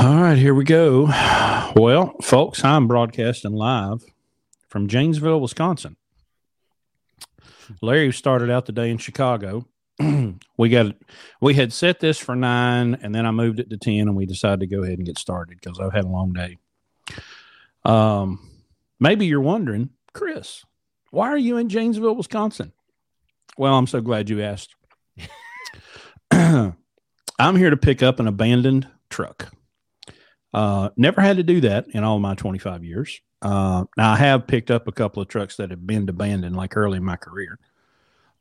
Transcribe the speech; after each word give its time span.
All 0.00 0.16
right, 0.16 0.38
here 0.38 0.54
we 0.54 0.64
go. 0.64 1.04
Well, 1.76 2.14
folks, 2.22 2.64
I'm 2.64 2.88
broadcasting 2.88 3.52
live 3.52 4.02
from 4.66 4.88
Janesville, 4.88 5.42
Wisconsin. 5.42 5.94
Larry 7.82 8.10
started 8.10 8.48
out 8.48 8.64
the 8.64 8.72
day 8.72 8.88
in 8.88 8.96
Chicago. 8.96 9.66
we 10.56 10.70
got 10.70 10.96
we 11.42 11.52
had 11.52 11.74
set 11.74 12.00
this 12.00 12.16
for 12.16 12.34
nine, 12.34 12.98
and 13.02 13.14
then 13.14 13.26
I 13.26 13.30
moved 13.30 13.60
it 13.60 13.68
to 13.68 13.76
ten, 13.76 14.08
and 14.08 14.16
we 14.16 14.24
decided 14.24 14.60
to 14.60 14.66
go 14.74 14.82
ahead 14.82 14.96
and 14.96 15.06
get 15.06 15.18
started 15.18 15.58
because 15.60 15.78
I've 15.78 15.92
had 15.92 16.06
a 16.06 16.08
long 16.08 16.32
day. 16.32 16.56
Um, 17.84 18.48
maybe 18.98 19.26
you're 19.26 19.42
wondering, 19.42 19.90
Chris, 20.14 20.64
why 21.10 21.28
are 21.28 21.36
you 21.36 21.58
in 21.58 21.68
Janesville, 21.68 22.16
Wisconsin? 22.16 22.72
Well, 23.58 23.74
I'm 23.74 23.86
so 23.86 24.00
glad 24.00 24.30
you 24.30 24.40
asked. 24.40 24.76
I'm 26.30 26.74
here 27.38 27.68
to 27.68 27.76
pick 27.76 28.02
up 28.02 28.18
an 28.18 28.26
abandoned 28.26 28.88
truck. 29.10 29.52
Uh, 30.52 30.90
never 30.96 31.20
had 31.20 31.36
to 31.36 31.42
do 31.42 31.60
that 31.60 31.88
in 31.88 32.02
all 32.02 32.18
my 32.18 32.34
25 32.34 32.84
years. 32.84 33.20
Uh, 33.42 33.84
now 33.96 34.12
I 34.12 34.16
have 34.16 34.46
picked 34.46 34.70
up 34.70 34.88
a 34.88 34.92
couple 34.92 35.22
of 35.22 35.28
trucks 35.28 35.56
that 35.56 35.70
have 35.70 35.86
been 35.86 36.08
abandoned, 36.08 36.56
like 36.56 36.76
early 36.76 36.98
in 36.98 37.04
my 37.04 37.16
career. 37.16 37.58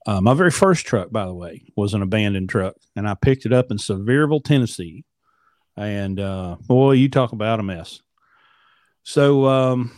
Uh, 0.05 0.21
my 0.21 0.34
very 0.34 0.51
first 0.51 0.85
truck, 0.85 1.11
by 1.11 1.25
the 1.25 1.34
way, 1.34 1.63
was 1.75 1.93
an 1.93 2.01
abandoned 2.01 2.49
truck, 2.49 2.75
and 2.95 3.07
I 3.07 3.13
picked 3.13 3.45
it 3.45 3.53
up 3.53 3.70
in 3.70 3.77
Sevierville, 3.77 4.43
Tennessee. 4.43 5.05
And 5.77 6.20
uh, 6.20 6.57
boy, 6.61 6.93
you 6.93 7.09
talk 7.09 7.31
about 7.31 7.59
a 7.59 7.63
mess. 7.63 8.01
So, 9.03 9.45
um, 9.45 9.91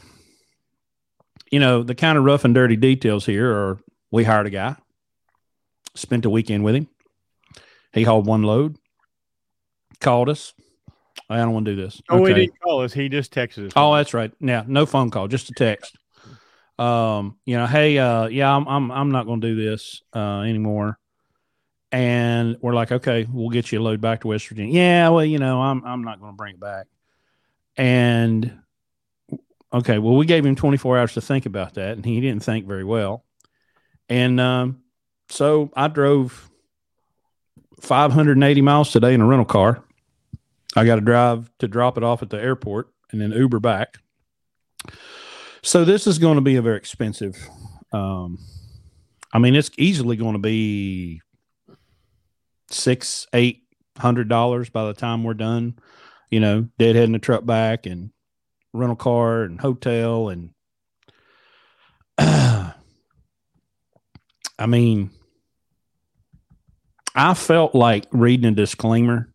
you 1.52 1.60
know, 1.60 1.82
the 1.84 1.96
kind 1.96 2.18
of 2.18 2.24
rough 2.24 2.46
and 2.46 2.54
dirty 2.54 2.76
details 2.76 3.26
here 3.26 3.52
are: 3.52 3.80
we 4.12 4.24
hired 4.24 4.48
a 4.48 4.52
guy, 4.52 4.76
spent 5.96 6.26
a 6.26 6.30
weekend 6.30 6.64
with 6.64 6.76
him. 6.76 6.88
He 7.94 8.04
hauled 8.04 8.28
one 8.28 8.44
load, 8.44 8.78
called 10.00 10.30
us, 10.30 10.54
I 11.32 11.38
don't 11.38 11.54
want 11.54 11.66
to 11.66 11.76
do 11.76 11.82
this. 11.82 12.02
Oh, 12.10 12.22
okay. 12.22 12.34
he 12.34 12.40
didn't 12.42 12.60
call 12.60 12.82
us. 12.82 12.94
He 12.94 13.10
just 13.10 13.34
texted 13.34 13.68
us. 13.68 13.74
Oh, 13.76 13.96
that's 13.96 14.14
right. 14.14 14.32
Yeah, 14.40 14.64
no 14.68 14.86
phone 14.86 15.10
call, 15.10 15.28
just 15.28 15.50
a 15.50 15.54
text. 15.54 15.96
Um, 16.78 17.38
you 17.46 17.58
know, 17.58 17.68
hey, 17.68 17.98
uh, 17.98 18.28
yeah, 18.28 18.54
I'm 18.54 18.68
I'm 18.68 18.92
I'm 18.92 19.12
not 19.12 19.26
going 19.26 19.40
to 19.42 19.48
do 19.48 19.56
this 19.56 20.02
uh, 20.14 20.42
anymore. 20.42 20.98
And 21.94 22.58
we're 22.62 22.74
like, 22.74 22.92
okay, 22.92 23.28
we'll 23.32 23.50
get 23.50 23.72
you 23.72 23.80
a 23.80 23.84
load 23.84 24.02
back 24.02 24.22
to 24.22 24.28
West 24.28 24.48
Virginia. 24.48 24.74
Yeah, 24.74 25.10
well, 25.10 25.26
you 25.26 25.40
know, 25.40 25.62
I'm 25.62 25.84
I'm 25.86 26.04
not 26.04 26.20
going 26.20 26.34
to 26.34 26.38
bring 26.38 26.56
it 26.56 26.60
back. 26.60 26.88
And 27.78 28.60
okay, 29.74 30.00
well, 30.00 30.16
we 30.16 30.26
gave 30.26 30.46
him 30.46 30.56
24 30.56 30.98
hours 30.98 31.14
to 31.14 31.22
think 31.22 31.46
about 31.46 31.76
that, 31.76 31.96
and 31.96 32.06
he 32.06 32.20
didn't 32.20 32.44
think 32.44 32.66
very 32.66 32.84
well. 32.84 33.24
And 34.10 34.40
um, 34.40 34.82
so 35.30 35.72
I 35.76 35.88
drove 35.88 36.50
580 37.82 38.62
miles 38.62 38.92
today 38.92 39.14
in 39.14 39.22
a 39.22 39.26
rental 39.26 39.46
car 39.46 39.84
I 40.76 40.86
got 40.86 40.96
to 40.96 41.02
drive 41.02 41.52
to 41.60 41.68
drop 41.68 41.98
it 41.98 42.04
off 42.04 42.22
at 42.22 42.30
the 42.30 42.42
airport 42.42 42.90
and 43.12 43.22
then 43.22 43.32
Uber 43.32 43.60
back. 43.60 43.98
So 45.62 45.86
this 45.86 46.08
is 46.08 46.18
going 46.18 46.36
to 46.36 46.42
be 46.42 46.56
a 46.56 46.62
very 46.62 46.78
expensive. 46.78 47.38
Um, 47.92 48.40
I 49.34 49.40
mean, 49.40 49.56
it's 49.56 49.72
easily 49.78 50.16
going 50.16 50.34
to 50.34 50.40
be 50.40 51.22
six, 52.70 53.28
eight 53.34 53.64
hundred 53.98 54.30
dollars 54.30 54.70
by 54.70 54.86
the 54.86 54.94
time 54.94 55.24
we're 55.24 55.34
done. 55.34 55.78
You 56.30 56.40
know, 56.40 56.70
deadheading 56.80 57.12
the 57.12 57.20
truck 57.20 57.46
back 57.46 57.86
and 57.86 58.12
rental 58.74 58.96
car 58.96 59.44
and 59.44 59.60
hotel 59.60 60.30
and. 60.30 60.52
I 62.18 62.76
mean, 64.68 65.10
I 67.16 67.34
felt 67.34 67.74
like 67.74 68.06
reading 68.12 68.46
a 68.46 68.52
disclaimer 68.52 69.31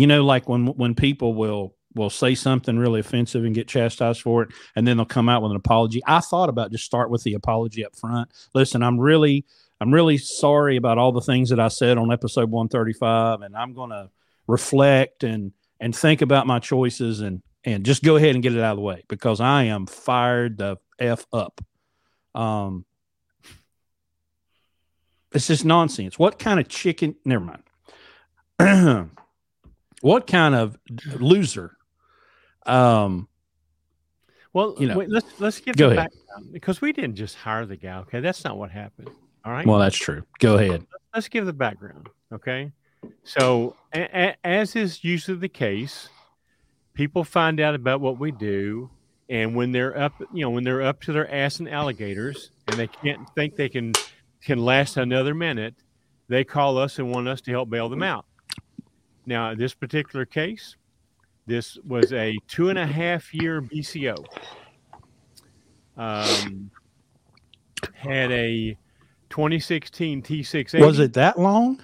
you 0.00 0.06
know, 0.06 0.24
like 0.24 0.48
when 0.48 0.68
when 0.68 0.94
people 0.94 1.34
will 1.34 1.74
will 1.94 2.08
say 2.08 2.34
something 2.34 2.78
really 2.78 3.00
offensive 3.00 3.44
and 3.44 3.54
get 3.54 3.68
chastised 3.68 4.22
for 4.22 4.44
it, 4.44 4.48
and 4.74 4.88
then 4.88 4.96
they'll 4.96 5.04
come 5.04 5.28
out 5.28 5.42
with 5.42 5.50
an 5.50 5.58
apology. 5.58 6.00
I 6.06 6.20
thought 6.20 6.48
about 6.48 6.72
just 6.72 6.86
start 6.86 7.10
with 7.10 7.22
the 7.22 7.34
apology 7.34 7.84
up 7.84 7.94
front. 7.94 8.30
Listen, 8.54 8.82
I'm 8.82 8.98
really 8.98 9.44
I'm 9.78 9.92
really 9.92 10.16
sorry 10.16 10.76
about 10.76 10.96
all 10.96 11.12
the 11.12 11.20
things 11.20 11.50
that 11.50 11.60
I 11.60 11.68
said 11.68 11.98
on 11.98 12.10
episode 12.10 12.50
135, 12.50 13.42
and 13.42 13.54
I'm 13.54 13.74
going 13.74 13.90
to 13.90 14.08
reflect 14.46 15.22
and 15.22 15.52
and 15.80 15.94
think 15.94 16.22
about 16.22 16.46
my 16.46 16.60
choices 16.60 17.20
and 17.20 17.42
and 17.64 17.84
just 17.84 18.02
go 18.02 18.16
ahead 18.16 18.34
and 18.34 18.42
get 18.42 18.54
it 18.54 18.62
out 18.62 18.72
of 18.72 18.76
the 18.78 18.82
way 18.82 19.04
because 19.06 19.38
I 19.38 19.64
am 19.64 19.84
fired 19.84 20.56
the 20.56 20.78
f 20.98 21.26
up. 21.30 21.60
Um, 22.34 22.86
it's 25.32 25.48
just 25.48 25.66
nonsense. 25.66 26.18
What 26.18 26.38
kind 26.38 26.58
of 26.58 26.68
chicken? 26.68 27.16
Never 27.26 27.44
mind. 28.58 29.10
what 30.00 30.26
kind 30.26 30.54
of 30.54 30.78
loser? 31.18 31.76
Um, 32.66 33.28
well, 34.52 34.74
you 34.78 34.88
know, 34.88 34.96
wait, 34.98 35.08
let's 35.08 35.40
let's 35.40 35.60
give 35.60 35.76
the 35.76 35.88
background 35.88 36.52
because 36.52 36.80
we 36.80 36.92
didn't 36.92 37.16
just 37.16 37.36
hire 37.36 37.66
the 37.66 37.76
guy. 37.76 37.98
Okay, 37.98 38.20
that's 38.20 38.44
not 38.44 38.58
what 38.58 38.70
happened. 38.70 39.10
All 39.44 39.52
right. 39.52 39.66
Well, 39.66 39.78
that's 39.78 39.96
true. 39.96 40.24
Go 40.38 40.56
ahead. 40.58 40.86
Let's 41.14 41.28
give 41.28 41.46
the 41.46 41.52
background. 41.52 42.08
Okay. 42.32 42.72
So, 43.24 43.76
a- 43.94 44.28
a- 44.28 44.46
as 44.46 44.76
is 44.76 45.02
usually 45.02 45.38
the 45.38 45.48
case, 45.48 46.08
people 46.92 47.24
find 47.24 47.58
out 47.60 47.74
about 47.74 48.00
what 48.00 48.18
we 48.18 48.30
do, 48.30 48.90
and 49.28 49.54
when 49.56 49.72
they're 49.72 49.96
up, 49.98 50.12
you 50.32 50.42
know, 50.42 50.50
when 50.50 50.64
they're 50.64 50.82
up 50.82 51.00
to 51.02 51.12
their 51.12 51.32
ass 51.32 51.60
in 51.60 51.68
alligators, 51.68 52.50
and 52.68 52.76
they 52.76 52.86
can't 52.88 53.26
think 53.34 53.56
they 53.56 53.68
can 53.68 53.92
can 54.42 54.58
last 54.58 54.96
another 54.96 55.34
minute, 55.34 55.74
they 56.28 56.44
call 56.44 56.76
us 56.76 56.98
and 56.98 57.10
want 57.10 57.28
us 57.28 57.40
to 57.42 57.50
help 57.50 57.70
bail 57.70 57.88
them 57.88 58.02
out. 58.02 58.24
Now, 59.26 59.54
this 59.54 59.74
particular 59.74 60.24
case, 60.24 60.76
this 61.46 61.78
was 61.86 62.12
a 62.12 62.36
two 62.48 62.68
and 62.68 62.78
a 62.78 62.86
half 62.86 63.32
year 63.34 63.60
BCO. 63.60 64.24
Um, 65.96 66.70
had 67.92 68.30
a 68.32 68.76
2016 69.30 70.22
T680. 70.22 70.80
Was 70.80 70.98
it 70.98 71.12
that 71.14 71.38
long? 71.38 71.82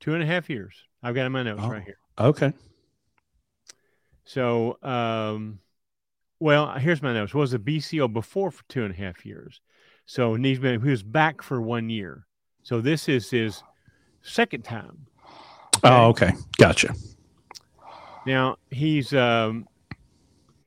Two 0.00 0.14
and 0.14 0.22
a 0.22 0.26
half 0.26 0.48
years. 0.48 0.74
I've 1.02 1.14
got 1.14 1.26
in 1.26 1.32
my 1.32 1.42
notes 1.42 1.62
oh, 1.62 1.70
right 1.70 1.82
here. 1.82 1.98
Okay. 2.18 2.52
So, 4.24 4.78
um, 4.82 5.58
well, 6.38 6.72
here's 6.78 7.02
my 7.02 7.12
notes. 7.12 7.34
Was 7.34 7.54
a 7.54 7.58
BCO 7.58 8.12
before 8.12 8.50
for 8.50 8.64
two 8.68 8.84
and 8.84 8.94
a 8.94 8.96
half 8.96 9.24
years. 9.24 9.60
So 10.06 10.34
he's 10.34 10.58
been 10.58 10.80
he 10.82 10.90
was 10.90 11.02
back 11.02 11.42
for 11.42 11.60
one 11.60 11.88
year. 11.88 12.26
So 12.62 12.80
this 12.80 13.08
is 13.08 13.30
his 13.30 13.62
second 14.22 14.64
time 14.64 15.06
Okay? 15.84 15.94
Oh, 15.94 16.08
okay. 16.08 16.32
Gotcha. 16.58 16.94
Now 18.26 18.56
he's 18.70 19.14
um, 19.14 19.66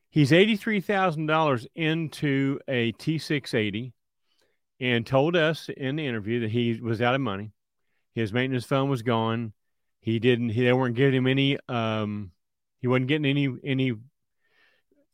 he's 0.09 0.33
eighty 0.33 0.55
three 0.55 0.81
thousand 0.81 1.27
dollars 1.27 1.67
into 1.75 2.59
a 2.67 2.91
T 2.93 3.17
six 3.17 3.53
eighty, 3.53 3.93
and 4.79 5.05
told 5.05 5.35
us 5.35 5.69
in 5.69 5.95
the 5.95 6.05
interview 6.05 6.41
that 6.41 6.49
he 6.51 6.79
was 6.81 7.01
out 7.01 7.15
of 7.15 7.21
money. 7.21 7.51
His 8.15 8.33
maintenance 8.33 8.65
fund 8.65 8.89
was 8.89 9.01
gone. 9.01 9.53
He 10.01 10.19
didn't. 10.19 10.49
He, 10.49 10.63
they 10.63 10.73
weren't 10.73 10.95
giving 10.95 11.15
him 11.15 11.27
any. 11.27 11.57
Um, 11.69 12.31
he 12.79 12.87
wasn't 12.87 13.07
getting 13.07 13.25
any 13.25 13.55
any. 13.63 13.93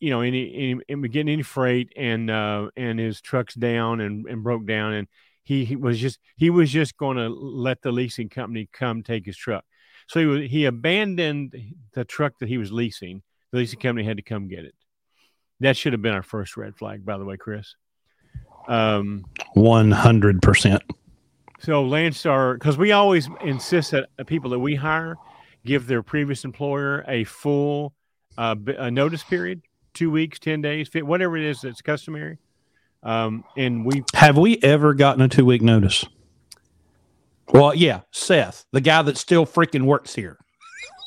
You 0.02 0.12
know, 0.12 0.22
any, 0.22 0.82
any 0.88 1.08
getting 1.10 1.34
any 1.34 1.44
freight, 1.44 1.92
and 1.98 2.32
uh, 2.32 2.70
and 2.78 2.98
his 2.98 3.20
truck's 3.20 3.54
down 3.54 4.00
and, 4.00 4.26
and 4.28 4.42
broke 4.42 4.66
down, 4.66 4.94
and 4.94 5.10
he, 5.44 5.66
he 5.66 5.76
was 5.76 6.00
just 6.00 6.20
he 6.38 6.50
was 6.50 6.72
just 6.72 6.96
going 6.96 7.18
to 7.18 7.28
let 7.28 7.82
the 7.82 7.92
leasing 7.92 8.30
company 8.30 8.70
come 8.72 9.04
take 9.04 9.26
his 9.26 9.36
truck. 9.36 9.66
So 10.10 10.36
he 10.36 10.48
he 10.48 10.66
abandoned 10.66 11.56
the 11.94 12.04
truck 12.04 12.34
that 12.40 12.50
he 12.50 12.58
was 12.58 12.72
leasing. 12.72 13.22
The 13.52 13.60
leasing 13.60 13.80
company 13.80 14.06
had 14.06 14.18
to 14.18 14.24
come 14.24 14.48
get 14.48 14.66
it. 14.66 14.76
That 15.60 15.78
should 15.78 15.94
have 15.94 16.02
been 16.02 16.14
our 16.14 16.24
first 16.24 16.58
red 16.58 16.76
flag, 16.76 17.06
by 17.06 17.18
the 17.18 17.26
way, 17.26 17.38
Chris. 17.38 17.76
Um, 18.68 19.26
one 19.54 19.92
hundred 19.92 20.42
percent. 20.42 20.82
So 21.60 21.86
Landstar, 21.86 22.56
because 22.56 22.78
we 22.78 22.92
always 22.92 23.30
insist 23.44 23.92
that 23.92 24.08
people 24.26 24.50
that 24.52 24.60
we 24.60 24.76
hire 24.76 25.16
give 25.66 25.88
their 25.88 26.02
previous 26.02 26.46
employer 26.46 27.04
a 27.08 27.26
full 27.26 27.94
uh, 28.38 28.56
a 28.78 28.90
notice 28.90 29.24
period, 29.24 29.62
two 29.94 30.10
weeks, 30.10 30.40
ten 30.40 30.62
days, 30.62 30.90
whatever 30.94 31.38
it 31.38 31.44
is 31.44 31.62
that's 31.62 31.82
customary. 31.82 32.38
Um, 33.04 33.44
and 33.58 33.86
we 33.86 34.04
have 34.16 34.38
we 34.38 34.58
ever 34.64 34.94
gotten 34.94 35.22
a 35.22 35.28
two 35.28 35.46
week 35.46 35.62
notice? 35.62 36.06
Well, 37.52 37.74
yeah, 37.74 38.02
Seth, 38.12 38.66
the 38.72 38.82
guy 38.82 39.02
that 39.02 39.18
still 39.18 39.46
freaking 39.46 39.84
works 39.84 40.14
here. 40.14 40.38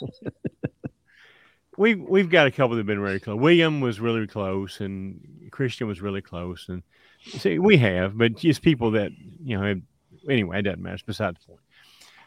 we 1.79 1.95
we've 1.95 2.29
got 2.29 2.47
a 2.47 2.51
couple 2.51 2.71
that 2.71 2.79
have 2.79 2.87
been 2.87 3.01
very 3.01 3.21
close. 3.21 3.39
William 3.39 3.81
was 3.81 4.01
really 4.01 4.27
close, 4.27 4.81
and 4.81 5.49
Christian 5.53 5.87
was 5.87 6.01
really 6.01 6.21
close, 6.21 6.67
and 6.69 6.83
see, 7.25 7.59
we 7.59 7.77
have, 7.77 8.19
but 8.19 8.37
just 8.37 8.63
people 8.63 8.93
that 8.93 9.13
you 9.43 9.59
know. 9.59 9.81
Anyway, 10.29 10.59
it 10.59 10.63
doesn't 10.63 10.83
matter. 10.83 10.95
It's 10.95 11.03
beside 11.03 11.37
the 11.37 11.47
point. 11.47 11.61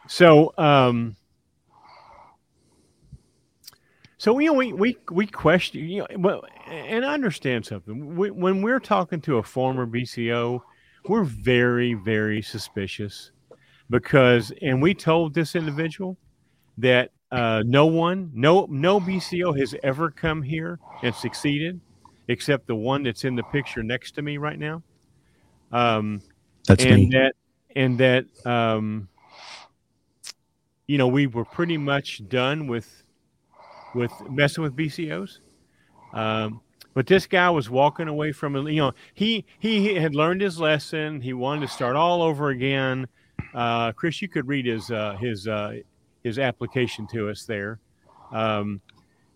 So, 0.08 0.52
um, 0.58 1.16
so 4.18 4.38
you 4.38 4.46
know, 4.48 4.54
we 4.54 4.72
we 4.72 4.96
we 5.10 5.26
question, 5.26 5.88
you 5.88 6.00
know, 6.00 6.06
well, 6.16 6.44
and 6.66 7.04
I 7.04 7.12
understand 7.12 7.66
something. 7.66 8.16
We, 8.16 8.30
when 8.30 8.62
we're 8.62 8.80
talking 8.80 9.20
to 9.22 9.38
a 9.38 9.42
former 9.42 9.86
BCO, 9.86 10.62
we're 11.06 11.24
very 11.24 11.92
very 11.92 12.40
suspicious 12.40 13.30
because 13.90 14.52
and 14.62 14.80
we 14.82 14.94
told 14.94 15.34
this 15.34 15.54
individual 15.54 16.16
that 16.78 17.10
uh, 17.30 17.62
no 17.66 17.86
one, 17.86 18.30
no 18.34 18.66
no 18.70 19.00
BCO 19.00 19.58
has 19.58 19.74
ever 19.82 20.10
come 20.10 20.42
here 20.42 20.78
and 21.02 21.14
succeeded, 21.14 21.80
except 22.28 22.66
the 22.66 22.74
one 22.74 23.02
that's 23.02 23.24
in 23.24 23.34
the 23.34 23.42
picture 23.44 23.82
next 23.82 24.12
to 24.12 24.22
me 24.22 24.38
right 24.38 24.58
now. 24.58 24.82
Um, 25.72 26.22
That's 26.66 26.84
and 26.84 26.96
me. 26.96 27.10
that 27.10 27.34
and 27.74 27.98
that 27.98 28.26
um, 28.46 29.08
you 30.86 30.98
know 30.98 31.08
we 31.08 31.26
were 31.26 31.44
pretty 31.44 31.76
much 31.76 32.26
done 32.28 32.68
with 32.68 33.02
with 33.94 34.12
messing 34.30 34.62
with 34.62 34.76
BCOs. 34.76 35.40
Um, 36.12 36.60
but 36.94 37.06
this 37.06 37.26
guy 37.26 37.50
was 37.50 37.68
walking 37.68 38.08
away 38.08 38.32
from. 38.32 38.54
You 38.68 38.76
know, 38.76 38.92
he 39.14 39.44
he 39.58 39.94
had 39.96 40.14
learned 40.14 40.40
his 40.40 40.58
lesson. 40.60 41.20
He 41.20 41.32
wanted 41.32 41.62
to 41.62 41.68
start 41.68 41.96
all 41.96 42.22
over 42.22 42.50
again. 42.50 43.08
Uh, 43.54 43.92
Chris, 43.92 44.20
you 44.20 44.28
could 44.28 44.46
read 44.46 44.66
his 44.66 44.90
uh, 44.90 45.16
his 45.20 45.46
uh, 45.48 45.76
his 46.22 46.38
application 46.38 47.06
to 47.12 47.28
us 47.30 47.44
there. 47.44 47.78
Um, 48.32 48.80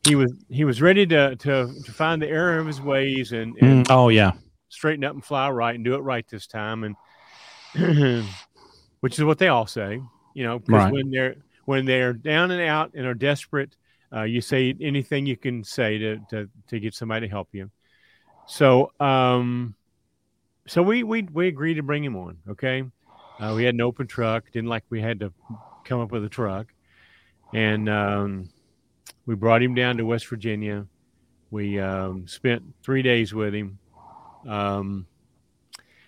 he 0.04 0.14
was 0.14 0.32
he 0.48 0.64
was 0.64 0.80
ready 0.80 1.06
to, 1.06 1.36
to 1.36 1.74
to 1.84 1.92
find 1.92 2.20
the 2.20 2.28
error 2.28 2.58
of 2.58 2.66
his 2.66 2.80
ways 2.80 3.32
and, 3.32 3.56
and 3.56 3.86
Mm, 3.86 3.90
oh 3.90 4.08
yeah, 4.08 4.32
straighten 4.68 5.04
up 5.04 5.12
and 5.12 5.24
fly 5.24 5.50
right 5.50 5.74
and 5.74 5.84
do 5.84 5.94
it 5.94 5.98
right 6.00 6.26
this 6.28 6.46
time 6.46 6.84
and 6.84 6.96
which 9.00 9.18
is 9.18 9.24
what 9.24 9.38
they 9.38 9.48
all 9.48 9.66
say 9.66 10.00
you 10.34 10.44
know 10.44 10.58
because 10.58 10.84
Right. 10.84 10.92
when 10.92 11.10
they're 11.10 11.36
when 11.66 11.84
they're 11.84 12.12
down 12.12 12.50
and 12.50 12.62
out 12.62 12.92
and 12.94 13.06
are 13.06 13.14
desperate 13.14 13.76
uh, 14.12 14.22
you 14.22 14.40
say 14.40 14.74
anything 14.80 15.26
you 15.26 15.36
can 15.36 15.62
say 15.62 15.98
to, 15.98 16.18
to 16.30 16.48
to 16.68 16.80
get 16.80 16.94
somebody 16.94 17.26
to 17.26 17.30
help 17.30 17.48
you 17.52 17.70
so 18.46 18.90
um 19.00 19.74
so 20.66 20.82
we 20.82 21.02
we 21.02 21.22
we 21.22 21.48
agreed 21.48 21.74
to 21.74 21.82
bring 21.82 22.02
him 22.02 22.16
on 22.16 22.38
okay 22.48 22.84
uh, 23.40 23.52
we 23.54 23.64
had 23.64 23.74
an 23.74 23.80
open 23.80 24.06
truck 24.06 24.44
didn't 24.52 24.68
like 24.68 24.84
we 24.90 25.00
had 25.00 25.20
to 25.20 25.32
come 25.84 26.00
up 26.00 26.12
with 26.12 26.24
a 26.24 26.28
truck 26.28 26.66
and 27.52 27.88
um 27.88 28.48
we 29.26 29.34
brought 29.34 29.62
him 29.62 29.74
down 29.74 29.96
to 29.96 30.04
west 30.04 30.26
virginia 30.26 30.86
we 31.50 31.80
um, 31.80 32.28
spent 32.28 32.62
three 32.82 33.02
days 33.02 33.34
with 33.34 33.52
him 33.54 33.78
um, 34.48 35.06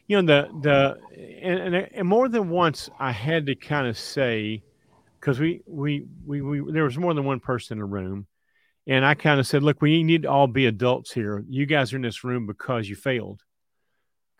you 0.06 0.20
know 0.20 0.26
the 0.26 0.60
the 0.60 1.40
and, 1.42 1.74
and, 1.74 1.88
and 1.94 2.08
more 2.08 2.28
than 2.28 2.48
once 2.48 2.90
I 2.98 3.12
had 3.12 3.46
to 3.46 3.54
kind 3.54 3.86
of 3.86 3.98
say 3.98 4.62
because 5.20 5.38
we, 5.40 5.62
we 5.66 6.06
we 6.26 6.42
we 6.42 6.72
there 6.72 6.84
was 6.84 6.98
more 6.98 7.14
than 7.14 7.24
one 7.24 7.40
person 7.40 7.78
in 7.78 7.80
the 7.80 7.86
room, 7.86 8.26
and 8.86 9.04
I 9.04 9.14
kind 9.14 9.38
of 9.38 9.46
said, 9.46 9.62
look, 9.62 9.80
we 9.80 10.02
need 10.02 10.22
to 10.22 10.30
all 10.30 10.48
be 10.48 10.66
adults 10.66 11.12
here. 11.12 11.44
You 11.48 11.66
guys 11.66 11.92
are 11.92 11.96
in 11.96 12.02
this 12.02 12.24
room 12.24 12.46
because 12.46 12.88
you 12.88 12.96
failed. 12.96 13.42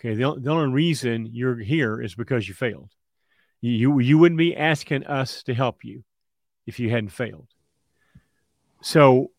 Okay, 0.05 0.15
the, 0.15 0.35
the 0.37 0.51
only 0.51 0.73
reason 0.73 1.29
you're 1.33 1.57
here 1.57 2.03
is 2.03 2.17
because 2.17 2.49
you 2.49 2.55
failed. 2.55 2.91
You, 3.61 4.01
you 4.01 4.19
wouldn't 4.19 4.39
be 4.39 4.57
asking 4.57 5.07
us 5.07 5.45
to 5.45 5.55
help 5.55 5.85
you 5.85 6.03
if 6.67 6.81
you 6.81 6.91
hadn't 6.91 7.11
failed. 7.11 7.47
So 8.83 9.31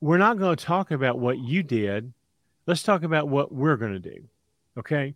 we're 0.00 0.18
not 0.18 0.38
going 0.38 0.54
to 0.54 0.64
talk 0.64 0.92
about 0.92 1.18
what 1.18 1.38
you 1.38 1.64
did. 1.64 2.12
Let's 2.64 2.84
talk 2.84 3.02
about 3.02 3.28
what 3.28 3.52
we're 3.52 3.76
going 3.76 3.94
to 3.94 3.98
do. 3.98 4.28
Okay. 4.78 5.14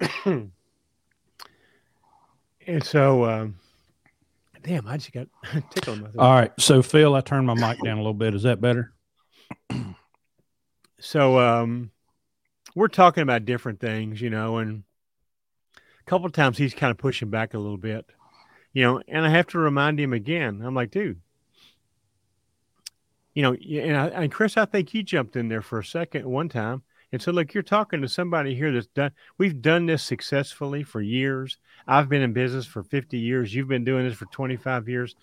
and 0.24 0.50
so, 2.82 3.24
um, 3.26 3.56
damn, 4.62 4.88
I 4.88 4.96
just 4.96 5.12
got 5.12 5.28
tickled. 5.70 6.16
All 6.18 6.32
right. 6.32 6.52
So 6.58 6.80
Phil, 6.80 7.14
I 7.14 7.20
turned 7.20 7.46
my 7.46 7.52
mic 7.52 7.82
down 7.84 7.98
a 7.98 8.00
little 8.00 8.14
bit. 8.14 8.34
Is 8.34 8.44
that 8.44 8.62
better? 8.62 8.94
so, 10.98 11.38
um, 11.38 11.90
we're 12.80 12.88
talking 12.88 13.22
about 13.22 13.44
different 13.44 13.78
things, 13.78 14.22
you 14.22 14.30
know, 14.30 14.56
and 14.56 14.84
a 15.76 16.10
couple 16.10 16.24
of 16.24 16.32
times 16.32 16.56
he's 16.56 16.72
kind 16.72 16.90
of 16.90 16.96
pushing 16.96 17.28
back 17.28 17.52
a 17.52 17.58
little 17.58 17.76
bit, 17.76 18.06
you 18.72 18.82
know, 18.82 19.02
and 19.06 19.26
I 19.26 19.28
have 19.28 19.48
to 19.48 19.58
remind 19.58 20.00
him 20.00 20.14
again. 20.14 20.62
I'm 20.64 20.74
like, 20.74 20.90
dude, 20.90 21.20
you 23.34 23.42
know, 23.42 23.52
and, 23.52 23.96
I, 23.98 24.06
and 24.06 24.32
Chris, 24.32 24.56
I 24.56 24.64
think 24.64 24.94
you 24.94 25.02
jumped 25.02 25.36
in 25.36 25.48
there 25.48 25.60
for 25.60 25.78
a 25.78 25.84
second 25.84 26.24
one 26.24 26.48
time 26.48 26.82
and 27.12 27.20
said, 27.20 27.34
look, 27.34 27.52
you're 27.52 27.62
talking 27.62 28.00
to 28.00 28.08
somebody 28.08 28.54
here 28.54 28.72
that's 28.72 28.86
done, 28.86 29.12
we've 29.36 29.60
done 29.60 29.84
this 29.84 30.02
successfully 30.02 30.82
for 30.82 31.02
years. 31.02 31.58
I've 31.86 32.08
been 32.08 32.22
in 32.22 32.32
business 32.32 32.64
for 32.64 32.82
50 32.82 33.18
years. 33.18 33.54
You've 33.54 33.68
been 33.68 33.84
doing 33.84 34.08
this 34.08 34.16
for 34.16 34.24
25 34.32 34.88
years. 34.88 35.16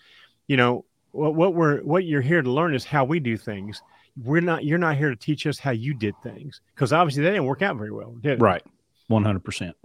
You 0.45 0.57
know, 0.57 0.85
what, 1.11 1.33
what 1.33 1.55
we're, 1.55 1.81
what 1.81 2.05
you're 2.05 2.21
here 2.21 2.43
to 2.43 2.51
learn 2.51 2.75
is 2.75 2.85
how 2.85 3.03
we 3.03 3.19
do 3.19 3.35
things. 3.35 3.81
We're 4.23 4.41
not, 4.41 4.63
you're 4.63 4.77
not 4.77 4.97
here 4.97 5.09
to 5.09 5.15
teach 5.15 5.45
us 5.45 5.59
how 5.59 5.71
you 5.71 5.93
did 5.93 6.15
things 6.23 6.61
because 6.73 6.91
obviously 6.93 7.23
that 7.23 7.31
didn't 7.31 7.45
work 7.45 7.61
out 7.61 7.77
very 7.77 7.91
well, 7.91 8.15
did 8.21 8.33
it? 8.33 8.41
Right. 8.41 8.63
One 9.07 9.23
hundred 9.23 9.45
percent. 9.45 9.75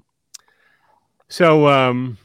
So, 1.28 1.68
um, 1.68 2.18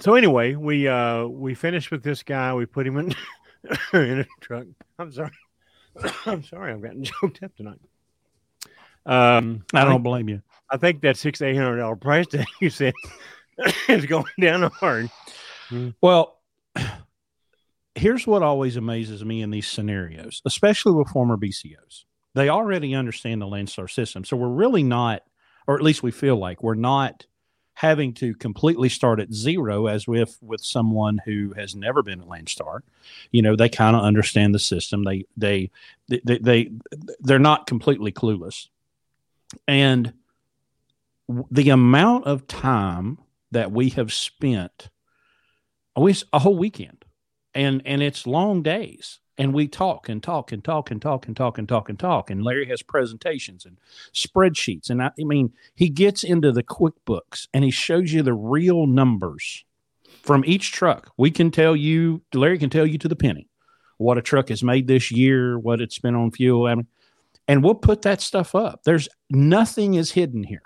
so 0.00 0.14
anyway, 0.14 0.54
we 0.54 0.86
uh 0.86 1.24
we 1.24 1.54
finished 1.54 1.90
with 1.90 2.02
this 2.02 2.22
guy. 2.22 2.52
We 2.54 2.66
put 2.66 2.86
him 2.86 2.98
in 2.98 3.14
in 3.94 4.20
a 4.20 4.26
truck. 4.40 4.66
I'm 4.98 5.12
sorry. 5.12 5.30
I'm 6.26 6.44
sorry. 6.44 6.72
I've 6.72 6.82
gotten 6.82 7.04
choked 7.04 7.42
up 7.42 7.56
tonight. 7.56 7.80
Um, 9.06 9.64
I 9.74 9.84
don't 9.84 10.02
blame 10.02 10.28
you. 10.28 10.42
I 10.70 10.76
think 10.76 11.02
that 11.02 11.16
six 11.16 11.42
eight 11.42 11.56
hundred 11.56 11.78
dollar 11.78 11.96
price 11.96 12.26
tag 12.26 12.46
you 12.60 12.70
said 12.70 12.94
is 13.88 14.06
going 14.06 14.24
down 14.40 14.62
hard. 14.62 15.10
Well, 16.00 16.38
here's 17.94 18.26
what 18.26 18.42
always 18.42 18.76
amazes 18.76 19.24
me 19.24 19.42
in 19.42 19.50
these 19.50 19.66
scenarios, 19.66 20.42
especially 20.44 20.92
with 20.92 21.08
former 21.08 21.36
BCOs. 21.36 22.04
They 22.34 22.48
already 22.48 22.94
understand 22.94 23.40
the 23.40 23.46
Landstar 23.46 23.90
system. 23.90 24.24
So 24.24 24.36
we're 24.36 24.48
really 24.48 24.82
not, 24.82 25.22
or 25.66 25.76
at 25.76 25.82
least 25.82 26.02
we 26.02 26.10
feel 26.10 26.36
like 26.36 26.62
we're 26.62 26.74
not 26.74 27.26
having 27.74 28.12
to 28.14 28.34
completely 28.34 28.88
start 28.88 29.18
at 29.18 29.32
zero 29.32 29.86
as 29.86 30.06
with 30.06 30.38
with 30.40 30.60
someone 30.60 31.20
who 31.24 31.52
has 31.56 31.74
never 31.74 32.02
been 32.02 32.20
at 32.20 32.26
Landstar. 32.28 32.80
You 33.30 33.42
know, 33.42 33.56
they 33.56 33.68
kind 33.68 33.96
of 33.96 34.02
understand 34.02 34.54
the 34.54 34.60
system. 34.60 35.04
They 35.04 35.26
they 35.36 35.70
they 36.08 36.38
they 36.38 36.70
they're 37.20 37.38
not 37.38 37.66
completely 37.66 38.12
clueless. 38.12 38.68
And 39.68 40.14
the 41.50 41.70
amount 41.70 42.26
of 42.26 42.46
time 42.46 43.18
that 43.52 43.70
we 43.70 43.90
have 43.90 44.12
spent 44.12 44.90
a 45.96 46.38
whole 46.38 46.58
weekend 46.58 47.03
and 47.54 47.82
and 47.84 48.02
it's 48.02 48.26
long 48.26 48.62
days. 48.62 49.20
And 49.36 49.52
we 49.52 49.66
talk 49.66 50.08
and 50.08 50.22
talk 50.22 50.52
and 50.52 50.62
talk 50.62 50.92
and 50.92 51.02
talk 51.02 51.26
and 51.26 51.36
talk 51.36 51.58
and 51.58 51.68
talk 51.68 51.88
and 51.88 51.98
talk. 51.98 52.30
And 52.30 52.44
larry 52.44 52.66
has 52.66 52.82
presentations 52.82 53.66
and 53.66 53.78
spreadsheets. 54.12 54.90
And 54.90 55.02
i, 55.02 55.10
I 55.18 55.24
mean 55.24 55.52
he 55.74 55.88
gets 55.88 56.24
into 56.24 56.52
the 56.52 56.62
quickbooks 56.62 57.48
and 57.52 57.64
he 57.64 57.70
shows 57.70 58.12
you 58.12 58.22
the 58.22 58.34
real 58.34 58.86
numbers 58.86 59.64
from 60.22 60.44
each 60.46 60.72
truck. 60.72 61.10
We 61.16 61.30
can 61.30 61.50
tell 61.50 61.74
you 61.74 62.22
larry 62.32 62.58
can 62.58 62.70
tell 62.70 62.86
you 62.86 62.98
to 62.98 63.08
the 63.08 63.16
penny 63.16 63.48
what 63.98 64.18
a 64.18 64.22
truck 64.22 64.48
has 64.48 64.62
made 64.62 64.86
this 64.86 65.10
year 65.10 65.58
what 65.58 65.80
it's 65.80 65.96
spent 65.96 66.16
on 66.16 66.30
fuel. 66.30 66.66
I 66.66 66.74
mean, 66.76 66.86
and 67.46 67.62
we'll 67.62 67.74
put 67.74 68.02
that 68.02 68.20
stuff 68.20 68.54
up. 68.54 68.82
There's 68.84 69.08
nothing 69.30 69.94
is 69.94 70.12
hidden 70.12 70.44
here. 70.44 70.62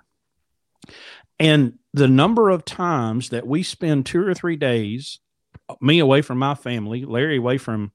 And 1.40 1.78
the 1.92 2.08
number 2.08 2.50
of 2.50 2.64
times 2.64 3.30
that 3.30 3.46
we 3.46 3.62
spend 3.62 4.06
two 4.06 4.26
or 4.26 4.34
three 4.34 4.56
days, 4.56 5.20
me 5.80 5.98
away 5.98 6.22
from 6.22 6.38
my 6.38 6.54
family, 6.54 7.04
Larry 7.04 7.36
away 7.36 7.58
from 7.58 7.92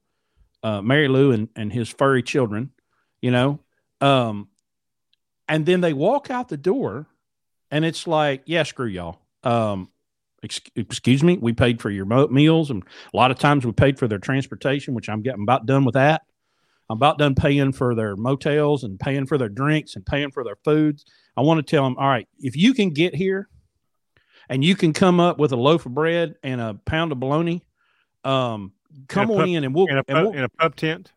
uh, 0.61 0.81
Mary 0.81 1.07
Lou 1.07 1.31
and, 1.31 1.49
and 1.55 1.71
his 1.71 1.89
furry 1.89 2.23
children, 2.23 2.71
you 3.21 3.31
know, 3.31 3.59
um, 4.01 4.49
and 5.47 5.65
then 5.65 5.81
they 5.81 5.93
walk 5.93 6.29
out 6.29 6.49
the 6.49 6.57
door 6.57 7.07
and 7.71 7.83
it's 7.83 8.07
like, 8.07 8.43
yeah, 8.45 8.63
screw 8.63 8.85
y'all. 8.85 9.19
Um, 9.43 9.89
ex- 10.43 10.61
excuse 10.75 11.23
me, 11.23 11.37
we 11.37 11.53
paid 11.53 11.81
for 11.81 11.89
your 11.89 12.05
meals. 12.27 12.69
And 12.69 12.83
a 13.13 13.17
lot 13.17 13.31
of 13.31 13.39
times 13.39 13.65
we 13.65 13.71
paid 13.71 13.97
for 13.99 14.07
their 14.07 14.19
transportation, 14.19 14.93
which 14.93 15.09
I'm 15.09 15.21
getting 15.21 15.43
about 15.43 15.65
done 15.65 15.85
with 15.85 15.95
that. 15.95 16.21
I'm 16.89 16.97
about 16.97 17.17
done 17.17 17.35
paying 17.35 17.71
for 17.71 17.95
their 17.95 18.15
motels 18.15 18.83
and 18.83 18.99
paying 18.99 19.25
for 19.25 19.37
their 19.37 19.49
drinks 19.49 19.95
and 19.95 20.05
paying 20.05 20.31
for 20.31 20.43
their 20.43 20.57
foods. 20.63 21.05
I 21.35 21.41
want 21.41 21.65
to 21.65 21.69
tell 21.69 21.83
them, 21.83 21.97
all 21.97 22.07
right, 22.07 22.27
if 22.39 22.55
you 22.55 22.73
can 22.73 22.89
get 22.91 23.15
here 23.15 23.49
and 24.49 24.63
you 24.63 24.75
can 24.75 24.93
come 24.93 25.19
up 25.19 25.37
with 25.37 25.51
a 25.51 25.55
loaf 25.55 25.85
of 25.85 25.93
bread 25.93 26.35
and 26.43 26.59
a 26.59 26.73
pound 26.85 27.11
of 27.11 27.19
bologna, 27.19 27.63
um, 28.23 28.73
come 29.07 29.29
a 29.29 29.33
on 29.33 29.39
pup- 29.39 29.47
in 29.49 29.63
and 29.63 29.75
we'll, 29.75 29.87
In 29.87 29.97
a 29.97 30.03
and 30.07 30.21
we'll 30.21 30.33
in 30.33 30.43
a 30.43 30.49
pub 30.49 30.75
tent. 30.75 31.11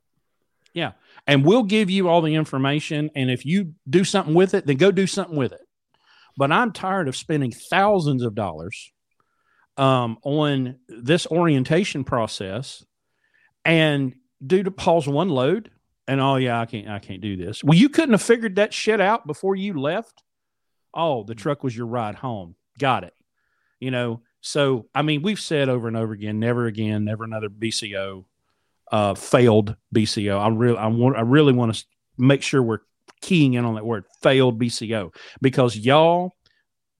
Yeah. 0.73 0.93
And 1.27 1.45
we'll 1.45 1.65
give 1.65 1.91
you 1.91 2.09
all 2.09 2.21
the 2.21 2.35
information. 2.35 3.11
And 3.15 3.31
if 3.31 3.45
you 3.45 3.75
do 3.89 4.05
something 4.05 4.35
with 4.35 4.55
it, 4.55 4.67
then 4.67 4.77
go 4.77 4.91
do 4.91 5.07
something 5.07 5.37
with 5.37 5.53
it. 5.53 5.67
But 6.37 6.53
I'm 6.53 6.73
tired 6.73 7.09
of 7.09 7.17
spending 7.17 7.51
thousands 7.51 8.23
of 8.23 8.35
dollars 8.35 8.93
um, 9.77 10.19
on 10.23 10.77
this 10.89 11.27
orientation 11.27 12.05
process 12.05 12.85
and 13.65 14.15
due 14.47 14.63
to 14.63 14.71
pause 14.71 15.09
one 15.09 15.31
load 15.31 15.71
and 16.09 16.21
oh 16.21 16.37
yeah, 16.37 16.61
I 16.61 16.67
can't 16.67 16.89
I 16.89 16.99
can't 16.99 17.21
do 17.21 17.37
this. 17.37 17.65
Well, 17.65 17.77
you 17.77 17.89
couldn't 17.89 18.13
have 18.13 18.23
figured 18.23 18.57
that 18.57 18.73
shit 18.73 19.01
out 19.01 19.27
before 19.27 19.57
you 19.57 19.79
left. 19.79 20.23
Oh, 20.95 21.25
the 21.25 21.35
truck 21.35 21.65
was 21.65 21.77
your 21.77 21.87
ride 21.87 22.15
home. 22.15 22.55
Got 22.79 23.05
it. 23.05 23.15
You 23.81 23.91
know, 23.91 24.23
so 24.41 24.87
I 24.95 25.03
mean, 25.03 25.23
we've 25.23 25.41
said 25.41 25.69
over 25.69 25.89
and 25.89 25.97
over 25.97 26.13
again, 26.13 26.39
never 26.39 26.67
again, 26.67 27.05
never 27.05 27.25
another 27.25 27.49
BCO 27.49 28.25
uh, 28.91 29.15
failed 29.15 29.77
BCO. 29.95 30.39
I 30.39 30.49
really, 30.49 30.79
I 30.79 30.87
want, 30.87 31.17
I 31.17 31.23
really 31.23 31.53
want 31.53 31.75
to 31.75 31.85
make 32.17 32.43
sure 32.43 32.63
we're 32.63 32.81
keying 33.21 33.55
in 33.55 33.65
on 33.65 33.75
that 33.75 33.85
word, 33.85 34.05
failed 34.23 34.61
BCO, 34.61 35.15
because 35.41 35.77
y'all, 35.77 36.35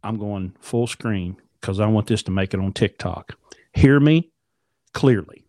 I'm 0.03 0.19
going 0.19 0.55
full 0.61 0.87
screen 0.87 1.37
because 1.61 1.81
I 1.81 1.87
want 1.87 2.07
this 2.07 2.23
to 2.25 2.31
make 2.31 2.55
it 2.55 2.61
on 2.61 2.73
TikTok. 2.73 3.37
Hear 3.73 4.01
me 4.01 4.31
clearly. 4.93 5.45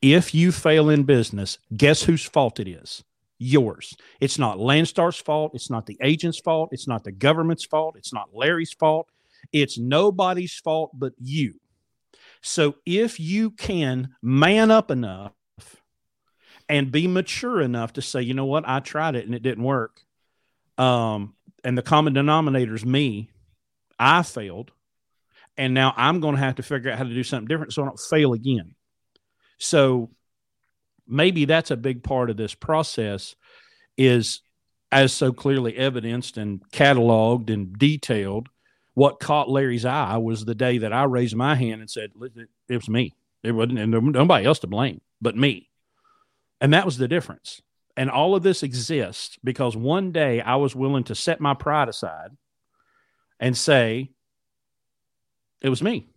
If 0.00 0.34
you 0.34 0.52
fail 0.52 0.88
in 0.88 1.04
business, 1.04 1.58
guess 1.76 2.02
whose 2.02 2.24
fault 2.24 2.60
it 2.60 2.68
is? 2.68 3.04
Yours. 3.38 3.96
It's 4.20 4.38
not 4.38 4.58
Landstar's 4.58 5.16
fault. 5.16 5.52
It's 5.54 5.70
not 5.70 5.86
the 5.86 5.98
agent's 6.02 6.38
fault. 6.38 6.70
It's 6.72 6.88
not 6.88 7.04
the 7.04 7.12
government's 7.12 7.64
fault. 7.64 7.96
It's 7.96 8.12
not 8.12 8.30
Larry's 8.34 8.72
fault. 8.72 9.08
It's 9.52 9.78
nobody's 9.78 10.54
fault 10.54 10.90
but 10.94 11.12
you. 11.20 11.54
So 12.42 12.76
if 12.86 13.18
you 13.18 13.50
can 13.50 14.10
man 14.22 14.70
up 14.70 14.90
enough 14.90 15.32
and 16.68 16.92
be 16.92 17.06
mature 17.06 17.60
enough 17.60 17.94
to 17.94 18.02
say, 18.02 18.22
you 18.22 18.34
know 18.34 18.44
what, 18.44 18.68
I 18.68 18.80
tried 18.80 19.16
it 19.16 19.26
and 19.26 19.34
it 19.34 19.42
didn't 19.42 19.64
work. 19.64 20.02
Um, 20.76 21.34
and 21.64 21.76
the 21.76 21.82
common 21.82 22.12
denominator 22.12 22.74
is 22.74 22.84
me. 22.84 23.30
I 23.98 24.22
failed. 24.22 24.70
And 25.56 25.74
now 25.74 25.92
I'm 25.96 26.20
going 26.20 26.36
to 26.36 26.40
have 26.40 26.56
to 26.56 26.62
figure 26.62 26.90
out 26.90 26.98
how 26.98 27.04
to 27.04 27.12
do 27.12 27.24
something 27.24 27.48
different 27.48 27.72
so 27.72 27.82
I 27.82 27.86
don't 27.86 27.98
fail 27.98 28.32
again. 28.32 28.74
So 29.58 30.10
maybe 31.06 31.46
that's 31.46 31.72
a 31.72 31.76
big 31.76 32.04
part 32.04 32.30
of 32.30 32.36
this 32.36 32.54
process 32.54 33.34
is 33.96 34.40
as 34.92 35.12
so 35.12 35.32
clearly 35.32 35.76
evidenced 35.76 36.36
and 36.36 36.62
cataloged 36.70 37.52
and 37.52 37.76
detailed 37.76 38.48
what 38.98 39.20
caught 39.20 39.48
larry's 39.48 39.84
eye 39.84 40.16
was 40.16 40.44
the 40.44 40.54
day 40.56 40.78
that 40.78 40.92
i 40.92 41.04
raised 41.04 41.36
my 41.36 41.54
hand 41.54 41.80
and 41.80 41.88
said 41.88 42.10
it 42.68 42.76
was 42.76 42.88
me 42.88 43.14
it 43.44 43.52
wasn't 43.52 43.78
and 43.78 43.92
nobody 44.12 44.44
else 44.44 44.58
to 44.58 44.66
blame 44.66 45.00
but 45.20 45.36
me 45.36 45.70
and 46.60 46.74
that 46.74 46.84
was 46.84 46.98
the 46.98 47.06
difference 47.06 47.62
and 47.96 48.10
all 48.10 48.34
of 48.34 48.42
this 48.42 48.64
exists 48.64 49.38
because 49.44 49.76
one 49.76 50.10
day 50.10 50.40
i 50.40 50.56
was 50.56 50.74
willing 50.74 51.04
to 51.04 51.14
set 51.14 51.40
my 51.40 51.54
pride 51.54 51.88
aside 51.88 52.30
and 53.38 53.56
say 53.56 54.10
it 55.60 55.68
was 55.68 55.80
me 55.80 56.08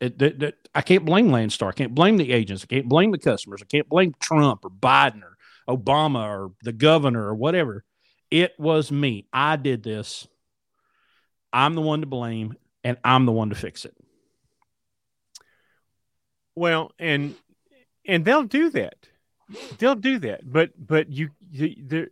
it, 0.00 0.20
it, 0.20 0.42
it, 0.42 0.68
I 0.74 0.82
can't 0.82 1.04
blame 1.04 1.28
Landstar. 1.28 1.68
I 1.68 1.72
can't 1.72 1.94
blame 1.94 2.18
the 2.18 2.32
agents. 2.32 2.64
I 2.64 2.66
can't 2.66 2.88
blame 2.88 3.12
the 3.12 3.18
customers. 3.18 3.62
I 3.62 3.66
can't 3.66 3.88
blame 3.88 4.14
Trump 4.20 4.64
or 4.64 4.70
Biden 4.70 5.22
or 5.22 5.38
Obama 5.74 6.28
or 6.28 6.52
the 6.62 6.72
governor 6.72 7.26
or 7.26 7.34
whatever. 7.34 7.82
It 8.30 8.52
was 8.58 8.92
me. 8.92 9.26
I 9.32 9.56
did 9.56 9.82
this. 9.82 10.28
I'm 11.56 11.74
the 11.74 11.80
one 11.80 12.02
to 12.02 12.06
blame, 12.06 12.54
and 12.84 12.98
I'm 13.02 13.24
the 13.24 13.32
one 13.32 13.48
to 13.48 13.54
fix 13.54 13.86
it. 13.86 13.96
Well, 16.54 16.92
and 16.98 17.34
and 18.06 18.26
they'll 18.26 18.44
do 18.44 18.68
that. 18.70 19.08
They'll 19.78 19.94
do 19.94 20.18
that. 20.18 20.40
But 20.44 20.72
but 20.78 21.10
you, 21.10 21.30
you 21.50 21.76
their 21.82 22.08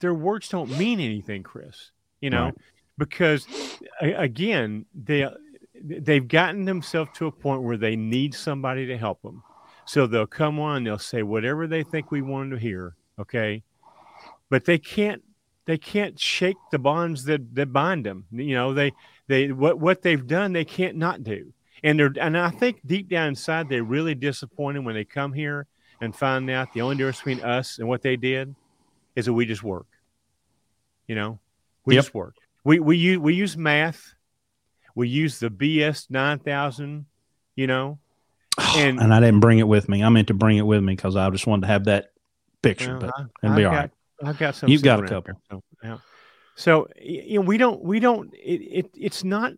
their 0.00 0.12
words 0.12 0.50
don't 0.50 0.78
mean 0.78 1.00
anything, 1.00 1.42
Chris. 1.42 1.92
You 2.20 2.28
know, 2.28 2.44
right. 2.44 2.54
because 2.98 3.46
again, 4.02 4.84
they 4.94 5.30
they've 5.82 6.28
gotten 6.28 6.66
themselves 6.66 7.10
to 7.14 7.26
a 7.26 7.32
point 7.32 7.62
where 7.62 7.78
they 7.78 7.96
need 7.96 8.34
somebody 8.34 8.86
to 8.88 8.98
help 8.98 9.22
them. 9.22 9.42
So 9.86 10.06
they'll 10.06 10.26
come 10.26 10.60
on 10.60 10.84
they'll 10.84 10.98
say 10.98 11.22
whatever 11.22 11.66
they 11.66 11.84
think 11.84 12.10
we 12.10 12.20
want 12.20 12.50
to 12.50 12.58
hear, 12.58 12.96
okay? 13.18 13.62
But 14.50 14.66
they 14.66 14.78
can't 14.78 15.22
they 15.66 15.78
can't 15.78 16.18
shake 16.18 16.56
the 16.70 16.78
bonds 16.78 17.24
that, 17.24 17.54
that 17.54 17.72
bind 17.72 18.04
them. 18.04 18.26
You 18.30 18.54
know, 18.54 18.74
they 18.74 18.92
they 19.26 19.52
what 19.52 19.78
what 19.78 20.02
they've 20.02 20.26
done 20.26 20.52
they 20.52 20.64
can't 20.64 20.96
not 20.96 21.24
do. 21.24 21.52
And 21.82 21.98
they're 21.98 22.12
and 22.20 22.36
I 22.36 22.50
think 22.50 22.80
deep 22.86 23.08
down 23.08 23.28
inside 23.28 23.68
they're 23.68 23.84
really 23.84 24.14
disappointed 24.14 24.84
when 24.84 24.94
they 24.94 25.04
come 25.04 25.32
here 25.32 25.66
and 26.00 26.14
find 26.14 26.50
out 26.50 26.72
the 26.72 26.82
only 26.82 26.96
difference 26.96 27.18
between 27.18 27.42
us 27.42 27.78
and 27.78 27.88
what 27.88 28.02
they 28.02 28.16
did 28.16 28.54
is 29.16 29.26
that 29.26 29.32
we 29.32 29.46
just 29.46 29.62
work. 29.62 29.86
You 31.06 31.14
know, 31.14 31.38
we 31.84 31.94
yep. 31.94 32.04
just 32.04 32.14
work. 32.14 32.34
We 32.64 32.78
we 32.78 32.96
use 32.96 33.18
we 33.18 33.34
use 33.34 33.56
math 33.56 34.14
we 34.94 35.08
use 35.08 35.40
the 35.40 35.48
BS 35.48 36.10
9000, 36.10 37.06
you 37.56 37.66
know. 37.66 37.98
And, 38.76 39.00
and 39.00 39.12
I 39.12 39.20
didn't 39.20 39.40
bring 39.40 39.58
it 39.58 39.66
with 39.66 39.88
me. 39.88 40.02
I 40.02 40.08
meant 40.08 40.28
to 40.28 40.34
bring 40.34 40.58
it 40.58 40.66
with 40.66 40.82
me 40.82 40.94
because 40.94 41.16
I 41.16 41.28
just 41.30 41.46
wanted 41.46 41.62
to 41.62 41.66
have 41.68 41.84
that 41.84 42.12
picture, 42.62 42.98
well, 42.98 43.12
but 43.16 43.26
it'll 43.42 43.56
be 43.56 43.64
all 43.64 43.72
right. 43.72 43.90
I've 44.22 44.38
got 44.38 44.54
some. 44.54 44.68
You've 44.68 44.82
got 44.82 45.04
a 45.04 45.08
couple. 45.08 45.40
so, 45.50 45.62
yeah. 45.82 45.98
so 46.56 46.88
you 47.00 47.40
know, 47.40 47.46
we 47.46 47.56
don't, 47.58 47.82
we 47.82 48.00
don't, 48.00 48.32
it, 48.34 48.60
it, 48.60 48.90
it's 48.94 49.24
not, 49.24 49.52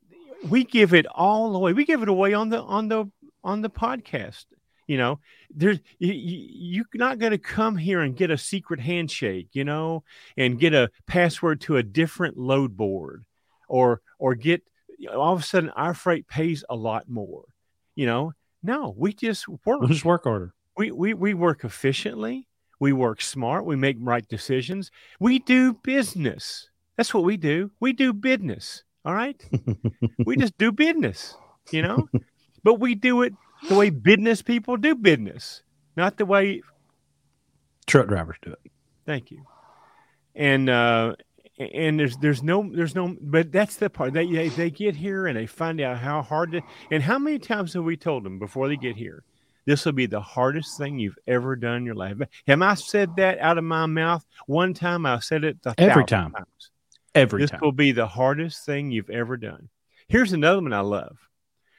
we 0.49 0.65
give 0.65 0.95
it 0.95 1.07
all 1.07 1.55
away. 1.57 1.73
We 1.73 1.85
give 1.85 2.03
it 2.03 2.09
away 2.09 2.35
on 2.35 2.49
the, 2.49 2.63
on 2.63 2.89
the, 2.89 3.11
on 3.43 3.63
the 3.63 3.71
podcast. 3.71 4.45
You 4.87 4.99
know, 4.99 5.19
there's 5.51 5.81
you, 5.99 6.13
you're 6.13 6.85
not 6.95 7.19
going 7.19 7.33
to 7.33 7.39
come 7.39 7.77
here 7.77 8.01
and 8.01 8.17
get 8.17 8.31
a 8.31 8.39
secret 8.39 8.79
handshake, 8.79 9.49
you 9.53 9.65
know, 9.65 10.05
and 10.37 10.61
get 10.61 10.75
a 10.75 10.91
password 11.09 11.61
to 11.63 11.77
a 11.77 11.83
different 11.83 12.37
load 12.37 12.77
board, 12.77 13.25
or 13.69 14.01
or 14.21 14.37
get 14.37 14.63
all 15.13 15.33
of 15.33 15.41
a 15.41 15.43
sudden 15.43 15.71
our 15.71 15.93
freight 15.93 16.29
pays 16.29 16.65
a 16.71 16.77
lot 16.77 17.09
more. 17.09 17.43
You 17.97 18.07
know, 18.07 18.33
no, 18.63 18.95
we 18.97 19.13
just 19.13 19.49
work. 19.65 19.89
Just 19.89 20.05
work 20.05 20.25
order. 20.25 20.55
We, 20.77 20.91
we, 20.91 21.15
we 21.15 21.35
work 21.35 21.65
efficiently. 21.65 22.46
We 22.79 22.93
work 22.93 23.21
smart. 23.23 23.65
We 23.65 23.77
make 23.77 23.97
right 24.01 24.27
decisions. 24.29 24.91
We 25.19 25.39
do 25.39 25.75
business. 25.75 26.69
That's 26.97 27.13
what 27.13 27.25
we 27.25 27.37
do. 27.37 27.71
We 27.81 27.93
do 27.93 28.13
business. 28.13 28.85
All 29.05 29.15
right. 29.15 29.41
we 30.27 30.37
just 30.37 30.59
do 30.59 30.73
business, 30.73 31.37
you 31.71 31.83
know, 31.83 32.09
but 32.65 32.81
we 32.81 32.95
do 32.95 33.23
it 33.23 33.35
the 33.69 33.75
way 33.77 33.91
business 33.91 34.43
people 34.43 34.77
do 34.77 34.95
business, 34.95 35.63
not 35.97 36.17
the 36.17 36.27
way 36.27 36.63
truck 37.87 38.09
drivers 38.09 38.37
do 38.43 38.53
it. 38.53 38.73
Thank 39.07 39.31
you. 39.31 39.43
And, 40.35 40.69
uh, 40.69 41.15
and 41.59 41.99
there's 41.99 42.17
there's 42.19 42.43
no 42.43 42.71
there's 42.71 42.95
no 42.95 43.17
but 43.21 43.51
that's 43.51 43.77
the 43.77 43.89
part 43.89 44.13
they, 44.13 44.31
they 44.31 44.49
they 44.51 44.71
get 44.71 44.95
here 44.95 45.27
and 45.27 45.39
they 45.39 45.47
find 45.47 45.81
out 45.81 45.99
how 45.99 46.21
hard 46.21 46.53
to 46.53 46.61
and 46.91 47.03
how 47.03 47.19
many 47.19 47.39
times 47.39 47.73
have 47.73 47.85
we 47.85 47.97
told 47.97 48.25
them 48.25 48.39
before 48.39 48.69
they 48.69 48.77
get 48.77 48.97
here 48.97 49.25
this 49.67 49.85
will 49.85 49.93
be 49.93 50.07
the 50.07 50.21
hardest 50.21 50.79
thing 50.79 50.99
you've 50.99 51.19
ever 51.27 51.57
done 51.57 51.77
in 51.79 51.87
your 51.87 51.95
life 51.95 52.17
have 52.47 52.63
i 52.63 52.75
said 52.75 53.15
that 53.17 53.39
out 53.39 53.59
of 53.59 53.65
my 53.65 53.87
mouth 53.87 54.25
one 54.47 54.75
time 54.75 55.07
i 55.07 55.19
said 55.19 55.45
it 55.45 55.59
every 55.79 56.05
time 56.05 56.33
times. 56.33 56.71
every 57.15 57.41
this 57.41 57.51
time. 57.51 57.59
This 57.59 57.63
will 57.63 57.73
be 57.73 57.93
the 57.93 58.07
hardest 58.07 58.65
thing 58.65 58.91
you've 58.91 59.11
ever 59.11 59.37
done 59.37 59.69
here's 60.09 60.33
another 60.33 60.63
one 60.63 60.73
i 60.73 60.81
love 60.81 61.19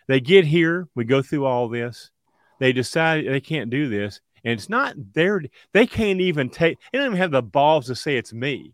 they 0.07 0.19
get 0.19 0.45
here 0.45 0.87
we 0.95 1.05
go 1.05 1.21
through 1.21 1.45
all 1.45 1.69
this 1.69 2.11
they 2.59 2.73
decide 2.73 3.25
they 3.27 3.41
can't 3.41 3.69
do 3.69 3.89
this 3.89 4.21
and 4.43 4.53
it's 4.53 4.69
not 4.69 4.95
their 5.13 5.41
they 5.73 5.87
can't 5.87 6.21
even 6.21 6.49
take 6.49 6.77
they 6.91 6.99
don't 6.99 7.07
even 7.07 7.17
have 7.17 7.31
the 7.31 7.41
balls 7.41 7.87
to 7.87 7.95
say 7.95 8.17
it's 8.17 8.33
me 8.33 8.73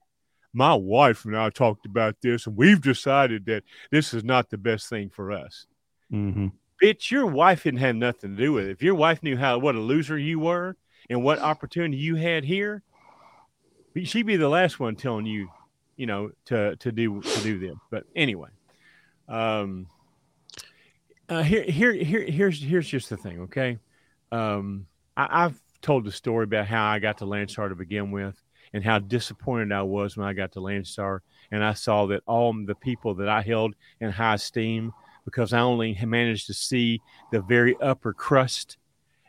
my 0.54 0.76
wife 0.76 1.26
and 1.26 1.36
I 1.36 1.50
talked 1.50 1.86
about 1.86 2.16
this, 2.22 2.46
and 2.46 2.56
we've 2.56 2.80
decided 2.80 3.46
that 3.48 3.64
this 3.92 4.14
is 4.14 4.24
not 4.24 4.50
the 4.50 4.58
best 4.58 4.88
thing 4.88 5.10
for 5.10 5.32
us. 5.32 5.66
Mm-hmm. 6.12 6.48
Bitch, 6.84 7.12
your 7.12 7.26
wife 7.26 7.64
didn't 7.64 7.80
have 7.80 7.96
nothing 7.96 8.36
to 8.36 8.44
do 8.44 8.52
with 8.52 8.66
it. 8.66 8.72
If 8.72 8.84
your 8.84 8.96
wife 8.96 9.24
knew 9.24 9.38
how 9.38 9.58
what 9.58 9.76
a 9.76 9.80
loser 9.80 10.18
you 10.18 10.38
were 10.38 10.76
and 11.10 11.24
what 11.24 11.40
opportunity 11.40 11.96
you 11.96 12.16
had 12.18 12.44
here, 12.44 12.84
she'd 14.04 14.26
be 14.26 14.36
the 14.36 14.50
last 14.50 14.82
one 14.82 14.98
telling 14.98 15.26
you, 15.26 15.48
you 15.96 16.08
know, 16.08 16.32
to 16.46 16.76
to 16.76 16.92
do 16.92 17.22
to 17.22 17.42
do 17.42 17.58
them. 17.58 17.80
But 17.90 18.04
anyway, 18.18 18.50
um, 19.30 19.88
uh, 21.30 21.42
here 21.42 21.64
here 21.64 21.94
here 21.94 22.24
here's 22.24 22.62
here's 22.62 22.90
just 22.90 23.10
the 23.10 23.16
thing, 23.16 23.44
okay? 23.44 23.80
Um, 24.34 24.88
I, 25.16 25.46
I've 25.46 25.62
told 25.82 26.04
the 26.04 26.12
story 26.12 26.44
about 26.44 26.68
how 26.68 26.86
I 26.86 27.00
got 27.00 27.20
to 27.20 27.26
Landstar 27.26 27.70
to 27.70 27.76
begin 27.76 28.12
with 28.12 28.42
and 28.74 28.84
how 28.84 29.00
disappointed 29.00 29.72
I 29.72 29.84
was 29.84 30.18
when 30.18 30.28
I 30.28 30.34
got 30.34 30.52
to 30.54 30.60
Landstar 30.60 31.20
and 31.50 31.64
I 31.64 31.76
saw 31.76 32.08
that 32.08 32.24
all 32.28 32.54
the 32.66 32.76
people 32.76 33.14
that 33.16 33.30
I 33.30 33.42
held 33.42 33.74
in 34.02 34.10
high 34.10 34.34
esteem 34.34 34.92
because 35.26 35.54
I 35.54 35.60
only 35.60 35.98
managed 36.06 36.48
to 36.48 36.54
see 36.54 37.02
the 37.32 37.42
very 37.42 37.76
upper 37.82 38.14
crust 38.14 38.78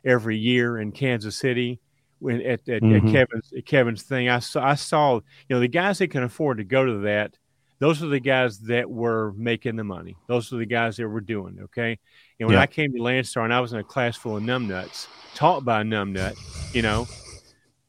every 0.04 0.36
year 0.36 0.78
in 0.78 0.92
Kansas 0.92 1.36
City 1.36 1.80
when 2.18 2.40
at, 2.40 2.68
at, 2.68 2.82
mm-hmm. 2.82 3.06
at 3.06 3.12
Kevin's 3.12 3.52
at 3.56 3.66
Kevin's 3.66 4.02
thing. 4.02 4.28
I 4.28 4.38
saw 4.38 4.64
I 4.64 4.74
saw 4.74 5.16
you 5.16 5.22
know 5.50 5.60
the 5.60 5.68
guys 5.68 5.98
that 5.98 6.10
can 6.10 6.22
afford 6.22 6.58
to 6.58 6.64
go 6.64 6.84
to 6.84 6.98
that. 7.00 7.36
Those 7.80 8.02
are 8.02 8.06
the 8.06 8.20
guys 8.20 8.60
that 8.60 8.88
were 8.88 9.32
making 9.36 9.76
the 9.76 9.84
money. 9.84 10.16
Those 10.26 10.52
are 10.52 10.56
the 10.56 10.66
guys 10.66 10.96
that 10.96 11.08
were 11.08 11.20
doing 11.20 11.58
okay. 11.64 11.98
And 12.38 12.48
when 12.48 12.56
yeah. 12.56 12.62
I 12.62 12.66
came 12.66 12.92
to 12.92 12.98
Landstar 12.98 13.44
and 13.44 13.52
I 13.52 13.60
was 13.60 13.72
in 13.72 13.78
a 13.78 13.84
class 13.84 14.16
full 14.16 14.36
of 14.36 14.42
numbnuts, 14.42 15.06
taught 15.34 15.64
by 15.64 15.80
a 15.80 15.84
numbnut, 15.84 16.36
you 16.74 16.82
know, 16.82 17.06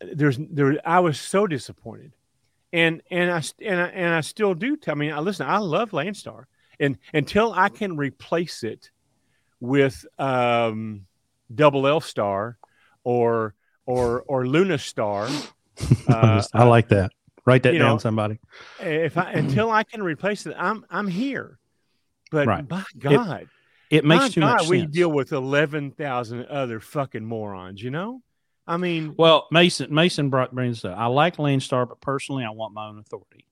there's 0.02 0.38
there 0.38 0.78
I 0.86 1.00
was 1.00 1.20
so 1.20 1.48
disappointed, 1.48 2.14
and 2.74 3.02
and 3.10 3.32
I 3.32 3.42
and 3.64 3.80
I, 3.80 3.88
and 3.88 4.14
I 4.14 4.22
still 4.22 4.54
do. 4.54 4.78
I 4.88 4.96
mean, 4.96 5.14
I 5.14 5.20
listen. 5.20 5.48
I 5.48 5.60
love 5.60 5.92
Landstar, 5.92 6.46
and 6.80 6.98
until 7.14 7.54
I 7.54 7.70
can 7.70 7.98
replace 7.98 8.64
it 8.64 8.92
with 9.60 10.06
um, 10.20 11.06
Double 11.54 11.88
L 11.88 12.02
Star 12.02 12.58
or 13.04 13.56
or 13.86 14.24
or 14.28 14.48
Luna 14.48 14.78
Star. 14.78 15.30
Uh, 16.08 16.42
I 16.54 16.64
like 16.64 16.88
that. 16.88 17.12
Write 17.46 17.64
that 17.64 17.74
down, 17.74 17.80
know, 17.80 17.98
somebody. 17.98 18.40
If 18.80 19.18
I 19.18 19.32
until 19.34 19.70
I 19.70 19.84
can 19.84 20.02
replace 20.02 20.46
it, 20.46 20.56
I'm 20.58 20.86
I'm 20.90 21.08
here. 21.08 21.60
But 22.32 22.48
right. 22.48 22.66
by 22.66 22.84
God, 22.98 23.50
it, 23.90 23.98
it 23.98 24.06
makes 24.06 24.30
too 24.30 24.40
God, 24.40 24.62
much 24.62 24.70
we 24.70 24.80
sense. 24.80 24.92
deal 24.92 25.12
with 25.12 25.34
eleven 25.34 25.92
thousand 25.92 26.46
other 26.46 26.80
fucking 26.80 27.26
morons. 27.26 27.84
You 27.84 27.92
know. 27.92 28.22
I 28.66 28.78
mean, 28.78 29.16
well, 29.18 29.48
Mason 29.52 29.94
Mason 29.94 30.30
brought 30.30 30.56
brings 30.56 30.86
up. 30.86 30.98
I 30.98 31.08
like 31.08 31.36
Landstar, 31.36 31.88
but 31.88 32.00
personally, 32.00 32.46
I 32.46 32.52
want 32.52 32.74
my 32.74 32.88
own 32.88 32.98
authority. 32.98 33.46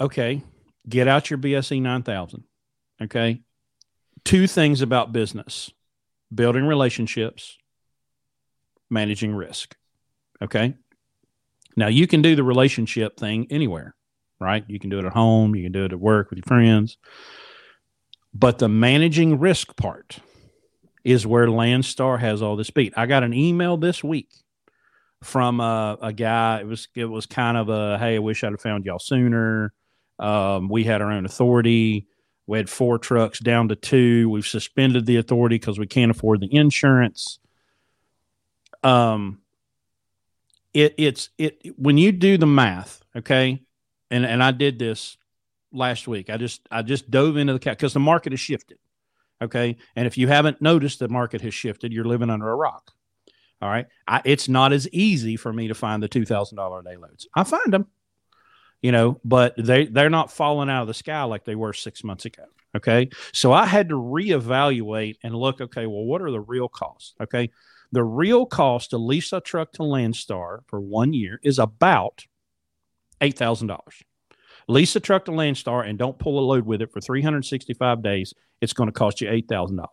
Okay, 0.00 0.42
get 0.88 1.08
out 1.08 1.30
your 1.30 1.38
BSE 1.38 1.80
nine 1.82 2.02
thousand. 2.02 2.44
Okay, 3.00 3.42
two 4.24 4.46
things 4.46 4.82
about 4.82 5.12
business. 5.12 5.70
building 6.34 6.66
relationships, 6.66 7.56
managing 8.90 9.34
risk. 9.34 9.76
Okay. 10.42 10.74
Now 11.76 11.86
you 11.86 12.06
can 12.06 12.22
do 12.22 12.34
the 12.34 12.42
relationship 12.42 13.16
thing 13.16 13.46
anywhere, 13.50 13.94
right? 14.40 14.64
You 14.66 14.78
can 14.78 14.90
do 14.90 14.98
it 14.98 15.04
at 15.04 15.12
home, 15.12 15.54
you 15.54 15.62
can 15.62 15.72
do 15.72 15.84
it 15.84 15.92
at 15.92 16.00
work 16.00 16.30
with 16.30 16.38
your 16.38 16.44
friends. 16.46 16.98
But 18.34 18.58
the 18.58 18.68
managing 18.68 19.38
risk 19.38 19.76
part 19.76 20.18
is 21.04 21.26
where 21.26 21.46
Landstar 21.46 22.18
has 22.18 22.42
all 22.42 22.56
the 22.56 22.64
speed. 22.64 22.92
I 22.96 23.06
got 23.06 23.22
an 23.22 23.32
email 23.32 23.76
this 23.76 24.04
week 24.04 24.28
from 25.22 25.60
a, 25.60 25.96
a, 26.02 26.12
guy. 26.12 26.60
It 26.60 26.66
was 26.66 26.88
it 26.94 27.06
was 27.06 27.26
kind 27.26 27.56
of 27.56 27.68
a 27.68 27.98
hey, 27.98 28.16
I 28.16 28.18
wish 28.18 28.44
I'd 28.44 28.52
have 28.52 28.60
found 28.60 28.84
y'all 28.84 28.98
sooner. 28.98 29.72
Um, 30.18 30.68
we 30.68 30.84
had 30.84 31.02
our 31.02 31.10
own 31.10 31.24
authority. 31.24 32.06
We 32.46 32.58
had 32.58 32.70
four 32.70 32.98
trucks 32.98 33.38
down 33.38 33.68
to 33.68 33.76
two. 33.76 34.30
We've 34.30 34.46
suspended 34.46 35.06
the 35.06 35.16
authority 35.16 35.56
because 35.56 35.78
we 35.78 35.86
can't 35.86 36.10
afford 36.10 36.40
the 36.40 36.54
insurance. 36.54 37.38
Um, 38.82 39.40
it 40.72 40.94
it's 40.98 41.30
it 41.38 41.60
when 41.76 41.98
you 41.98 42.12
do 42.12 42.38
the 42.38 42.46
math, 42.46 43.02
okay, 43.16 43.62
and 44.10 44.24
and 44.24 44.42
I 44.42 44.52
did 44.52 44.78
this 44.78 45.16
last 45.72 46.08
week. 46.08 46.30
I 46.30 46.36
just 46.36 46.66
I 46.70 46.82
just 46.82 47.10
dove 47.10 47.36
into 47.36 47.52
the 47.52 47.58
cat 47.58 47.76
because 47.76 47.92
the 47.92 48.00
market 48.00 48.32
has 48.32 48.40
shifted. 48.40 48.78
Okay. 49.40 49.76
And 49.94 50.06
if 50.06 50.18
you 50.18 50.28
haven't 50.28 50.60
noticed 50.60 50.98
the 50.98 51.08
market 51.08 51.40
has 51.42 51.54
shifted, 51.54 51.92
you're 51.92 52.04
living 52.04 52.30
under 52.30 52.50
a 52.50 52.56
rock. 52.56 52.92
All 53.60 53.68
right. 53.68 53.86
I, 54.06 54.22
it's 54.24 54.48
not 54.48 54.72
as 54.72 54.88
easy 54.90 55.36
for 55.36 55.52
me 55.52 55.68
to 55.68 55.74
find 55.74 56.02
the 56.02 56.08
$2,000 56.08 56.80
a 56.80 56.82
day 56.82 56.96
loads. 56.96 57.26
I 57.34 57.44
find 57.44 57.72
them, 57.72 57.86
you 58.82 58.92
know, 58.92 59.20
but 59.24 59.54
they, 59.56 59.86
they're 59.86 60.10
not 60.10 60.32
falling 60.32 60.70
out 60.70 60.82
of 60.82 60.88
the 60.88 60.94
sky 60.94 61.22
like 61.24 61.44
they 61.44 61.54
were 61.54 61.72
six 61.72 62.04
months 62.04 62.24
ago. 62.24 62.44
Okay. 62.76 63.08
So 63.32 63.52
I 63.52 63.66
had 63.66 63.88
to 63.88 63.94
reevaluate 63.94 65.16
and 65.22 65.34
look, 65.34 65.60
okay, 65.60 65.86
well, 65.86 66.04
what 66.04 66.22
are 66.22 66.30
the 66.30 66.40
real 66.40 66.68
costs? 66.68 67.14
Okay. 67.20 67.50
The 67.92 68.04
real 68.04 68.44
cost 68.44 68.90
to 68.90 68.98
lease 68.98 69.32
a 69.32 69.40
truck 69.40 69.72
to 69.72 69.82
Landstar 69.82 70.60
for 70.66 70.80
one 70.80 71.14
year 71.14 71.40
is 71.42 71.58
about 71.58 72.24
$8,000. 73.20 73.78
Lease 74.68 74.94
a 74.94 75.00
truck 75.00 75.24
to 75.24 75.30
Landstar 75.30 75.88
and 75.88 75.98
don't 75.98 76.18
pull 76.18 76.38
a 76.38 76.44
load 76.44 76.66
with 76.66 76.82
it 76.82 76.92
for 76.92 77.00
365 77.00 78.02
days. 78.02 78.34
It's 78.60 78.74
going 78.74 78.88
to 78.88 78.92
cost 78.92 79.22
you 79.22 79.28
$8,000. 79.28 79.86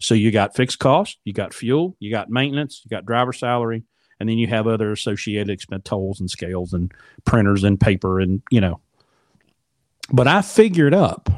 So 0.00 0.14
you 0.14 0.30
got 0.30 0.54
fixed 0.54 0.80
cost, 0.80 1.18
you 1.24 1.32
got 1.32 1.54
fuel, 1.54 1.96
you 2.00 2.10
got 2.10 2.28
maintenance, 2.28 2.82
you 2.84 2.90
got 2.90 3.06
driver 3.06 3.32
salary, 3.32 3.84
and 4.22 4.30
then 4.30 4.38
you 4.38 4.46
have 4.46 4.68
other 4.68 4.92
associated 4.92 5.50
expense 5.50 5.82
tolls 5.84 6.20
and 6.20 6.30
scales 6.30 6.72
and 6.72 6.92
printers 7.24 7.64
and 7.64 7.80
paper 7.80 8.20
and 8.20 8.40
you 8.52 8.60
know. 8.60 8.80
But 10.12 10.28
I 10.28 10.42
figured 10.42 10.94
up 10.94 11.28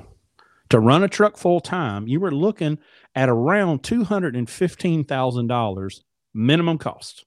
to 0.68 0.78
run 0.78 1.02
a 1.02 1.08
truck 1.08 1.38
full 1.38 1.60
time, 1.60 2.06
you 2.06 2.20
were 2.20 2.30
looking 2.30 2.78
at 3.14 3.30
around 3.30 3.82
two 3.82 4.04
hundred 4.04 4.36
and 4.36 4.50
fifteen 4.50 5.02
thousand 5.02 5.46
dollars 5.46 6.04
minimum 6.34 6.76
cost. 6.76 7.24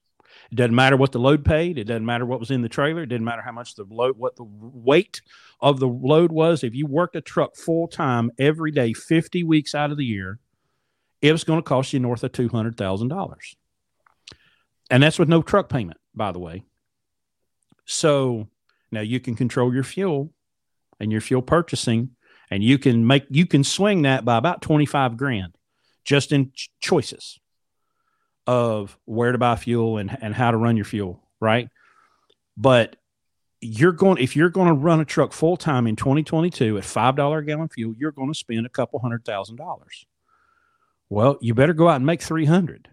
It 0.52 0.54
doesn't 0.54 0.76
matter 0.76 0.96
what 0.96 1.10
the 1.10 1.18
load 1.18 1.44
paid. 1.44 1.76
It 1.76 1.84
doesn't 1.84 2.06
matter 2.06 2.24
what 2.24 2.38
was 2.38 2.52
in 2.52 2.62
the 2.62 2.68
trailer. 2.68 3.02
It 3.02 3.08
didn't 3.08 3.24
matter 3.24 3.42
how 3.42 3.50
much 3.50 3.74
the 3.74 3.84
load, 3.90 4.16
what 4.16 4.36
the 4.36 4.46
weight 4.46 5.22
of 5.60 5.80
the 5.80 5.88
load 5.88 6.30
was. 6.30 6.62
If 6.62 6.76
you 6.76 6.86
worked 6.86 7.16
a 7.16 7.20
truck 7.20 7.56
full 7.56 7.88
time 7.88 8.30
every 8.38 8.70
day, 8.70 8.92
50 8.92 9.42
weeks 9.42 9.74
out 9.74 9.90
of 9.90 9.96
the 9.96 10.04
year, 10.04 10.38
it 11.20 11.32
was 11.32 11.42
going 11.42 11.58
to 11.58 11.64
cost 11.64 11.92
you 11.92 11.98
north 11.98 12.22
of 12.22 12.30
$200,000. 12.30 13.56
And 14.90 15.02
that's 15.02 15.18
with 15.18 15.28
no 15.28 15.42
truck 15.42 15.68
payment, 15.68 15.98
by 16.14 16.32
the 16.32 16.38
way. 16.38 16.64
So 17.84 18.48
now 18.90 19.00
you 19.00 19.20
can 19.20 19.34
control 19.34 19.72
your 19.72 19.84
fuel 19.84 20.32
and 21.00 21.12
your 21.12 21.20
fuel 21.20 21.42
purchasing, 21.42 22.10
and 22.50 22.62
you 22.62 22.78
can 22.78 23.06
make, 23.06 23.26
you 23.30 23.46
can 23.46 23.64
swing 23.64 24.02
that 24.02 24.24
by 24.24 24.36
about 24.36 24.62
25 24.62 25.16
grand 25.16 25.54
just 26.04 26.32
in 26.32 26.50
ch- 26.52 26.70
choices 26.80 27.38
of 28.46 28.98
where 29.04 29.32
to 29.32 29.38
buy 29.38 29.56
fuel 29.56 29.98
and, 29.98 30.16
and 30.22 30.34
how 30.34 30.50
to 30.50 30.56
run 30.56 30.76
your 30.76 30.86
fuel, 30.86 31.22
right? 31.38 31.68
But 32.56 32.96
you're 33.60 33.92
going 33.92 34.18
if 34.18 34.36
you're 34.36 34.48
going 34.48 34.68
to 34.68 34.74
run 34.74 35.00
a 35.00 35.04
truck 35.04 35.32
full 35.32 35.56
time 35.56 35.86
in 35.86 35.96
2022 35.96 36.78
at 36.78 36.84
five 36.84 37.16
dollar 37.16 37.38
a 37.38 37.44
gallon 37.44 37.68
fuel, 37.68 37.94
you're 37.98 38.12
going 38.12 38.32
to 38.32 38.38
spend 38.38 38.64
a 38.64 38.70
couple 38.70 38.98
hundred 39.00 39.24
thousand 39.24 39.56
dollars. 39.56 40.06
Well, 41.10 41.38
you 41.40 41.54
better 41.54 41.72
go 41.72 41.88
out 41.88 41.96
and 41.96 42.06
make 42.06 42.22
300, 42.22 42.88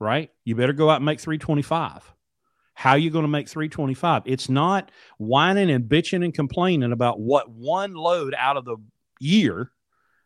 right? 0.00 0.30
You 0.44 0.54
better 0.54 0.72
go 0.72 0.90
out 0.90 0.96
and 0.96 1.04
make 1.04 1.20
325. 1.20 2.12
How 2.74 2.94
you 2.94 3.10
going 3.10 3.24
to 3.24 3.28
make 3.28 3.48
325? 3.48 4.22
It's 4.26 4.48
not 4.48 4.90
whining 5.18 5.70
and 5.70 5.88
bitching 5.88 6.24
and 6.24 6.32
complaining 6.32 6.92
about 6.92 7.18
what 7.18 7.50
one 7.50 7.94
load 7.94 8.34
out 8.38 8.56
of 8.56 8.64
the 8.64 8.76
year. 9.18 9.72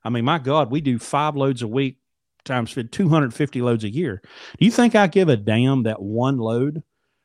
I 0.05 0.11
mean, 0.11 0.25
my 0.25 0.39
God, 0.39 0.71
we 0.71 0.81
do 0.81 0.99
five 0.99 1.35
loads 1.37 1.63
a 1.63 1.69
week 1.69 1.99
times 2.45 2.75
250 2.75 3.63
loads 3.63 3.85
a 3.85 3.91
year. 3.91 4.21
Do 4.59 4.65
you 4.65 4.71
think 4.71 4.95
I 4.95 5.07
give 5.07 5.29
a 5.29 5.37
damn 5.37 5.85
that 5.85 6.03
one 6.03 6.39
load 6.39 6.83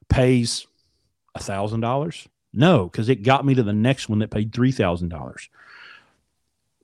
pays 0.10 0.68
a 1.36 1.40
thousand 1.40 1.82
dollars? 1.82 2.28
No, 2.54 2.86
because 2.86 3.10
it 3.10 3.24
got 3.24 3.46
me 3.46 3.56
to 3.56 3.64
the 3.64 3.74
next 3.74 4.10
one 4.10 4.20
that 4.20 4.32
paid 4.32 4.54
three 4.54 4.72
thousand 4.72 5.10
dollars. 5.10 5.50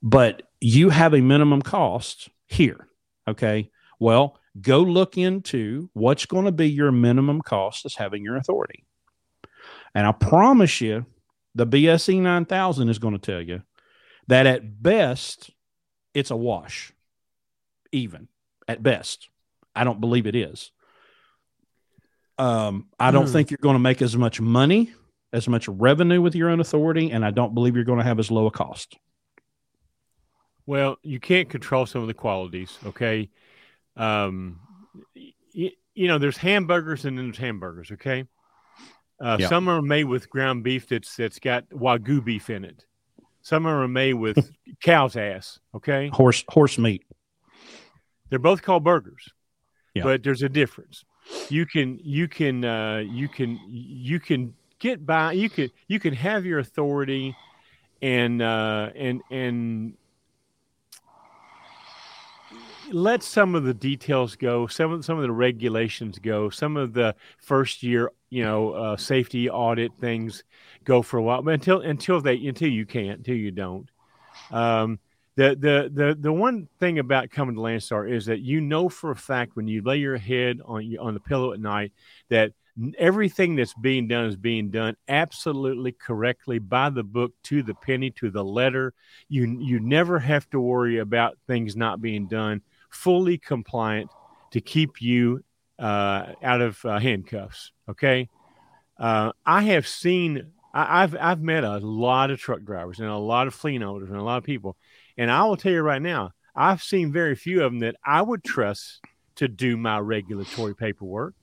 But 0.02 0.42
you 0.60 0.90
have 0.90 1.14
a 1.14 1.20
minimum 1.20 1.62
cost 1.62 2.28
here. 2.46 2.88
Okay. 3.26 3.70
Well, 3.98 4.38
go 4.60 4.80
look 4.80 5.18
into 5.18 5.90
what's 5.92 6.26
going 6.26 6.44
to 6.44 6.52
be 6.52 6.70
your 6.70 6.92
minimum 6.92 7.42
cost 7.42 7.84
as 7.84 7.96
having 7.96 8.24
your 8.24 8.36
authority. 8.36 8.84
And 9.94 10.06
I 10.06 10.12
promise 10.12 10.80
you, 10.80 11.06
the 11.54 11.66
BSE 11.66 12.20
9000 12.20 12.88
is 12.88 12.98
going 12.98 13.14
to 13.14 13.20
tell 13.20 13.40
you 13.40 13.62
that 14.26 14.46
at 14.46 14.82
best, 14.82 15.50
it's 16.12 16.30
a 16.30 16.36
wash, 16.36 16.92
even 17.92 18.28
at 18.66 18.82
best. 18.82 19.28
I 19.74 19.84
don't 19.84 20.00
believe 20.00 20.26
it 20.26 20.36
is. 20.36 20.70
Um, 22.38 22.88
I 22.98 23.10
don't 23.10 23.26
mm. 23.26 23.32
think 23.32 23.50
you're 23.50 23.58
going 23.58 23.76
to 23.76 23.80
make 23.80 24.02
as 24.02 24.16
much 24.16 24.40
money, 24.40 24.92
as 25.32 25.48
much 25.48 25.68
revenue 25.68 26.20
with 26.20 26.34
your 26.34 26.50
own 26.50 26.60
authority, 26.60 27.12
and 27.12 27.24
I 27.24 27.30
don't 27.30 27.54
believe 27.54 27.76
you're 27.76 27.84
going 27.84 27.98
to 27.98 28.04
have 28.04 28.18
as 28.18 28.30
low 28.30 28.46
a 28.46 28.50
cost. 28.50 28.96
Well, 30.66 30.96
you 31.02 31.20
can't 31.20 31.48
control 31.48 31.86
some 31.86 32.00
of 32.00 32.08
the 32.08 32.14
qualities, 32.14 32.78
okay? 32.86 33.30
Um, 33.96 34.60
you, 35.14 35.70
you 35.94 36.08
know, 36.08 36.18
there's 36.18 36.36
hamburgers 36.36 37.04
and 37.04 37.16
then 37.16 37.26
there's 37.26 37.38
hamburgers, 37.38 37.92
okay? 37.92 38.24
Uh, 39.20 39.36
yeah. 39.40 39.48
Some 39.48 39.68
are 39.68 39.80
made 39.80 40.04
with 40.04 40.28
ground 40.28 40.64
beef 40.64 40.88
that's 40.88 41.16
that's 41.16 41.38
got 41.38 41.68
wagyu 41.70 42.24
beef 42.24 42.50
in 42.50 42.64
it. 42.64 42.84
Some 43.42 43.66
are 43.66 43.86
made 43.86 44.14
with 44.14 44.50
cow's 44.82 45.16
ass, 45.16 45.60
okay? 45.74 46.08
Horse 46.08 46.44
horse 46.48 46.78
meat. 46.78 47.04
They're 48.28 48.38
both 48.38 48.62
called 48.62 48.84
burgers, 48.84 49.28
yeah. 49.94 50.02
but 50.02 50.22
there's 50.22 50.42
a 50.42 50.48
difference. 50.48 51.04
You 51.48 51.66
can 51.66 52.00
you 52.02 52.26
can 52.26 52.64
uh, 52.64 53.04
you 53.06 53.28
can 53.28 53.60
you 53.68 54.18
can 54.18 54.54
get 54.78 55.06
by. 55.06 55.32
You 55.32 55.48
can 55.48 55.70
you 55.88 56.00
can 56.00 56.14
have 56.14 56.44
your 56.44 56.58
authority, 56.58 57.36
and 58.02 58.42
uh, 58.42 58.90
and 58.96 59.22
and 59.30 59.94
let 62.92 63.22
some 63.22 63.54
of 63.54 63.64
the 63.64 63.74
details 63.74 64.36
go, 64.36 64.66
some 64.66 64.92
of 64.92 65.04
some 65.04 65.16
of 65.16 65.22
the 65.22 65.32
regulations 65.32 66.18
go, 66.18 66.50
some 66.50 66.76
of 66.76 66.92
the 66.92 67.14
first 67.38 67.82
year, 67.82 68.10
you 68.30 68.42
know, 68.42 68.72
uh, 68.72 68.96
safety 68.96 69.48
audit 69.48 69.92
things 70.00 70.44
go 70.84 71.02
for 71.02 71.18
a 71.18 71.22
while, 71.22 71.42
but 71.42 71.54
until 71.54 71.80
until 71.80 72.20
they 72.20 72.34
until 72.46 72.68
you 72.68 72.86
can't, 72.86 73.18
until 73.18 73.36
you 73.36 73.50
don't. 73.50 73.88
Um, 74.50 74.98
the 75.36 75.56
the 75.58 75.90
the 75.92 76.16
the 76.18 76.32
one 76.32 76.68
thing 76.78 76.98
about 76.98 77.30
coming 77.30 77.56
to 77.56 77.60
Landstar 77.60 78.10
is 78.10 78.26
that 78.26 78.40
you 78.40 78.60
know 78.60 78.88
for 78.88 79.10
a 79.10 79.16
fact 79.16 79.56
when 79.56 79.66
you 79.66 79.82
lay 79.82 79.96
your 79.96 80.16
head 80.16 80.60
on 80.64 80.96
on 81.00 81.14
the 81.14 81.20
pillow 81.20 81.52
at 81.52 81.60
night 81.60 81.92
that 82.28 82.52
everything 82.98 83.54
that's 83.54 83.74
being 83.74 84.08
done 84.08 84.26
is 84.26 84.36
being 84.36 84.70
done 84.70 84.96
absolutely 85.08 85.92
correctly 85.92 86.58
by 86.58 86.90
the 86.90 87.04
book 87.04 87.32
to 87.44 87.62
the 87.62 87.74
penny 87.74 88.10
to 88.10 88.30
the 88.30 88.42
letter 88.42 88.92
you 89.28 89.58
you 89.60 89.78
never 89.78 90.18
have 90.18 90.48
to 90.50 90.58
worry 90.58 90.98
about 90.98 91.38
things 91.46 91.76
not 91.76 92.02
being 92.02 92.26
done 92.26 92.60
fully 92.94 93.38
compliant 93.38 94.10
to 94.52 94.60
keep 94.60 95.02
you 95.02 95.42
uh, 95.78 96.32
out 96.42 96.60
of 96.60 96.82
uh, 96.84 96.98
handcuffs. 96.98 97.72
Okay, 97.88 98.28
uh, 98.98 99.32
I 99.44 99.62
have 99.62 99.86
seen. 99.86 100.52
I, 100.76 101.02
have 101.02 101.16
I've 101.20 101.40
met 101.40 101.62
a 101.62 101.78
lot 101.78 102.32
of 102.32 102.40
truck 102.40 102.62
drivers 102.64 102.98
and 102.98 103.08
a 103.08 103.16
lot 103.16 103.46
of 103.46 103.54
fleet 103.54 103.80
owners 103.80 104.08
and 104.08 104.18
a 104.18 104.22
lot 104.22 104.38
of 104.38 104.44
people, 104.44 104.76
and 105.16 105.30
I 105.30 105.44
will 105.44 105.56
tell 105.56 105.70
you 105.70 105.82
right 105.82 106.02
now, 106.02 106.32
I've 106.56 106.82
seen 106.82 107.12
very 107.12 107.36
few 107.36 107.62
of 107.62 107.70
them 107.70 107.80
that 107.80 107.94
I 108.04 108.22
would 108.22 108.42
trust 108.42 109.00
to 109.36 109.46
do 109.46 109.76
my 109.76 110.00
regulatory 110.00 110.74
paperwork, 110.74 111.34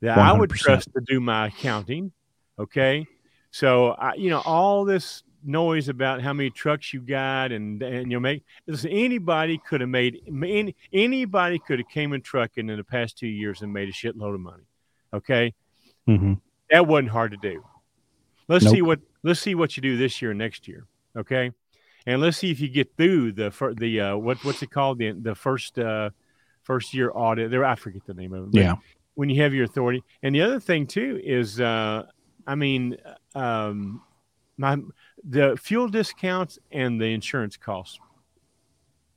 that 0.00 0.18
100%. 0.18 0.20
I 0.20 0.32
would 0.32 0.50
trust 0.50 0.88
to 0.94 1.02
do 1.06 1.20
my 1.20 1.48
accounting. 1.48 2.12
Okay, 2.58 3.06
so 3.52 3.90
I, 3.90 4.14
you 4.14 4.30
know 4.30 4.42
all 4.44 4.84
this 4.84 5.22
noise 5.44 5.88
about 5.88 6.22
how 6.22 6.32
many 6.32 6.50
trucks 6.50 6.92
you 6.92 7.00
got 7.00 7.52
and 7.52 7.82
and 7.82 8.10
you 8.10 8.16
know 8.16 8.20
make 8.20 8.44
listen 8.66 8.90
anybody 8.90 9.58
could 9.58 9.80
have 9.80 9.90
made 9.90 10.20
any, 10.26 10.74
anybody 10.92 11.58
could 11.58 11.78
have 11.78 11.88
came 11.88 12.12
in 12.12 12.20
trucking 12.20 12.68
in 12.68 12.76
the 12.76 12.84
past 12.84 13.18
two 13.18 13.26
years 13.26 13.62
and 13.62 13.72
made 13.72 13.88
a 13.88 13.92
shitload 13.92 14.34
of 14.34 14.40
money 14.40 14.64
okay 15.12 15.52
mm-hmm. 16.08 16.34
that 16.70 16.86
wasn't 16.86 17.08
hard 17.08 17.30
to 17.30 17.36
do 17.36 17.62
let's 18.48 18.64
nope. 18.64 18.74
see 18.74 18.82
what 18.82 19.00
let's 19.22 19.40
see 19.40 19.54
what 19.54 19.76
you 19.76 19.82
do 19.82 19.96
this 19.96 20.22
year 20.22 20.30
and 20.30 20.38
next 20.38 20.66
year 20.66 20.86
okay 21.16 21.50
and 22.06 22.20
let's 22.20 22.38
see 22.38 22.50
if 22.50 22.60
you 22.60 22.68
get 22.68 22.96
through 22.96 23.32
the 23.32 23.50
for 23.50 23.74
the 23.74 24.00
uh 24.00 24.16
what 24.16 24.42
what's 24.44 24.62
it 24.62 24.70
called 24.70 24.98
the 24.98 25.12
the 25.12 25.34
first 25.34 25.78
uh 25.78 26.10
first 26.64 26.94
year 26.94 27.12
audit. 27.14 27.50
There, 27.50 27.64
I 27.64 27.76
forget 27.76 28.04
the 28.06 28.14
name 28.14 28.32
of 28.32 28.48
it. 28.48 28.54
Yeah. 28.54 28.76
When 29.14 29.28
you 29.28 29.42
have 29.42 29.54
your 29.54 29.64
authority, 29.64 30.02
and 30.22 30.34
the 30.34 30.42
other 30.42 30.58
thing 30.58 30.88
too 30.88 31.20
is, 31.22 31.60
uh, 31.60 32.04
I 32.46 32.54
mean, 32.56 32.96
um, 33.36 34.02
my 34.56 34.76
the 35.26 35.56
fuel 35.60 35.88
discounts 35.88 36.58
and 36.70 37.00
the 37.00 37.06
insurance 37.06 37.56
costs 37.56 37.98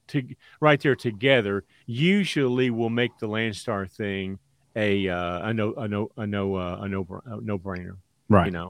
to 0.08 0.24
right 0.62 0.80
there 0.80 0.96
together 0.96 1.66
usually 1.86 2.70
will 2.70 2.90
make 2.90 3.18
the 3.20 3.28
Landstar 3.28 3.90
thing 3.92 4.40
a 4.76 5.10
uh, 5.10 5.50
a 5.50 5.54
no 5.54 5.74
a 5.74 5.88
no 5.88 6.12
a 6.18 6.26
no 6.26 6.56
uh, 6.56 6.80
a 6.82 6.88
no 6.88 7.06
a 7.26 7.42
no 7.42 7.60
brainer. 7.60 7.98
Right. 8.30 8.46
You 8.46 8.52
know, 8.52 8.70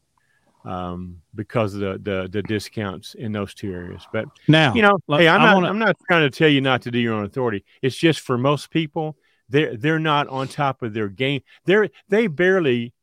um, 0.65 1.21
because 1.35 1.73
of 1.73 1.81
the, 1.81 1.99
the 2.01 2.29
the 2.31 2.41
discounts 2.43 3.13
in 3.13 3.31
those 3.31 3.53
two 3.53 3.71
areas. 3.71 4.01
But 4.11 4.25
Now, 4.47 4.73
you 4.73 4.81
know, 4.81 4.97
look, 5.07 5.19
hey, 5.19 5.27
I'm 5.27 5.41
I 5.41 5.45
not 5.45 5.55
wanna- 5.55 5.69
I'm 5.69 5.79
not 5.79 5.95
trying 6.07 6.29
to 6.29 6.35
tell 6.35 6.49
you 6.49 6.61
not 6.61 6.81
to 6.83 6.91
do 6.91 6.99
your 6.99 7.13
own 7.13 7.25
authority. 7.25 7.63
It's 7.81 7.95
just 7.95 8.21
for 8.21 8.37
most 8.37 8.71
people, 8.71 9.17
they're 9.49 9.75
they're 9.77 9.99
not 9.99 10.27
on 10.27 10.47
top 10.47 10.81
of 10.81 10.93
their 10.93 11.09
game. 11.09 11.41
They're 11.65 11.89
they 12.09 12.27
barely. 12.27 12.93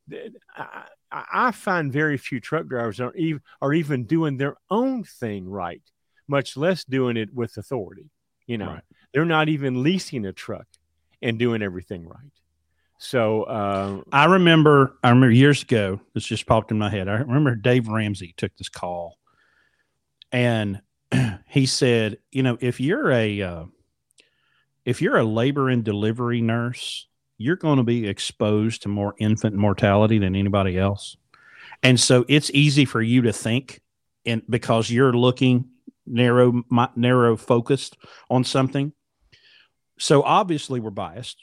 I, 0.56 0.84
I 1.32 1.50
find 1.52 1.92
very 1.92 2.16
few 2.16 2.40
truck 2.40 2.66
drivers 2.66 3.00
are 3.00 3.14
even 3.14 3.42
are 3.62 3.72
even 3.72 4.04
doing 4.04 4.36
their 4.36 4.56
own 4.70 5.04
thing 5.04 5.48
right, 5.48 5.82
much 6.26 6.56
less 6.56 6.84
doing 6.84 7.16
it 7.16 7.32
with 7.32 7.56
authority. 7.56 8.10
You 8.46 8.58
know, 8.58 8.72
Right. 8.72 8.82
they're 9.12 9.24
not 9.24 9.48
even 9.48 9.82
leasing 9.82 10.26
a 10.26 10.32
truck 10.32 10.66
and 11.22 11.38
doing 11.38 11.62
everything 11.62 12.06
right. 12.06 12.32
So 12.98 13.42
uh, 13.44 14.02
I 14.12 14.26
remember, 14.26 14.98
I 15.02 15.10
remember 15.10 15.30
years 15.30 15.62
ago, 15.62 16.00
this 16.14 16.24
just 16.24 16.46
popped 16.46 16.70
in 16.70 16.78
my 16.78 16.88
head. 16.88 17.08
I 17.08 17.14
remember 17.16 17.54
Dave 17.54 17.88
Ramsey 17.88 18.34
took 18.36 18.56
this 18.56 18.68
call 18.68 19.18
and 20.32 20.80
he 21.48 21.66
said, 21.66 22.18
you 22.30 22.42
know, 22.42 22.56
if 22.60 22.80
you're 22.80 23.10
a, 23.10 23.42
uh, 23.42 23.64
if 24.84 25.00
you're 25.02 25.16
a 25.16 25.24
labor 25.24 25.68
and 25.68 25.84
delivery 25.84 26.40
nurse, 26.40 27.06
you're 27.38 27.56
going 27.56 27.78
to 27.78 27.84
be 27.84 28.06
exposed 28.06 28.82
to 28.82 28.88
more 28.88 29.14
infant 29.18 29.54
mortality 29.54 30.18
than 30.18 30.36
anybody 30.36 30.78
else. 30.78 31.16
And 31.82 31.98
so 31.98 32.24
it's 32.28 32.50
easy 32.52 32.84
for 32.84 33.02
you 33.02 33.22
to 33.22 33.32
think 33.32 33.80
and 34.26 34.42
because 34.48 34.90
you're 34.90 35.12
looking 35.12 35.68
narrow, 36.06 36.62
narrow 36.96 37.36
focused 37.36 37.96
on 38.30 38.44
something. 38.44 38.92
So 39.98 40.22
obviously 40.22 40.80
we're 40.80 40.90
biased. 40.90 41.38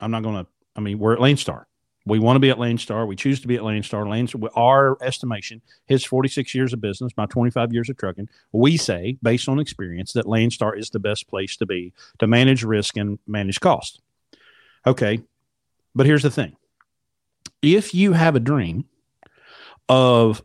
I'm 0.00 0.10
not 0.10 0.22
going 0.22 0.44
to, 0.44 0.46
I 0.76 0.80
mean, 0.80 0.98
we're 0.98 1.14
at 1.14 1.18
Landstar. 1.18 1.64
We 2.06 2.18
want 2.18 2.36
to 2.36 2.40
be 2.40 2.50
at 2.50 2.56
Landstar. 2.56 3.06
We 3.06 3.16
choose 3.16 3.40
to 3.40 3.48
be 3.48 3.56
at 3.56 3.62
Landstar. 3.62 4.08
Lane 4.08 4.26
Star, 4.26 4.40
our 4.54 4.96
estimation, 5.02 5.60
his 5.86 6.04
46 6.04 6.54
years 6.54 6.72
of 6.72 6.80
business, 6.80 7.12
my 7.16 7.26
25 7.26 7.72
years 7.72 7.90
of 7.90 7.98
trucking, 7.98 8.28
we 8.52 8.78
say, 8.78 9.18
based 9.22 9.48
on 9.48 9.58
experience, 9.58 10.12
that 10.14 10.24
Landstar 10.24 10.78
is 10.78 10.88
the 10.88 11.00
best 11.00 11.28
place 11.28 11.56
to 11.58 11.66
be 11.66 11.92
to 12.18 12.26
manage 12.26 12.62
risk 12.62 12.96
and 12.96 13.18
manage 13.26 13.60
cost. 13.60 14.00
Okay. 14.86 15.22
But 15.94 16.06
here's 16.06 16.22
the 16.22 16.30
thing. 16.30 16.56
If 17.62 17.94
you 17.94 18.12
have 18.12 18.36
a 18.36 18.40
dream 18.40 18.84
of 19.88 20.42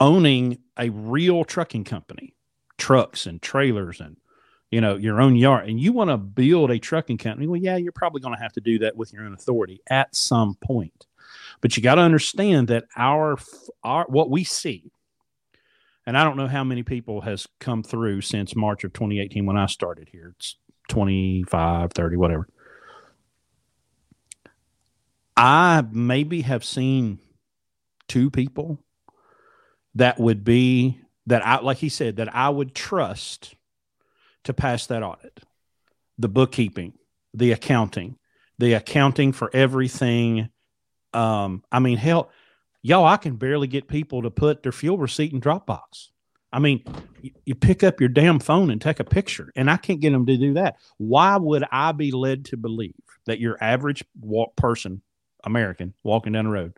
owning 0.00 0.58
a 0.78 0.90
real 0.90 1.44
trucking 1.44 1.84
company, 1.84 2.34
trucks 2.78 3.26
and 3.26 3.42
trailers 3.42 4.00
and 4.00 4.16
you 4.70 4.80
know 4.80 4.96
your 4.96 5.20
own 5.20 5.34
yard 5.36 5.68
and 5.68 5.80
you 5.80 5.92
want 5.92 6.10
to 6.10 6.16
build 6.16 6.70
a 6.70 6.78
trucking 6.78 7.18
company 7.18 7.46
well 7.46 7.60
yeah 7.60 7.76
you're 7.76 7.92
probably 7.92 8.20
going 8.20 8.34
to 8.34 8.40
have 8.40 8.52
to 8.52 8.60
do 8.60 8.78
that 8.78 8.96
with 8.96 9.12
your 9.12 9.24
own 9.24 9.34
authority 9.34 9.80
at 9.90 10.14
some 10.14 10.54
point. 10.54 11.06
But 11.60 11.76
you 11.76 11.82
got 11.82 11.96
to 11.96 12.02
understand 12.02 12.68
that 12.68 12.84
our 12.96 13.36
our 13.82 14.06
what 14.08 14.30
we 14.30 14.44
see 14.44 14.92
and 16.06 16.16
i 16.16 16.24
don't 16.24 16.36
know 16.36 16.46
how 16.46 16.64
many 16.64 16.82
people 16.82 17.20
has 17.22 17.46
come 17.58 17.82
through 17.82 18.20
since 18.20 18.54
march 18.54 18.84
of 18.84 18.92
2018 18.92 19.44
when 19.44 19.56
i 19.56 19.66
started 19.66 20.08
here. 20.10 20.34
It's 20.38 20.56
25 20.88 21.92
30 21.92 22.16
whatever 22.16 22.48
i 25.38 25.82
maybe 25.92 26.42
have 26.42 26.64
seen 26.64 27.18
two 28.08 28.30
people 28.30 28.78
that 29.94 30.18
would 30.18 30.44
be 30.44 31.00
that 31.26 31.46
i 31.46 31.60
like 31.60 31.78
he 31.78 31.88
said 31.88 32.16
that 32.16 32.34
i 32.34 32.48
would 32.48 32.74
trust 32.74 33.54
to 34.48 34.54
pass 34.54 34.86
that 34.86 35.02
audit. 35.02 35.40
The 36.18 36.28
bookkeeping 36.28 36.94
the 37.34 37.52
accounting 37.52 38.16
the 38.58 38.72
accounting 38.72 39.32
for 39.32 39.50
everything. 39.54 40.48
Um 41.12 41.62
i 41.70 41.78
mean 41.78 41.98
hell 41.98 42.30
y'all 42.82 43.04
i 43.04 43.18
can 43.18 43.36
barely 43.36 43.66
get 43.66 43.86
people 43.86 44.22
to 44.22 44.30
put 44.30 44.62
their 44.62 44.72
fuel 44.72 44.98
receipt 44.98 45.32
in 45.32 45.40
dropbox. 45.40 46.08
I 46.50 46.58
mean 46.60 46.82
you, 47.20 47.32
you 47.44 47.54
pick 47.54 47.84
up 47.84 48.00
your 48.00 48.08
damn 48.08 48.38
phone 48.38 48.70
and 48.70 48.80
take 48.80 49.00
a 49.00 49.04
picture 49.04 49.52
and 49.54 49.70
i 49.70 49.76
can't 49.76 50.00
get 50.00 50.10
them 50.10 50.26
to 50.26 50.36
do 50.38 50.54
that. 50.54 50.76
Why 50.96 51.36
would 51.36 51.64
i 51.70 51.92
be 51.92 52.10
led 52.10 52.46
to 52.46 52.56
believe 52.56 52.94
that 53.26 53.38
your 53.38 53.62
average 53.62 54.02
walk 54.18 54.56
person 54.56 55.02
american 55.44 55.94
walking 56.02 56.32
down 56.32 56.44
the 56.44 56.50
road 56.50 56.74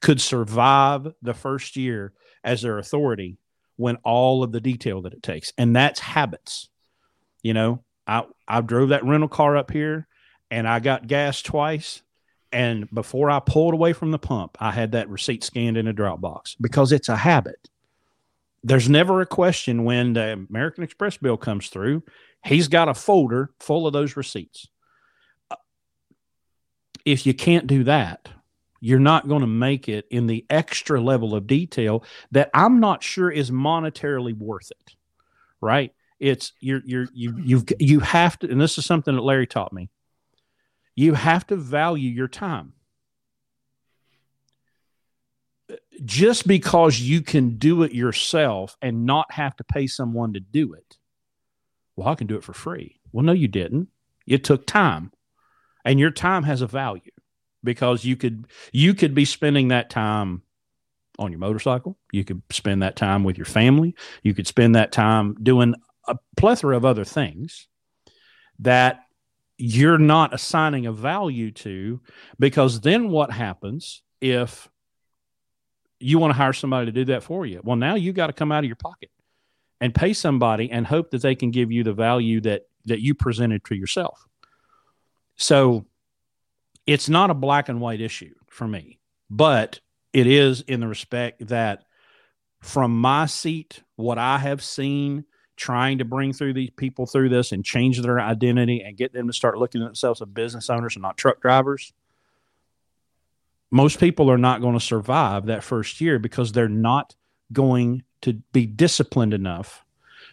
could 0.00 0.20
survive 0.20 1.12
the 1.22 1.34
first 1.34 1.76
year 1.76 2.12
as 2.44 2.62
their 2.62 2.78
authority 2.78 3.36
when 3.76 3.96
all 3.96 4.42
of 4.42 4.52
the 4.52 4.60
detail 4.60 5.02
that 5.02 5.12
it 5.12 5.22
takes 5.22 5.52
and 5.58 5.74
that's 5.74 6.00
habits 6.00 6.70
you 7.42 7.54
know, 7.54 7.82
I 8.06 8.24
I 8.46 8.60
drove 8.60 8.90
that 8.90 9.04
rental 9.04 9.28
car 9.28 9.56
up 9.56 9.70
here 9.70 10.06
and 10.50 10.68
I 10.68 10.80
got 10.80 11.06
gas 11.06 11.42
twice. 11.42 12.02
And 12.52 12.90
before 12.92 13.30
I 13.30 13.38
pulled 13.38 13.74
away 13.74 13.92
from 13.92 14.10
the 14.10 14.18
pump, 14.18 14.56
I 14.60 14.72
had 14.72 14.92
that 14.92 15.08
receipt 15.08 15.44
scanned 15.44 15.76
in 15.76 15.86
a 15.86 15.94
Dropbox 15.94 16.56
because 16.60 16.90
it's 16.90 17.08
a 17.08 17.16
habit. 17.16 17.68
There's 18.64 18.88
never 18.88 19.20
a 19.20 19.26
question 19.26 19.84
when 19.84 20.14
the 20.14 20.32
American 20.50 20.82
Express 20.82 21.16
bill 21.16 21.36
comes 21.36 21.68
through. 21.68 22.02
He's 22.44 22.66
got 22.66 22.88
a 22.88 22.94
folder 22.94 23.52
full 23.60 23.86
of 23.86 23.92
those 23.92 24.16
receipts. 24.16 24.66
If 27.10 27.26
you 27.26 27.34
can't 27.34 27.66
do 27.66 27.84
that, 27.84 28.28
you're 28.80 28.98
not 28.98 29.28
going 29.28 29.42
to 29.42 29.46
make 29.46 29.88
it 29.88 30.06
in 30.10 30.26
the 30.26 30.46
extra 30.48 31.00
level 31.00 31.34
of 31.34 31.46
detail 31.46 32.04
that 32.30 32.50
I'm 32.54 32.80
not 32.80 33.02
sure 33.02 33.30
is 33.30 33.50
monetarily 33.50 34.36
worth 34.36 34.70
it. 34.70 34.94
Right? 35.60 35.92
it's 36.20 36.52
you're 36.60 36.82
you're 36.84 37.08
you 37.14 37.34
you've 37.42 37.64
you 37.78 38.00
have 38.00 38.38
to 38.38 38.50
and 38.50 38.60
this 38.60 38.76
is 38.78 38.84
something 38.84 39.16
that 39.16 39.22
larry 39.22 39.46
taught 39.46 39.72
me 39.72 39.88
you 40.94 41.14
have 41.14 41.46
to 41.46 41.56
value 41.56 42.10
your 42.10 42.28
time 42.28 42.74
just 46.04 46.46
because 46.46 47.00
you 47.00 47.22
can 47.22 47.56
do 47.56 47.82
it 47.82 47.92
yourself 47.92 48.76
and 48.82 49.06
not 49.06 49.32
have 49.32 49.56
to 49.56 49.64
pay 49.64 49.86
someone 49.86 50.34
to 50.34 50.40
do 50.40 50.74
it 50.74 50.98
well 51.96 52.08
i 52.08 52.14
can 52.14 52.26
do 52.26 52.36
it 52.36 52.44
for 52.44 52.52
free 52.52 53.00
well 53.12 53.24
no 53.24 53.32
you 53.32 53.48
didn't 53.48 53.88
it 54.26 54.44
took 54.44 54.66
time 54.66 55.10
and 55.84 55.98
your 55.98 56.10
time 56.10 56.42
has 56.44 56.62
a 56.62 56.66
value 56.66 57.00
because 57.62 58.04
you 58.04 58.16
could 58.16 58.46
you 58.72 58.94
could 58.94 59.14
be 59.14 59.24
spending 59.24 59.68
that 59.68 59.90
time 59.90 60.42
on 61.18 61.30
your 61.30 61.38
motorcycle. 61.38 61.98
You 62.12 62.24
could 62.24 62.42
spend 62.50 62.82
that 62.82 62.96
time 62.96 63.24
with 63.24 63.36
your 63.36 63.44
family. 63.44 63.94
You 64.22 64.34
could 64.34 64.46
spend 64.46 64.74
that 64.74 64.92
time 64.92 65.34
doing 65.42 65.74
a 66.08 66.16
plethora 66.36 66.76
of 66.76 66.84
other 66.84 67.04
things 67.04 67.68
that 68.60 69.04
you're 69.58 69.98
not 69.98 70.32
assigning 70.32 70.86
a 70.86 70.92
value 70.92 71.50
to 71.50 72.00
because 72.38 72.80
then 72.80 73.10
what 73.10 73.30
happens 73.30 74.02
if 74.20 74.70
you 75.98 76.18
want 76.18 76.30
to 76.30 76.36
hire 76.36 76.54
somebody 76.54 76.86
to 76.86 76.92
do 76.92 77.04
that 77.06 77.22
for 77.22 77.44
you? 77.44 77.60
Well 77.62 77.76
now 77.76 77.94
you 77.94 78.12
got 78.12 78.28
to 78.28 78.32
come 78.32 78.50
out 78.50 78.64
of 78.64 78.68
your 78.68 78.76
pocket 78.76 79.10
and 79.82 79.94
pay 79.94 80.14
somebody 80.14 80.70
and 80.70 80.86
hope 80.86 81.10
that 81.10 81.22
they 81.22 81.34
can 81.34 81.50
give 81.50 81.70
you 81.70 81.84
the 81.84 81.92
value 81.92 82.40
that 82.42 82.62
that 82.86 83.00
you 83.00 83.14
presented 83.14 83.62
to 83.66 83.74
yourself 83.74 84.26
so 85.40 85.86
it's 86.86 87.08
not 87.08 87.30
a 87.30 87.34
black 87.34 87.70
and 87.70 87.80
white 87.80 88.00
issue 88.00 88.34
for 88.48 88.68
me 88.68 88.98
but 89.30 89.80
it 90.12 90.26
is 90.26 90.60
in 90.62 90.80
the 90.80 90.86
respect 90.86 91.48
that 91.48 91.84
from 92.60 93.00
my 93.00 93.24
seat 93.24 93.82
what 93.96 94.18
i 94.18 94.36
have 94.36 94.62
seen 94.62 95.24
trying 95.56 95.98
to 95.98 96.04
bring 96.04 96.32
through 96.32 96.52
these 96.52 96.70
people 96.70 97.06
through 97.06 97.30
this 97.30 97.52
and 97.52 97.64
change 97.64 98.00
their 98.00 98.20
identity 98.20 98.82
and 98.82 98.96
get 98.96 99.12
them 99.12 99.26
to 99.26 99.32
start 99.32 99.58
looking 99.58 99.80
at 99.80 99.86
themselves 99.86 100.20
as 100.20 100.28
business 100.28 100.68
owners 100.68 100.94
and 100.94 101.02
not 101.02 101.16
truck 101.16 101.40
drivers 101.40 101.92
most 103.70 103.98
people 103.98 104.30
are 104.30 104.38
not 104.38 104.60
going 104.60 104.74
to 104.74 104.84
survive 104.84 105.46
that 105.46 105.64
first 105.64 106.00
year 106.02 106.18
because 106.18 106.52
they're 106.52 106.68
not 106.68 107.14
going 107.52 108.02
to 108.20 108.34
be 108.52 108.66
disciplined 108.66 109.32
enough 109.32 109.84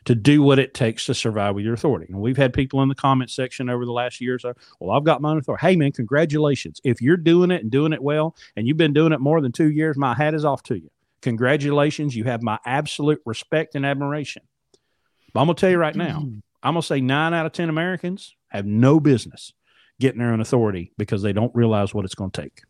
to 0.07 0.15
do 0.15 0.41
what 0.41 0.57
it 0.57 0.73
takes 0.73 1.05
to 1.05 1.13
survive 1.13 1.53
with 1.53 1.65
your 1.65 1.73
authority. 1.73 2.05
And 2.09 2.21
we've 2.21 2.37
had 2.37 2.53
people 2.53 2.81
in 2.81 2.87
the 2.87 2.95
comment 2.95 3.29
section 3.29 3.69
over 3.69 3.85
the 3.85 3.91
last 3.91 4.21
year 4.21 4.35
or 4.35 4.39
so, 4.39 4.53
well, 4.79 4.95
I've 4.95 5.03
got 5.03 5.21
my 5.21 5.31
own 5.31 5.37
authority. 5.37 5.67
Hey, 5.67 5.75
man, 5.75 5.91
congratulations. 5.91 6.79
If 6.85 7.01
you're 7.01 7.17
doing 7.17 7.51
it 7.51 7.61
and 7.61 7.69
doing 7.69 7.91
it 7.91 8.01
well, 8.01 8.33
and 8.55 8.65
you've 8.65 8.77
been 8.77 8.93
doing 8.93 9.11
it 9.11 9.19
more 9.19 9.41
than 9.41 9.51
two 9.51 9.69
years, 9.69 9.97
my 9.97 10.15
hat 10.15 10.33
is 10.33 10.45
off 10.45 10.63
to 10.63 10.75
you. 10.79 10.89
Congratulations. 11.23 12.15
You 12.15 12.23
have 12.23 12.41
my 12.41 12.57
absolute 12.65 13.21
respect 13.25 13.75
and 13.75 13.85
admiration. 13.85 14.43
But 15.33 15.41
I'm 15.41 15.47
going 15.47 15.57
to 15.57 15.59
tell 15.59 15.71
you 15.71 15.77
right 15.77 15.95
now, 15.95 16.19
mm-hmm. 16.19 16.39
I'm 16.63 16.73
going 16.75 16.81
to 16.81 16.87
say 16.87 17.01
nine 17.01 17.33
out 17.33 17.45
of 17.45 17.51
10 17.51 17.67
Americans 17.67 18.33
have 18.47 18.65
no 18.65 19.01
business 19.01 19.51
getting 19.99 20.19
their 20.19 20.31
own 20.31 20.39
authority 20.39 20.93
because 20.97 21.21
they 21.21 21.33
don't 21.33 21.53
realize 21.53 21.93
what 21.93 22.05
it's 22.05 22.15
going 22.15 22.31
to 22.31 22.41
take. 22.43 22.61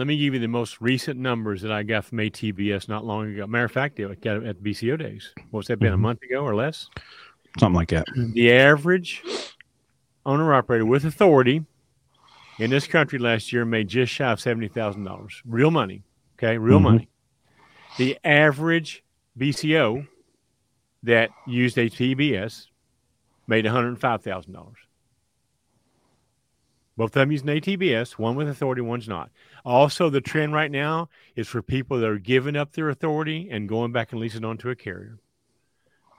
Let 0.00 0.06
me 0.06 0.16
give 0.16 0.32
you 0.32 0.40
the 0.40 0.48
most 0.48 0.80
recent 0.80 1.20
numbers 1.20 1.60
that 1.60 1.70
I 1.70 1.82
got 1.82 2.06
from 2.06 2.16
ATBS 2.16 2.88
not 2.88 3.04
long 3.04 3.34
ago. 3.34 3.46
Matter 3.46 3.66
of 3.66 3.72
fact, 3.72 4.00
I 4.00 4.14
got 4.14 4.38
it 4.38 4.46
at 4.46 4.62
BCO 4.62 4.98
days. 4.98 5.34
What's 5.50 5.68
that 5.68 5.78
been, 5.78 5.92
a 5.92 5.98
month 5.98 6.22
ago 6.22 6.40
or 6.40 6.54
less? 6.54 6.88
Something 7.58 7.74
like 7.76 7.90
that. 7.90 8.06
The 8.32 8.50
average 8.50 9.22
owner 10.24 10.54
operator 10.54 10.86
with 10.86 11.04
authority 11.04 11.66
in 12.58 12.70
this 12.70 12.86
country 12.86 13.18
last 13.18 13.52
year 13.52 13.66
made 13.66 13.88
just 13.88 14.10
shy 14.10 14.32
of 14.32 14.40
seventy 14.40 14.68
thousand 14.68 15.04
dollars, 15.04 15.42
real 15.44 15.70
money. 15.70 16.02
Okay, 16.38 16.56
real 16.56 16.78
mm-hmm. 16.78 16.84
money. 16.84 17.08
The 17.98 18.18
average 18.24 19.04
BCO 19.38 20.08
that 21.02 21.28
used 21.46 21.76
ATBS 21.76 22.68
made 23.46 23.66
one 23.66 23.74
hundred 23.74 24.00
five 24.00 24.22
thousand 24.22 24.54
dollars. 24.54 24.78
Both 27.00 27.16
of 27.16 27.20
them 27.20 27.32
using 27.32 27.46
ATBS, 27.46 28.18
one 28.18 28.36
with 28.36 28.46
authority, 28.46 28.82
one's 28.82 29.08
not. 29.08 29.30
Also, 29.64 30.10
the 30.10 30.20
trend 30.20 30.52
right 30.52 30.70
now 30.70 31.08
is 31.34 31.48
for 31.48 31.62
people 31.62 31.98
that 31.98 32.06
are 32.06 32.18
giving 32.18 32.56
up 32.56 32.72
their 32.72 32.90
authority 32.90 33.48
and 33.50 33.66
going 33.66 33.90
back 33.90 34.12
and 34.12 34.20
leasing 34.20 34.44
onto 34.44 34.68
a 34.68 34.76
carrier. 34.76 35.18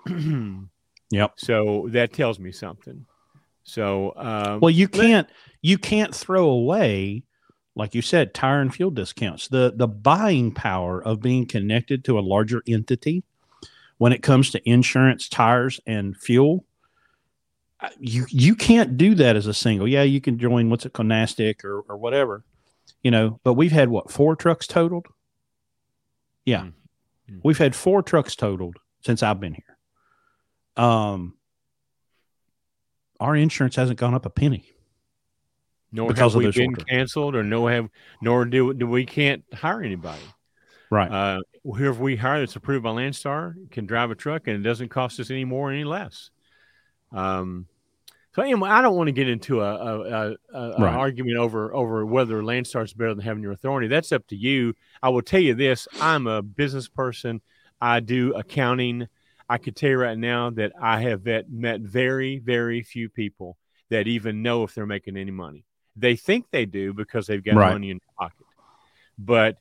yep. 1.11 1.33
So 1.35 1.85
that 1.91 2.13
tells 2.13 2.39
me 2.39 2.51
something. 2.51 3.05
So, 3.61 4.13
um, 4.15 4.59
well, 4.59 4.71
you 4.71 4.87
can't 4.87 5.29
you 5.61 5.77
can't 5.77 6.15
throw 6.15 6.49
away, 6.49 7.25
like 7.75 7.93
you 7.93 8.01
said, 8.01 8.33
tire 8.33 8.59
and 8.59 8.73
fuel 8.73 8.89
discounts. 8.89 9.49
The 9.49 9.73
the 9.75 9.87
buying 9.87 10.51
power 10.51 10.99
of 10.99 11.21
being 11.21 11.45
connected 11.45 12.03
to 12.05 12.17
a 12.17 12.21
larger 12.21 12.63
entity 12.67 13.23
when 13.99 14.13
it 14.13 14.23
comes 14.23 14.49
to 14.49 14.67
insurance, 14.67 15.29
tires, 15.29 15.79
and 15.85 16.17
fuel 16.17 16.65
you 17.99 18.25
you 18.29 18.55
can't 18.55 18.97
do 18.97 19.15
that 19.15 19.35
as 19.35 19.47
a 19.47 19.53
single. 19.53 19.87
Yeah, 19.87 20.03
you 20.03 20.21
can 20.21 20.37
join 20.37 20.69
what's 20.69 20.85
it, 20.85 20.93
Conastic 20.93 21.63
or 21.63 21.81
or 21.81 21.97
whatever, 21.97 22.43
you 23.03 23.11
know. 23.11 23.39
But 23.43 23.53
we've 23.53 23.71
had 23.71 23.89
what 23.89 24.11
four 24.11 24.35
trucks 24.35 24.67
totaled. 24.67 25.07
Yeah, 26.45 26.61
mm-hmm. 27.29 27.39
we've 27.43 27.57
had 27.57 27.75
four 27.75 28.01
trucks 28.03 28.35
totaled 28.35 28.77
since 29.01 29.23
I've 29.23 29.39
been 29.39 29.53
here. 29.55 30.83
Um, 30.83 31.35
our 33.19 33.35
insurance 33.35 33.75
hasn't 33.75 33.99
gone 33.99 34.13
up 34.13 34.25
a 34.25 34.29
penny. 34.29 34.65
Nor 35.91 36.07
because 36.07 36.33
have 36.33 36.43
we 36.43 36.51
been 36.51 36.75
canceled, 36.75 37.35
or 37.35 37.43
no 37.43 37.67
have, 37.67 37.89
nor 38.21 38.45
do, 38.45 38.73
do 38.73 38.87
we 38.87 39.05
can't 39.05 39.43
hire 39.53 39.81
anybody. 39.81 40.21
Right. 40.89 41.11
Uh, 41.11 41.41
whoever 41.63 42.01
we 42.01 42.15
hire 42.15 42.39
that's 42.39 42.55
approved 42.55 42.83
by 42.83 42.91
Landstar 42.91 43.55
can 43.71 43.85
drive 43.85 44.09
a 44.09 44.15
truck, 44.15 44.47
and 44.47 44.55
it 44.55 44.67
doesn't 44.67 44.89
cost 44.89 45.19
us 45.19 45.29
any 45.29 45.43
more, 45.43 45.69
any 45.69 45.83
less. 45.83 46.29
Um, 47.11 47.67
so 48.33 48.41
anyway, 48.41 48.69
I 48.69 48.81
don't 48.81 48.95
want 48.95 49.07
to 49.07 49.11
get 49.11 49.27
into 49.27 49.61
a, 49.61 49.75
a, 49.75 49.99
a, 50.01 50.35
a 50.53 50.81
right. 50.81 50.95
argument 50.95 51.37
over 51.37 51.73
over 51.73 52.05
whether 52.05 52.41
Landstar 52.41 52.83
is 52.83 52.93
better 52.93 53.13
than 53.13 53.25
having 53.25 53.43
your 53.43 53.51
authority. 53.51 53.87
That's 53.87 54.13
up 54.13 54.25
to 54.27 54.37
you. 54.37 54.73
I 55.03 55.09
will 55.09 55.21
tell 55.21 55.41
you 55.41 55.53
this: 55.53 55.87
I'm 55.99 56.27
a 56.27 56.41
business 56.41 56.87
person. 56.87 57.41
I 57.81 57.99
do 57.99 58.33
accounting. 58.33 59.07
I 59.49 59.57
could 59.57 59.75
tell 59.75 59.89
you 59.89 59.97
right 59.97 60.17
now 60.17 60.49
that 60.51 60.71
I 60.81 61.01
have 61.01 61.25
met, 61.25 61.51
met 61.51 61.81
very, 61.81 62.39
very 62.39 62.83
few 62.83 63.09
people 63.09 63.57
that 63.89 64.07
even 64.07 64.41
know 64.41 64.63
if 64.63 64.73
they're 64.73 64.85
making 64.85 65.17
any 65.17 65.31
money. 65.31 65.65
They 65.97 66.15
think 66.15 66.45
they 66.51 66.65
do 66.65 66.93
because 66.93 67.27
they've 67.27 67.43
got 67.43 67.55
right. 67.55 67.73
money 67.73 67.89
in 67.89 67.97
their 67.97 68.27
pocket. 68.29 68.45
But 69.17 69.57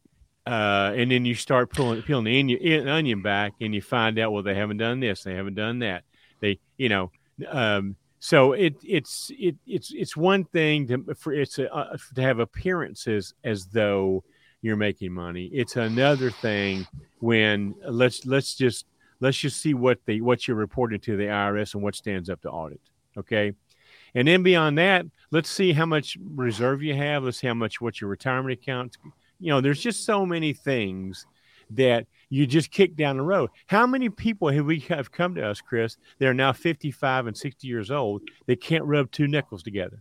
uh, 0.46 0.92
and 0.94 1.10
then 1.10 1.24
you 1.24 1.34
start 1.34 1.72
pulling 1.72 2.02
peeling 2.02 2.24
the 2.24 2.38
onion, 2.38 2.88
onion 2.88 3.22
back, 3.22 3.54
and 3.60 3.74
you 3.74 3.82
find 3.82 4.16
out 4.20 4.32
well 4.32 4.44
they 4.44 4.54
haven't 4.54 4.76
done 4.76 5.00
this, 5.00 5.24
they 5.24 5.34
haven't 5.34 5.56
done 5.56 5.80
that. 5.80 6.04
They, 6.40 6.60
you 6.78 6.88
know, 6.88 7.10
um, 7.48 7.96
so 8.18 8.52
it 8.52 8.74
it's 8.84 9.30
it 9.38 9.56
it's 9.66 9.92
it's 9.94 10.16
one 10.16 10.44
thing 10.44 10.86
to 10.88 11.14
for 11.14 11.32
it's 11.32 11.58
a, 11.58 11.74
uh, 11.74 11.96
to 12.14 12.22
have 12.22 12.38
appearances 12.38 13.34
as 13.44 13.66
though 13.66 14.22
you're 14.62 14.76
making 14.76 15.12
money. 15.12 15.46
It's 15.46 15.76
another 15.76 16.30
thing 16.30 16.86
when 17.20 17.74
let's 17.82 18.26
let's 18.26 18.54
just 18.54 18.86
let's 19.20 19.38
just 19.38 19.60
see 19.60 19.74
what 19.74 19.98
the 20.06 20.20
what 20.20 20.46
you're 20.46 20.56
reporting 20.56 21.00
to 21.00 21.16
the 21.16 21.24
IRS 21.24 21.74
and 21.74 21.82
what 21.82 21.94
stands 21.94 22.28
up 22.28 22.42
to 22.42 22.50
audit. 22.50 22.80
Okay. 23.16 23.52
And 24.14 24.26
then 24.26 24.42
beyond 24.42 24.76
that, 24.78 25.06
let's 25.30 25.48
see 25.48 25.72
how 25.72 25.86
much 25.86 26.18
reserve 26.34 26.82
you 26.82 26.94
have. 26.94 27.22
Let's 27.22 27.38
see 27.38 27.46
how 27.46 27.54
much 27.54 27.80
what 27.80 28.00
your 28.00 28.10
retirement 28.10 28.52
account. 28.52 28.98
You 29.38 29.50
know, 29.50 29.60
there's 29.60 29.80
just 29.80 30.04
so 30.04 30.26
many 30.26 30.52
things 30.52 31.26
that 31.70 32.06
you 32.30 32.46
just 32.46 32.70
kick 32.70 32.96
down 32.96 33.16
the 33.16 33.22
road. 33.22 33.50
How 33.66 33.86
many 33.86 34.08
people 34.08 34.48
have 34.48 34.64
we 34.64 34.78
have 34.88 35.12
come 35.12 35.34
to 35.34 35.46
us, 35.46 35.60
Chris? 35.60 35.98
They're 36.18 36.32
now 36.32 36.52
55 36.52 37.26
and 37.26 37.36
60 37.36 37.66
years 37.66 37.90
old. 37.90 38.22
They 38.46 38.56
can't 38.56 38.84
rub 38.84 39.10
two 39.10 39.26
nickels 39.26 39.62
together. 39.62 40.00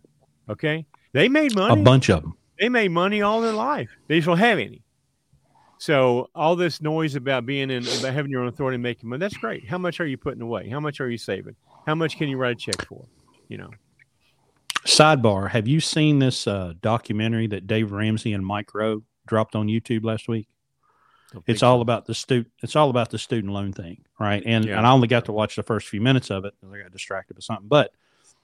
Okay, 0.49 0.85
they 1.11 1.27
made 1.27 1.55
money. 1.55 1.81
A 1.81 1.83
bunch 1.83 2.09
of 2.09 2.21
them. 2.21 2.37
They 2.59 2.69
made 2.69 2.91
money 2.91 3.21
all 3.21 3.41
their 3.41 3.53
life. 3.53 3.89
They 4.07 4.17
just 4.17 4.27
don't 4.27 4.37
have 4.37 4.59
any. 4.59 4.83
So 5.79 6.29
all 6.35 6.55
this 6.55 6.81
noise 6.81 7.15
about 7.15 7.45
being 7.45 7.71
in, 7.71 7.83
about 7.83 8.13
having 8.13 8.31
your 8.31 8.41
own 8.41 8.47
authority 8.47 8.75
and 8.75 8.83
making 8.83 9.09
money, 9.09 9.19
that's 9.19 9.37
great. 9.37 9.67
How 9.67 9.77
much 9.77 10.01
are 10.01 10.05
you 10.05 10.17
putting 10.17 10.41
away? 10.41 10.69
How 10.69 10.79
much 10.79 10.99
are 10.99 11.09
you 11.09 11.17
saving? 11.17 11.55
How 11.87 11.95
much 11.95 12.17
can 12.17 12.27
you 12.27 12.37
write 12.37 12.51
a 12.51 12.55
check 12.55 12.85
for? 12.85 13.05
You 13.47 13.57
know. 13.57 13.69
Sidebar: 14.85 15.49
Have 15.49 15.67
you 15.67 15.79
seen 15.79 16.19
this 16.19 16.47
uh, 16.47 16.73
documentary 16.81 17.47
that 17.47 17.65
Dave 17.65 17.91
Ramsey 17.91 18.33
and 18.33 18.45
Mike 18.45 18.73
Rowe 18.73 19.03
dropped 19.25 19.55
on 19.55 19.67
YouTube 19.67 20.03
last 20.03 20.27
week? 20.27 20.47
It's 21.45 21.63
all 21.63 21.81
about 21.81 22.05
the 22.05 22.15
student. 22.15 22.51
It's 22.63 22.75
all 22.75 22.89
about 22.89 23.09
the 23.09 23.19
student 23.19 23.53
loan 23.53 23.71
thing, 23.73 24.03
right? 24.19 24.41
And 24.45 24.65
yeah. 24.65 24.77
and 24.77 24.87
I 24.87 24.91
only 24.91 25.07
got 25.07 25.25
to 25.25 25.31
watch 25.31 25.55
the 25.55 25.63
first 25.63 25.87
few 25.87 26.01
minutes 26.01 26.31
of 26.31 26.45
it 26.45 26.53
because 26.59 26.73
I 26.73 26.81
got 26.81 26.91
distracted 26.91 27.35
with 27.35 27.43
something. 27.43 27.67
But 27.67 27.91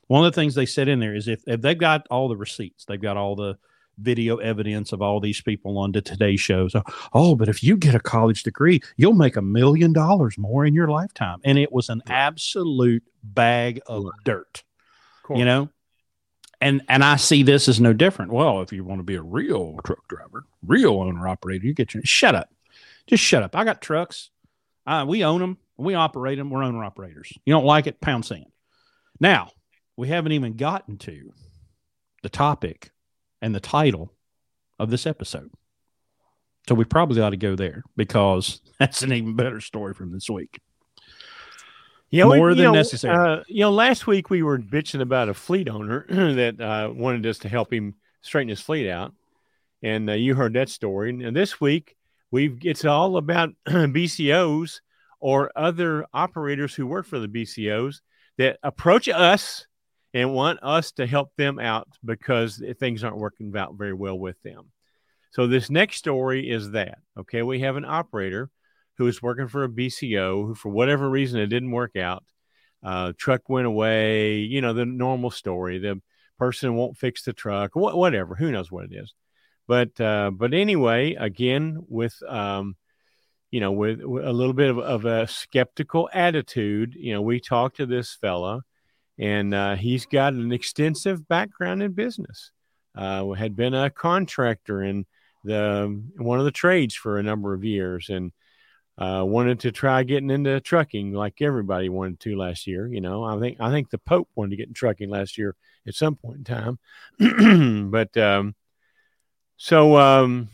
one 0.07 0.25
of 0.25 0.31
the 0.31 0.39
things 0.39 0.55
they 0.55 0.65
said 0.65 0.87
in 0.87 0.99
there 0.99 1.15
is 1.15 1.27
if, 1.27 1.41
if 1.47 1.61
they've 1.61 1.77
got 1.77 2.05
all 2.11 2.27
the 2.27 2.37
receipts, 2.37 2.85
they've 2.85 3.01
got 3.01 3.17
all 3.17 3.35
the 3.35 3.57
video 3.97 4.37
evidence 4.37 4.91
of 4.91 5.01
all 5.01 5.19
these 5.19 5.41
people 5.41 5.77
on 5.77 5.91
the 5.91 6.01
Today 6.01 6.35
Show. 6.35 6.67
So, 6.67 6.83
oh, 7.13 7.35
but 7.35 7.49
if 7.49 7.63
you 7.63 7.77
get 7.77 7.95
a 7.95 7.99
college 7.99 8.43
degree, 8.43 8.81
you'll 8.97 9.13
make 9.13 9.35
a 9.35 9.41
million 9.41 9.93
dollars 9.93 10.37
more 10.37 10.65
in 10.65 10.73
your 10.73 10.89
lifetime. 10.89 11.39
And 11.43 11.57
it 11.57 11.71
was 11.71 11.89
an 11.89 12.03
absolute 12.07 13.03
bag 13.23 13.81
of 13.87 14.05
dirt, 14.23 14.63
you 15.33 15.45
know. 15.45 15.69
And 16.61 16.81
and 16.87 17.03
I 17.03 17.17
see 17.17 17.43
this 17.43 17.67
as 17.67 17.81
no 17.81 17.93
different. 17.93 18.31
Well, 18.31 18.61
if 18.61 18.71
you 18.71 18.83
want 18.83 18.99
to 18.99 19.03
be 19.03 19.15
a 19.15 19.21
real 19.21 19.77
truck 19.83 20.07
driver, 20.07 20.45
real 20.65 21.01
owner 21.01 21.27
operator, 21.27 21.65
you 21.65 21.73
get 21.73 21.93
your 21.93 22.03
shut 22.03 22.35
up 22.35 22.49
just 23.07 23.23
shut 23.23 23.43
up. 23.43 23.55
I 23.55 23.63
got 23.63 23.81
trucks. 23.81 24.29
Uh, 24.85 25.05
we 25.07 25.23
own 25.23 25.41
them. 25.41 25.57
We 25.77 25.93
operate 25.93 26.37
them. 26.37 26.49
We're 26.49 26.63
owner 26.63 26.83
operators. 26.83 27.31
You 27.45 27.53
don't 27.53 27.65
like 27.65 27.87
it? 27.87 28.01
Pound 28.01 28.25
sand. 28.25 28.45
Now, 29.19 29.51
we 29.97 30.07
haven't 30.07 30.31
even 30.31 30.55
gotten 30.55 30.97
to 30.99 31.33
the 32.23 32.29
topic 32.29 32.91
and 33.41 33.53
the 33.53 33.59
title 33.59 34.13
of 34.79 34.89
this 34.89 35.05
episode. 35.05 35.51
So 36.67 36.75
we 36.75 36.83
probably 36.83 37.21
ought 37.21 37.29
to 37.31 37.37
go 37.37 37.55
there 37.55 37.83
because 37.95 38.61
that's 38.79 39.03
an 39.03 39.13
even 39.13 39.35
better 39.35 39.61
story 39.61 39.93
from 39.93 40.11
this 40.11 40.29
week. 40.29 40.59
Yeah, 42.09 42.25
more 42.25 42.49
we, 42.49 42.55
than 42.55 42.65
know, 42.65 42.71
necessary. 42.71 43.15
Uh, 43.15 43.43
you 43.47 43.61
know, 43.61 43.71
last 43.71 44.07
week 44.07 44.29
we 44.29 44.41
were 44.43 44.57
bitching 44.57 45.01
about 45.01 45.27
a 45.27 45.33
fleet 45.33 45.67
owner 45.67 46.05
that 46.09 46.61
uh, 46.61 46.91
wanted 46.93 47.25
us 47.25 47.39
to 47.39 47.49
help 47.49 47.73
him 47.73 47.95
straighten 48.21 48.49
his 48.49 48.61
fleet 48.61 48.89
out, 48.89 49.13
and 49.83 50.09
uh, 50.09 50.13
you 50.13 50.35
heard 50.35 50.53
that 50.53 50.69
story. 50.69 51.09
And 51.09 51.35
this 51.35 51.59
week 51.59 51.95
We've 52.31 52.57
it's 52.63 52.85
all 52.85 53.17
about 53.17 53.49
BCOs 53.67 54.81
or 55.19 55.51
other 55.55 56.05
operators 56.13 56.75
who 56.75 56.87
work 56.87 57.05
for 57.05 57.19
the 57.19 57.27
BCOs 57.27 58.01
that 58.37 58.59
approach 58.63 59.07
us 59.07 59.65
and 60.13 60.33
want 60.33 60.59
us 60.61 60.91
to 60.93 61.05
help 61.05 61.31
them 61.37 61.59
out 61.59 61.87
because 62.03 62.61
things 62.79 63.03
aren't 63.03 63.17
working 63.17 63.55
out 63.55 63.75
very 63.77 63.93
well 63.93 64.17
with 64.17 64.41
them. 64.43 64.71
So 65.31 65.47
this 65.47 65.69
next 65.69 65.97
story 65.97 66.49
is 66.49 66.71
that 66.71 66.99
okay, 67.17 67.41
we 67.41 67.59
have 67.61 67.75
an 67.75 67.85
operator 67.85 68.49
who 68.97 69.07
is 69.07 69.21
working 69.21 69.47
for 69.47 69.63
a 69.63 69.69
BCO 69.69 70.45
who, 70.45 70.55
for 70.55 70.69
whatever 70.69 71.09
reason, 71.09 71.39
it 71.39 71.47
didn't 71.47 71.71
work 71.71 71.95
out. 71.95 72.23
Uh, 72.83 73.13
truck 73.17 73.49
went 73.49 73.67
away. 73.67 74.37
You 74.37 74.61
know 74.61 74.73
the 74.73 74.85
normal 74.85 75.31
story. 75.31 75.79
The 75.79 76.01
person 76.37 76.75
won't 76.75 76.97
fix 76.97 77.23
the 77.23 77.33
truck. 77.33 77.71
Wh- 77.73 77.95
whatever. 77.95 78.35
Who 78.35 78.51
knows 78.51 78.71
what 78.71 78.85
it 78.85 78.91
is. 78.93 79.13
But 79.67 79.99
uh, 79.99 80.31
but 80.31 80.53
anyway, 80.53 81.15
again 81.15 81.83
with 81.87 82.15
um, 82.27 82.75
you 83.51 83.59
know 83.59 83.71
with, 83.71 84.01
with 84.01 84.25
a 84.25 84.33
little 84.33 84.53
bit 84.53 84.69
of, 84.69 84.79
of, 84.79 85.05
a 85.05 85.27
skeptical 85.27 86.09
attitude, 86.13 86.95
you 86.95 87.13
know, 87.13 87.21
we 87.21 87.39
talked 87.39 87.77
to 87.77 87.85
this 87.85 88.13
fella, 88.19 88.61
and 89.17 89.53
uh, 89.53 89.75
he's 89.75 90.05
got 90.05 90.33
an 90.33 90.51
extensive 90.51 91.27
background 91.27 91.81
in 91.81 91.93
business. 91.93 92.51
Uh, 92.95 93.31
had 93.31 93.55
been 93.55 93.73
a 93.73 93.89
contractor 93.89 94.81
in 94.81 95.05
the 95.43 96.01
one 96.17 96.39
of 96.39 96.45
the 96.45 96.51
trades 96.51 96.95
for 96.95 97.17
a 97.17 97.23
number 97.23 97.53
of 97.53 97.63
years, 97.63 98.09
and 98.09 98.31
uh, 98.97 99.23
wanted 99.25 99.59
to 99.61 99.71
try 99.71 100.03
getting 100.03 100.29
into 100.29 100.59
trucking 100.61 101.11
like 101.11 101.41
everybody 101.41 101.89
wanted 101.89 102.19
to 102.21 102.37
last 102.37 102.67
year. 102.67 102.87
You 102.87 103.01
know, 103.01 103.23
I 103.23 103.39
think 103.39 103.59
I 103.59 103.71
think 103.71 103.89
the 103.89 103.97
Pope 103.97 104.29
wanted 104.35 104.51
to 104.51 104.57
get 104.57 104.67
in 104.67 104.73
trucking 104.73 105.09
last 105.09 105.37
year 105.37 105.55
at 105.87 105.95
some 105.95 106.15
point 106.15 106.37
in 106.37 106.43
time, 106.43 107.89
but 107.91 108.15
um, 108.17 108.55
so, 109.57 109.97
um, 109.97 110.49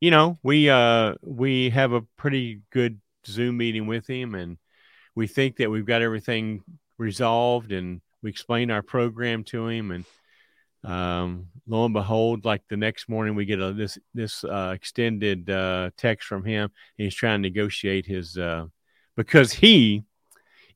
you 0.00 0.10
know, 0.10 0.38
we 0.42 0.68
uh, 0.70 1.14
we 1.22 1.70
have 1.70 1.92
a 1.92 2.02
pretty 2.16 2.60
good 2.70 3.00
Zoom 3.26 3.56
meeting 3.56 3.86
with 3.86 4.08
him, 4.08 4.34
and 4.34 4.58
we 5.14 5.26
think 5.26 5.56
that 5.56 5.70
we've 5.70 5.86
got 5.86 6.02
everything 6.02 6.62
resolved, 6.98 7.72
and 7.72 8.00
we 8.22 8.30
explain 8.30 8.70
our 8.70 8.82
program 8.82 9.44
to 9.44 9.68
him, 9.68 9.90
and 9.90 10.04
um, 10.84 11.46
lo 11.66 11.86
and 11.86 11.94
behold, 11.94 12.44
like 12.44 12.62
the 12.68 12.76
next 12.76 13.08
morning, 13.08 13.34
we 13.34 13.46
get 13.46 13.60
a 13.60 13.72
this 13.72 13.98
this 14.12 14.44
uh, 14.44 14.72
extended 14.74 15.48
uh, 15.48 15.90
text 15.96 16.28
from 16.28 16.44
him. 16.44 16.70
he's 16.96 17.14
trying 17.14 17.42
to 17.42 17.48
negotiate 17.48 18.06
his 18.06 18.36
uh, 18.36 18.66
because 19.16 19.52
he 19.52 20.04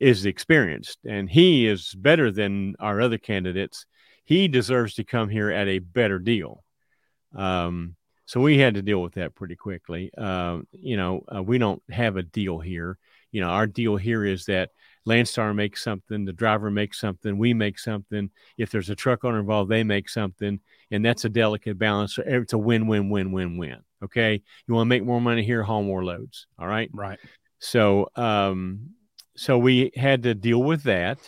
is 0.01 0.27
experienced 0.27 0.99
and 1.05 1.29
he 1.29 1.67
is 1.67 1.93
better 1.95 2.31
than 2.31 2.75
our 2.79 3.01
other 3.01 3.19
candidates. 3.19 3.85
He 4.25 4.49
deserves 4.49 4.95
to 4.95 5.05
come 5.05 5.29
here 5.29 5.51
at 5.51 5.69
a 5.69 5.81
better 5.81 6.19
deal. 6.19 6.63
Um, 7.35 7.97
so 8.27 8.41
we 8.41 8.59
had 8.59 8.75
to 8.75 8.83
deal 8.83 9.01
with 9.01 9.15
that 9.15 9.35
pretty 9.35 9.57
quickly. 9.57 10.11
Uh, 10.17 10.59
you 10.73 10.97
know, 10.97 11.25
uh, 11.35 11.43
we 11.43 11.57
don't 11.59 11.83
have 11.91 12.17
a 12.17 12.23
deal 12.23 12.59
here. 12.59 12.99
You 13.33 13.41
know, 13.41 13.49
our 13.49 13.67
deal 13.67 13.97
here 13.97 14.25
is 14.25 14.45
that 14.47 14.71
Landstar 15.09 15.55
makes 15.55 15.83
something, 15.83 16.25
the 16.25 16.33
driver 16.33 16.71
makes 16.71 17.01
something, 17.01 17.39
we 17.39 17.55
make 17.55 17.79
something. 17.79 18.31
If 18.59 18.71
there's 18.71 18.91
a 18.91 18.95
truck 18.95 19.25
owner 19.25 19.41
involved, 19.41 19.71
they 19.71 19.83
make 19.83 20.09
something, 20.11 20.61
and 20.91 21.05
that's 21.05 21.25
a 21.25 21.31
delicate 21.31 21.79
balance. 21.79 22.19
It's 22.19 22.53
a 22.53 22.59
win, 22.59 22.87
win, 22.87 23.09
win, 23.09 23.33
win, 23.33 23.57
win. 23.57 23.79
Okay, 24.05 24.43
you 24.67 24.75
want 24.75 24.87
to 24.87 24.91
make 24.91 25.05
more 25.05 25.21
money 25.21 25.43
here, 25.43 25.63
haul 25.63 25.83
more 25.83 26.05
loads. 26.05 26.47
All 26.59 26.69
right, 26.69 26.91
right. 26.93 27.19
So, 27.59 28.09
um, 28.15 28.91
so 29.37 29.59
we 29.59 29.91
had 29.97 30.25
to 30.25 30.35
deal 30.35 30.63
with 30.63 30.83
that, 30.85 31.19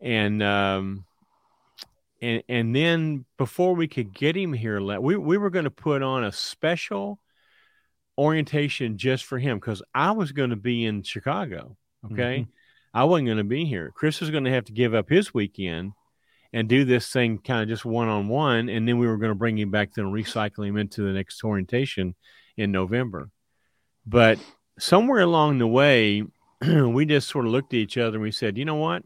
and 0.00 0.42
um, 0.42 1.04
and 2.20 2.42
and 2.48 2.74
then 2.74 3.24
before 3.36 3.74
we 3.74 3.88
could 3.88 4.12
get 4.12 4.36
him 4.36 4.52
here, 4.52 4.80
we 5.00 5.16
we 5.16 5.38
were 5.38 5.50
going 5.50 5.64
to 5.64 5.70
put 5.70 6.02
on 6.02 6.24
a 6.24 6.32
special 6.32 7.20
orientation 8.18 8.98
just 8.98 9.24
for 9.24 9.38
him 9.38 9.58
because 9.58 9.82
I 9.94 10.10
was 10.10 10.32
going 10.32 10.50
to 10.50 10.56
be 10.56 10.84
in 10.84 11.02
Chicago. 11.02 11.76
Okay. 12.04 12.40
Mm-hmm. 12.40 12.50
I 12.94 13.04
wasn't 13.04 13.28
going 13.28 13.38
to 13.38 13.44
be 13.44 13.64
here. 13.64 13.92
Chris 13.94 14.20
was 14.20 14.30
going 14.30 14.44
to 14.44 14.50
have 14.50 14.64
to 14.64 14.72
give 14.72 14.94
up 14.94 15.08
his 15.08 15.32
weekend 15.32 15.92
and 16.52 16.68
do 16.68 16.84
this 16.84 17.12
thing 17.12 17.38
kind 17.38 17.62
of 17.62 17.68
just 17.68 17.84
one 17.84 18.08
on 18.08 18.28
one. 18.28 18.68
And 18.68 18.88
then 18.88 18.98
we 18.98 19.06
were 19.06 19.18
going 19.18 19.30
to 19.30 19.36
bring 19.36 19.58
him 19.58 19.70
back 19.70 19.92
to 19.94 20.00
recycle 20.02 20.66
him 20.66 20.76
into 20.76 21.02
the 21.02 21.12
next 21.12 21.44
orientation 21.44 22.14
in 22.56 22.72
November. 22.72 23.30
But 24.06 24.38
somewhere 24.78 25.20
along 25.20 25.58
the 25.58 25.66
way, 25.66 26.24
we 26.62 27.04
just 27.04 27.28
sort 27.28 27.46
of 27.46 27.52
looked 27.52 27.74
at 27.74 27.78
each 27.78 27.98
other 27.98 28.16
and 28.16 28.22
we 28.22 28.32
said, 28.32 28.56
you 28.56 28.64
know 28.64 28.76
what? 28.76 29.02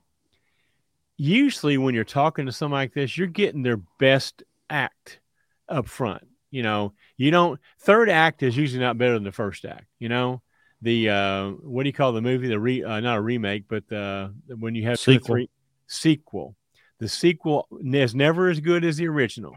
Usually, 1.16 1.78
when 1.78 1.94
you're 1.94 2.04
talking 2.04 2.46
to 2.46 2.52
somebody 2.52 2.84
like 2.84 2.94
this, 2.94 3.16
you're 3.16 3.26
getting 3.26 3.62
their 3.62 3.80
best 3.98 4.42
act 4.70 5.20
up 5.68 5.88
front. 5.88 6.26
You 6.50 6.62
know, 6.62 6.92
you 7.16 7.30
don't, 7.30 7.60
third 7.80 8.10
act 8.10 8.42
is 8.42 8.56
usually 8.56 8.80
not 8.80 8.98
better 8.98 9.14
than 9.14 9.24
the 9.24 9.32
first 9.32 9.64
act, 9.64 9.86
you 9.98 10.08
know? 10.08 10.42
the 10.82 11.08
uh, 11.08 11.50
what 11.50 11.84
do 11.84 11.88
you 11.88 11.92
call 11.92 12.12
the 12.12 12.20
movie? 12.20 12.48
The 12.48 12.58
re 12.58 12.84
uh, 12.84 13.00
not 13.00 13.16
a 13.16 13.20
remake, 13.20 13.64
but 13.68 13.90
uh, 13.90 14.28
when 14.48 14.74
you 14.74 14.84
have 14.88 14.98
sequel. 14.98 15.26
Three, 15.26 15.50
sequel. 15.86 16.56
The 16.98 17.08
sequel 17.08 17.68
is 17.82 18.14
never 18.14 18.48
as 18.48 18.60
good 18.60 18.84
as 18.84 18.96
the 18.96 19.08
original. 19.08 19.56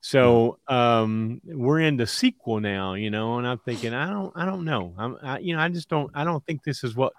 So 0.00 0.58
um, 0.68 1.40
we're 1.44 1.80
in 1.80 1.96
the 1.96 2.06
sequel 2.06 2.60
now, 2.60 2.94
you 2.94 3.10
know, 3.10 3.38
and 3.38 3.46
I'm 3.46 3.58
thinking, 3.58 3.94
I 3.94 4.10
don't, 4.10 4.32
I 4.34 4.44
don't 4.44 4.64
know, 4.64 4.94
I'm, 4.98 5.16
I, 5.22 5.38
you 5.38 5.54
know, 5.54 5.62
I 5.62 5.68
just 5.68 5.88
don't, 5.88 6.10
I 6.12 6.24
don't 6.24 6.44
think 6.44 6.64
this 6.64 6.82
is 6.82 6.96
what 6.96 7.12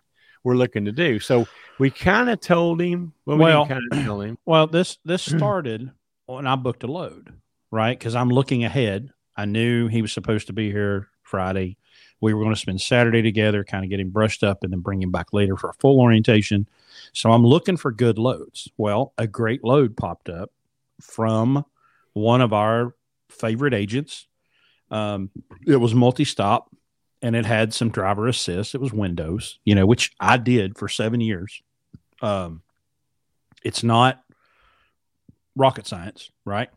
we're 0.44 0.56
looking 0.56 0.86
to 0.86 0.92
do. 0.92 1.20
So 1.20 1.48
we 1.80 1.90
kind 1.90 2.30
of 2.30 2.40
told 2.40 2.82
him. 2.82 3.14
Well, 3.26 3.38
well 3.38 3.68
kind 3.68 3.82
of 3.92 4.04
tell 4.04 4.22
him. 4.22 4.38
Well, 4.46 4.68
this 4.68 4.98
this 5.06 5.22
started 5.24 5.92
when 6.26 6.48
I 6.48 6.56
booked 6.56 6.84
a 6.84 6.88
load, 6.88 7.34
right? 7.72 7.98
Because 7.98 8.16
I'm 8.16 8.30
looking 8.30 8.64
ahead. 8.64 9.10
I 9.36 9.46
knew 9.46 9.88
he 9.88 10.02
was 10.02 10.12
supposed 10.12 10.48
to 10.48 10.54
be 10.54 10.72
here 10.72 11.10
Friday. 11.24 11.78
We 12.22 12.34
were 12.34 12.44
going 12.44 12.56
to 12.56 12.60
spend 12.60 12.80
Saturday 12.80 13.22
together, 13.22 13.64
kind 13.64 13.84
of 13.84 13.90
get 13.90 14.00
him 14.00 14.10
brushed 14.10 14.44
up, 14.44 14.64
and 14.64 14.72
then 14.72 14.80
bring 14.80 15.02
him 15.02 15.12
back 15.12 15.34
later 15.34 15.58
for 15.58 15.70
a 15.70 15.74
full 15.74 16.00
orientation. 16.00 16.68
So 17.12 17.32
I'm 17.32 17.46
looking 17.46 17.76
for 17.76 17.92
good 17.92 18.18
loads. 18.18 18.70
Well, 18.78 19.14
a 19.18 19.28
great 19.28 19.64
load 19.64 19.98
popped 19.98 20.30
up 20.30 20.52
from 21.02 21.66
one 22.14 22.42
of 22.42 22.54
our 22.54 22.96
favorite 23.30 23.74
agents. 23.74 24.28
Um, 24.90 25.32
it 25.66 25.78
was 25.78 25.94
multi 25.94 26.24
stop 26.24 26.70
and 27.24 27.36
it 27.36 27.46
had 27.46 27.74
some 27.74 27.90
driver 27.90 28.28
assist. 28.28 28.76
It 28.76 28.82
was 28.82 28.94
Windows, 28.94 29.58
you 29.64 29.74
know, 29.74 29.86
which 29.86 30.12
I 30.20 30.38
did 30.38 30.78
for 30.78 30.88
seven 30.88 31.22
years. 31.22 31.64
Um, 32.22 32.62
it's 33.64 33.84
not 33.84 34.22
rocket 35.56 35.88
science, 35.88 36.30
right? 36.46 36.70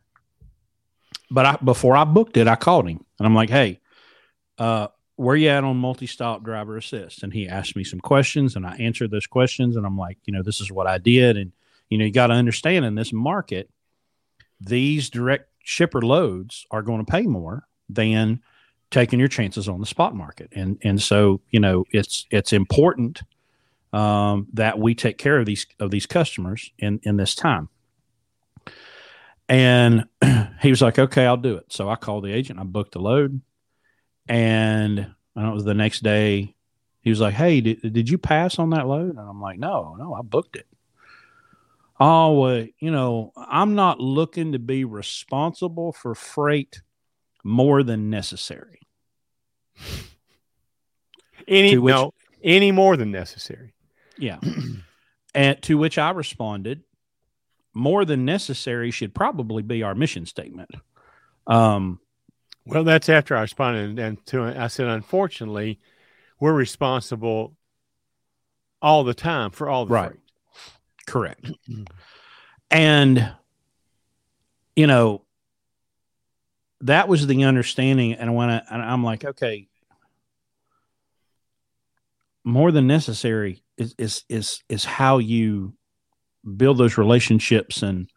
But 1.29 1.45
I, 1.45 1.57
before 1.63 1.97
I 1.97 2.05
booked 2.05 2.37
it, 2.37 2.47
I 2.47 2.55
called 2.55 2.87
him 2.87 3.05
and 3.19 3.27
I'm 3.27 3.35
like, 3.35 3.49
hey, 3.49 3.81
uh, 4.57 4.87
where 5.17 5.35
you 5.35 5.49
at 5.49 5.63
on 5.63 5.75
multi-stop 5.75 6.43
driver 6.43 6.77
assist 6.77 7.23
and 7.23 7.33
he 7.33 7.49
asked 7.49 7.75
me 7.75 7.83
some 7.83 7.99
questions 7.99 8.55
and 8.55 8.65
i 8.65 8.75
answered 8.75 9.09
those 9.09 9.25
questions 9.25 9.75
and 9.75 9.83
i'm 9.83 9.97
like 9.97 10.17
you 10.25 10.31
know 10.31 10.43
this 10.43 10.61
is 10.61 10.71
what 10.71 10.85
i 10.85 10.99
did 10.99 11.37
and 11.37 11.51
you 11.89 11.97
know 11.97 12.05
you 12.05 12.11
got 12.11 12.27
to 12.27 12.33
understand 12.33 12.85
in 12.85 12.93
this 12.93 13.11
market 13.11 13.67
these 14.61 15.09
direct 15.09 15.49
shipper 15.63 16.01
loads 16.01 16.67
are 16.69 16.83
going 16.83 17.03
to 17.03 17.11
pay 17.11 17.23
more 17.23 17.67
than 17.89 18.41
taking 18.91 19.19
your 19.19 19.27
chances 19.27 19.67
on 19.67 19.79
the 19.79 19.85
spot 19.85 20.15
market 20.15 20.49
and 20.53 20.77
and 20.83 21.01
so 21.01 21.41
you 21.49 21.59
know 21.59 21.83
it's 21.91 22.25
it's 22.31 22.53
important 22.53 23.21
um, 23.93 24.47
that 24.53 24.79
we 24.79 24.93
take 24.95 25.17
care 25.17 25.39
of 25.39 25.45
these 25.45 25.65
of 25.79 25.91
these 25.91 26.05
customers 26.05 26.71
in 26.79 26.99
in 27.03 27.17
this 27.17 27.35
time 27.35 27.69
and 29.49 30.05
he 30.61 30.69
was 30.69 30.81
like 30.81 30.99
okay 30.99 31.25
i'll 31.25 31.37
do 31.37 31.55
it 31.55 31.65
so 31.69 31.89
i 31.89 31.95
called 31.95 32.23
the 32.23 32.31
agent 32.31 32.59
i 32.59 32.63
booked 32.63 32.93
the 32.93 32.99
load 32.99 33.41
and 34.27 35.13
I 35.35 35.43
know 35.43 35.51
it 35.51 35.55
was 35.55 35.65
the 35.65 35.73
next 35.73 36.03
day. 36.03 36.55
He 37.01 37.09
was 37.09 37.21
like, 37.21 37.33
"Hey, 37.33 37.61
did, 37.61 37.93
did 37.93 38.09
you 38.09 38.17
pass 38.17 38.59
on 38.59 38.71
that 38.71 38.87
load?" 38.87 39.11
And 39.11 39.19
I'm 39.19 39.41
like, 39.41 39.59
"No, 39.59 39.95
no, 39.97 40.13
I 40.13 40.21
booked 40.21 40.55
it." 40.55 40.67
Oh, 41.99 42.39
well, 42.39 42.67
you 42.79 42.91
know, 42.91 43.31
I'm 43.35 43.75
not 43.75 43.99
looking 43.99 44.51
to 44.51 44.59
be 44.59 44.83
responsible 44.83 45.93
for 45.93 46.13
freight 46.13 46.81
more 47.47 47.81
than 47.81 48.09
necessary. 48.09 48.81
Any 51.47 51.77
which, 51.77 51.93
no, 51.93 52.13
any 52.43 52.73
more 52.73 52.97
than 52.97 53.09
necessary. 53.09 53.73
Yeah. 54.17 54.39
and 55.33 55.61
to 55.61 55.77
which 55.77 55.97
I 55.97 56.09
responded, 56.09 56.83
more 57.73 58.03
than 58.03 58.25
necessary 58.25 58.91
should 58.91 59.15
probably 59.15 59.63
be 59.63 59.81
our 59.81 59.95
mission 59.95 60.25
statement. 60.25 60.71
Um, 61.45 62.01
well, 62.65 62.83
that's 62.83 63.07
after 63.07 63.37
I 63.37 63.41
responded, 63.41 63.97
and 63.97 64.25
to 64.25 64.43
I 64.43 64.67
said, 64.67 64.87
unfortunately, 64.87 65.79
we're 66.37 66.53
responsible 66.53 67.55
all 68.81 69.05
the 69.05 69.13
time 69.13 69.51
for 69.51 69.69
all 69.69 69.85
the 69.85 69.93
right. 69.93 70.09
Freight. 70.09 70.19
Correct. 71.05 71.51
and 72.71 73.31
you 74.75 74.85
know, 74.85 75.23
that 76.81 77.07
was 77.07 77.27
the 77.27 77.43
understanding. 77.43 78.13
And 78.13 78.35
when 78.35 78.49
I, 78.49 78.61
and 78.69 78.81
I'm 78.81 79.03
like, 79.03 79.25
okay, 79.25 79.67
more 82.43 82.71
than 82.71 82.87
necessary 82.87 83.61
is 83.77 83.93
is 83.97 84.23
is 84.29 84.63
is 84.69 84.85
how 84.85 85.17
you 85.17 85.73
build 86.55 86.77
those 86.77 86.97
relationships 86.97 87.83
and 87.83 88.09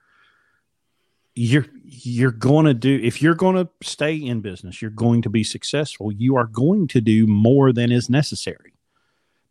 you're 1.35 1.66
you're 1.83 2.31
going 2.31 2.64
to 2.64 2.75
do 2.75 3.01
if 3.03 3.20
you're 3.20 3.35
going 3.35 3.57
to 3.57 3.68
stay 3.83 4.14
in 4.14 4.40
business 4.40 4.81
you're 4.81 4.90
going 4.90 5.20
to 5.23 5.29
be 5.29 5.42
successful 5.42 6.12
you 6.12 6.37
are 6.37 6.46
going 6.46 6.87
to 6.87 7.01
do 7.01 7.27
more 7.27 7.73
than 7.73 7.90
is 7.90 8.09
necessary 8.09 8.75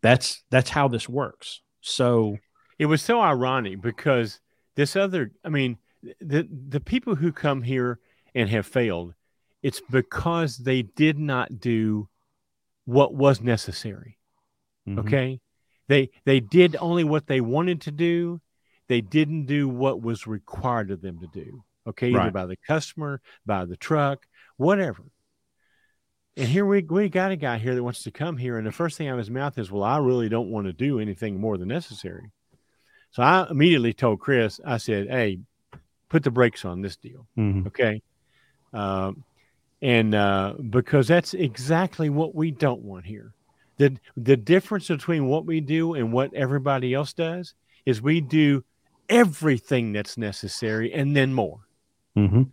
that's 0.02 0.44
that's 0.50 0.70
how 0.70 0.88
this 0.88 1.10
works 1.10 1.62
so 1.82 2.38
it 2.78 2.86
was 2.86 3.02
so 3.02 3.20
ironic 3.20 3.82
because 3.82 4.40
this 4.76 4.96
other 4.96 5.32
i 5.44 5.50
mean 5.50 5.78
the 6.22 6.48
the 6.70 6.80
people 6.80 7.16
who 7.16 7.34
come 7.34 7.62
here 7.62 8.00
and 8.36 8.50
have 8.50 8.66
failed 8.66 9.14
it's 9.62 9.82
because 9.90 10.58
they 10.58 10.82
did 10.82 11.20
not 11.20 11.60
do 11.60 12.08
what 12.86 13.14
was 13.14 13.42
necessary 13.42 14.18
mm-hmm. 14.88 15.00
okay 15.00 15.40
they 15.88 16.10
they 16.26 16.40
did 16.40 16.76
only 16.80 17.04
what 17.04 17.28
they 17.28 17.42
wanted 17.42 17.82
to 17.82 17.92
do 17.92 18.40
they 18.88 19.02
didn't 19.02 19.46
do 19.46 19.70
what 19.70 20.02
was 20.02 20.26
required 20.26 20.92
of 20.92 21.02
them 21.02 21.20
to 21.20 21.28
do 21.28 21.64
okay, 21.90 22.14
either 22.14 22.32
by 22.32 22.46
the 22.46 22.56
customer, 22.56 23.22
by 23.46 23.66
the 23.66 23.76
truck, 23.76 24.26
whatever. 24.58 25.04
And 26.38 26.48
here 26.48 26.66
we 26.66 26.84
we 26.84 27.10
got 27.10 27.32
a 27.32 27.36
guy 27.36 27.58
here 27.58 27.76
that 27.76 27.84
wants 27.84 28.04
to 28.04 28.12
come 28.12 28.38
here, 28.38 28.58
and 28.58 28.66
the 28.66 28.72
first 28.72 28.98
thing 28.98 29.08
out 29.08 29.14
of 29.14 29.20
his 29.20 29.30
mouth 29.30 29.58
is, 29.58 29.72
"Well, 29.72 29.84
I 29.84 29.98
really 29.98 30.30
don't 30.30 30.50
want 30.50 30.68
to 30.68 30.74
do 30.74 31.00
anything 31.00 31.40
more 31.40 31.58
than 31.58 31.68
necessary." 31.68 32.32
So 33.12 33.24
I 33.24 33.48
immediately 33.50 33.94
told 33.94 34.20
Chris, 34.20 34.60
I 34.66 34.78
said, 34.78 35.10
"Hey, 35.10 35.40
put 36.08 36.24
the 36.24 36.32
brakes 36.32 36.64
on 36.64 36.82
this 36.82 36.96
deal, 36.96 37.28
mm-hmm. 37.38 37.68
okay?" 37.68 38.02
Um, 38.74 39.24
and 39.82 40.14
uh, 40.14 40.56
because 40.70 41.08
that's 41.08 41.34
exactly 41.34 42.10
what 42.10 42.36
we 42.36 42.52
don't 42.52 42.82
want 42.82 43.06
here. 43.06 43.34
the 43.78 43.98
The 44.18 44.38
difference 44.38 44.88
between 44.88 45.28
what 45.28 45.46
we 45.46 45.62
do 45.62 45.94
and 45.94 46.12
what 46.12 46.34
everybody 46.34 46.94
else 46.94 47.14
does 47.14 47.54
is 47.86 48.02
we 48.02 48.22
do 48.22 48.64
everything 49.08 49.94
that's 49.94 50.18
necessary 50.18 50.94
and 50.94 51.16
then 51.16 51.34
more. 51.34 51.60
Mm-hmm. 52.18 52.44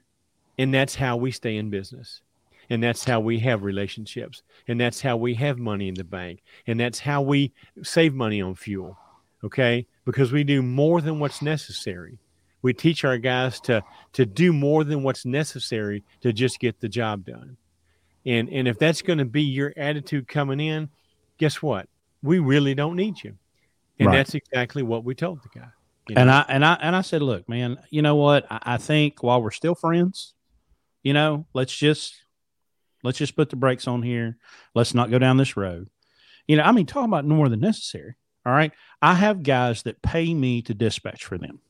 And 0.59 0.75
that's 0.75 0.95
how 0.95 1.17
we 1.17 1.31
stay 1.33 1.57
in 1.57 1.69
business. 1.71 2.23
And 2.71 2.83
that's 2.83 3.05
how 3.05 3.21
we 3.21 3.39
have 3.41 3.63
relationships. 3.63 4.43
And 4.67 4.81
that's 4.81 5.01
how 5.01 5.17
we 5.17 5.35
have 5.35 5.59
money 5.59 5.89
in 5.89 5.95
the 5.95 6.05
bank. 6.05 6.43
And 6.67 6.81
that's 6.81 6.99
how 6.99 7.23
we 7.23 7.53
save 7.83 8.15
money 8.15 8.41
on 8.41 8.55
fuel. 8.55 8.99
Okay. 9.45 9.87
Because 10.05 10.33
we 10.33 10.45
do 10.45 10.63
more 10.63 11.01
than 11.01 11.21
what's 11.21 11.43
necessary. 11.43 12.19
We 12.67 12.75
teach 12.75 13.05
our 13.05 13.17
guys 13.17 13.61
to 13.61 13.85
to 14.15 14.27
do 14.27 14.53
more 14.53 14.83
than 14.83 15.05
what's 15.05 15.25
necessary 15.25 16.03
to 16.23 16.33
just 16.33 16.59
get 16.59 16.81
the 16.81 16.89
job 16.89 17.25
done. 17.25 17.57
And 18.25 18.49
and 18.49 18.67
if 18.67 18.77
that's 18.77 19.03
going 19.03 19.21
to 19.21 19.25
be 19.25 19.43
your 19.43 19.73
attitude 19.77 20.27
coming 20.27 20.59
in, 20.59 20.89
guess 21.39 21.63
what? 21.63 21.89
We 22.23 22.41
really 22.41 22.75
don't 22.75 22.97
need 22.97 23.23
you. 23.23 23.37
And 24.01 24.09
Right. 24.09 24.17
that's 24.17 24.35
exactly 24.35 24.83
what 24.83 25.05
we 25.05 25.15
told 25.15 25.45
the 25.45 25.61
guy. 25.61 25.69
you 26.09 26.17
know? 26.17 26.23
And 26.23 26.31
I 26.31 26.45
and 26.49 26.65
I 26.65 26.75
and 26.81 26.97
I 26.97 27.03
said, 27.03 27.23
look, 27.23 27.49
man, 27.49 27.79
you 27.91 28.03
know 28.03 28.17
what? 28.17 28.47
I, 28.51 28.75
I 28.75 28.77
think 28.79 29.23
while 29.23 29.41
we're 29.41 29.53
still 29.53 29.77
friends, 29.77 30.35
you 31.05 31.13
know, 31.13 31.47
let's 31.55 31.75
just 31.75 32.17
let's 33.05 33.19
just 33.19 33.37
put 33.37 33.49
the 33.51 33.57
brakes 33.57 33.87
on 33.87 34.03
here. 34.03 34.39
Let's 34.75 34.93
not 34.93 35.09
go 35.13 35.21
down 35.21 35.37
this 35.37 35.57
road. 35.57 35.89
You 36.49 36.57
know, 36.57 36.65
I 36.65 36.73
mean, 36.73 36.87
talk 36.87 37.05
about 37.05 37.25
more 37.27 37.49
than 37.49 37.61
necessary. 37.61 38.17
All 38.45 38.53
right. 38.53 38.73
I 39.01 39.15
have 39.15 39.45
guys 39.45 39.83
that 39.85 40.03
pay 40.03 40.35
me 40.35 40.63
to 40.63 40.75
dispatch 40.75 41.25
for 41.25 41.39
them. 41.39 41.61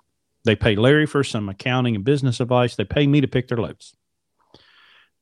They 0.47 0.55
pay 0.57 0.77
Larry 0.77 1.07
for 1.07 1.25
some 1.25 1.49
accounting 1.49 1.97
and 1.97 2.05
business 2.05 2.39
advice. 2.39 2.77
They 2.77 2.85
pay 2.85 3.07
me 3.09 3.21
to 3.21 3.27
pick 3.27 3.49
their 3.49 3.59
loads. 3.59 3.97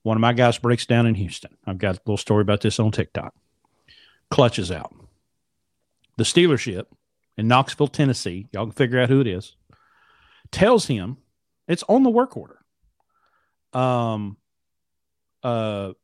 One 0.03 0.19
of 0.19 0.21
my 0.21 0.35
guys 0.35 0.59
breaks 0.59 0.85
down 0.85 1.07
in 1.07 1.15
Houston. 1.15 1.57
I've 1.67 1.79
got 1.79 1.97
a 1.97 2.01
little 2.05 2.19
story 2.19 2.43
about 2.43 2.61
this 2.61 2.79
on 2.79 2.93
TikTok. 2.93 3.35
Clutches 4.31 4.71
out. 4.71 4.95
The 6.19 6.25
Steelership 6.25 6.85
in 7.39 7.49
Knoxville, 7.49 7.89
Tennessee, 7.89 8.49
y'all 8.53 8.67
can 8.67 8.73
figure 8.73 9.01
out 9.01 9.09
who 9.09 9.23
it 9.23 9.27
is, 9.27 9.57
tells 10.51 10.87
him 10.87 11.17
it's 11.67 11.85
on 11.89 12.03
the 12.03 12.11
work 12.11 12.37
order. 12.37 12.59
Um, 13.73 14.37
uh, 15.43 15.95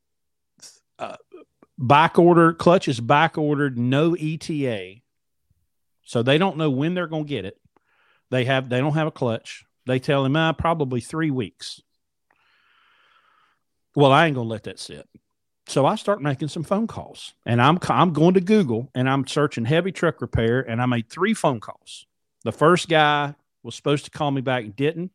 uh, 0.98 1.16
back 1.78 2.18
order, 2.18 2.54
clutch 2.54 2.88
is 2.88 3.00
back 3.00 3.36
ordered, 3.36 3.78
no 3.78 4.16
ETA. 4.18 5.02
So 6.04 6.22
they 6.22 6.38
don't 6.38 6.56
know 6.56 6.70
when 6.70 6.94
they're 6.94 7.06
going 7.06 7.24
to 7.24 7.28
get 7.28 7.44
it. 7.44 7.59
They 8.30 8.44
have, 8.44 8.68
they 8.68 8.78
don't 8.78 8.94
have 8.94 9.08
a 9.08 9.12
clutch. 9.12 9.64
They 9.86 9.98
tell 9.98 10.24
him, 10.24 10.36
ah, 10.36 10.52
probably 10.52 11.00
three 11.00 11.30
weeks. 11.30 11.82
Well, 13.96 14.12
I 14.12 14.26
ain't 14.26 14.36
to 14.36 14.42
let 14.42 14.64
that 14.64 14.78
sit. 14.78 15.08
So 15.66 15.86
I 15.86 15.94
start 15.94 16.20
making 16.20 16.48
some 16.48 16.64
phone 16.64 16.86
calls, 16.88 17.34
and 17.46 17.62
I'm 17.62 17.78
I'm 17.88 18.12
going 18.12 18.34
to 18.34 18.40
Google 18.40 18.90
and 18.92 19.08
I'm 19.08 19.24
searching 19.26 19.64
heavy 19.64 19.92
truck 19.92 20.20
repair, 20.20 20.60
and 20.60 20.82
I 20.82 20.86
made 20.86 21.08
three 21.08 21.32
phone 21.32 21.60
calls. 21.60 22.06
The 22.42 22.50
first 22.50 22.88
guy 22.88 23.34
was 23.62 23.76
supposed 23.76 24.04
to 24.06 24.10
call 24.10 24.32
me 24.32 24.40
back 24.40 24.64
and 24.64 24.74
didn't. 24.74 25.12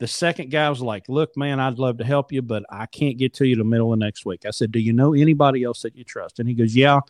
The 0.00 0.06
second 0.06 0.50
guy 0.50 0.68
was 0.68 0.82
like, 0.82 1.08
"Look, 1.08 1.36
man, 1.38 1.58
I'd 1.58 1.78
love 1.78 1.98
to 1.98 2.04
help 2.04 2.32
you, 2.32 2.42
but 2.42 2.64
I 2.68 2.84
can't 2.84 3.16
get 3.16 3.32
to 3.34 3.46
you 3.46 3.56
the 3.56 3.64
middle 3.64 3.94
of 3.94 3.98
next 3.98 4.26
week." 4.26 4.44
I 4.44 4.50
said, 4.50 4.72
"Do 4.72 4.78
you 4.78 4.92
know 4.92 5.14
anybody 5.14 5.62
else 5.62 5.80
that 5.82 5.96
you 5.96 6.04
trust?" 6.04 6.38
And 6.38 6.48
he 6.48 6.54
goes, 6.54 6.76
"Yeah, 6.76 7.00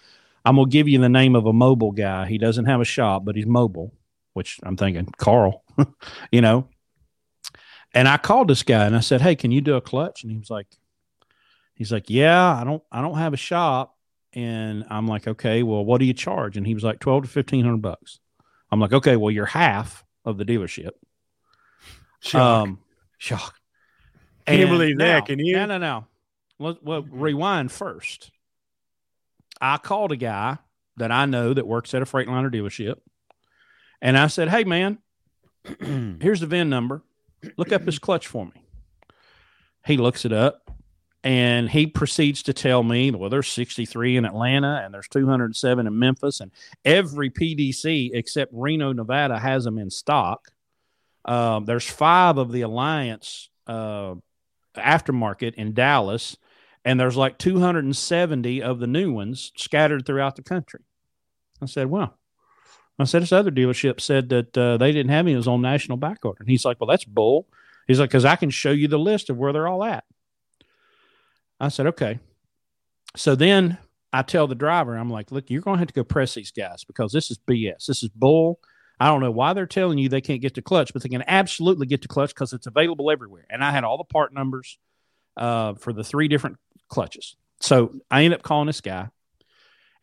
I'm 0.44 0.54
gonna 0.54 0.68
give 0.68 0.86
you 0.86 1.00
the 1.00 1.08
name 1.08 1.34
of 1.34 1.46
a 1.46 1.52
mobile 1.52 1.92
guy. 1.92 2.26
He 2.26 2.38
doesn't 2.38 2.66
have 2.66 2.80
a 2.80 2.84
shop, 2.84 3.24
but 3.24 3.34
he's 3.34 3.46
mobile." 3.46 3.92
Which 4.34 4.60
I'm 4.62 4.76
thinking, 4.76 5.06
Carl, 5.16 5.64
you 6.32 6.40
know. 6.40 6.68
And 7.94 8.08
I 8.08 8.16
called 8.16 8.48
this 8.48 8.62
guy 8.64 8.84
and 8.84 8.96
I 8.96 9.00
said, 9.00 9.20
"Hey, 9.20 9.36
can 9.36 9.50
you 9.52 9.60
do 9.60 9.74
a 9.76 9.80
clutch?" 9.80 10.22
And 10.24 10.32
he 10.32 10.38
was 10.38 10.50
like, 10.50 10.66
he's 11.74 11.92
like, 11.92 12.10
"Yeah, 12.10 12.54
I 12.60 12.64
don't, 12.64 12.82
I 12.92 13.00
don't 13.00 13.16
have 13.18 13.32
a 13.32 13.36
shop." 13.38 13.96
And 14.32 14.84
I'm 14.90 15.06
like, 15.06 15.28
"Okay, 15.28 15.62
well, 15.62 15.84
what 15.84 15.98
do 15.98 16.04
you 16.04 16.12
charge?" 16.12 16.56
And 16.56 16.66
he 16.66 16.74
was 16.74 16.82
like, 16.84 16.98
12 16.98 17.22
to 17.24 17.28
1500 17.38 17.80
bucks. 17.80 18.18
I'm 18.72 18.80
like, 18.80 18.92
"Okay, 18.92 19.14
well, 19.16 19.30
you're 19.30 19.46
half 19.46 20.04
of 20.24 20.36
the 20.38 20.44
dealership." 20.44 20.90
Shock. 22.20 22.40
Um, 22.66 22.78
shock. 23.18 23.54
Can't 24.46 24.60
And 24.62 24.70
believe 24.70 24.98
that, 24.98 25.20
now- 25.20 25.24
can 25.24 25.38
you? 25.38 25.54
No, 25.56 25.66
no, 25.66 25.78
no. 25.78 26.06
Well, 26.58 26.78
well, 26.82 27.02
rewind 27.02 27.70
first. 27.70 28.30
I 29.60 29.76
called 29.78 30.10
a 30.12 30.16
guy 30.16 30.58
that 30.96 31.12
I 31.12 31.26
know 31.26 31.54
that 31.54 31.66
works 31.66 31.94
at 31.94 32.02
a 32.02 32.04
Freightliner 32.04 32.52
dealership, 32.52 32.96
and 34.00 34.16
I 34.18 34.26
said, 34.28 34.48
"Hey, 34.48 34.64
man, 34.64 34.98
here's 36.20 36.40
the 36.40 36.46
VIN 36.46 36.68
number. 36.68 37.02
Look 37.56 37.72
up 37.72 37.84
this 37.84 37.98
clutch 37.98 38.26
for 38.26 38.46
me." 38.46 38.62
He 39.86 39.96
looks 39.96 40.24
it 40.24 40.32
up, 40.32 40.70
and 41.22 41.68
he 41.68 41.86
proceeds 41.86 42.42
to 42.44 42.52
tell 42.52 42.82
me, 42.82 43.10
"Well, 43.10 43.30
there's 43.30 43.48
63 43.48 44.16
in 44.16 44.24
Atlanta, 44.24 44.82
and 44.84 44.92
there's 44.92 45.08
207 45.08 45.86
in 45.86 45.98
Memphis, 45.98 46.40
and 46.40 46.50
every 46.84 47.30
PDC 47.30 48.10
except 48.14 48.52
Reno, 48.54 48.92
Nevada, 48.92 49.38
has 49.38 49.64
them 49.64 49.78
in 49.78 49.90
stock." 49.90 50.50
Um, 51.24 51.64
there's 51.64 51.88
five 51.88 52.36
of 52.36 52.52
the 52.52 52.62
Alliance 52.62 53.48
uh, 53.66 54.14
aftermarket 54.76 55.54
in 55.54 55.72
Dallas, 55.74 56.36
and 56.84 57.00
there's 57.00 57.16
like 57.16 57.38
270 57.38 58.62
of 58.62 58.78
the 58.78 58.86
new 58.86 59.12
ones 59.12 59.52
scattered 59.56 60.04
throughout 60.04 60.36
the 60.36 60.42
country. 60.42 60.80
I 61.62 61.66
said, 61.66 61.88
well, 61.88 62.18
I 62.98 63.04
said, 63.04 63.22
this 63.22 63.32
other 63.32 63.50
dealership 63.50 64.00
said 64.00 64.28
that 64.28 64.56
uh, 64.56 64.76
they 64.76 64.92
didn't 64.92 65.10
have 65.10 65.26
any. 65.26 65.32
It 65.32 65.36
was 65.36 65.48
on 65.48 65.60
national 65.60 65.98
back 65.98 66.24
order. 66.24 66.38
And 66.40 66.48
he's 66.48 66.64
like, 66.64 66.80
well, 66.80 66.88
that's 66.88 67.04
bull. 67.04 67.48
He's 67.86 67.98
like, 67.98 68.10
because 68.10 68.24
I 68.24 68.36
can 68.36 68.50
show 68.50 68.70
you 68.70 68.88
the 68.88 68.98
list 68.98 69.30
of 69.30 69.36
where 69.36 69.52
they're 69.52 69.68
all 69.68 69.84
at. 69.84 70.04
I 71.60 71.68
said, 71.68 71.86
okay. 71.88 72.20
So 73.16 73.34
then 73.34 73.78
I 74.12 74.22
tell 74.22 74.46
the 74.46 74.54
driver, 74.54 74.96
I'm 74.96 75.10
like, 75.10 75.32
look, 75.32 75.50
you're 75.50 75.60
going 75.60 75.76
to 75.76 75.80
have 75.80 75.88
to 75.88 75.94
go 75.94 76.04
press 76.04 76.34
these 76.34 76.52
guys 76.52 76.84
because 76.84 77.12
this 77.12 77.30
is 77.30 77.38
BS. 77.38 77.86
This 77.86 78.02
is 78.02 78.10
bull. 78.10 78.60
I 79.00 79.08
don't 79.08 79.20
know 79.20 79.30
why 79.30 79.54
they're 79.54 79.66
telling 79.66 79.98
you 79.98 80.08
they 80.08 80.20
can't 80.20 80.40
get 80.40 80.54
to 80.54 80.62
clutch, 80.62 80.92
but 80.92 81.02
they 81.02 81.08
can 81.08 81.24
absolutely 81.26 81.86
get 81.86 82.02
to 82.02 82.08
clutch 82.08 82.30
because 82.30 82.52
it's 82.52 82.66
available 82.66 83.10
everywhere. 83.10 83.44
And 83.50 83.62
I 83.62 83.72
had 83.72 83.82
all 83.82 83.98
the 83.98 84.04
part 84.04 84.32
numbers 84.32 84.78
uh, 85.36 85.74
for 85.74 85.92
the 85.92 86.04
three 86.04 86.28
different 86.28 86.58
clutches. 86.88 87.36
So 87.60 87.94
I 88.10 88.22
end 88.24 88.34
up 88.34 88.42
calling 88.42 88.66
this 88.66 88.80
guy, 88.80 89.08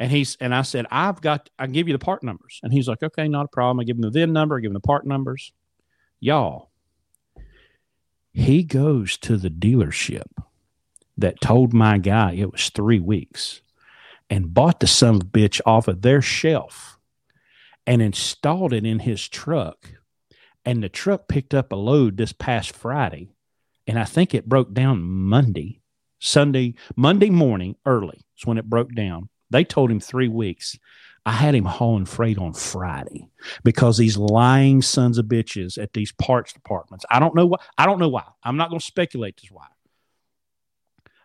and 0.02 0.12
he's 0.12 0.36
and 0.41 0.54
I 0.54 0.64
said, 0.64 0.88
I've 0.89 1.22
got 1.22 1.52
I 1.60 1.66
can 1.66 1.74
give 1.74 1.88
you 1.88 1.93
the 1.93 2.04
part 2.04 2.24
numbers, 2.24 2.60
and 2.64 2.74
he's 2.74 2.88
like, 2.88 3.04
okay, 3.04 3.28
not 3.28 3.45
a 3.45 3.49
problem. 3.49 3.80
I 3.80 3.84
give 3.84 3.97
him 3.97 4.02
the 4.02 4.10
VIN 4.10 4.34
number, 4.34 4.58
I 4.58 4.60
give 4.60 4.72
him 4.72 4.74
the 4.74 4.80
part 4.80 5.06
numbers. 5.06 5.54
Y'all, 6.20 6.72
he 8.34 8.64
goes 8.64 9.16
to 9.18 9.38
the 9.38 9.52
dealership 9.52 10.26
that 11.20 11.39
told 11.39 11.72
my 11.72 11.99
guy 11.99 12.34
it 12.34 12.52
was 12.52 12.70
three 12.70 12.99
weeks, 12.99 13.62
and 14.28 14.56
bought 14.56 14.80
the 14.80 14.88
son 14.88 15.18
of 15.18 15.22
bitch 15.26 15.62
off 15.68 15.88
of 15.88 16.02
their 16.02 16.20
shelf 16.20 16.97
and 17.86 18.02
installed 18.02 18.74
it 18.74 18.84
in 18.84 18.99
his 18.99 19.30
truck. 19.30 19.91
And 20.66 20.82
the 20.82 20.89
truck 20.89 21.28
picked 21.28 21.54
up 21.54 21.72
a 21.72 21.76
load 21.76 22.18
this 22.18 22.34
past 22.34 22.76
Friday. 22.76 23.30
And 23.86 23.99
I 23.99 24.06
think 24.06 24.34
it 24.34 24.49
broke 24.49 24.74
down 24.74 25.04
Monday, 25.04 25.82
Sunday, 26.20 26.74
Monday 26.95 27.30
morning 27.30 27.76
early 27.86 28.22
is 28.38 28.45
when 28.45 28.58
it 28.58 28.70
broke 28.70 28.93
down. 28.93 29.30
They 29.52 29.64
told 29.64 29.91
him 29.91 29.99
three 29.99 30.28
weeks. 30.28 30.78
I 31.26 31.34
had 31.34 31.54
him 31.54 31.66
hauling 31.66 32.06
freight 32.06 32.39
on 32.39 32.54
Friday 32.54 33.30
because 33.64 33.97
these 33.97 34.18
lying 34.18 34.82
sons 34.82 35.20
of 35.20 35.28
bitches 35.28 35.78
at 35.78 35.93
these 35.93 36.12
parts 36.14 36.52
departments. 36.52 37.06
I 37.12 37.20
don't 37.20 37.36
know 37.36 37.45
why. 37.45 37.60
I 37.78 37.86
don't 37.86 37.99
know 37.99 38.10
why. 38.10 38.24
I'm 38.43 38.58
not 38.58 38.70
going 38.70 38.80
to 38.80 38.86
speculate 38.86 39.39
as 39.43 39.52
why. 39.52 39.68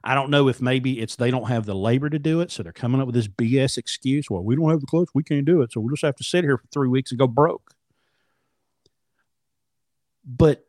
I 0.05 0.14
don't 0.14 0.31
know 0.31 0.49
if 0.49 0.61
maybe 0.61 1.01
it's 1.01 1.16
they 1.16 1.31
don't 1.31 1.49
have 1.49 1.66
the 1.66 1.74
labor 1.74 2.09
to 2.11 2.18
do 2.18 2.41
it, 2.41 2.53
so 2.53 2.62
they're 2.62 2.72
coming 2.72 3.01
up 3.01 3.07
with 3.07 3.14
this 3.14 3.27
BS 3.27 3.77
excuse. 3.77 4.31
Well, 4.31 4.45
we 4.45 4.55
don't 4.55 4.70
have 4.70 4.81
the 4.81 4.87
clothes, 4.87 5.09
we 5.14 5.24
can't 5.24 5.47
do 5.47 5.62
it, 5.62 5.72
so 5.72 5.81
we'll 5.81 5.95
just 5.95 6.05
have 6.05 6.14
to 6.16 6.24
sit 6.24 6.45
here 6.45 6.59
for 6.59 6.66
three 6.68 6.89
weeks 6.89 7.11
and 7.11 7.18
go 7.18 7.27
broke. 7.27 7.74
But 10.24 10.64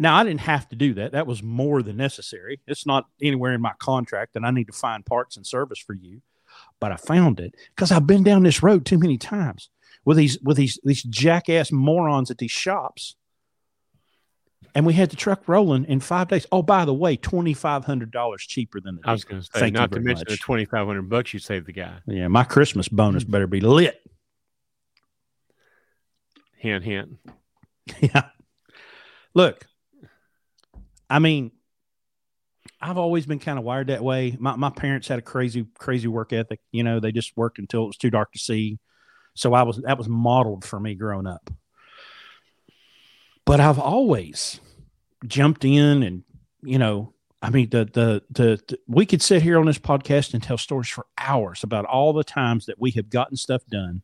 now 0.00 0.16
I 0.16 0.24
didn't 0.24 0.40
have 0.40 0.68
to 0.70 0.76
do 0.76 0.94
that. 0.94 1.12
That 1.12 1.28
was 1.28 1.44
more 1.44 1.80
than 1.82 1.96
necessary. 1.96 2.60
It's 2.66 2.84
not 2.84 3.06
anywhere 3.20 3.52
in 3.52 3.60
my 3.60 3.72
contract 3.78 4.34
that 4.34 4.44
I 4.44 4.50
need 4.50 4.66
to 4.66 4.72
find 4.72 5.06
parts 5.06 5.36
and 5.36 5.46
service 5.46 5.78
for 5.78 5.94
you, 5.94 6.22
but 6.82 6.90
I 6.90 6.96
found 6.96 7.38
it 7.38 7.54
because 7.76 7.92
I've 7.92 8.08
been 8.08 8.24
down 8.24 8.42
this 8.42 8.60
road 8.60 8.84
too 8.84 8.98
many 8.98 9.16
times 9.16 9.70
with 10.04 10.16
these 10.16 10.36
with 10.42 10.56
these 10.56 10.80
these 10.82 11.04
jackass 11.04 11.70
morons 11.70 12.28
at 12.28 12.38
these 12.38 12.50
shops 12.50 13.14
and 14.74 14.84
we 14.84 14.94
had 14.94 15.08
the 15.10 15.16
truck 15.16 15.46
rolling 15.46 15.84
in 15.84 16.00
five 16.00 16.26
days. 16.26 16.44
Oh, 16.50 16.60
by 16.60 16.84
the 16.84 16.92
way, 16.92 17.14
twenty 17.14 17.54
five 17.54 17.84
hundred 17.84 18.10
dollars 18.10 18.42
cheaper 18.42 18.80
than 18.80 18.96
the. 18.96 19.02
I 19.04 19.12
was 19.12 19.22
going 19.22 19.40
to 19.40 19.46
say, 19.46 19.60
Thank 19.60 19.74
not 19.74 19.92
to 19.92 20.00
mention 20.00 20.24
the 20.28 20.36
twenty 20.36 20.64
five 20.64 20.88
hundred 20.88 21.08
bucks 21.08 21.32
you 21.32 21.38
saved 21.38 21.66
the 21.66 21.72
guy. 21.72 21.98
Yeah, 22.06 22.26
my 22.26 22.42
Christmas 22.42 22.88
bonus 22.88 23.22
better 23.22 23.46
be 23.46 23.60
lit. 23.60 24.00
Hint, 26.56 26.82
hint. 26.82 27.18
yeah. 28.00 28.30
Look, 29.34 29.68
I 31.08 31.20
mean, 31.20 31.52
I've 32.82 32.98
always 32.98 33.26
been 33.26 33.38
kind 33.38 33.60
of 33.60 33.64
wired 33.64 33.86
that 33.86 34.02
way. 34.02 34.36
My 34.40 34.56
my 34.56 34.70
parents 34.70 35.06
had 35.06 35.20
a 35.20 35.22
crazy 35.22 35.66
crazy 35.78 36.08
work 36.08 36.32
ethic. 36.32 36.60
You 36.72 36.82
know, 36.82 36.98
they 36.98 37.12
just 37.12 37.36
worked 37.36 37.60
until 37.60 37.84
it 37.84 37.86
was 37.86 37.96
too 37.96 38.10
dark 38.10 38.32
to 38.32 38.40
see. 38.40 38.80
So 39.34 39.54
I 39.54 39.62
was 39.62 39.76
that 39.78 39.96
was 39.96 40.08
modeled 40.08 40.64
for 40.64 40.80
me 40.80 40.96
growing 40.96 41.28
up. 41.28 41.48
But 43.46 43.60
I've 43.60 43.78
always 43.78 44.60
jumped 45.26 45.64
in 45.64 46.02
and 46.02 46.24
you 46.62 46.78
know, 46.78 47.14
I 47.40 47.50
mean 47.50 47.70
the 47.70 47.84
the 47.84 48.22
the, 48.30 48.60
the 48.66 48.78
we 48.88 49.06
could 49.06 49.22
sit 49.22 49.42
here 49.42 49.60
on 49.60 49.66
this 49.66 49.78
podcast 49.78 50.34
and 50.34 50.42
tell 50.42 50.58
stories 50.58 50.88
for 50.88 51.06
hours 51.16 51.62
about 51.62 51.84
all 51.84 52.12
the 52.12 52.24
times 52.24 52.66
that 52.66 52.80
we 52.80 52.90
have 52.92 53.10
gotten 53.10 53.36
stuff 53.36 53.62
done 53.70 54.02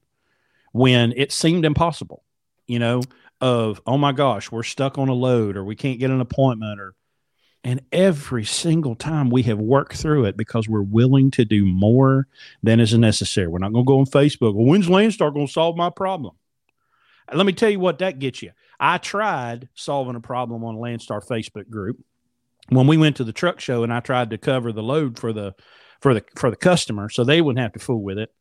when 0.70 1.12
it 1.16 1.32
seemed 1.32 1.64
impossible. 1.64 2.22
You 2.68 2.78
know, 2.78 3.02
of 3.40 3.80
oh 3.86 3.98
my 3.98 4.12
gosh, 4.12 4.52
we're 4.52 4.62
stuck 4.62 4.98
on 4.98 5.08
a 5.08 5.14
load 5.14 5.56
or 5.56 5.64
we 5.64 5.74
can't 5.74 5.98
get 5.98 6.10
an 6.10 6.20
appointment 6.20 6.80
or 6.80 6.94
and 7.68 7.82
every 7.92 8.46
single 8.46 8.94
time 8.94 9.28
we 9.28 9.42
have 9.42 9.58
worked 9.58 9.94
through 9.94 10.24
it 10.24 10.38
because 10.38 10.66
we're 10.66 10.80
willing 10.80 11.30
to 11.32 11.44
do 11.44 11.66
more 11.66 12.26
than 12.62 12.80
is 12.80 12.94
necessary. 12.94 13.46
We're 13.46 13.58
not 13.58 13.74
going 13.74 13.84
to 13.84 13.86
go 13.86 13.98
on 13.98 14.06
Facebook. 14.06 14.54
Well, 14.54 14.64
when's 14.64 14.88
Landstar 14.88 15.34
going 15.34 15.48
to 15.48 15.52
solve 15.52 15.76
my 15.76 15.90
problem? 15.90 16.34
Let 17.30 17.44
me 17.44 17.52
tell 17.52 17.68
you 17.68 17.78
what 17.78 17.98
that 17.98 18.20
gets 18.20 18.40
you. 18.40 18.52
I 18.80 18.96
tried 18.96 19.68
solving 19.74 20.16
a 20.16 20.20
problem 20.20 20.64
on 20.64 20.76
Landstar 20.76 21.22
Facebook 21.22 21.68
group 21.68 22.02
when 22.70 22.86
we 22.86 22.96
went 22.96 23.16
to 23.16 23.24
the 23.24 23.34
truck 23.34 23.60
show 23.60 23.82
and 23.82 23.92
I 23.92 24.00
tried 24.00 24.30
to 24.30 24.38
cover 24.38 24.72
the 24.72 24.82
load 24.82 25.18
for 25.18 25.34
the 25.34 25.54
for 26.00 26.14
the 26.14 26.24
for 26.36 26.48
the 26.48 26.56
customer 26.56 27.10
so 27.10 27.22
they 27.22 27.42
wouldn't 27.42 27.60
have 27.60 27.74
to 27.74 27.80
fool 27.80 28.02
with 28.02 28.18
it. 28.18 28.32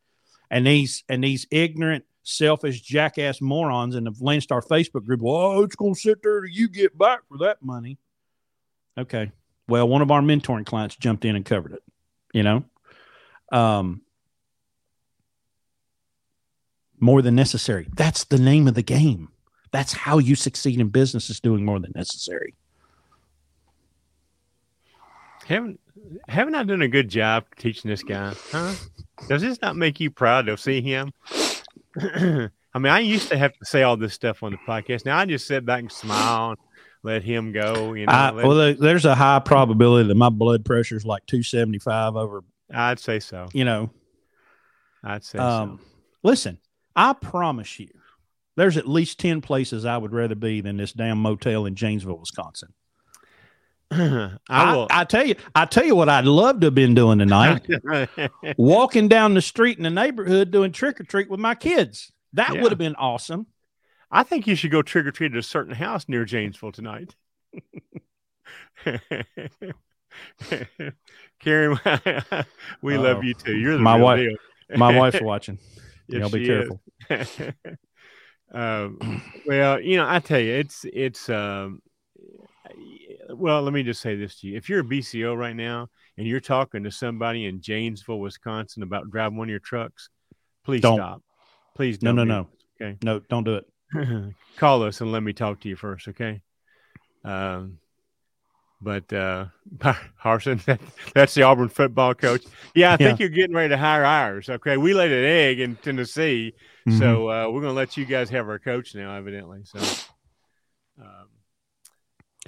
And 0.50 0.66
these 0.66 1.04
and 1.10 1.22
these 1.22 1.46
ignorant 1.52 2.06
selfish 2.24 2.80
jackass 2.80 3.42
morons 3.42 3.94
in 3.94 4.06
the 4.06 4.12
Landstar 4.12 4.66
Facebook 4.66 5.04
group. 5.06 5.20
Well, 5.22 5.64
it's 5.64 5.76
going 5.76 5.96
to 5.96 6.00
sit 6.00 6.24
there 6.24 6.40
till 6.40 6.50
you 6.50 6.70
get 6.70 6.98
back 6.98 7.28
for 7.28 7.40
that 7.40 7.62
money. 7.62 7.98
Okay. 8.98 9.32
Well, 9.68 9.88
one 9.88 10.02
of 10.02 10.12
our 10.12 10.22
mentoring 10.22 10.66
clients 10.66 10.96
jumped 10.96 11.26
in 11.26 11.36
and 11.36 11.46
covered 11.46 11.74
it. 11.74 11.84
You 12.34 12.44
know, 12.44 12.64
um, 13.52 14.02
more 17.00 17.22
than 17.22 17.36
necessary. 17.36 17.88
That's 17.96 18.26
the 18.26 18.40
name 18.40 18.68
of 18.68 18.74
the 18.74 18.82
game. 18.82 19.30
That's 19.72 19.94
how 19.94 20.18
you 20.18 20.36
succeed 20.36 20.80
in 20.80 20.90
business 20.90 21.30
is 21.30 21.40
doing 21.40 21.66
more 21.66 21.80
than 21.80 21.92
necessary. 21.96 22.54
Haven't 25.46 25.80
haven't 26.28 26.56
I 26.56 26.64
done 26.64 26.82
a 26.82 26.88
good 26.88 27.10
job 27.10 27.46
teaching 27.58 27.90
this 27.90 28.04
guy? 28.04 28.34
Huh? 28.52 28.74
Does 29.28 29.42
this 29.42 29.62
not 29.62 29.76
make 29.76 30.00
you 30.00 30.12
proud 30.12 30.46
to 30.48 30.58
see 30.58 30.82
him? 30.82 31.12
I 32.00 32.80
mean, 32.80 32.92
I 32.92 33.00
used 33.00 33.30
to 33.30 33.38
have 33.38 33.54
to 33.54 33.66
say 33.66 33.84
all 33.84 33.98
this 33.98 34.14
stuff 34.14 34.44
on 34.44 34.52
the 34.52 34.58
podcast. 34.58 35.06
Now 35.06 35.18
I 35.18 35.26
just 35.26 35.48
sit 35.48 35.66
back 35.66 35.80
and 35.80 35.92
smile 35.92 36.56
let 37.04 37.24
him 37.24 37.52
go. 37.52 37.94
You 37.94 38.06
know, 38.06 38.12
I, 38.12 38.32
let- 38.32 38.46
well, 38.46 38.74
there's 38.76 39.06
a 39.06 39.16
high 39.16 39.40
probability 39.40 40.08
that 40.08 40.16
my 40.16 40.30
blood 40.30 40.66
pressure 40.66 40.96
is 40.98 41.06
like 41.06 41.26
275 41.28 42.16
over, 42.16 42.44
I'd 42.74 43.00
say 43.00 43.20
so. 43.20 43.48
you 43.54 43.66
know, 43.66 43.90
I'd 45.04 45.24
say 45.24 45.40
um, 45.40 45.80
listen, 46.24 46.58
I 46.96 47.14
promise 47.14 47.80
you, 47.80 47.90
there's 48.56 48.78
at 48.78 48.88
least 48.88 49.20
10 49.20 49.42
places 49.42 49.86
I 49.86 49.98
would 49.98 50.12
rather 50.14 50.36
be 50.36 50.62
than 50.62 50.78
this 50.78 50.92
damn 50.94 51.20
motel 51.20 51.66
in 51.66 51.76
Janesville, 51.76 52.18
Wisconsin. 52.18 52.74
so. 53.94 53.98
I 54.00 54.38
I, 54.50 54.76
will. 54.76 54.88
I 54.90 55.04
tell 55.06 55.26
you, 55.26 55.36
I 55.56 55.66
tell 55.66 55.86
you 55.86 55.96
what 55.96 56.10
I'd 56.10 56.26
love 56.26 56.60
to 56.60 56.68
have 56.68 56.76
been 56.76 56.94
doing 56.96 57.20
tonight. 57.20 57.66
walking 58.58 59.08
down 59.08 59.34
the 59.34 59.42
street 59.42 59.78
in 59.78 59.84
the 59.84 59.90
neighborhood 59.90 60.52
doing 60.52 60.72
trick 60.74 61.00
or 61.00 61.04
treat 61.06 61.30
with 61.30 61.40
my 61.40 61.56
kids. 61.56 62.12
That 62.34 62.54
Yeah. 62.56 62.62
would 62.64 62.72
have 62.72 62.80
been 62.80 62.96
awesome. 62.96 63.48
I 64.10 64.24
think 64.24 64.48
you 64.48 64.56
should 64.56 64.72
go 64.72 64.82
trick 64.82 65.06
or 65.06 65.12
treat 65.12 65.34
at 65.34 65.38
a 65.38 65.44
certain 65.44 65.74
house 65.76 66.06
near 66.08 66.24
Janesville 66.26 66.72
tonight. 66.72 67.16
Karen, 71.40 71.80
we 72.82 72.98
love 72.98 73.18
Uh-oh. 73.18 73.22
you 73.22 73.34
too. 73.34 73.56
You're 73.58 73.74
the 73.74 73.80
My 73.80 73.98
wife-. 73.98 74.30
My 74.76 74.98
wife's 74.98 75.22
watching. 75.24 75.60
Yes, 76.08 76.22
Y'all 76.22 76.30
be 76.30 76.46
careful. 76.46 76.82
um, 78.54 79.22
well, 79.46 79.80
you 79.82 79.98
know, 79.98 80.08
I 80.08 80.20
tell 80.20 80.40
you, 80.40 80.54
it's 80.54 80.86
it's. 80.92 81.30
Um, 81.30 81.82
well, 83.30 83.62
let 83.62 83.74
me 83.74 83.84
just 83.84 84.02
say 84.02 84.16
this 84.16 84.40
to 84.40 84.48
you: 84.48 84.58
if 84.58 84.70
you're 84.70 84.80
a 84.80 84.84
BCO 84.84 85.38
right 85.38 85.56
now 85.56 85.90
and 86.18 86.26
you're 86.26 86.40
talking 86.40 86.84
to 86.84 86.92
somebody 86.92 87.46
in 87.46 87.62
Janesville, 87.62 88.20
Wisconsin, 88.20 88.84
about 88.84 89.10
driving 89.12 89.38
one 89.38 89.48
of 89.48 89.52
your 89.52 89.60
trucks, 89.60 90.10
please 90.64 90.82
Don't. 90.82 90.98
stop. 90.98 91.22
Please 91.76 92.02
No, 92.02 92.14
don't. 92.14 92.28
no, 92.28 92.44
do 92.44 92.50
no. 92.86 92.88
Okay. 92.88 92.98
No, 93.04 93.20
don't 93.30 93.44
do 93.44 93.56
it. 93.56 93.66
Call 94.58 94.84
us 94.84 95.02
and 95.02 95.12
let 95.12 95.24
me 95.24 95.34
talk 95.34 95.60
to 95.62 95.70
you 95.70 95.76
first, 95.76 96.08
okay? 96.10 96.42
Um, 97.24 97.80
but 98.82 99.12
uh, 99.12 99.46
Harsin, 100.24 100.64
that, 100.66 100.80
that's 101.14 101.34
the 101.34 101.44
Auburn 101.44 101.70
football 101.70 102.14
coach. 102.14 102.44
Yeah, 102.76 102.94
I 102.94 102.98
think 102.98 103.20
you're 103.20 103.30
getting 103.30 103.56
ready 103.56 103.70
to 103.70 103.78
hire 103.78 104.06
ours. 104.06 104.50
Okay, 104.50 104.78
we 104.78 104.94
laid 104.94 105.12
an 105.12 105.24
egg 105.26 105.60
in 105.60 105.76
Tennessee, 105.78 106.54
Mhm. 106.88 107.00
so 107.00 107.30
uh, 107.30 107.46
we're 107.50 107.62
going 107.62 107.74
to 107.74 107.78
let 107.78 107.98
you 107.98 108.06
guys 108.06 108.30
have 108.30 108.48
our 108.48 108.60
coach 108.60 108.94
now, 108.96 109.16
evidently. 109.16 109.62
So, 109.66 109.80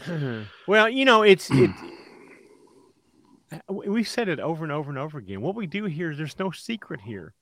um, 0.07 0.47
well, 0.67 0.87
you 0.87 1.03
know, 1.05 1.23
it's 1.23 1.49
it. 1.51 1.71
We've 3.67 4.07
said 4.07 4.29
it 4.29 4.39
over 4.39 4.63
and 4.63 4.71
over 4.71 4.89
and 4.91 4.99
over 4.99 5.17
again. 5.17 5.41
What 5.41 5.55
we 5.55 5.65
do 5.65 5.85
here 5.85 6.11
is 6.11 6.17
there's 6.17 6.37
no 6.37 6.51
secret 6.51 7.01
here. 7.01 7.33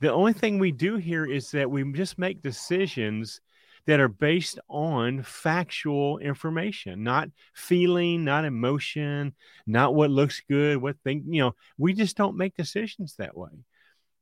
The 0.00 0.12
only 0.12 0.32
thing 0.32 0.58
we 0.58 0.72
do 0.72 0.96
here 0.96 1.24
is 1.24 1.50
that 1.52 1.70
we 1.70 1.90
just 1.92 2.18
make 2.18 2.42
decisions 2.42 3.40
that 3.86 4.00
are 4.00 4.08
based 4.08 4.58
on 4.68 5.22
factual 5.22 6.18
information, 6.18 7.04
not 7.04 7.28
feeling, 7.54 8.24
not 8.24 8.44
emotion, 8.44 9.34
not 9.66 9.94
what 9.94 10.10
looks 10.10 10.42
good, 10.48 10.78
what 10.78 10.96
think, 11.04 11.24
you 11.28 11.40
know, 11.40 11.54
we 11.78 11.94
just 11.94 12.16
don't 12.16 12.36
make 12.36 12.56
decisions 12.56 13.14
that 13.16 13.36
way. 13.36 13.50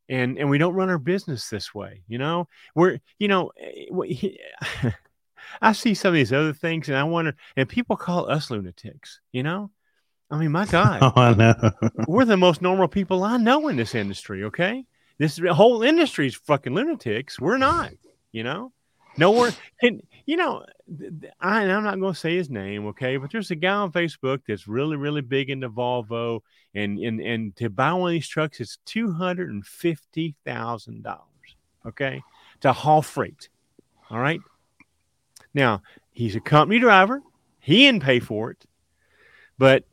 And 0.08 0.38
and 0.38 0.50
we 0.50 0.58
don't 0.58 0.74
run 0.74 0.90
our 0.90 0.98
business 0.98 1.48
this 1.48 1.74
way, 1.74 2.02
you 2.08 2.18
know. 2.18 2.46
We're, 2.74 2.98
you 3.18 3.26
know, 3.28 3.52
eh, 3.58 3.86
we- 3.90 4.38
I 5.62 5.72
see 5.72 5.94
some 5.94 6.08
of 6.10 6.14
these 6.14 6.32
other 6.32 6.52
things 6.52 6.88
and 6.88 6.96
I 6.96 7.04
wonder 7.04 7.34
and 7.56 7.68
people 7.68 7.96
call 7.96 8.30
us 8.30 8.50
lunatics, 8.50 9.20
you 9.32 9.42
know? 9.42 9.70
I 10.30 10.36
mean, 10.38 10.52
my 10.52 10.66
God 10.66 11.00
Oh, 11.02 11.12
I 11.16 11.34
know. 11.34 11.54
we're 12.06 12.24
the 12.24 12.36
most 12.36 12.60
normal 12.62 12.88
people 12.88 13.22
I 13.24 13.36
know 13.38 13.68
in 13.68 13.76
this 13.76 13.94
industry. 13.94 14.44
Okay, 14.44 14.84
this 15.18 15.38
whole 15.38 15.82
industry 15.82 16.26
is 16.26 16.34
fucking 16.34 16.74
lunatics. 16.74 17.40
We're 17.40 17.58
not, 17.58 17.92
you 18.32 18.42
know. 18.42 18.72
Nowhere, 19.16 19.52
and 19.80 20.02
you 20.26 20.36
know, 20.36 20.64
I, 21.40 21.60
I'm 21.60 21.84
not 21.84 22.00
going 22.00 22.14
to 22.14 22.18
say 22.18 22.34
his 22.34 22.50
name, 22.50 22.86
okay, 22.86 23.16
but 23.16 23.30
there's 23.30 23.52
a 23.52 23.54
guy 23.54 23.70
on 23.74 23.92
Facebook 23.92 24.40
that's 24.48 24.66
really, 24.66 24.96
really 24.96 25.20
big 25.20 25.50
into 25.50 25.70
Volvo, 25.70 26.40
and 26.74 26.98
and 26.98 27.20
and 27.20 27.54
to 27.54 27.70
buy 27.70 27.92
one 27.92 28.10
of 28.10 28.14
these 28.14 28.26
trucks, 28.26 28.58
it's 28.58 28.78
two 28.84 29.12
hundred 29.12 29.50
and 29.50 29.64
fifty 29.64 30.34
thousand 30.44 31.04
dollars, 31.04 31.20
okay, 31.86 32.22
to 32.62 32.72
haul 32.72 33.02
freight. 33.02 33.50
All 34.10 34.18
right. 34.18 34.40
Now 35.54 35.82
he's 36.10 36.34
a 36.34 36.40
company 36.40 36.80
driver. 36.80 37.22
He 37.60 37.86
didn't 37.86 38.02
pay 38.02 38.18
for 38.18 38.50
it, 38.50 38.64
but 39.58 39.84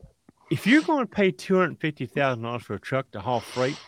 if 0.50 0.66
you're 0.66 0.82
going 0.82 1.06
to 1.06 1.14
pay 1.14 1.30
two 1.30 1.54
hundred 1.54 1.78
fifty 1.78 2.06
thousand 2.06 2.42
dollars 2.42 2.64
for 2.64 2.74
a 2.74 2.80
truck 2.80 3.08
to 3.12 3.20
haul 3.20 3.38
freight 3.38 3.78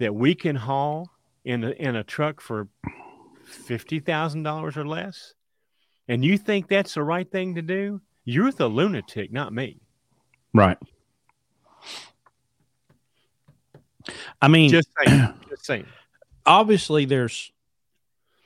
that 0.00 0.14
we 0.14 0.34
can 0.34 0.56
haul 0.56 1.08
in 1.44 1.62
a, 1.64 1.70
in 1.70 1.94
a 1.96 2.02
truck 2.04 2.40
for 2.40 2.68
fifty 3.46 4.00
thousand 4.00 4.42
dollars 4.42 4.76
or 4.76 4.86
less, 4.86 5.34
and 6.08 6.24
you 6.24 6.36
think 6.36 6.68
that's 6.68 6.94
the 6.94 7.02
right 7.04 7.30
thing 7.30 7.54
to 7.54 7.62
do, 7.62 8.00
you're 8.24 8.50
the 8.52 8.68
lunatic, 8.68 9.32
not 9.32 9.52
me. 9.54 9.80
right. 10.52 10.78
I 14.42 14.48
mean, 14.48 14.70
Just 14.70 14.88
saying. 15.04 15.34
just 15.48 15.64
saying. 15.66 15.86
obviously 16.46 17.04
there's 17.04 17.52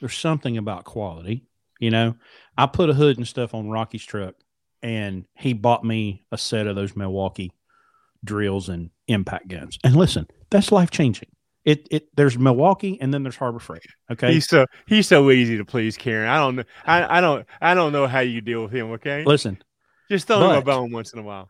there's 0.00 0.16
something 0.18 0.58
about 0.58 0.84
quality. 0.84 1.44
You 1.80 1.90
know, 1.90 2.16
I 2.58 2.66
put 2.66 2.90
a 2.90 2.94
hood 2.94 3.16
and 3.18 3.26
stuff 3.26 3.54
on 3.54 3.68
Rocky's 3.70 4.04
truck, 4.04 4.34
and 4.82 5.24
he 5.34 5.52
bought 5.52 5.84
me 5.84 6.24
a 6.32 6.38
set 6.38 6.66
of 6.66 6.76
those 6.76 6.96
Milwaukee 6.96 7.52
drills 8.24 8.68
and 8.68 8.90
impact 9.06 9.48
guns. 9.48 9.78
And 9.84 9.94
listen, 9.96 10.26
that's 10.50 10.72
life 10.72 10.90
changing. 10.90 11.28
It 11.64 11.88
it 11.90 12.08
there's 12.14 12.38
Milwaukee 12.38 12.98
and 13.00 13.12
then 13.12 13.22
there's 13.22 13.36
Harbor 13.36 13.58
Freight. 13.58 13.86
Okay, 14.10 14.34
He's 14.34 14.46
so 14.46 14.66
he's 14.86 15.08
so 15.08 15.30
easy 15.30 15.56
to 15.56 15.64
please, 15.64 15.96
Karen. 15.96 16.28
I 16.28 16.36
don't 16.38 16.56
know. 16.56 16.64
I, 16.84 17.18
I 17.18 17.20
don't 17.20 17.46
I 17.60 17.74
don't 17.74 17.92
know 17.92 18.06
how 18.06 18.20
you 18.20 18.40
deal 18.40 18.62
with 18.64 18.72
him. 18.72 18.92
Okay, 18.92 19.24
listen, 19.24 19.62
just 20.10 20.26
throw 20.26 20.50
him 20.50 20.58
a 20.58 20.62
bone 20.62 20.92
once 20.92 21.12
in 21.12 21.18
a 21.18 21.22
while. 21.22 21.48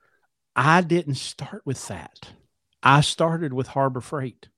I 0.54 0.82
didn't 0.82 1.16
start 1.16 1.62
with 1.64 1.88
that. 1.88 2.30
I 2.82 3.00
started 3.00 3.52
with 3.52 3.66
Harbor 3.66 4.00
Freight. 4.00 4.48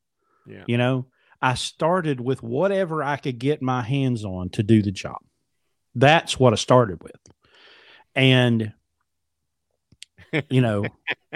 Yeah. 0.46 0.64
You 0.66 0.76
know, 0.76 1.06
I 1.40 1.54
started 1.54 2.20
with 2.20 2.42
whatever 2.42 3.02
I 3.02 3.16
could 3.16 3.38
get 3.38 3.62
my 3.62 3.82
hands 3.82 4.24
on 4.24 4.50
to 4.50 4.62
do 4.62 4.82
the 4.82 4.90
job. 4.90 5.18
That's 5.94 6.38
what 6.38 6.52
I 6.52 6.56
started 6.56 7.02
with. 7.02 7.16
And, 8.14 8.72
you 10.50 10.60
know, 10.60 10.84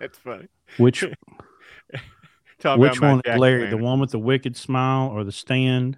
That's 0.00 0.18
funny. 0.18 0.48
which 0.76 1.04
Talk 2.62 2.78
which 2.78 3.00
one, 3.00 3.20
Larry, 3.26 3.68
the 3.68 3.76
one 3.76 3.98
with 3.98 4.12
the 4.12 4.20
wicked 4.20 4.56
smile 4.56 5.10
or 5.10 5.24
the 5.24 5.32
stand 5.32 5.96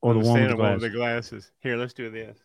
or 0.00 0.14
the 0.14 0.20
one 0.20 0.40
with 0.40 0.50
the 0.50 0.56
one 0.56 0.72
with 0.74 0.82
the 0.82 0.90
glasses. 0.90 1.50
Here, 1.58 1.76
let's 1.76 1.92
do 1.92 2.08
this. 2.08 2.38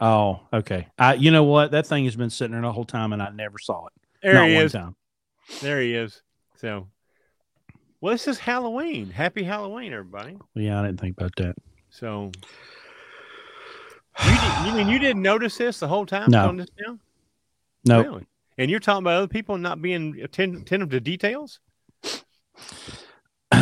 Oh, 0.00 0.40
okay. 0.50 0.88
I, 0.98 1.14
you 1.14 1.30
know 1.30 1.44
what? 1.44 1.72
That 1.72 1.86
thing 1.86 2.06
has 2.06 2.16
been 2.16 2.30
sitting 2.30 2.52
there 2.52 2.62
the 2.62 2.72
whole 2.72 2.86
time 2.86 3.12
and 3.12 3.22
I 3.22 3.28
never 3.28 3.58
saw 3.58 3.86
it. 3.86 3.92
There 4.22 4.32
Not 4.32 4.48
he 4.48 4.54
one 4.54 4.64
is. 4.64 4.72
time. 4.72 4.96
There 5.60 5.78
he 5.82 5.94
is. 5.94 6.22
So, 6.56 6.88
well, 8.00 8.14
this 8.14 8.28
is 8.28 8.38
Halloween. 8.38 9.10
Happy 9.10 9.42
Halloween, 9.42 9.92
everybody. 9.92 10.38
Yeah, 10.54 10.80
I 10.80 10.86
didn't 10.86 11.00
think 11.00 11.18
about 11.18 11.36
that. 11.36 11.54
So, 11.90 12.32
you, 14.24 14.30
did, 14.30 14.66
you 14.66 14.72
mean 14.72 14.88
you 14.88 14.98
didn't 14.98 15.20
notice 15.20 15.58
this 15.58 15.80
the 15.80 15.88
whole 15.88 16.06
time? 16.06 16.30
No. 16.30 16.48
On 16.48 16.56
this 16.56 16.68
now? 16.80 16.98
No, 17.84 18.02
Really? 18.02 18.26
And 18.58 18.70
you're 18.70 18.80
talking 18.80 19.04
about 19.04 19.18
other 19.18 19.28
people 19.28 19.56
not 19.56 19.80
being 19.80 20.20
attentive 20.20 20.90
to 20.90 21.00
details? 21.00 21.60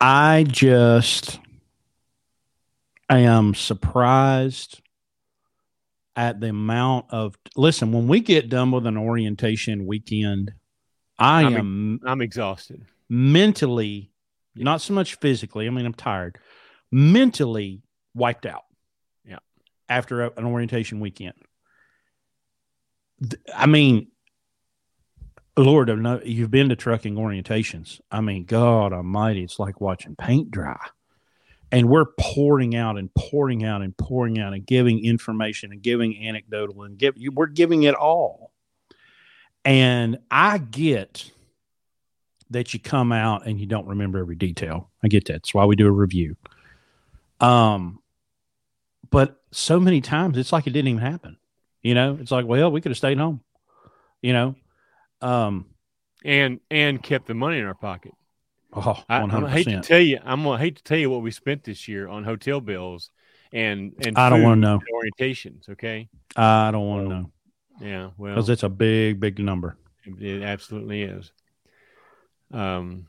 I 0.00 0.44
just 0.48 1.38
am 3.08 3.54
surprised 3.54 4.80
at 6.16 6.40
the 6.40 6.48
amount 6.50 7.06
of 7.10 7.36
listen 7.56 7.90
when 7.92 8.06
we 8.06 8.20
get 8.20 8.48
done 8.48 8.70
with 8.70 8.86
an 8.86 8.96
orientation 8.96 9.86
weekend 9.86 10.52
I 11.18 11.42
I 11.44 11.48
mean- 11.48 11.58
am 11.58 12.00
I'm 12.06 12.20
exhausted. 12.20 12.84
mentally 13.08 14.10
Yeah. 14.54 14.64
not 14.64 14.80
so 14.80 14.94
much 14.94 15.16
physically 15.16 15.66
I 15.66 15.70
mean 15.70 15.86
I'm 15.86 15.94
tired 15.94 16.38
mentally 16.92 17.82
wiped 18.14 18.46
out 18.46 18.62
Yeah. 19.26 19.38
after 19.88 20.22
a- 20.24 20.32
an 20.36 20.44
orientation 20.44 21.00
weekend 21.00 21.34
I 23.54 23.66
mean 23.66 24.08
Lord, 25.56 25.88
I 25.88 25.94
know 25.94 26.20
you've 26.24 26.50
been 26.50 26.68
to 26.70 26.76
trucking 26.76 27.14
orientations. 27.14 28.00
I 28.10 28.20
mean, 28.20 28.44
God 28.44 28.92
Almighty, 28.92 29.44
it's 29.44 29.58
like 29.58 29.80
watching 29.80 30.16
paint 30.16 30.50
dry. 30.50 30.78
And 31.70 31.88
we're 31.88 32.06
pouring 32.18 32.76
out 32.76 32.98
and 32.98 33.12
pouring 33.14 33.64
out 33.64 33.82
and 33.82 33.96
pouring 33.96 34.38
out 34.38 34.52
and 34.52 34.64
giving 34.64 35.04
information 35.04 35.72
and 35.72 35.82
giving 35.82 36.26
anecdotal 36.26 36.82
and 36.82 36.98
give 36.98 37.16
we're 37.32 37.46
giving 37.46 37.84
it 37.84 37.94
all. 37.94 38.52
And 39.64 40.18
I 40.30 40.58
get 40.58 41.30
that 42.50 42.74
you 42.74 42.80
come 42.80 43.12
out 43.12 43.46
and 43.46 43.58
you 43.58 43.66
don't 43.66 43.86
remember 43.86 44.18
every 44.18 44.36
detail. 44.36 44.90
I 45.02 45.08
get 45.08 45.24
that. 45.26 45.32
That's 45.32 45.54
why 45.54 45.64
we 45.64 45.74
do 45.74 45.86
a 45.86 45.92
review. 45.92 46.36
Um, 47.40 48.00
but 49.10 49.40
so 49.50 49.80
many 49.80 50.00
times 50.00 50.36
it's 50.38 50.52
like 50.52 50.66
it 50.66 50.70
didn't 50.70 50.88
even 50.88 51.00
happen. 51.00 51.38
You 51.84 51.94
know, 51.94 52.18
it's 52.20 52.32
like, 52.32 52.46
well, 52.46 52.72
we 52.72 52.80
could 52.80 52.90
have 52.90 52.96
stayed 52.96 53.18
home. 53.18 53.40
You 54.22 54.32
know, 54.32 54.54
um, 55.20 55.66
and 56.24 56.58
and 56.70 57.00
kept 57.00 57.26
the 57.26 57.34
money 57.34 57.58
in 57.58 57.66
our 57.66 57.74
pocket. 57.74 58.12
Oh, 58.72 59.04
I, 59.08 59.22
I 59.22 59.50
hate 59.50 59.66
to 59.66 59.80
tell 59.80 60.00
you, 60.00 60.18
I'm 60.24 60.42
gonna 60.42 60.58
hate 60.58 60.76
to 60.76 60.82
tell 60.82 60.98
you 60.98 61.10
what 61.10 61.22
we 61.22 61.30
spent 61.30 61.62
this 61.62 61.86
year 61.86 62.08
on 62.08 62.24
hotel 62.24 62.60
bills 62.60 63.10
and 63.54 63.92
and 64.04 64.18
I 64.18 64.28
don't 64.28 64.42
want 64.42 64.60
to 64.60 64.66
know 64.66 64.80
orientations. 64.92 65.68
Okay, 65.70 66.08
I 66.36 66.70
don't 66.72 66.86
want 66.86 67.08
to 67.08 67.14
know. 67.14 67.30
Yeah, 67.80 68.10
well, 68.18 68.34
because 68.34 68.48
it's 68.48 68.64
a 68.64 68.68
big, 68.68 69.20
big 69.20 69.38
number. 69.38 69.78
It 70.04 70.42
absolutely 70.42 71.02
is. 71.02 71.32
Um, 72.52 73.06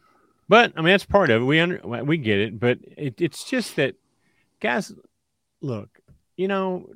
but 0.48 0.74
I 0.78 0.82
mean 0.82 0.92
that's 0.92 1.06
part 1.06 1.32
of 1.32 1.42
it. 1.42 1.46
We 1.46 1.60
under 1.60 1.80
we 2.04 2.18
get 2.18 2.40
it, 2.40 2.60
but 2.60 2.78
it, 2.96 3.20
it's 3.20 3.44
just 3.44 3.76
that, 3.78 3.96
guys. 4.60 4.94
Look, 5.62 6.00
you 6.38 6.48
know, 6.48 6.90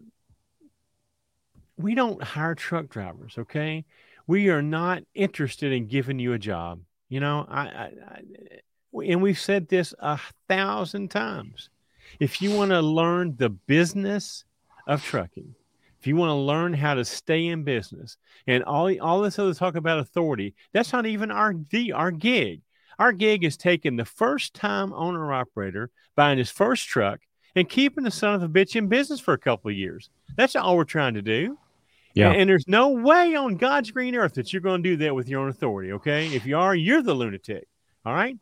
we 1.79 1.95
don't 1.95 2.21
hire 2.21 2.55
truck 2.55 2.89
drivers. 2.89 3.35
Okay, 3.37 3.85
we 4.27 4.49
are 4.49 4.61
not 4.61 5.03
interested 5.15 5.71
in 5.71 5.87
giving 5.87 6.19
you 6.19 6.33
a 6.33 6.39
job. 6.39 6.81
You 7.07 7.21
know, 7.21 7.45
I, 7.49 7.61
I, 7.61 7.91
I 8.07 8.21
and 9.05 9.21
we've 9.21 9.39
said 9.39 9.69
this 9.69 9.93
a 9.99 10.19
thousand 10.47 11.09
times. 11.09 11.69
If 12.19 12.41
you 12.41 12.51
want 12.51 12.71
to 12.71 12.81
learn 12.81 13.35
the 13.37 13.49
business 13.49 14.43
of 14.87 15.03
trucking, 15.03 15.55
if 15.99 16.07
you 16.07 16.15
want 16.15 16.29
to 16.29 16.35
learn 16.35 16.73
how 16.73 16.95
to 16.95 17.05
stay 17.05 17.47
in 17.47 17.63
business 17.63 18.17
and 18.47 18.63
all, 18.63 18.91
all 19.01 19.21
this 19.21 19.37
other 19.37 19.53
talk 19.53 19.75
about 19.75 19.99
authority, 19.99 20.55
that's 20.73 20.91
not 20.91 21.05
even 21.05 21.31
our 21.31 21.55
the 21.69 21.93
our 21.93 22.11
gig. 22.11 22.61
Our 22.97 23.13
gig 23.13 23.45
is 23.45 23.55
taking 23.55 23.95
the 23.95 24.05
first 24.05 24.53
time 24.53 24.91
owner 24.91 25.31
operator 25.31 25.89
buying 26.15 26.37
his 26.37 26.51
first 26.51 26.87
truck 26.87 27.21
and 27.55 27.69
keeping 27.69 28.03
the 28.03 28.11
son 28.11 28.35
of 28.35 28.43
a 28.43 28.49
bitch 28.49 28.75
in 28.75 28.87
business 28.87 29.21
for 29.21 29.33
a 29.33 29.39
couple 29.39 29.71
of 29.71 29.77
years. 29.77 30.09
That's 30.35 30.55
all 30.55 30.75
we're 30.75 30.83
trying 30.83 31.13
to 31.13 31.21
do. 31.21 31.57
Yeah. 32.19 32.31
And, 32.31 32.41
and 32.41 32.49
there's 32.49 32.67
no 32.67 32.89
way 32.89 33.35
on 33.35 33.55
God's 33.55 33.91
green 33.91 34.15
earth 34.15 34.33
that 34.35 34.51
you're 34.53 34.61
going 34.61 34.83
to 34.83 34.89
do 34.89 34.97
that 34.97 35.15
with 35.15 35.27
your 35.27 35.41
own 35.41 35.49
authority. 35.49 35.93
Okay. 35.93 36.27
If 36.27 36.45
you 36.45 36.57
are, 36.57 36.75
you're 36.75 37.01
the 37.01 37.13
lunatic. 37.13 37.67
All 38.05 38.13
right. 38.13 38.37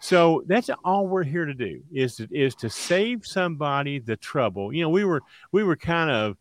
So 0.00 0.42
that's 0.46 0.70
all 0.82 1.06
we're 1.06 1.24
here 1.24 1.44
to 1.44 1.54
do 1.54 1.82
is 1.92 2.16
to, 2.16 2.28
is 2.30 2.54
to 2.56 2.70
save 2.70 3.26
somebody 3.26 3.98
the 3.98 4.16
trouble. 4.16 4.72
You 4.72 4.82
know, 4.82 4.88
we 4.88 5.04
were 5.04 5.20
we 5.52 5.62
were 5.62 5.76
kind 5.76 6.10
of 6.10 6.36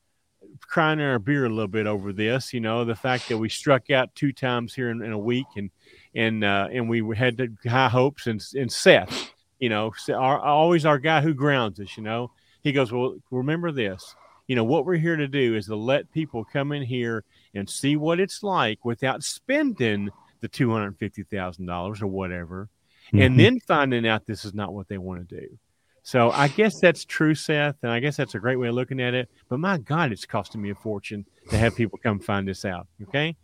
crying 0.62 1.02
our 1.02 1.20
beer 1.20 1.46
a 1.46 1.50
little 1.50 1.68
bit 1.68 1.86
over 1.86 2.14
this. 2.14 2.54
You 2.54 2.62
know, 2.62 2.86
the 2.86 2.96
fact 2.96 3.28
that 3.28 3.38
we 3.38 3.50
struck 3.50 3.90
out 3.92 4.16
two 4.16 4.32
times 4.32 4.74
here 4.74 4.90
in, 4.90 5.02
in 5.02 5.12
a 5.12 5.18
week, 5.18 5.48
and 5.58 5.70
and 6.16 6.44
uh, 6.44 6.70
and 6.72 6.90
we 6.90 7.04
had 7.16 7.58
high 7.68 7.90
hopes. 7.90 8.28
And 8.28 8.42
and 8.56 8.72
Seth, 8.72 9.32
you 9.60 9.68
know, 9.68 9.92
our, 10.08 10.40
always 10.40 10.86
our 10.86 10.98
guy 10.98 11.20
who 11.20 11.34
grounds 11.34 11.82
us. 11.82 11.98
You 11.98 12.04
know, 12.04 12.32
he 12.62 12.72
goes, 12.72 12.94
well, 12.94 13.18
remember 13.30 13.74
this. 13.74 14.16
You 14.50 14.56
know, 14.56 14.64
what 14.64 14.84
we're 14.84 14.96
here 14.96 15.16
to 15.16 15.28
do 15.28 15.56
is 15.56 15.68
to 15.68 15.76
let 15.76 16.12
people 16.12 16.44
come 16.44 16.72
in 16.72 16.82
here 16.82 17.24
and 17.54 17.70
see 17.70 17.96
what 17.96 18.20
it's 18.20 18.42
like 18.42 18.84
without 18.84 19.24
spending 19.24 20.10
the 20.42 20.48
two 20.48 20.72
hundred 20.72 20.98
fifty 20.98 21.22
thousand 21.22 21.68
dollars 21.68 22.02
or 22.02 22.08
whatever, 22.08 22.68
mm-hmm. 23.10 23.22
and 23.22 23.40
then 23.40 23.60
finding 23.60 24.08
out 24.08 24.26
this 24.26 24.46
is 24.46 24.56
not 24.56 24.74
what 24.74 24.88
they 24.88 24.98
want 24.98 25.30
to 25.30 25.40
do. 25.40 25.60
So 26.02 26.32
I 26.32 26.48
guess 26.48 26.80
that's 26.80 27.06
true, 27.06 27.36
Seth, 27.36 27.76
and 27.84 27.92
I 27.92 28.00
guess 28.00 28.18
that's 28.18 28.34
a 28.34 28.40
great 28.40 28.56
way 28.56 28.70
of 28.70 28.74
looking 28.74 29.00
at 29.00 29.14
it. 29.14 29.30
But 29.50 29.60
my 29.60 29.78
God, 29.78 30.12
it's 30.12 30.26
costing 30.26 30.64
me 30.64 30.72
a 30.72 30.76
fortune 30.76 31.28
to 31.52 31.56
have 31.56 31.76
people 31.76 32.00
come 32.02 32.20
find 32.20 32.48
this 32.48 32.66
out. 32.66 32.88
Okay. 33.04 33.36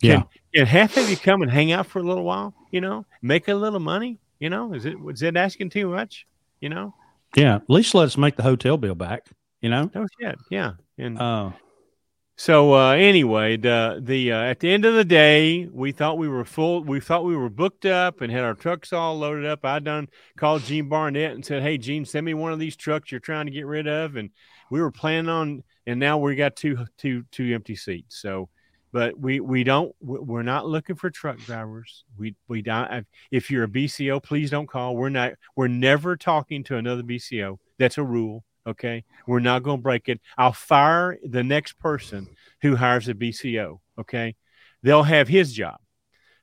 Can, 0.00 0.10
yeah. 0.10 0.22
Can 0.54 0.66
half 0.66 0.96
of 0.96 1.10
you 1.10 1.16
come 1.16 1.42
and 1.42 1.50
hang 1.50 1.72
out 1.72 1.88
for 1.88 1.98
a 1.98 2.04
little 2.04 2.22
while? 2.22 2.54
You 2.70 2.80
know, 2.80 3.06
make 3.22 3.48
a 3.48 3.54
little 3.56 3.80
money. 3.80 4.20
You 4.38 4.50
know, 4.50 4.72
is 4.72 4.84
it 4.84 5.00
was 5.00 5.20
it 5.20 5.36
asking 5.36 5.70
too 5.70 5.88
much? 5.88 6.28
You 6.60 6.68
know. 6.68 6.94
Yeah. 7.34 7.56
At 7.56 7.68
least 7.68 7.92
let 7.96 8.04
us 8.04 8.16
make 8.16 8.36
the 8.36 8.44
hotel 8.44 8.76
bill 8.76 8.94
back. 8.94 9.26
You 9.64 9.70
know. 9.70 9.90
Oh 9.94 10.06
shit. 10.20 10.36
Yeah. 10.50 10.72
And 10.98 11.18
uh, 11.18 11.52
so 12.36 12.74
uh, 12.74 12.90
anyway, 12.90 13.56
the 13.56 13.98
the 13.98 14.30
uh, 14.30 14.42
at 14.42 14.60
the 14.60 14.70
end 14.70 14.84
of 14.84 14.92
the 14.92 15.06
day, 15.06 15.66
we 15.72 15.90
thought 15.90 16.18
we 16.18 16.28
were 16.28 16.44
full. 16.44 16.84
We 16.84 17.00
thought 17.00 17.24
we 17.24 17.34
were 17.34 17.48
booked 17.48 17.86
up 17.86 18.20
and 18.20 18.30
had 18.30 18.44
our 18.44 18.52
trucks 18.52 18.92
all 18.92 19.18
loaded 19.18 19.46
up. 19.46 19.64
I 19.64 19.78
done 19.78 20.08
called 20.36 20.64
Gene 20.64 20.90
Barnett 20.90 21.32
and 21.32 21.42
said, 21.42 21.62
"Hey, 21.62 21.78
Gene, 21.78 22.04
send 22.04 22.26
me 22.26 22.34
one 22.34 22.52
of 22.52 22.58
these 22.58 22.76
trucks 22.76 23.10
you're 23.10 23.20
trying 23.20 23.46
to 23.46 23.52
get 23.52 23.64
rid 23.64 23.88
of." 23.88 24.16
And 24.16 24.28
we 24.70 24.82
were 24.82 24.90
planning 24.90 25.30
on, 25.30 25.64
and 25.86 25.98
now 25.98 26.18
we 26.18 26.34
got 26.34 26.56
two 26.56 26.84
two 26.98 27.24
two 27.30 27.54
empty 27.54 27.74
seats. 27.74 28.20
So, 28.20 28.50
but 28.92 29.18
we 29.18 29.40
we 29.40 29.64
don't 29.64 29.96
we're 30.02 30.42
not 30.42 30.68
looking 30.68 30.96
for 30.96 31.08
truck 31.08 31.38
drivers. 31.38 32.04
We 32.18 32.36
we 32.48 32.60
don't. 32.60 33.06
If 33.30 33.50
you're 33.50 33.64
a 33.64 33.68
BCO, 33.68 34.22
please 34.22 34.50
don't 34.50 34.68
call. 34.68 34.94
We're 34.94 35.08
not. 35.08 35.32
We're 35.56 35.68
never 35.68 36.18
talking 36.18 36.64
to 36.64 36.76
another 36.76 37.02
BCO. 37.02 37.56
That's 37.78 37.96
a 37.96 38.04
rule. 38.04 38.44
Okay. 38.66 39.04
We're 39.26 39.40
not 39.40 39.62
going 39.62 39.78
to 39.78 39.82
break 39.82 40.08
it. 40.08 40.20
I'll 40.38 40.52
fire 40.52 41.18
the 41.22 41.42
next 41.42 41.78
person 41.78 42.28
who 42.62 42.76
hires 42.76 43.08
a 43.08 43.14
BCO. 43.14 43.80
Okay. 43.98 44.36
They'll 44.82 45.02
have 45.02 45.28
his 45.28 45.52
job. 45.52 45.78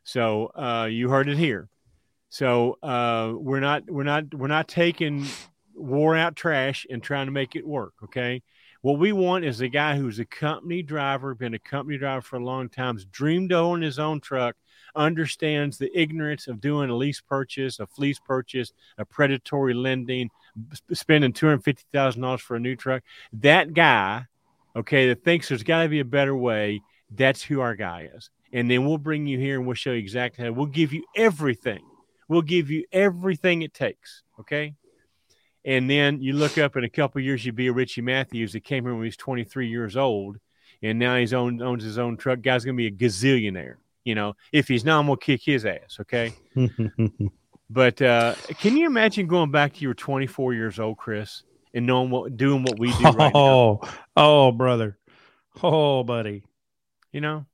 So 0.03 0.51
uh, 0.55 0.87
you 0.91 1.09
heard 1.09 1.29
it 1.29 1.37
here. 1.37 1.69
So 2.29 2.77
uh, 2.81 3.33
we're 3.35 3.59
not 3.59 3.89
we're 3.89 4.03
not 4.03 4.33
we're 4.33 4.47
not 4.47 4.67
taking 4.67 5.25
wore 5.75 6.15
out 6.15 6.35
trash 6.35 6.85
and 6.89 7.03
trying 7.03 7.27
to 7.27 7.31
make 7.31 7.55
it 7.55 7.67
work. 7.67 7.93
Okay. 8.05 8.41
What 8.81 8.97
we 8.97 9.11
want 9.11 9.45
is 9.45 9.61
a 9.61 9.67
guy 9.67 9.95
who's 9.95 10.17
a 10.17 10.25
company 10.25 10.81
driver, 10.81 11.35
been 11.35 11.53
a 11.53 11.59
company 11.59 11.99
driver 11.99 12.21
for 12.21 12.37
a 12.37 12.43
long 12.43 12.67
time, 12.67 12.97
dreamed 13.11 13.51
of 13.51 13.63
owning 13.63 13.83
his 13.83 13.99
own 13.99 14.21
truck, 14.21 14.55
understands 14.95 15.77
the 15.77 15.95
ignorance 15.97 16.47
of 16.47 16.61
doing 16.61 16.89
a 16.89 16.95
lease 16.95 17.21
purchase, 17.21 17.79
a 17.79 17.85
fleece 17.85 18.19
purchase, 18.19 18.73
a 18.97 19.05
predatory 19.05 19.75
lending, 19.75 20.29
spending 20.93 21.33
two 21.33 21.47
hundred 21.47 21.63
fifty 21.63 21.83
thousand 21.91 22.21
dollars 22.21 22.41
for 22.41 22.55
a 22.55 22.59
new 22.59 22.75
truck. 22.75 23.03
That 23.33 23.73
guy, 23.73 24.25
okay, 24.75 25.09
that 25.09 25.23
thinks 25.23 25.49
there's 25.49 25.63
got 25.63 25.83
to 25.83 25.89
be 25.89 25.99
a 25.99 26.05
better 26.05 26.35
way. 26.35 26.81
That's 27.09 27.43
who 27.43 27.59
our 27.61 27.75
guy 27.75 28.09
is. 28.13 28.29
And 28.53 28.69
then 28.69 28.85
we'll 28.85 28.97
bring 28.97 29.27
you 29.27 29.39
here 29.39 29.57
and 29.57 29.65
we'll 29.65 29.75
show 29.75 29.91
you 29.91 29.99
exactly 29.99 30.45
how. 30.45 30.51
We'll 30.51 30.65
give 30.65 30.93
you 30.93 31.03
everything. 31.15 31.83
We'll 32.27 32.41
give 32.41 32.69
you 32.69 32.85
everything 32.91 33.61
it 33.61 33.73
takes. 33.73 34.23
Okay. 34.39 34.75
And 35.63 35.89
then 35.89 36.21
you 36.21 36.33
look 36.33 36.57
up 36.57 36.75
in 36.75 36.83
a 36.83 36.89
couple 36.89 37.21
years, 37.21 37.45
you'd 37.45 37.55
be 37.55 37.67
a 37.67 37.73
Richie 37.73 38.01
Matthews 38.01 38.53
that 38.53 38.63
came 38.63 38.83
here 38.83 38.93
when 38.93 39.03
he 39.03 39.07
was 39.07 39.17
23 39.17 39.67
years 39.67 39.95
old, 39.95 40.37
and 40.81 40.97
now 40.97 41.17
he's 41.17 41.33
own, 41.33 41.61
owns 41.61 41.83
his 41.83 41.99
own 41.99 42.17
truck. 42.17 42.41
Guy's 42.41 42.65
gonna 42.65 42.75
be 42.75 42.87
a 42.87 42.91
gazillionaire. 42.91 43.75
You 44.03 44.15
know, 44.15 44.33
if 44.51 44.67
he's 44.67 44.83
not, 44.83 44.99
I'm 44.99 45.05
gonna 45.05 45.17
kick 45.17 45.41
his 45.43 45.65
ass. 45.65 45.99
Okay. 46.01 46.33
But 47.71 48.01
uh, 48.01 48.35
can 48.59 48.75
you 48.75 48.85
imagine 48.85 49.27
going 49.27 49.49
back 49.49 49.75
to 49.75 49.79
your 49.81 49.93
24 49.93 50.53
years 50.53 50.77
old, 50.77 50.97
Chris, 50.97 51.43
and 51.73 51.85
knowing 51.85 52.09
what 52.09 52.35
doing 52.35 52.63
what 52.63 52.77
we 52.77 52.91
do 52.91 53.03
right 53.11 53.31
oh, 53.33 53.79
now? 53.81 53.89
Oh, 54.17 54.51
brother. 54.51 54.97
Oh, 55.63 56.03
buddy. 56.03 56.43
You 57.13 57.21
know? 57.21 57.45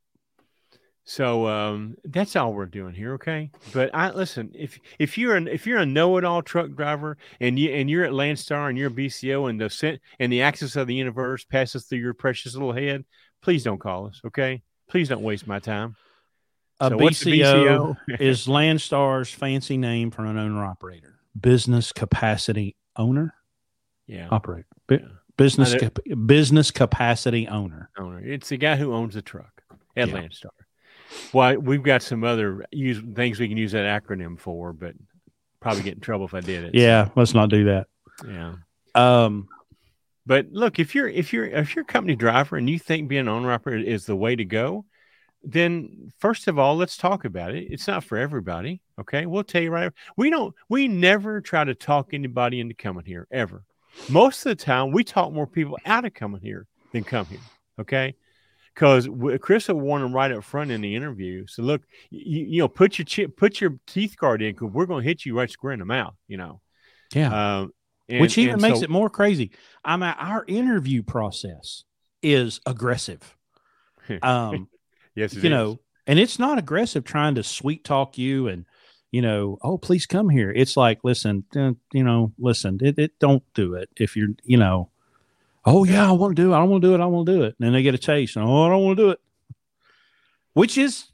So 1.03 1.47
um, 1.47 1.97
that's 2.03 2.35
all 2.35 2.51
we're 2.51 2.65
doing 2.65 2.95
here, 2.95 3.13
okay? 3.13 3.51
But 3.73 3.91
I 3.93 4.09
listen, 4.09 4.51
if 4.55 4.79
if 4.97 5.19
you're 5.19 5.35
an 5.35 5.47
if 5.47 5.67
you're 5.67 5.77
a 5.77 5.85
know-it-all 5.85 6.41
truck 6.41 6.71
driver 6.71 7.17
and 7.39 7.57
you 7.57 7.69
and 7.71 7.89
you're 7.89 8.03
at 8.03 8.11
Landstar 8.11 8.69
and 8.69 8.77
you're 8.77 8.89
a 8.89 8.93
BCO 8.93 9.49
and 9.49 9.61
the 9.61 9.99
and 10.19 10.33
the 10.33 10.41
axis 10.41 10.75
of 10.75 10.87
the 10.87 10.95
universe 10.95 11.45
passes 11.45 11.85
through 11.85 11.99
your 11.99 12.13
precious 12.13 12.55
little 12.55 12.73
head, 12.73 13.05
please 13.41 13.63
don't 13.63 13.79
call 13.79 14.07
us, 14.07 14.19
okay? 14.25 14.63
Please 14.89 15.09
don't 15.09 15.21
waste 15.21 15.47
my 15.47 15.59
time. 15.59 15.95
A 16.79 16.89
so 16.89 16.97
BCO, 16.97 17.97
BCO? 18.09 18.19
is 18.19 18.45
Landstar's 18.45 19.31
fancy 19.31 19.77
name 19.77 20.11
for 20.11 20.25
an 20.25 20.37
owner 20.37 20.63
operator, 20.63 21.19
business 21.39 21.91
capacity 21.91 22.75
owner. 22.95 23.33
Yeah, 24.05 24.27
operator, 24.29 24.67
B- 24.87 24.99
yeah. 25.01 25.07
business 25.37 25.75
cap- 25.75 25.99
business 26.25 26.71
capacity 26.71 27.47
owner. 27.47 27.89
Owner. 27.97 28.23
It's 28.23 28.49
the 28.49 28.57
guy 28.57 28.75
who 28.75 28.93
owns 28.93 29.15
the 29.15 29.21
truck 29.21 29.63
at 29.95 30.09
yeah. 30.09 30.15
Landstar. 30.15 30.49
Well, 31.33 31.57
we've 31.57 31.83
got 31.83 32.03
some 32.03 32.23
other 32.23 32.65
use 32.71 33.01
things 33.15 33.39
we 33.39 33.47
can 33.47 33.57
use 33.57 33.71
that 33.71 34.03
acronym 34.03 34.39
for, 34.39 34.73
but 34.73 34.93
probably 35.59 35.83
get 35.83 35.95
in 35.95 35.99
trouble 35.99 36.25
if 36.25 36.33
I 36.33 36.41
did 36.41 36.63
it. 36.65 36.75
Yeah, 36.75 37.05
so. 37.05 37.11
let's 37.15 37.33
not 37.33 37.49
do 37.49 37.65
that. 37.65 37.87
Yeah. 38.27 38.55
Um, 38.95 39.47
but 40.25 40.51
look, 40.51 40.79
if 40.79 40.93
you're 40.93 41.07
if 41.07 41.31
you're 41.31 41.45
if 41.45 41.75
you're 41.75 41.83
a 41.83 41.87
company 41.87 42.15
driver 42.15 42.57
and 42.57 42.69
you 42.69 42.77
think 42.77 43.07
being 43.07 43.21
an 43.21 43.27
owner 43.29 43.51
operator 43.51 43.83
is 43.83 44.05
the 44.05 44.15
way 44.15 44.35
to 44.35 44.45
go, 44.45 44.85
then 45.43 46.11
first 46.19 46.47
of 46.47 46.57
all, 46.59 46.75
let's 46.75 46.97
talk 46.97 47.25
about 47.25 47.55
it. 47.55 47.67
It's 47.69 47.87
not 47.87 48.03
for 48.03 48.17
everybody. 48.17 48.81
Okay. 48.99 49.25
We'll 49.25 49.43
tell 49.43 49.61
you 49.61 49.71
right. 49.71 49.91
We 50.15 50.29
don't, 50.29 50.53
we 50.69 50.87
never 50.87 51.41
try 51.41 51.63
to 51.63 51.75
talk 51.75 52.13
anybody 52.13 52.59
into 52.59 52.73
coming 52.73 53.05
here 53.05 53.27
ever. 53.31 53.63
Most 54.09 54.45
of 54.45 54.57
the 54.57 54.63
time, 54.63 54.91
we 54.91 55.03
talk 55.03 55.31
more 55.31 55.47
people 55.47 55.77
out 55.85 56.05
of 56.05 56.13
coming 56.13 56.41
here 56.41 56.67
than 56.91 57.03
come 57.03 57.25
here. 57.25 57.39
Okay. 57.79 58.15
because 58.73 59.09
Chris 59.41 59.67
will 59.67 59.79
warn 59.79 60.03
him 60.03 60.13
right 60.13 60.31
up 60.31 60.43
front 60.43 60.71
in 60.71 60.81
the 60.81 60.95
interview. 60.95 61.45
So 61.47 61.63
look, 61.63 61.81
you, 62.11 62.45
you 62.45 62.59
know, 62.59 62.67
put 62.67 62.99
your 62.99 63.05
chip, 63.05 63.35
put 63.35 63.59
your 63.59 63.79
teeth 63.87 64.15
guard 64.17 64.41
in 64.41 64.53
because 64.53 64.71
we're 64.71 64.85
going 64.85 65.03
to 65.03 65.07
hit 65.07 65.25
you 65.25 65.35
right 65.35 65.49
square 65.49 65.73
in 65.73 65.79
the 65.79 65.85
mouth. 65.85 66.15
You 66.27 66.37
know. 66.37 66.61
Yeah. 67.13 67.59
Um, 67.59 67.73
and, 68.09 68.21
Which 68.21 68.37
even 68.37 68.61
makes 68.61 68.79
so, 68.79 68.83
it 68.83 68.89
more 68.89 69.09
crazy. 69.09 69.51
I 69.83 69.97
mean, 69.97 70.13
our 70.17 70.45
interview 70.47 71.03
process 71.03 71.83
is 72.21 72.61
aggressive. 72.65 73.35
Um, 74.21 74.69
yes, 75.17 75.33
you 75.33 75.41
is. 75.41 75.49
know, 75.49 75.79
and 76.05 76.19
it's 76.19 76.39
not 76.39 76.57
aggressive 76.57 77.03
trying 77.03 77.35
to 77.35 77.43
sweet 77.43 77.83
talk 77.83 78.17
you 78.17 78.47
and 78.47 78.65
you 79.11 79.21
know, 79.21 79.57
oh, 79.61 79.77
please 79.77 80.05
come 80.05 80.29
here. 80.29 80.51
It's 80.51 80.75
like, 80.75 80.99
listen, 81.03 81.45
uh, 81.55 81.71
you 81.93 82.03
know, 82.03 82.33
listen, 82.37 82.77
it, 82.81 82.99
it, 82.99 83.19
don't 83.19 83.43
do 83.53 83.73
it 83.73 83.89
if 83.95 84.15
you're, 84.17 84.29
you 84.43 84.57
know, 84.57 84.89
oh 85.65 85.83
yeah, 85.83 86.07
I 86.07 86.11
want 86.11 86.35
to 86.35 86.41
do 86.41 86.53
it. 86.53 86.55
I 86.55 86.63
want 86.63 86.81
to 86.81 86.87
do 86.89 86.93
it. 86.93 87.01
I 87.01 87.05
want 87.05 87.25
to 87.27 87.33
do 87.33 87.43
it. 87.43 87.55
And 87.57 87.65
then 87.65 87.73
they 87.73 87.83
get 87.83 87.95
a 87.95 87.99
chase. 87.99 88.35
And, 88.35 88.45
oh, 88.47 88.63
I 88.63 88.69
don't 88.69 88.83
want 88.83 88.97
to 88.97 89.03
do 89.03 89.09
it. 89.11 89.19
Which 90.53 90.77
is 90.77 91.05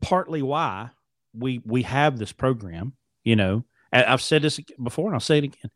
partly 0.00 0.42
why 0.42 0.90
we 1.32 1.60
we 1.64 1.82
have 1.82 2.18
this 2.18 2.32
program. 2.32 2.94
You 3.22 3.36
know, 3.36 3.64
I've 3.92 4.22
said 4.22 4.42
this 4.42 4.60
before, 4.82 5.06
and 5.06 5.14
I'll 5.14 5.20
say 5.20 5.38
it 5.38 5.44
again. 5.44 5.70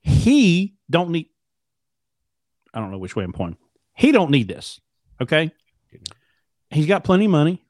He 0.00 0.74
don't 0.90 1.10
need. 1.10 1.28
I 2.72 2.80
don't 2.80 2.90
know 2.90 2.98
which 2.98 3.16
way 3.16 3.24
I'm 3.24 3.32
pointing. 3.32 3.58
He 3.94 4.12
don't 4.12 4.30
need 4.30 4.48
this. 4.48 4.80
Okay, 5.20 5.52
he's 6.74 6.86
got 6.86 7.04
plenty 7.04 7.26
of 7.26 7.30
money. 7.30 7.64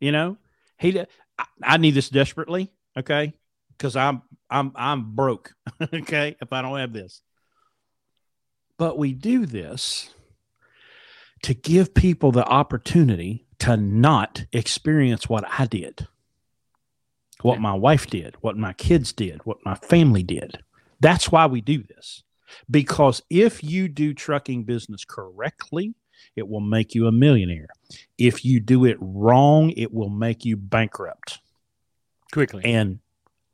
You 0.00 0.12
know, 0.12 0.36
he. 0.78 1.00
I, 1.38 1.44
I 1.62 1.76
need 1.78 1.94
this 1.94 2.08
desperately. 2.08 2.70
Okay, 2.96 3.32
because 3.70 3.96
I'm 3.96 4.22
I'm 4.50 4.72
I'm 4.76 5.14
broke. 5.14 5.54
okay, 5.94 6.36
if 6.40 6.52
I 6.52 6.62
don't 6.62 6.78
have 6.78 6.92
this. 6.92 7.22
But 8.78 8.98
we 8.98 9.12
do 9.12 9.46
this 9.46 10.10
to 11.42 11.54
give 11.54 11.94
people 11.94 12.32
the 12.32 12.44
opportunity 12.44 13.46
to 13.60 13.76
not 13.76 14.44
experience 14.52 15.28
what 15.28 15.44
I 15.58 15.66
did, 15.66 16.08
what 17.42 17.60
my 17.60 17.74
wife 17.74 18.06
did, 18.08 18.36
what 18.40 18.56
my 18.56 18.72
kids 18.72 19.12
did, 19.12 19.44
what 19.44 19.58
my 19.64 19.74
family 19.76 20.22
did. 20.22 20.58
That's 21.00 21.30
why 21.30 21.46
we 21.46 21.60
do 21.60 21.82
this. 21.82 22.22
Because 22.70 23.22
if 23.30 23.62
you 23.62 23.88
do 23.88 24.14
trucking 24.14 24.64
business 24.64 25.04
correctly, 25.04 25.94
it 26.36 26.48
will 26.48 26.60
make 26.60 26.94
you 26.94 27.06
a 27.06 27.12
millionaire. 27.12 27.68
If 28.18 28.44
you 28.44 28.60
do 28.60 28.84
it 28.84 28.96
wrong, 29.00 29.70
it 29.76 29.92
will 29.92 30.08
make 30.08 30.44
you 30.44 30.56
bankrupt 30.56 31.40
quickly. 32.32 32.64
And 32.64 33.00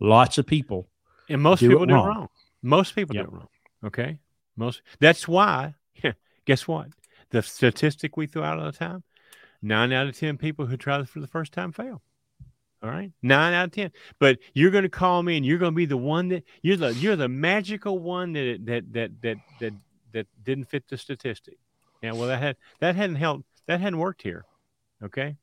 lots 0.00 0.38
of 0.38 0.46
people 0.46 0.88
and 1.28 1.42
most 1.42 1.60
do 1.60 1.68
people 1.68 1.84
it 1.84 1.88
do 1.88 1.94
it 1.94 1.98
wrong. 1.98 2.28
Most 2.62 2.94
people 2.94 3.16
yep. 3.16 3.26
do 3.26 3.30
it 3.30 3.34
wrong. 3.34 3.48
Okay. 3.84 4.18
Most 4.56 4.82
that's 5.00 5.28
why, 5.28 5.74
guess 6.44 6.66
what? 6.66 6.88
The 7.30 7.42
statistic 7.42 8.16
we 8.16 8.26
throw 8.26 8.42
out 8.42 8.58
all 8.58 8.66
the 8.66 8.72
time 8.72 9.04
nine 9.62 9.92
out 9.92 10.06
of 10.06 10.16
10 10.16 10.38
people 10.38 10.66
who 10.66 10.76
try 10.76 10.98
this 10.98 11.08
for 11.08 11.20
the 11.20 11.26
first 11.26 11.52
time 11.52 11.72
fail. 11.72 12.02
All 12.82 12.90
right. 12.90 13.10
Nine 13.22 13.54
out 13.54 13.66
of 13.66 13.72
10. 13.72 13.90
But 14.20 14.38
you're 14.54 14.70
going 14.70 14.84
to 14.84 14.88
call 14.88 15.22
me 15.22 15.36
and 15.36 15.44
you're 15.44 15.58
going 15.58 15.72
to 15.72 15.76
be 15.76 15.86
the 15.86 15.96
one 15.96 16.28
that 16.28 16.44
you're 16.62 16.76
the, 16.76 16.94
you're 16.94 17.16
the 17.16 17.28
magical 17.28 17.98
one 17.98 18.32
that, 18.34 18.60
that, 18.66 18.92
that, 18.92 19.22
that, 19.22 19.36
that, 19.60 19.72
that 20.12 20.26
didn't 20.44 20.64
fit 20.64 20.88
the 20.88 20.96
statistic. 20.96 21.58
Yeah. 22.02 22.12
Well, 22.12 22.28
that 22.28 22.38
had, 22.38 22.56
that 22.80 22.96
hadn't 22.96 23.16
helped. 23.16 23.44
That 23.66 23.80
hadn't 23.80 23.98
worked 23.98 24.22
here. 24.22 24.44
Okay. 25.02 25.36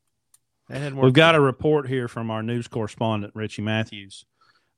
That 0.69 0.77
hadn't 0.79 0.97
worked. 0.97 1.05
We've 1.05 1.13
got 1.13 1.35
here. 1.35 1.41
a 1.41 1.45
report 1.45 1.87
here 1.87 2.07
from 2.07 2.31
our 2.31 2.41
news 2.41 2.67
correspondent, 2.67 3.33
Richie 3.35 3.61
Matthews. 3.61 4.25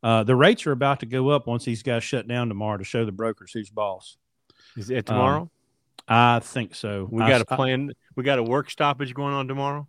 Uh, 0.04 0.24
the 0.24 0.36
rates 0.36 0.68
are 0.68 0.72
about 0.72 1.00
to 1.00 1.06
go 1.06 1.30
up 1.30 1.48
once 1.48 1.66
these 1.66 1.84
guys 1.84 2.04
shut 2.04 2.28
down 2.28 2.50
tomorrow 2.50 2.78
to 2.78 2.84
show 2.84 3.06
the 3.06 3.12
brokers 3.12 3.52
who's 3.52 3.70
boss. 3.70 4.18
Is 4.76 4.90
it 4.90 5.06
tomorrow? 5.06 5.42
Um, 5.42 5.50
I 6.08 6.40
think 6.40 6.76
so. 6.76 7.08
We 7.10 7.20
got 7.20 7.42
a 7.42 7.46
plan. 7.46 7.90
I, 7.92 7.94
we 8.16 8.24
got 8.24 8.40
a 8.40 8.44
work 8.44 8.70
stoppage 8.70 9.14
going 9.14 9.34
on 9.34 9.48
tomorrow. 9.48 9.88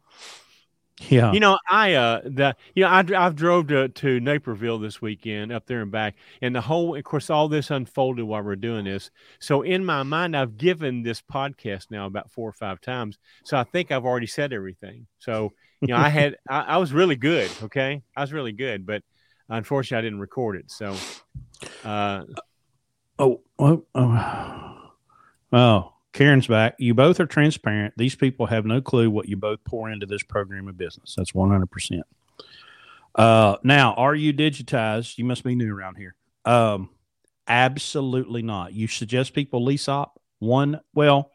Yeah. 1.09 1.33
You 1.33 1.41
know, 1.41 1.59
I 1.69 1.95
uh 1.95 2.21
the 2.25 2.57
you 2.75 2.83
know 2.85 2.91
I 2.91 3.05
I've 3.17 3.37
drove 3.37 3.69
to 3.69 3.89
to 3.89 4.21
Naperville 4.21 4.79
this 4.79 5.01
weekend 5.01 5.53
up 5.53 5.67
there 5.67 5.83
and 5.83 5.93
back, 5.93 6.17
and 6.43 6.55
the 6.55 6.61
whole 6.61 6.97
of 6.97 7.05
course 7.05 7.31
all 7.31 7.49
this 7.49 7.71
unfolded 7.71 8.25
while 8.25 8.43
we're 8.43 8.57
doing 8.57 8.85
this. 8.85 9.11
So 9.39 9.63
in 9.63 9.85
my 9.85 10.03
mind, 10.03 10.37
I've 10.37 10.57
given 10.57 11.03
this 11.03 11.23
podcast 11.23 11.91
now 11.91 12.07
about 12.07 12.31
four 12.31 12.49
or 12.49 12.53
five 12.53 12.81
times. 12.81 13.19
So 13.45 13.57
I 13.57 13.65
think 13.65 13.93
I've 13.93 14.05
already 14.05 14.27
said 14.27 14.53
everything. 14.53 15.07
So 15.19 15.53
you 15.81 15.89
know, 15.89 15.97
I 15.97 16.09
had 16.09 16.37
I, 16.49 16.61
I 16.61 16.77
was 16.79 16.93
really 16.93 17.17
good. 17.17 17.51
Okay, 17.63 18.03
I 18.17 18.21
was 18.21 18.33
really 18.33 18.53
good, 18.53 18.85
but 18.85 19.03
unfortunately, 19.49 19.99
I 19.99 20.07
didn't 20.07 20.21
record 20.21 20.57
it. 20.57 20.71
So. 20.71 20.97
uh 21.85 22.25
Oh, 23.19 23.41
oh, 23.59 23.85
oh. 23.95 24.75
Oh, 25.51 25.95
Karen's 26.13 26.47
back. 26.47 26.75
You 26.79 26.95
both 26.95 27.21
are 27.21 27.27
transparent. 27.27 27.95
These 27.97 28.15
people 28.15 28.47
have 28.47 28.65
no 28.65 28.81
clue 28.81 29.11
what 29.11 29.29
you 29.29 29.37
both 29.37 29.63
pour 29.65 29.91
into 29.91 30.07
this 30.07 30.23
program 30.23 30.69
of 30.69 30.77
business. 30.77 31.15
That's 31.17 31.33
100%. 31.33 32.03
Uh, 33.15 33.57
now, 33.63 33.95
are 33.95 34.15
you 34.15 34.33
digitized? 34.33 35.19
You 35.19 35.25
must 35.25 35.45
be 35.45 35.55
new 35.55 35.75
around 35.75 35.97
here. 35.97 36.15
Um, 36.45 36.91
absolutely 37.47 38.43
not. 38.43 38.73
You 38.73 38.87
suggest 38.87 39.35
people 39.35 39.65
lease 39.65 39.89
op 39.89 40.21
one. 40.39 40.81
Well, 40.95 41.31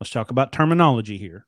let's 0.00 0.10
talk 0.10 0.30
about 0.30 0.52
terminology 0.52 1.18
here. 1.18 1.46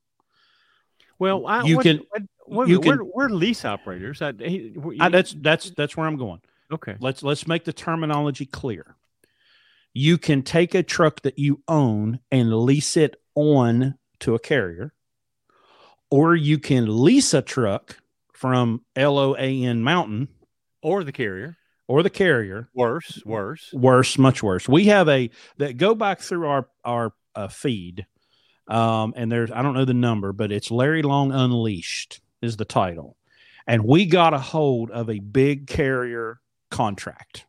Well, 1.18 1.47
I, 1.47 1.64
you 1.64 1.76
what, 1.76 1.83
can. 1.83 2.01
What, 2.47 2.68
you 2.68 2.81
we're, 2.81 2.97
can, 2.97 3.11
we're, 3.14 3.28
lease 3.28 3.64
operators. 3.64 4.22
I, 4.22 4.33
he, 4.33 4.74
I, 4.99 5.09
that's 5.09 5.35
that's 5.39 5.70
that's 5.70 5.97
where 5.97 6.07
I'm 6.07 6.16
going. 6.16 6.41
Okay. 6.72 6.97
Let's 6.99 7.22
let's 7.22 7.47
make 7.47 7.64
the 7.64 7.72
terminology 7.72 8.47
clear 8.47 8.97
you 9.93 10.18
can 10.18 10.43
take 10.43 10.74
a 10.74 10.82
truck 10.82 11.22
that 11.22 11.38
you 11.38 11.62
own 11.66 12.20
and 12.30 12.55
lease 12.55 12.97
it 12.97 13.16
on 13.34 13.97
to 14.20 14.34
a 14.34 14.38
carrier, 14.38 14.93
or 16.11 16.34
you 16.34 16.59
can 16.59 17.03
lease 17.03 17.34
a 17.34 17.43
truck 17.43 17.97
from 18.32 18.84
Lone 18.97 19.82
Mountain 19.82 20.28
or 20.82 21.05
the 21.05 21.12
carrier 21.12 21.57
or 21.88 22.03
the 22.03 22.11
carrier. 22.11 22.68
Worse, 22.74 23.20
worse, 23.24 23.70
worse, 23.72 24.16
much 24.16 24.43
worse. 24.43 24.68
We 24.68 24.84
have 24.86 25.09
a 25.09 25.30
that 25.59 25.76
go 25.76 25.95
back 25.95 26.20
through 26.20 26.47
our 26.47 26.68
our 26.84 27.12
uh, 27.34 27.49
feed, 27.49 28.07
um, 28.68 29.12
and 29.16 29.30
there's 29.30 29.51
I 29.51 29.62
don't 29.62 29.74
know 29.74 29.84
the 29.84 29.95
number, 29.95 30.32
but 30.32 30.53
it's 30.53 30.70
Larry 30.70 31.03
Long 31.03 31.32
Unleashed 31.32 32.20
is 32.41 32.57
the 32.57 32.64
title, 32.64 33.16
and 33.66 33.84
we 33.84 34.07
got 34.07 34.34
a 34.34 34.38
hold 34.38 34.91
of 34.91 35.11
a 35.11 35.18
big 35.18 35.66
carrier 35.66 36.41
contract, 36.70 37.45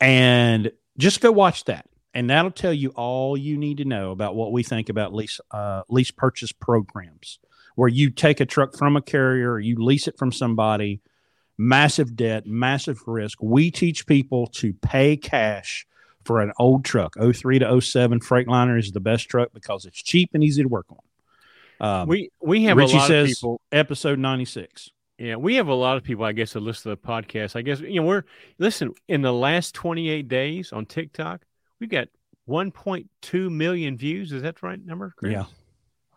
and 0.00 0.72
just 1.02 1.20
go 1.20 1.30
watch 1.32 1.64
that 1.64 1.86
and 2.14 2.30
that'll 2.30 2.50
tell 2.50 2.72
you 2.72 2.90
all 2.90 3.36
you 3.36 3.56
need 3.56 3.78
to 3.78 3.84
know 3.84 4.10
about 4.10 4.34
what 4.34 4.52
we 4.52 4.62
think 4.62 4.88
about 4.88 5.12
lease 5.12 5.40
uh, 5.50 5.82
lease 5.88 6.10
purchase 6.10 6.52
programs 6.52 7.38
where 7.74 7.88
you 7.88 8.10
take 8.10 8.40
a 8.40 8.46
truck 8.46 8.76
from 8.76 8.96
a 8.96 9.02
carrier 9.02 9.58
you 9.58 9.76
lease 9.82 10.08
it 10.08 10.16
from 10.16 10.32
somebody 10.32 11.00
massive 11.58 12.16
debt 12.16 12.46
massive 12.46 13.00
risk. 13.06 13.38
We 13.42 13.70
teach 13.70 14.06
people 14.06 14.46
to 14.48 14.72
pay 14.74 15.16
cash 15.16 15.86
for 16.24 16.40
an 16.40 16.52
old 16.58 16.84
truck. 16.84 17.14
03 17.16 17.60
to 17.60 17.80
07 17.80 18.20
freightliner 18.20 18.78
is 18.78 18.92
the 18.92 19.00
best 19.00 19.28
truck 19.28 19.52
because 19.52 19.84
it's 19.84 20.00
cheap 20.02 20.30
and 20.34 20.44
easy 20.44 20.62
to 20.62 20.68
work 20.68 20.86
on. 20.90 20.98
Um, 21.80 22.08
we 22.08 22.30
we 22.40 22.64
have 22.64 22.76
Richie 22.76 23.00
says 23.00 23.28
people, 23.40 23.60
episode 23.72 24.18
96 24.18 24.90
yeah, 25.18 25.36
we 25.36 25.56
have 25.56 25.68
a 25.68 25.74
lot 25.74 25.96
of 25.96 26.02
people, 26.02 26.24
I 26.24 26.32
guess, 26.32 26.52
that 26.54 26.60
listen 26.60 26.90
to 26.90 27.00
the 27.00 27.08
podcast. 27.08 27.56
I 27.56 27.62
guess 27.62 27.80
you 27.80 28.00
know 28.00 28.06
we're 28.06 28.24
listen 28.58 28.92
in 29.08 29.22
the 29.22 29.32
last 29.32 29.74
28 29.74 30.28
days 30.28 30.72
on 30.72 30.86
TikTok, 30.86 31.42
we've 31.80 31.90
got 31.90 32.08
1.2 32.48 33.50
million 33.50 33.96
views. 33.96 34.32
Is 34.32 34.42
that 34.42 34.60
the 34.60 34.66
right 34.66 34.84
number? 34.84 35.14
Chris? 35.16 35.32
Yeah. 35.32 35.44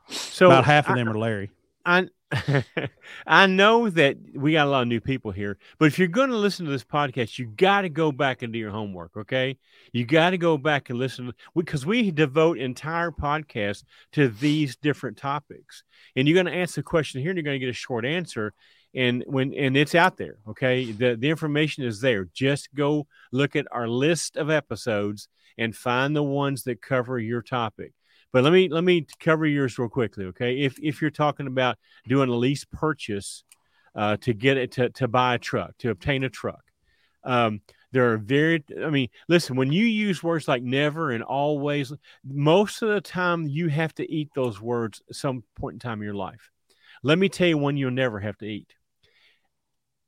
So 0.10 0.48
about 0.48 0.66
half 0.66 0.90
of 0.90 0.96
them 0.96 1.08
I, 1.08 1.12
are 1.12 1.18
Larry. 1.18 1.52
I 1.86 2.08
I 3.28 3.46
know 3.46 3.90
that 3.90 4.18
we 4.34 4.54
got 4.54 4.68
a 4.68 4.70
lot 4.70 4.82
of 4.82 4.88
new 4.88 5.00
people 5.00 5.32
here, 5.32 5.58
but 5.78 5.86
if 5.86 6.00
you're 6.00 6.08
going 6.08 6.30
to 6.30 6.38
listen 6.38 6.66
to 6.66 6.72
this 6.72 6.84
podcast, 6.84 7.38
you 7.38 7.46
got 7.46 7.82
to 7.82 7.90
go 7.90 8.12
back 8.12 8.42
and 8.42 8.52
do 8.52 8.60
your 8.60 8.72
homework. 8.72 9.16
Okay, 9.16 9.58
you 9.94 10.06
got 10.06 10.32
to 10.32 10.38
go 10.38 10.58
back 10.58 10.90
and 10.90 10.98
listen 10.98 11.32
because 11.56 11.86
we 11.86 12.12
devote 12.12 12.58
entire 12.58 13.12
podcasts 13.12 13.84
to 14.14 14.30
these 14.30 14.76
different 14.76 15.18
topics, 15.18 15.84
and 16.16 16.28
you're 16.28 16.36
going 16.36 16.52
to 16.52 16.60
answer 16.60 16.82
the 16.82 16.84
question 16.84 17.22
here, 17.22 17.30
and 17.30 17.38
you're 17.38 17.44
going 17.44 17.60
to 17.60 17.66
get 17.66 17.70
a 17.70 17.74
short 17.74 18.06
answer 18.06 18.54
and 18.96 19.24
when 19.28 19.54
and 19.54 19.76
it's 19.76 19.96
out 19.96 20.18
there 20.18 20.38
okay? 20.48 20.92
The, 20.92 21.16
the 21.16 21.30
information 21.30 21.84
is 21.84 22.02
there. 22.02 22.26
Just 22.34 22.74
go 22.74 23.08
look 23.32 23.56
at 23.56 23.68
our 23.72 23.88
list 23.88 24.38
of 24.38 24.50
episodes 24.50 25.28
and 25.58 25.76
find 25.76 26.16
the 26.16 26.24
ones 26.24 26.64
that 26.64 26.82
cover 26.82 27.20
your 27.20 27.42
topic. 27.42 27.94
But 28.32 28.44
let 28.44 28.54
me 28.54 28.70
let 28.70 28.84
me 28.84 29.06
cover 29.20 29.46
yours 29.46 29.78
real 29.78 29.90
quickly 29.90 30.26
okay? 30.26 30.60
If 30.60 30.78
if 30.82 31.02
you're 31.02 31.12
talking 31.12 31.48
about 31.48 31.78
doing 32.08 32.30
a 32.30 32.36
lease 32.36 32.66
purchase 32.66 33.44
uh, 33.96 34.18
to 34.18 34.34
get 34.34 34.58
it 34.58 34.74
to, 34.74 34.90
to 34.90 35.08
buy 35.08 35.36
a 35.36 35.40
truck 35.40 35.78
to 35.80 35.90
obtain 35.90 36.26
a 36.26 36.30
truck 36.30 36.62
um, 37.24 37.62
there 37.94 38.12
are 38.12 38.18
very 38.18 38.62
i 38.84 38.90
mean 38.90 39.08
listen 39.30 39.56
when 39.56 39.72
you 39.72 39.86
use 39.86 40.22
words 40.22 40.50
like 40.50 40.62
never 40.62 41.12
and 41.12 41.24
always 41.24 41.94
most 42.26 42.82
of 42.82 42.90
the 42.90 43.00
time 43.00 43.48
you 43.48 43.70
have 43.70 43.96
to 43.96 44.12
eat 44.12 44.30
those 44.36 44.60
words 44.60 45.02
at 45.10 45.16
some 45.16 45.44
point 45.58 45.76
in 45.76 45.80
time 45.80 46.00
in 46.00 46.06
your 46.06 46.14
life. 46.14 46.52
Let 47.04 47.20
me 47.20 47.30
tell 47.30 47.48
you 47.48 47.58
one 47.58 47.78
you'll 47.78 47.92
never 47.92 48.20
have 48.20 48.38
to 48.40 48.46
eat 48.46 48.74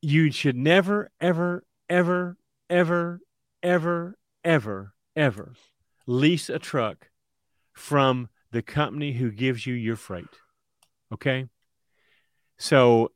you 0.02 0.32
should 0.32 0.56
never, 0.56 1.12
ever, 1.20 1.64
ever, 1.90 2.38
ever, 2.70 3.22
ever, 3.64 4.18
ever, 4.44 4.94
ever 5.16 5.54
lease 6.08 6.50
a 6.50 6.58
truck 6.58 7.10
from 7.74 8.30
the 8.52 8.62
company 8.62 9.12
who 9.12 9.30
gives 9.30 9.68
you 9.68 9.74
your 9.74 9.98
freight. 9.98 10.26
Okay. 11.14 11.46
So 12.58 13.12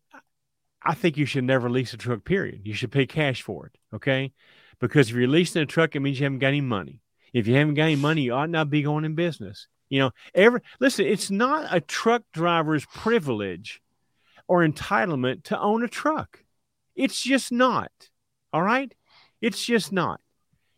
I 0.83 0.93
think 0.93 1.17
you 1.17 1.25
should 1.25 1.45
never 1.45 1.69
lease 1.69 1.93
a 1.93 1.97
truck, 1.97 2.23
period. 2.25 2.61
You 2.65 2.73
should 2.73 2.91
pay 2.91 3.05
cash 3.05 3.41
for 3.41 3.67
it. 3.67 3.77
Okay. 3.95 4.33
Because 4.79 5.09
if 5.09 5.15
you're 5.15 5.27
leasing 5.27 5.61
a 5.61 5.65
truck, 5.65 5.95
it 5.95 5.99
means 6.01 6.19
you 6.19 6.25
haven't 6.25 6.39
got 6.39 6.49
any 6.49 6.61
money. 6.61 7.01
If 7.33 7.47
you 7.47 7.55
haven't 7.55 7.75
got 7.75 7.83
any 7.83 7.95
money, 7.95 8.23
you 8.23 8.33
ought 8.33 8.49
not 8.49 8.69
be 8.69 8.81
going 8.81 9.05
in 9.05 9.15
business. 9.15 9.67
You 9.89 9.99
know, 9.99 10.11
every 10.33 10.61
listen, 10.79 11.05
it's 11.05 11.29
not 11.29 11.67
a 11.73 11.81
truck 11.81 12.23
driver's 12.33 12.85
privilege 12.85 13.81
or 14.47 14.65
entitlement 14.65 15.43
to 15.45 15.59
own 15.59 15.83
a 15.83 15.87
truck. 15.87 16.43
It's 16.95 17.21
just 17.21 17.51
not. 17.51 17.91
All 18.53 18.61
right. 18.61 18.93
It's 19.41 19.65
just 19.65 19.91
not. 19.91 20.21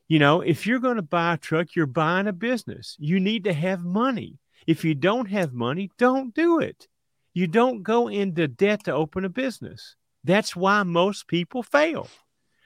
You 0.07 0.19
know, 0.19 0.41
if 0.41 0.67
you're 0.67 0.79
going 0.79 0.97
to 0.97 1.01
buy 1.01 1.33
a 1.33 1.37
truck, 1.37 1.75
you're 1.75 1.85
buying 1.85 2.27
a 2.27 2.33
business. 2.33 2.95
You 2.99 3.19
need 3.19 3.45
to 3.45 3.53
have 3.53 3.83
money. 3.83 4.37
If 4.67 4.85
you 4.85 4.95
don't 4.95 5.29
have 5.29 5.53
money, 5.53 5.91
don't 5.97 6.33
do 6.33 6.59
it. 6.59 6.87
You 7.33 7.47
don't 7.47 7.83
go 7.83 8.07
into 8.07 8.47
debt 8.47 8.83
to 8.85 8.93
open 8.93 9.25
a 9.25 9.29
business. 9.29 9.95
That's 10.23 10.55
why 10.55 10.83
most 10.83 11.27
people 11.27 11.63
fail. 11.63 12.07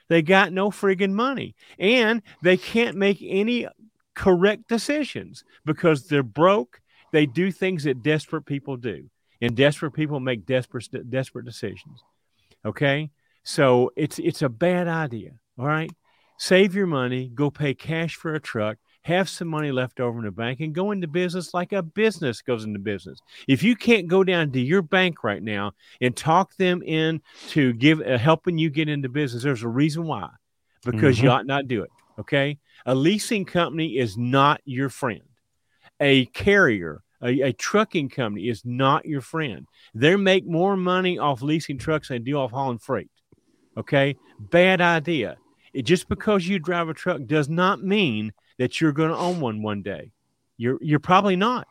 They 0.08 0.22
got 0.22 0.52
no 0.52 0.70
friggin' 0.70 1.12
money 1.12 1.54
and 1.78 2.22
they 2.42 2.56
can't 2.56 2.96
make 2.96 3.18
any 3.22 3.66
correct 4.14 4.68
decisions 4.68 5.44
because 5.64 6.06
they're 6.06 6.22
broke. 6.22 6.80
They 7.12 7.26
do 7.26 7.50
things 7.50 7.84
that 7.84 8.02
desperate 8.02 8.44
people 8.44 8.76
do, 8.76 9.08
and 9.40 9.56
desperate 9.56 9.92
people 9.92 10.20
make 10.20 10.44
desperate 10.44 10.88
desperate 11.08 11.46
decisions. 11.46 12.02
Okay, 12.64 13.10
so 13.48 13.90
it's 13.96 14.18
it's 14.18 14.42
a 14.42 14.48
bad 14.50 14.88
idea. 14.88 15.30
All 15.58 15.64
right, 15.64 15.90
save 16.36 16.74
your 16.74 16.86
money, 16.86 17.30
go 17.34 17.50
pay 17.50 17.72
cash 17.72 18.14
for 18.14 18.34
a 18.34 18.40
truck, 18.40 18.76
have 19.04 19.26
some 19.26 19.48
money 19.48 19.72
left 19.72 20.00
over 20.00 20.18
in 20.18 20.26
the 20.26 20.30
bank, 20.30 20.60
and 20.60 20.74
go 20.74 20.90
into 20.90 21.08
business 21.08 21.54
like 21.54 21.72
a 21.72 21.82
business 21.82 22.42
goes 22.42 22.64
into 22.64 22.78
business. 22.78 23.20
If 23.48 23.62
you 23.62 23.74
can't 23.74 24.06
go 24.06 24.22
down 24.22 24.52
to 24.52 24.60
your 24.60 24.82
bank 24.82 25.24
right 25.24 25.42
now 25.42 25.72
and 25.98 26.14
talk 26.14 26.54
them 26.56 26.82
in 26.82 27.22
to 27.48 27.72
give 27.72 28.02
uh, 28.02 28.18
helping 28.18 28.58
you 28.58 28.68
get 28.68 28.90
into 28.90 29.08
business, 29.08 29.44
there's 29.44 29.62
a 29.62 29.68
reason 29.68 30.04
why, 30.04 30.28
because 30.84 31.16
mm-hmm. 31.16 31.24
you 31.24 31.30
ought 31.30 31.46
not 31.46 31.68
do 31.68 31.82
it. 31.82 31.90
Okay, 32.18 32.58
a 32.84 32.94
leasing 32.94 33.46
company 33.46 33.96
is 33.96 34.18
not 34.18 34.60
your 34.66 34.90
friend. 34.90 35.22
A 36.00 36.26
carrier, 36.26 37.02
a, 37.22 37.40
a, 37.40 37.52
trucking 37.54 38.10
company 38.10 38.48
is 38.48 38.62
not 38.66 39.06
your 39.06 39.22
friend. 39.22 39.66
They 39.94 40.16
make 40.16 40.46
more 40.46 40.76
money 40.76 41.18
off 41.18 41.40
leasing 41.40 41.78
trucks 41.78 42.08
than 42.08 42.18
they 42.18 42.30
do 42.30 42.36
off 42.36 42.50
hauling 42.50 42.78
freight. 42.78 43.10
Okay, 43.78 44.16
bad 44.38 44.80
idea. 44.80 45.36
It, 45.72 45.82
just 45.82 46.08
because 46.08 46.46
you 46.46 46.58
drive 46.58 46.88
a 46.88 46.94
truck 46.94 47.24
does 47.26 47.48
not 47.48 47.82
mean 47.82 48.32
that 48.58 48.80
you're 48.80 48.92
going 48.92 49.10
to 49.10 49.16
own 49.16 49.40
one 49.40 49.62
one 49.62 49.82
day. 49.82 50.10
You're 50.56 50.78
you're 50.82 50.98
probably 50.98 51.36
not. 51.36 51.68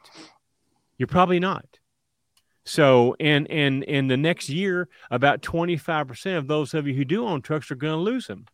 You're 0.97 1.07
probably 1.07 1.39
not. 1.39 1.65
So, 2.63 3.15
and 3.19 3.49
and 3.51 3.83
in 3.83 4.07
the 4.07 4.17
next 4.17 4.49
year, 4.49 4.87
about 5.11 5.41
twenty 5.41 5.75
five 5.75 6.07
percent 6.07 6.37
of 6.37 6.47
those 6.47 6.73
of 6.73 6.87
you 6.87 6.93
who 6.93 7.05
do 7.05 7.25
own 7.25 7.41
trucks 7.41 7.71
are 7.71 7.75
going 7.75 7.93
to 7.93 7.97
lose 8.11 8.27
them. 8.27 8.45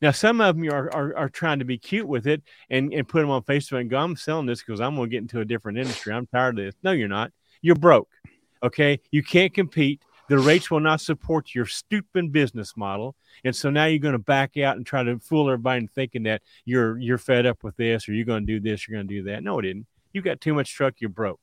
Now, 0.00 0.10
some 0.10 0.40
of 0.40 0.56
them 0.56 0.68
are, 0.70 0.92
are, 0.94 1.16
are 1.16 1.28
trying 1.28 1.58
to 1.58 1.64
be 1.64 1.78
cute 1.78 2.06
with 2.06 2.26
it 2.26 2.42
and, 2.70 2.92
and 2.92 3.08
put 3.08 3.20
them 3.20 3.30
on 3.30 3.42
Facebook 3.42 3.80
and 3.80 3.90
go, 3.90 3.98
I'm 3.98 4.16
selling 4.16 4.46
this 4.46 4.62
because 4.62 4.80
I'm 4.80 4.94
going 4.94 5.08
to 5.08 5.10
get 5.10 5.22
into 5.22 5.40
a 5.40 5.44
different 5.44 5.78
industry. 5.78 6.12
I'm 6.12 6.26
tired 6.26 6.58
of 6.58 6.64
this. 6.64 6.74
No, 6.82 6.92
you're 6.92 7.08
not. 7.08 7.32
You're 7.62 7.74
broke. 7.74 8.08
Okay. 8.62 9.00
You 9.10 9.22
can't 9.22 9.52
compete. 9.52 10.02
The 10.28 10.38
rates 10.38 10.70
will 10.70 10.80
not 10.80 11.00
support 11.00 11.54
your 11.54 11.66
stupid 11.66 12.32
business 12.32 12.76
model. 12.76 13.16
And 13.44 13.56
so 13.56 13.70
now 13.70 13.86
you're 13.86 13.98
going 13.98 14.12
to 14.12 14.18
back 14.18 14.56
out 14.56 14.76
and 14.76 14.84
try 14.84 15.02
to 15.02 15.18
fool 15.18 15.48
everybody 15.48 15.80
into 15.80 15.92
thinking 15.92 16.24
that 16.24 16.42
you're 16.64 16.98
you're 16.98 17.18
fed 17.18 17.46
up 17.46 17.64
with 17.64 17.76
this 17.76 18.08
or 18.08 18.12
you're 18.12 18.26
going 18.26 18.46
to 18.46 18.52
do 18.52 18.60
this, 18.60 18.86
you're 18.86 18.96
going 18.96 19.08
to 19.08 19.14
do 19.14 19.22
that. 19.24 19.42
No, 19.42 19.58
it 19.58 19.62
didn't. 19.62 19.86
You 20.12 20.22
got 20.22 20.40
too 20.40 20.54
much 20.54 20.72
truck, 20.74 20.94
you're 20.98 21.10
broke. 21.10 21.40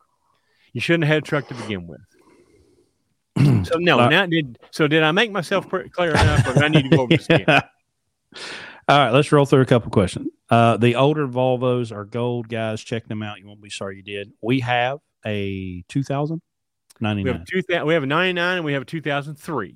You 0.74 0.82
shouldn't 0.82 1.06
have 1.06 1.16
had 1.16 1.24
a 1.24 1.26
truck 1.26 1.48
to 1.48 1.54
begin 1.56 1.88
with. 1.88 2.02
so 3.68 3.78
no, 3.78 4.00
uh, 4.00 4.10
now 4.10 4.26
did 4.26 4.60
so 4.72 4.88
did 4.88 5.04
I 5.04 5.12
make 5.12 5.32
myself 5.32 5.70
clear 5.70 6.12
enough 6.12 6.48
or 6.48 6.54
do 6.54 6.62
I 6.62 6.68
need 6.68 6.84
to 6.84 6.90
go 6.90 7.04
over 7.04 7.16
this 7.16 7.26
again? 7.30 7.62
All 8.88 9.00
right, 9.00 9.12
let's 9.12 9.32
roll 9.32 9.46
through 9.46 9.62
a 9.62 9.66
couple 9.66 9.90
questions. 9.90 10.28
Uh, 10.50 10.78
the 10.78 10.96
older 10.96 11.28
Volvos 11.28 11.92
are 11.92 12.06
gold, 12.06 12.50
guys. 12.50 12.82
Check 12.82 13.08
them 13.08 13.24
out. 13.24 13.40
You 13.40 13.48
won't 13.48 13.62
be 13.62 13.72
sorry 13.72 13.98
you 13.98 14.04
did. 14.04 14.32
We 14.42 14.60
have 14.60 15.00
a 15.26 15.84
2000 15.90 16.40
99. 17.00 17.24
We 17.24 17.38
have, 17.38 17.46
two, 17.46 17.86
we 17.86 17.94
have 17.94 18.04
a 18.04 18.08
99 18.08 18.58
and 18.58 18.66
we 18.66 18.74
have 18.74 18.84
a 18.84 18.86
2003. 18.86 19.76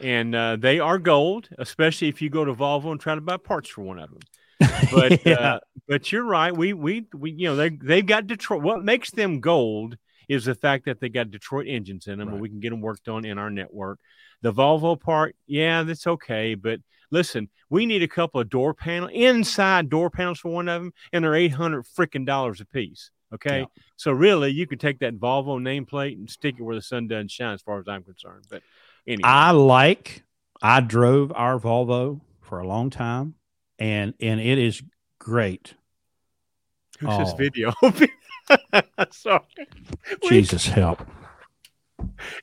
And 0.00 0.34
uh, 0.34 0.56
they 0.56 0.78
are 0.78 0.98
gold, 0.98 1.48
especially 1.58 2.08
if 2.08 2.22
you 2.22 2.30
go 2.30 2.44
to 2.44 2.54
Volvo 2.54 2.92
and 2.92 3.00
try 3.00 3.14
to 3.14 3.20
buy 3.20 3.36
parts 3.36 3.68
for 3.68 3.82
one 3.82 3.98
of 3.98 4.10
them. 4.10 4.20
But 4.92 5.26
yeah. 5.26 5.34
uh, 5.34 5.60
but 5.86 6.10
you're 6.12 6.24
right. 6.24 6.56
We 6.56 6.72
we 6.72 7.06
we 7.14 7.30
you 7.32 7.48
know 7.48 7.56
they 7.56 7.70
they've 7.70 8.04
got 8.04 8.26
Detroit. 8.26 8.62
What 8.62 8.84
makes 8.84 9.10
them 9.10 9.40
gold 9.40 9.96
is 10.28 10.44
the 10.44 10.54
fact 10.54 10.84
that 10.86 11.00
they 11.00 11.08
got 11.08 11.30
Detroit 11.30 11.66
engines 11.68 12.06
in 12.06 12.18
them, 12.18 12.28
right. 12.28 12.34
and 12.34 12.42
we 12.42 12.48
can 12.48 12.60
get 12.60 12.70
them 12.70 12.80
worked 12.80 13.08
on 13.08 13.24
in 13.24 13.38
our 13.38 13.50
network. 13.50 13.98
The 14.42 14.52
Volvo 14.52 15.00
part, 15.00 15.36
yeah, 15.46 15.82
that's 15.82 16.06
okay. 16.06 16.54
But 16.54 16.80
listen, 17.10 17.48
we 17.70 17.86
need 17.86 18.02
a 18.02 18.08
couple 18.08 18.40
of 18.40 18.48
door 18.48 18.74
panel 18.74 19.08
inside 19.08 19.90
door 19.90 20.10
panels 20.10 20.40
for 20.40 20.50
one 20.50 20.68
of 20.68 20.82
them, 20.82 20.92
and 21.12 21.24
they're 21.24 21.34
eight 21.34 21.52
hundred 21.52 21.86
freaking 21.86 22.26
dollars 22.26 22.60
a 22.60 22.66
piece. 22.66 23.10
Okay, 23.34 23.60
yeah. 23.60 23.82
so 23.96 24.10
really, 24.12 24.50
you 24.50 24.66
could 24.66 24.80
take 24.80 25.00
that 25.00 25.18
Volvo 25.18 25.60
nameplate 25.60 26.14
and 26.14 26.30
stick 26.30 26.56
it 26.58 26.62
where 26.62 26.74
the 26.74 26.82
sun 26.82 27.08
doesn't 27.08 27.30
shine, 27.30 27.54
as 27.54 27.62
far 27.62 27.78
as 27.78 27.86
I'm 27.86 28.02
concerned. 28.02 28.44
But 28.48 28.62
anyway, 29.06 29.22
I 29.24 29.50
like. 29.50 30.24
I 30.62 30.80
drove 30.80 31.32
our 31.34 31.60
Volvo 31.60 32.20
for 32.40 32.58
a 32.58 32.66
long 32.66 32.90
time, 32.90 33.34
and 33.78 34.14
and 34.20 34.40
it 34.40 34.58
is 34.58 34.82
great. 35.18 35.74
Who's 37.00 37.10
oh. 37.12 37.18
this 37.18 37.32
video? 37.34 37.72
Sorry. 39.10 39.42
Jesus 40.28 40.66
help. 40.66 41.06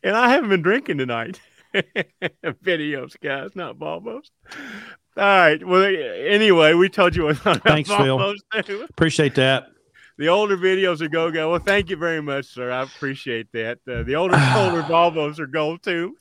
And 0.04 0.16
I 0.16 0.30
haven't 0.30 0.50
been 0.50 0.62
drinking 0.62 0.98
tonight. 0.98 1.40
Videos, 2.44 3.20
guys, 3.22 3.56
not 3.56 3.78
Volvos. 3.78 4.30
All 5.18 5.24
right. 5.24 5.66
Well, 5.66 5.84
anyway, 5.84 6.74
we 6.74 6.90
told 6.90 7.16
you 7.16 7.24
what. 7.26 7.38
Thanks, 7.64 7.90
Phil. 7.90 8.36
Too. 8.64 8.86
Appreciate 8.90 9.36
that. 9.36 9.68
The 10.18 10.30
older 10.30 10.56
videos 10.58 11.02
are 11.02 11.10
go 11.10 11.30
go. 11.30 11.52
Well, 11.52 11.60
thank 11.60 11.90
you 11.90 11.98
very 11.98 12.22
much, 12.22 12.46
sir. 12.46 12.72
I 12.72 12.84
appreciate 12.84 13.52
that. 13.52 13.80
Uh, 13.88 14.04
the 14.04 14.16
older 14.16 14.36
older 14.56 14.84
Volvos 14.84 15.40
are 15.40 15.48
gold 15.48 15.84
too, 15.84 16.16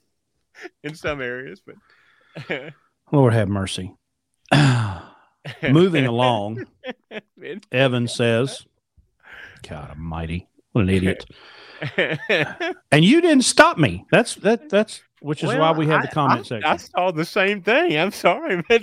in 0.82 0.94
some 0.94 1.20
areas, 1.20 1.62
but 1.64 2.72
Lord 3.12 3.32
have 3.32 3.48
mercy. 3.48 3.94
Moving 5.62 6.06
along, 6.06 6.66
Evan 7.72 8.08
says, 8.08 8.66
"God 9.68 9.90
Almighty, 9.90 10.48
what 10.72 10.82
an 10.82 10.90
idiot!" 10.90 11.26
and 12.90 13.04
you 13.04 13.20
didn't 13.20 13.44
stop 13.44 13.78
me. 13.78 14.06
That's 14.10 14.34
that. 14.36 14.70
That's 14.70 15.02
which 15.20 15.42
is 15.42 15.48
well, 15.48 15.60
why 15.60 15.72
we 15.72 15.86
have 15.86 16.02
the 16.02 16.08
comment 16.08 16.40
I, 16.40 16.42
section. 16.42 16.64
I 16.64 16.76
saw 16.76 17.10
the 17.10 17.24
same 17.24 17.62
thing. 17.62 17.96
I'm 17.96 18.10
sorry, 18.10 18.62
but 18.68 18.82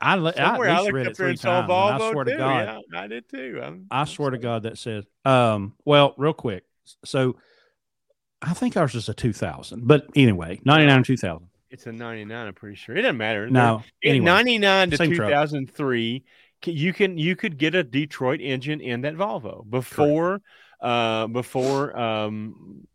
I, 0.00 0.14
I 0.14 0.16
at 0.16 0.22
least 0.22 0.38
I 0.38 0.88
read 0.90 1.06
it 1.08 1.16
three 1.16 1.36
times. 1.36 1.70
I 1.70 2.10
swear 2.12 2.24
too. 2.24 2.32
to 2.32 2.36
God, 2.36 2.82
yeah, 2.92 3.00
I 3.00 3.06
did 3.06 3.28
too. 3.28 3.60
I'm, 3.62 3.86
i 3.90 4.04
swear 4.04 4.30
to 4.30 4.38
God 4.38 4.62
that 4.62 4.78
says. 4.78 5.04
Um, 5.24 5.74
well, 5.84 6.14
real 6.16 6.32
quick. 6.32 6.64
So, 7.04 7.36
I 8.40 8.54
think 8.54 8.76
ours 8.76 8.94
is 8.94 9.08
a 9.08 9.14
2000, 9.14 9.86
but 9.86 10.06
anyway, 10.14 10.60
99 10.64 11.02
2000. 11.02 11.48
It's 11.70 11.86
a 11.86 11.92
99. 11.92 12.46
I'm 12.46 12.54
pretty 12.54 12.76
sure 12.76 12.96
it 12.96 13.02
doesn't 13.02 13.16
matter. 13.16 13.48
No, 13.50 13.82
anyway, 14.02 14.24
99 14.24 14.90
to 14.90 14.96
2003. 14.96 16.24
You 16.64 16.92
can 16.92 17.18
you 17.18 17.36
could 17.36 17.58
get 17.58 17.74
a 17.74 17.84
Detroit 17.84 18.40
engine 18.40 18.80
in 18.80 19.02
that 19.02 19.14
Volvo 19.14 19.68
before 19.68 20.40
uh, 20.80 21.26
before 21.26 21.98
um, 21.98 22.86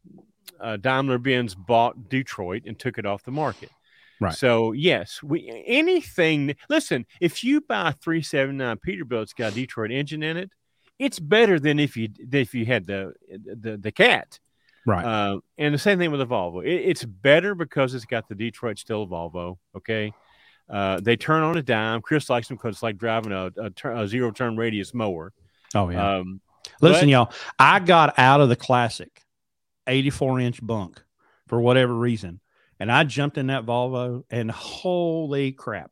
uh, 0.59 0.77
Daimler 0.77 1.17
Benz 1.17 1.55
bought 1.55 2.09
Detroit 2.09 2.63
and 2.65 2.77
took 2.77 2.97
it 2.97 3.05
off 3.05 3.23
the 3.23 3.31
market. 3.31 3.69
Right. 4.23 4.33
So 4.33 4.71
yes, 4.71 5.21
we 5.21 5.63
anything. 5.65 6.55
Listen, 6.69 7.05
if 7.19 7.43
you 7.43 7.61
buy 7.61 7.89
a 7.89 7.93
379 7.93 8.77
Peterbilt, 8.77 9.23
it's 9.23 9.33
got 9.33 9.51
a 9.51 9.55
Detroit 9.55 9.91
engine 9.91 10.23
in 10.23 10.37
it. 10.37 10.51
It's 10.99 11.19
better 11.19 11.59
than 11.59 11.79
if 11.79 11.97
you 11.97 12.09
if 12.31 12.53
you 12.53 12.65
had 12.65 12.85
the 12.85 13.13
the 13.27 13.77
the 13.77 13.91
cat. 13.91 14.39
Right. 14.85 15.05
Uh, 15.05 15.39
and 15.57 15.73
the 15.73 15.79
same 15.79 15.97
thing 15.97 16.11
with 16.11 16.19
the 16.19 16.27
Volvo. 16.27 16.65
It, 16.65 16.89
it's 16.89 17.05
better 17.05 17.55
because 17.55 17.93
it's 17.93 18.05
got 18.05 18.27
the 18.27 18.35
Detroit 18.35 18.77
still 18.77 19.07
Volvo. 19.07 19.57
Okay. 19.75 20.13
Uh, 20.69 20.99
they 21.01 21.15
turn 21.15 21.43
on 21.43 21.57
a 21.57 21.61
dime. 21.61 22.01
Chris 22.01 22.29
likes 22.29 22.47
them 22.47 22.57
because 22.57 22.75
it's 22.75 22.83
like 22.83 22.97
driving 22.97 23.31
a, 23.31 23.51
a, 23.57 24.01
a, 24.01 24.07
zero 24.07 24.31
turn 24.31 24.57
radius 24.57 24.93
mower. 24.93 25.33
Oh 25.75 25.89
yeah. 25.89 26.17
Um, 26.17 26.41
Listen, 26.81 27.07
but, 27.07 27.09
y'all, 27.09 27.33
I 27.59 27.79
got 27.79 28.17
out 28.17 28.41
of 28.41 28.49
the 28.49 28.55
classic 28.55 29.21
84 29.87 30.39
inch 30.39 30.65
bunk 30.65 31.01
for 31.47 31.59
whatever 31.59 31.93
reason. 31.93 32.39
And 32.83 32.91
I 32.91 33.05
jumped 33.05 33.37
in 33.37 33.47
that 33.47 33.65
Volvo 33.65 34.25
and 34.29 34.51
holy 34.51 35.53
crap. 35.53 35.91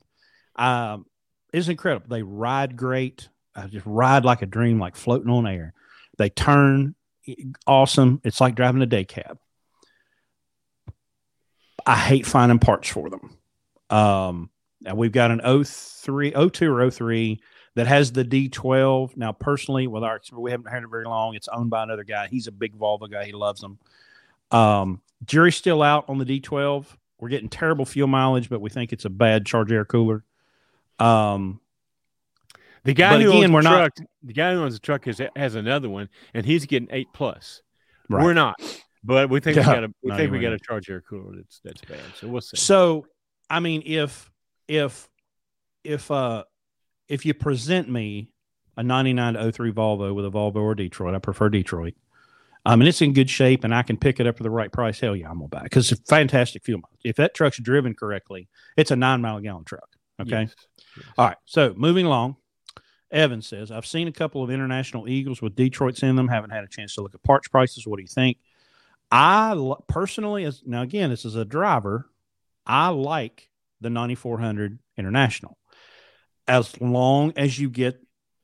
Um, 0.57 1.05
it's 1.53 1.69
incredible. 1.69 2.07
They 2.09 2.21
ride 2.21 2.75
great. 2.75 3.29
I 3.55 3.67
just 3.67 3.85
ride 3.85 4.25
like 4.25 4.41
a 4.41 4.45
dream, 4.45 4.77
like 4.77 4.97
floating 4.97 5.31
on 5.31 5.47
air. 5.47 5.73
They 6.17 6.29
turn 6.29 6.95
awesome. 7.65 8.19
It's 8.25 8.41
like 8.41 8.55
driving 8.55 8.81
a 8.81 8.87
day 8.87 9.05
cab. 9.05 9.37
I 11.85 11.95
hate 11.95 12.25
finding 12.25 12.59
parts 12.59 12.89
for 12.89 13.09
them. 13.09 13.37
Um, 13.89 14.49
we've 14.93 15.13
got 15.13 15.31
an 15.31 15.63
03, 15.63 16.33
02 16.51 16.73
or 16.73 16.91
03 16.91 17.39
that 17.75 17.87
has 17.87 18.11
the 18.11 18.25
D12. 18.25 19.15
Now, 19.15 19.31
personally, 19.31 19.87
with 19.87 20.03
our 20.03 20.19
we 20.33 20.51
haven't 20.51 20.69
had 20.69 20.83
it 20.83 20.89
very 20.91 21.05
long. 21.05 21.35
It's 21.35 21.47
owned 21.47 21.69
by 21.69 21.83
another 21.83 22.03
guy. 22.03 22.27
He's 22.27 22.47
a 22.47 22.51
big 22.51 22.77
Volvo 22.77 23.09
guy. 23.09 23.23
He 23.23 23.31
loves 23.31 23.61
them. 23.61 23.79
Um, 24.51 25.01
jury's 25.25 25.55
still 25.55 25.81
out 25.81 26.05
on 26.07 26.17
the 26.17 26.25
D12. 26.25 26.85
We're 27.19 27.29
getting 27.29 27.49
terrible 27.49 27.85
fuel 27.85 28.07
mileage, 28.07 28.49
but 28.49 28.61
we 28.61 28.69
think 28.69 28.91
it's 28.93 29.05
a 29.05 29.09
bad 29.09 29.45
charge 29.45 29.71
air 29.71 29.85
cooler. 29.85 30.23
Um, 30.99 31.59
the 32.83 32.93
guy 32.93 33.21
who 33.21 33.29
again, 33.29 33.53
owns 33.53 33.63
the 33.63 33.69
truck, 33.69 33.99
not, 33.99 34.07
the 34.23 34.33
guy 34.33 34.53
who 34.53 34.61
owns 34.61 34.73
the 34.73 34.79
truck 34.79 35.05
has, 35.05 35.21
has 35.35 35.55
another 35.55 35.89
one, 35.89 36.09
and 36.33 36.45
he's 36.45 36.65
getting 36.65 36.89
eight 36.91 37.07
plus. 37.13 37.61
Right. 38.09 38.23
We're 38.23 38.33
not, 38.33 38.55
but 39.03 39.29
we 39.29 39.39
think 39.39 39.57
yeah, 39.57 39.67
we 39.67 39.73
got 39.73 39.83
a 39.83 39.93
We 40.03 40.15
think 40.15 40.31
we 40.31 40.39
got 40.39 40.53
a 40.53 40.59
charge 40.59 40.89
air 40.89 41.01
cooler. 41.01 41.35
That's 41.35 41.61
that's 41.63 41.81
bad. 41.81 41.99
So 42.19 42.27
we'll 42.27 42.41
see. 42.41 42.57
So, 42.57 43.05
I 43.49 43.59
mean, 43.59 43.83
if 43.85 44.31
if 44.67 45.07
if 45.83 46.09
uh 46.09 46.43
if 47.07 47.25
you 47.25 47.33
present 47.33 47.89
me 47.89 48.29
a 48.77 48.83
99 48.83 49.33
to 49.35 49.51
03 49.51 49.71
Volvo 49.71 50.15
with 50.15 50.25
a 50.25 50.31
Volvo 50.31 50.57
or 50.57 50.75
Detroit, 50.75 51.13
I 51.13 51.19
prefer 51.19 51.49
Detroit. 51.49 51.93
Um, 52.65 52.81
and 52.81 52.87
it's 52.87 53.01
in 53.01 53.13
good 53.13 53.29
shape, 53.29 53.63
and 53.63 53.73
I 53.73 53.81
can 53.81 53.97
pick 53.97 54.19
it 54.19 54.27
up 54.27 54.37
for 54.37 54.43
the 54.43 54.49
right 54.49 54.71
price. 54.71 54.99
Hell 54.99 55.15
yeah, 55.15 55.29
I'm 55.29 55.37
gonna 55.37 55.47
buy 55.47 55.59
it 55.61 55.63
because 55.63 55.91
it's 55.91 56.01
a 56.01 56.03
fantastic 56.05 56.63
fuel 56.63 56.79
mileage. 56.79 57.01
If 57.03 57.15
that 57.15 57.33
truck's 57.33 57.57
driven 57.59 57.95
correctly, 57.95 58.49
it's 58.77 58.91
a 58.91 58.95
nine 58.95 59.21
mile 59.21 59.37
a 59.37 59.41
gallon 59.41 59.63
truck. 59.63 59.89
Okay. 60.19 60.41
Yes. 60.41 60.55
Yes. 60.97 61.05
All 61.17 61.27
right. 61.27 61.37
So 61.45 61.73
moving 61.75 62.05
along, 62.05 62.35
Evan 63.09 63.41
says, 63.41 63.71
I've 63.71 63.85
seen 63.85 64.07
a 64.07 64.11
couple 64.11 64.43
of 64.43 64.51
international 64.51 65.09
Eagles 65.09 65.41
with 65.41 65.55
Detroits 65.55 66.03
in 66.03 66.15
them. 66.15 66.27
Haven't 66.27 66.51
had 66.51 66.63
a 66.63 66.67
chance 66.67 66.93
to 66.95 67.01
look 67.01 67.15
at 67.15 67.23
parts 67.23 67.47
prices. 67.47 67.87
What 67.87 67.97
do 67.97 68.03
you 68.03 68.07
think? 68.07 68.37
I 69.11 69.73
personally, 69.87 70.45
as 70.45 70.61
now 70.65 70.83
again, 70.83 71.09
this 71.09 71.25
is 71.25 71.35
a 71.35 71.45
driver. 71.45 72.09
I 72.65 72.89
like 72.89 73.49
the 73.81 73.89
9400 73.89 74.77
International 74.97 75.57
as 76.47 76.79
long 76.81 77.33
as 77.35 77.57
you 77.57 77.69
get 77.69 78.01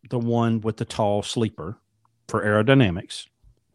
the 0.09 0.19
one 0.19 0.61
with 0.61 0.77
the 0.77 0.85
tall 0.85 1.21
sleeper 1.21 1.77
for 2.27 2.43
aerodynamics. 2.43 3.27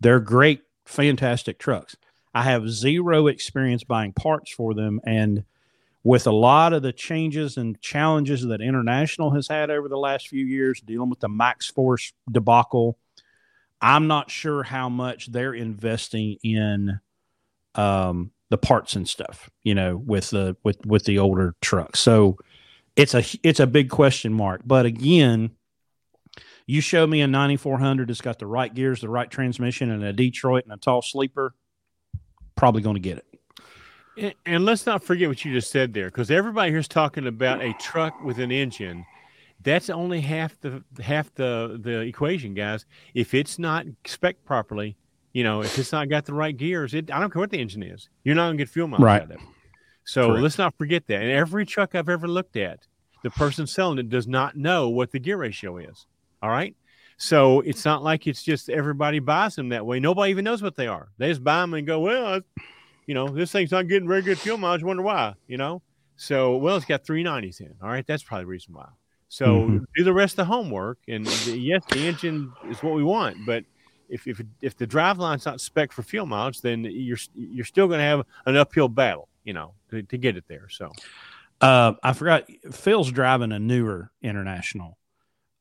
They're 0.02 0.20
great, 0.20 0.62
fantastic 0.84 1.58
trucks. 1.58 1.96
I 2.34 2.42
have 2.42 2.68
zero 2.68 3.28
experience 3.28 3.84
buying 3.84 4.12
parts 4.12 4.50
for 4.52 4.74
them. 4.74 5.00
And 5.06 5.44
with 6.02 6.26
a 6.26 6.32
lot 6.32 6.72
of 6.72 6.82
the 6.82 6.92
changes 6.92 7.56
and 7.56 7.80
challenges 7.80 8.42
that 8.42 8.60
International 8.60 9.30
has 9.30 9.46
had 9.46 9.70
over 9.70 9.88
the 9.88 9.96
last 9.96 10.26
few 10.26 10.44
years, 10.44 10.80
dealing 10.80 11.08
with 11.08 11.20
the 11.20 11.28
MaxxForce 11.28 12.12
debacle, 12.30 12.98
I'm 13.80 14.08
not 14.08 14.28
sure 14.28 14.64
how 14.64 14.88
much 14.88 15.30
they're 15.30 15.54
investing 15.54 16.36
in 16.42 16.98
um, 17.76 18.32
the 18.48 18.58
parts 18.58 18.96
and 18.96 19.08
stuff, 19.08 19.50
you 19.62 19.74
know, 19.74 19.96
with 19.96 20.30
the 20.30 20.56
with 20.64 20.84
with 20.84 21.04
the 21.04 21.18
older 21.18 21.54
trucks. 21.60 22.00
So 22.00 22.38
it's 22.96 23.14
a 23.14 23.22
it's 23.44 23.60
a 23.60 23.66
big 23.66 23.88
question 23.88 24.32
mark. 24.32 24.62
But 24.64 24.84
again, 24.84 25.50
you 26.66 26.80
show 26.80 27.06
me 27.06 27.20
a 27.20 27.26
9400 27.26 28.08
that's 28.08 28.20
got 28.20 28.38
the 28.38 28.46
right 28.46 28.72
gears, 28.72 29.00
the 29.00 29.08
right 29.08 29.30
transmission, 29.30 29.90
and 29.90 30.02
a 30.04 30.12
Detroit 30.12 30.64
and 30.64 30.72
a 30.72 30.76
tall 30.76 31.02
sleeper, 31.02 31.54
probably 32.54 32.82
going 32.82 32.94
to 32.94 33.00
get 33.00 33.18
it. 33.18 33.26
And, 34.16 34.34
and 34.44 34.64
let's 34.64 34.86
not 34.86 35.02
forget 35.02 35.28
what 35.28 35.44
you 35.44 35.52
just 35.52 35.70
said 35.70 35.94
there, 35.94 36.06
because 36.06 36.30
everybody 36.30 36.70
here's 36.70 36.88
talking 36.88 37.26
about 37.26 37.62
a 37.62 37.72
truck 37.74 38.22
with 38.22 38.38
an 38.38 38.52
engine. 38.52 39.04
That's 39.62 39.90
only 39.90 40.20
half 40.20 40.60
the 40.60 40.82
half 41.00 41.32
the 41.34 41.78
the 41.80 42.00
equation, 42.00 42.52
guys. 42.52 42.84
If 43.14 43.32
it's 43.32 43.58
not 43.58 43.86
spec 44.04 44.44
properly, 44.44 44.96
you 45.32 45.44
know, 45.44 45.62
if 45.62 45.78
it's 45.78 45.92
not 45.92 46.08
got 46.08 46.26
the 46.26 46.34
right 46.34 46.56
gears, 46.56 46.94
it 46.94 47.12
I 47.12 47.20
don't 47.20 47.32
care 47.32 47.40
what 47.40 47.50
the 47.50 47.60
engine 47.60 47.82
is, 47.82 48.08
you're 48.24 48.34
not 48.34 48.48
gonna 48.48 48.58
get 48.58 48.68
fuel 48.68 48.88
mileage 48.88 49.04
right. 49.04 49.22
out 49.22 49.30
of 49.30 49.30
it. 49.30 49.40
So 50.04 50.28
Correct. 50.28 50.42
let's 50.42 50.58
not 50.58 50.76
forget 50.76 51.06
that. 51.06 51.22
And 51.22 51.30
every 51.30 51.64
truck 51.64 51.94
I've 51.94 52.08
ever 52.08 52.26
looked 52.26 52.56
at, 52.56 52.80
the 53.22 53.30
person 53.30 53.66
selling 53.66 53.98
it 53.98 54.08
does 54.08 54.26
not 54.26 54.56
know 54.56 54.88
what 54.88 55.12
the 55.12 55.20
gear 55.20 55.36
ratio 55.36 55.78
is. 55.78 56.06
All 56.42 56.50
right. 56.50 56.74
So 57.16 57.60
it's 57.60 57.84
not 57.84 58.02
like 58.02 58.26
it's 58.26 58.42
just 58.42 58.68
everybody 58.68 59.20
buys 59.20 59.54
them 59.54 59.68
that 59.68 59.86
way. 59.86 60.00
Nobody 60.00 60.30
even 60.30 60.44
knows 60.44 60.60
what 60.60 60.74
they 60.74 60.88
are. 60.88 61.08
They 61.18 61.28
just 61.28 61.44
buy 61.44 61.60
them 61.60 61.74
and 61.74 61.86
go, 61.86 62.00
well, 62.00 62.40
you 63.06 63.14
know, 63.14 63.28
this 63.28 63.52
thing's 63.52 63.70
not 63.70 63.86
getting 63.86 64.08
very 64.08 64.22
good 64.22 64.38
fuel 64.38 64.58
mileage. 64.58 64.82
Wonder 64.82 65.02
why, 65.02 65.34
you 65.46 65.56
know? 65.56 65.82
So, 66.16 66.56
well, 66.56 66.76
it's 66.76 66.84
got 66.84 67.04
390s 67.04 67.60
in. 67.60 67.74
All 67.80 67.88
right. 67.88 68.06
That's 68.06 68.22
probably 68.22 68.44
the 68.44 68.48
reason 68.48 68.74
why. 68.74 68.88
So 69.28 69.46
mm-hmm. 69.46 69.78
do 69.96 70.04
the 70.04 70.12
rest 70.12 70.32
of 70.32 70.36
the 70.38 70.44
homework. 70.46 70.98
And 71.06 71.26
the, 71.26 71.58
yes, 71.58 71.84
the 71.90 72.00
engine 72.00 72.52
is 72.68 72.82
what 72.82 72.94
we 72.94 73.04
want, 73.04 73.46
but 73.46 73.64
if, 74.08 74.26
if, 74.26 74.42
if 74.60 74.76
the 74.76 74.86
drive 74.86 75.18
line's 75.18 75.46
not 75.46 75.60
spec 75.60 75.90
for 75.90 76.02
fuel 76.02 76.26
mileage, 76.26 76.60
then 76.60 76.84
you're, 76.84 77.18
you're 77.34 77.64
still 77.64 77.86
going 77.86 77.98
to 77.98 78.04
have 78.04 78.26
an 78.44 78.56
uphill 78.56 78.88
battle, 78.88 79.28
you 79.44 79.54
know, 79.54 79.72
to, 79.90 80.02
to 80.02 80.18
get 80.18 80.36
it 80.36 80.44
there. 80.48 80.68
So, 80.68 80.90
uh, 81.62 81.94
I 82.02 82.12
forgot 82.12 82.46
Phil's 82.72 83.10
driving 83.10 83.52
a 83.52 83.58
newer 83.58 84.10
international. 84.20 84.98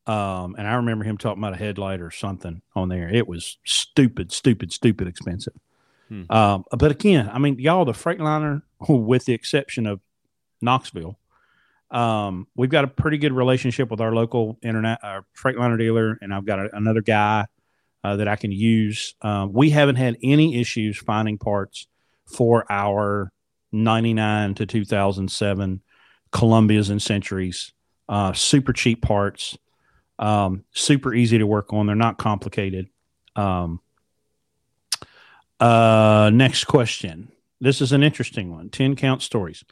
Um, 0.07 0.55
and 0.57 0.67
I 0.67 0.73
remember 0.75 1.05
him 1.05 1.17
talking 1.17 1.41
about 1.41 1.53
a 1.53 1.57
headlight 1.57 2.01
or 2.01 2.11
something 2.11 2.61
on 2.75 2.89
there. 2.89 3.07
It 3.07 3.27
was 3.27 3.57
stupid, 3.63 4.31
stupid, 4.31 4.73
stupid 4.73 5.07
expensive. 5.07 5.53
Hmm. 6.09 6.23
Um, 6.29 6.65
but 6.71 6.91
again, 6.91 7.29
I 7.31 7.39
mean, 7.39 7.59
y'all, 7.59 7.85
the 7.85 7.93
Freightliner, 7.93 8.63
with 8.89 9.25
the 9.25 9.33
exception 9.33 9.85
of 9.85 9.99
Knoxville, 10.61 11.17
um, 11.91 12.47
we've 12.55 12.69
got 12.69 12.83
a 12.83 12.87
pretty 12.87 13.17
good 13.17 13.33
relationship 13.33 13.91
with 13.91 14.01
our 14.01 14.13
local 14.13 14.57
internet, 14.61 14.99
our 15.03 15.25
Freightliner 15.37 15.77
dealer, 15.77 16.17
and 16.21 16.33
I've 16.33 16.45
got 16.45 16.59
a, 16.59 16.75
another 16.75 17.01
guy 17.01 17.45
uh, 18.03 18.15
that 18.15 18.27
I 18.27 18.35
can 18.35 18.51
use. 18.51 19.13
Um, 19.21 19.53
we 19.53 19.69
haven't 19.69 19.97
had 19.97 20.17
any 20.23 20.59
issues 20.59 20.97
finding 20.97 21.37
parts 21.37 21.87
for 22.25 22.65
our 22.69 23.31
99 23.71 24.55
to 24.55 24.65
2007 24.65 25.81
Columbias 26.31 26.89
and 26.89 27.01
Centuries. 27.01 27.73
Uh, 28.07 28.33
super 28.33 28.73
cheap 28.73 29.01
parts, 29.01 29.57
um, 30.19 30.63
super 30.71 31.13
easy 31.13 31.37
to 31.37 31.47
work 31.47 31.73
on. 31.73 31.87
They're 31.87 31.95
not 31.95 32.17
complicated. 32.17 32.87
Um, 33.35 33.79
uh, 35.59 36.31
next 36.33 36.65
question. 36.65 37.31
This 37.59 37.81
is 37.81 37.91
an 37.91 38.01
interesting 38.03 38.51
one 38.51 38.69
10 38.69 38.95
count 38.95 39.21
stories. 39.21 39.63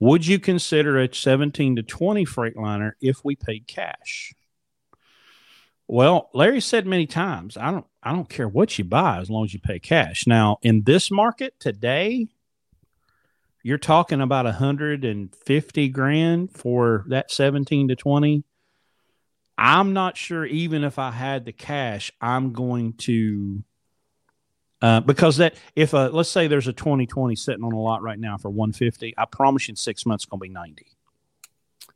Would 0.00 0.26
you 0.26 0.38
consider 0.38 0.98
a 0.98 1.12
17 1.12 1.76
to 1.76 1.82
20 1.82 2.26
Freightliner 2.26 2.92
if 3.00 3.24
we 3.24 3.36
paid 3.36 3.66
cash? 3.66 4.34
Well, 5.88 6.30
Larry 6.34 6.60
said 6.60 6.86
many 6.86 7.06
times, 7.06 7.56
I 7.56 7.70
don't 7.70 7.86
I 8.02 8.12
don't 8.12 8.28
care 8.28 8.48
what 8.48 8.76
you 8.76 8.84
buy 8.84 9.18
as 9.18 9.30
long 9.30 9.44
as 9.44 9.54
you 9.54 9.60
pay 9.60 9.78
cash. 9.78 10.26
Now, 10.26 10.58
in 10.62 10.82
this 10.82 11.10
market 11.10 11.58
today, 11.60 12.26
you're 13.62 13.78
talking 13.78 14.20
about 14.20 14.44
150 14.44 15.88
grand 15.88 16.52
for 16.52 17.04
that 17.08 17.30
17 17.30 17.88
to 17.88 17.96
20. 17.96 18.44
I'm 19.58 19.92
not 19.92 20.16
sure 20.16 20.44
even 20.44 20.84
if 20.84 20.98
I 20.98 21.10
had 21.10 21.44
the 21.44 21.52
cash, 21.52 22.12
I'm 22.20 22.52
going 22.52 22.94
to 22.94 23.62
uh, 24.82 25.00
because 25.00 25.38
that 25.38 25.56
if 25.74 25.94
a 25.94 26.10
let's 26.12 26.28
say 26.28 26.48
there's 26.48 26.68
a 26.68 26.72
2020 26.72 27.34
sitting 27.34 27.64
on 27.64 27.72
a 27.72 27.80
lot 27.80 28.02
right 28.02 28.18
now 28.18 28.36
for 28.36 28.50
150, 28.50 29.14
I 29.16 29.24
promise 29.24 29.68
you 29.68 29.72
in 29.72 29.76
six 29.76 30.04
months 30.04 30.24
it's 30.24 30.30
going 30.30 30.40
to 30.40 30.42
be 30.42 30.48
90. 30.50 30.86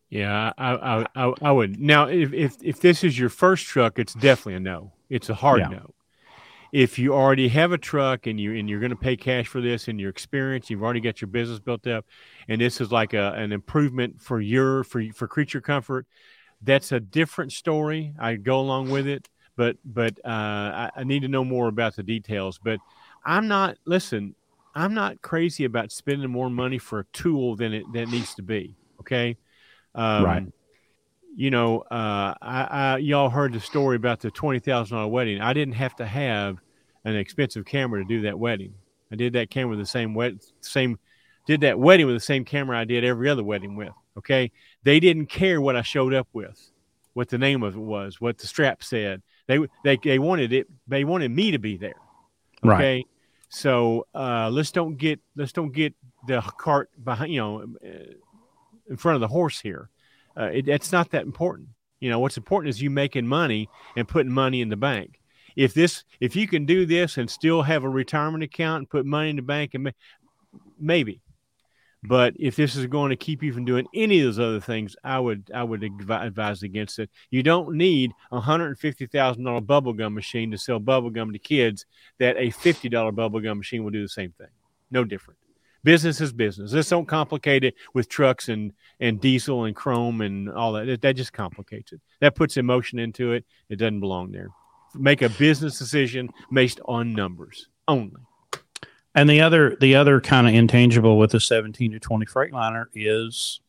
Yeah, 0.08 0.52
I, 0.58 1.06
I, 1.14 1.32
I, 1.40 1.52
would. 1.52 1.78
Now, 1.78 2.06
if, 2.08 2.32
if 2.32 2.56
if 2.62 2.80
this 2.80 3.04
is 3.04 3.16
your 3.16 3.28
first 3.28 3.66
truck, 3.66 3.96
it's 3.96 4.12
definitely 4.12 4.54
a 4.54 4.60
no. 4.60 4.92
It's 5.08 5.28
a 5.28 5.34
hard 5.34 5.60
yeah. 5.60 5.68
no. 5.68 5.94
If 6.72 6.98
you 6.98 7.14
already 7.14 7.48
have 7.48 7.70
a 7.70 7.78
truck 7.78 8.26
and 8.26 8.38
you 8.40 8.56
and 8.56 8.68
you're 8.68 8.80
going 8.80 8.90
to 8.90 8.96
pay 8.96 9.16
cash 9.16 9.46
for 9.46 9.60
this 9.60 9.86
and 9.86 10.00
your 10.00 10.10
experience, 10.10 10.68
you've 10.68 10.82
already 10.82 11.00
got 11.00 11.20
your 11.20 11.28
business 11.28 11.60
built 11.60 11.86
up, 11.86 12.06
and 12.48 12.60
this 12.60 12.80
is 12.80 12.90
like 12.90 13.14
a, 13.14 13.34
an 13.34 13.52
improvement 13.52 14.20
for 14.20 14.40
your 14.40 14.82
for 14.82 15.00
for 15.14 15.28
creature 15.28 15.60
comfort, 15.60 16.06
that's 16.62 16.92
a 16.92 17.00
different 17.00 17.52
story. 17.52 18.14
I 18.18 18.36
go 18.36 18.60
along 18.60 18.90
with 18.90 19.06
it, 19.06 19.28
but 19.56 19.76
but 19.84 20.18
uh, 20.24 20.28
I, 20.28 20.90
I 20.96 21.04
need 21.04 21.22
to 21.22 21.28
know 21.28 21.44
more 21.44 21.68
about 21.68 21.96
the 21.96 22.02
details. 22.02 22.58
But 22.62 22.80
I'm 23.24 23.48
not. 23.48 23.76
Listen, 23.84 24.34
I'm 24.74 24.94
not 24.94 25.22
crazy 25.22 25.64
about 25.64 25.92
spending 25.92 26.30
more 26.30 26.50
money 26.50 26.78
for 26.78 27.00
a 27.00 27.04
tool 27.12 27.56
than 27.56 27.72
it 27.72 27.84
that 27.92 28.08
needs 28.08 28.34
to 28.34 28.42
be. 28.42 28.76
Okay 29.00 29.36
um, 29.94 30.24
right. 30.24 30.46
You 31.36 31.50
know, 31.50 31.80
uh, 31.80 32.34
I, 32.42 32.68
I, 32.70 32.96
y'all 32.98 33.30
heard 33.30 33.52
the 33.52 33.60
story 33.60 33.96
about 33.96 34.20
the 34.20 34.30
twenty 34.30 34.58
thousand 34.58 34.96
dollar 34.96 35.08
wedding. 35.08 35.40
I 35.40 35.52
didn't 35.52 35.74
have 35.74 35.94
to 35.96 36.06
have 36.06 36.58
an 37.04 37.16
expensive 37.16 37.64
camera 37.64 38.02
to 38.02 38.08
do 38.08 38.22
that 38.22 38.38
wedding. 38.38 38.74
I 39.12 39.16
did 39.16 39.32
that 39.34 39.50
camera 39.50 39.70
with 39.70 39.78
the 39.78 39.86
same 39.86 40.14
wet, 40.14 40.34
same, 40.60 40.98
did 41.46 41.62
that 41.62 41.78
wedding 41.78 42.06
with 42.06 42.16
the 42.16 42.20
same 42.20 42.44
camera 42.44 42.78
I 42.78 42.84
did 42.84 43.04
every 43.04 43.28
other 43.28 43.44
wedding 43.44 43.76
with. 43.76 43.92
Okay, 44.18 44.50
they 44.82 45.00
didn't 45.00 45.26
care 45.26 45.60
what 45.60 45.76
I 45.76 45.82
showed 45.82 46.14
up 46.14 46.28
with, 46.32 46.70
what 47.14 47.28
the 47.28 47.38
name 47.38 47.62
of 47.62 47.74
it 47.74 47.80
was, 47.80 48.20
what 48.20 48.38
the 48.38 48.46
strap 48.46 48.82
said. 48.82 49.22
They 49.46 49.58
they 49.84 49.98
they 50.02 50.18
wanted 50.18 50.52
it. 50.52 50.66
They 50.86 51.04
wanted 51.04 51.30
me 51.30 51.50
to 51.50 51.58
be 51.58 51.76
there. 51.76 51.94
Okay, 52.64 52.96
right. 52.96 53.06
so 53.48 54.06
uh, 54.14 54.50
let's 54.50 54.70
don't 54.70 54.96
get 54.96 55.20
let's 55.36 55.52
don't 55.52 55.72
get 55.72 55.94
the 56.26 56.40
cart 56.40 56.90
behind. 57.02 57.32
You 57.32 57.40
know 57.40 57.64
in 58.90 58.96
front 58.96 59.14
of 59.14 59.20
the 59.20 59.28
horse 59.28 59.60
here. 59.60 59.88
Uh, 60.36 60.50
it, 60.52 60.68
it's 60.68 60.92
not 60.92 61.10
that 61.12 61.22
important. 61.22 61.68
You 62.00 62.10
know, 62.10 62.18
what's 62.18 62.36
important 62.36 62.70
is 62.70 62.82
you 62.82 62.90
making 62.90 63.26
money 63.26 63.68
and 63.96 64.06
putting 64.06 64.32
money 64.32 64.60
in 64.60 64.68
the 64.68 64.76
bank. 64.76 65.20
If 65.56 65.74
this, 65.74 66.04
if 66.20 66.36
you 66.36 66.46
can 66.46 66.66
do 66.66 66.86
this 66.86 67.16
and 67.16 67.30
still 67.30 67.62
have 67.62 67.84
a 67.84 67.88
retirement 67.88 68.42
account 68.42 68.78
and 68.78 68.90
put 68.90 69.06
money 69.06 69.30
in 69.30 69.36
the 69.36 69.42
bank, 69.42 69.74
and 69.74 69.92
maybe, 70.78 71.20
But 72.02 72.34
if 72.38 72.56
this 72.56 72.76
is 72.76 72.86
going 72.86 73.10
to 73.10 73.16
keep 73.16 73.42
you 73.42 73.52
from 73.52 73.66
doing 73.66 73.86
any 73.94 74.20
of 74.20 74.26
those 74.26 74.38
other 74.38 74.60
things, 74.60 74.96
I 75.04 75.20
would 75.20 75.50
I 75.54 75.62
would 75.62 75.84
advise 75.84 76.62
against 76.62 76.98
it. 76.98 77.10
You 77.30 77.42
don't 77.42 77.74
need 77.74 78.12
a 78.32 78.40
hundred 78.40 78.68
and 78.68 78.78
fifty 78.78 79.06
thousand 79.06 79.44
dollar 79.44 79.60
bubblegum 79.60 80.14
machine 80.14 80.50
to 80.52 80.58
sell 80.58 80.80
bubblegum 80.80 81.32
to 81.32 81.38
kids. 81.38 81.84
That 82.18 82.36
a 82.38 82.50
fifty 82.50 82.88
dollar 82.88 83.12
bubblegum 83.12 83.58
machine 83.58 83.84
will 83.84 83.90
do 83.90 84.02
the 84.02 84.08
same 84.08 84.32
thing. 84.32 84.48
No 84.90 85.04
different. 85.04 85.38
Business 85.84 86.20
is 86.20 86.32
business. 86.32 86.72
Let's 86.72 86.88
don't 86.88 87.06
complicate 87.06 87.64
it 87.64 87.74
with 87.92 88.08
trucks 88.08 88.48
and 88.48 88.72
and 88.98 89.20
diesel 89.20 89.64
and 89.64 89.76
chrome 89.76 90.22
and 90.22 90.50
all 90.50 90.72
that. 90.72 91.02
That 91.02 91.16
just 91.16 91.34
complicates 91.34 91.92
it. 91.92 92.00
That 92.20 92.34
puts 92.34 92.56
emotion 92.56 92.98
into 92.98 93.32
it. 93.32 93.44
It 93.68 93.76
doesn't 93.76 94.00
belong 94.00 94.32
there. 94.32 94.48
Make 94.94 95.20
a 95.20 95.28
business 95.28 95.78
decision 95.78 96.30
based 96.50 96.80
on 96.86 97.12
numbers 97.12 97.68
only. 97.86 98.22
And 99.14 99.28
the 99.28 99.40
other 99.40 99.76
the 99.80 99.96
other 99.96 100.20
kind 100.20 100.48
of 100.48 100.54
intangible 100.54 101.18
with 101.18 101.32
the 101.32 101.40
17 101.40 101.92
to 101.92 101.98
20 101.98 102.26
Freightliner 102.26 102.86
is 102.94 103.60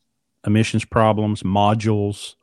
emissions 0.46 0.84
problems, 0.84 1.42
modules. 1.42 2.36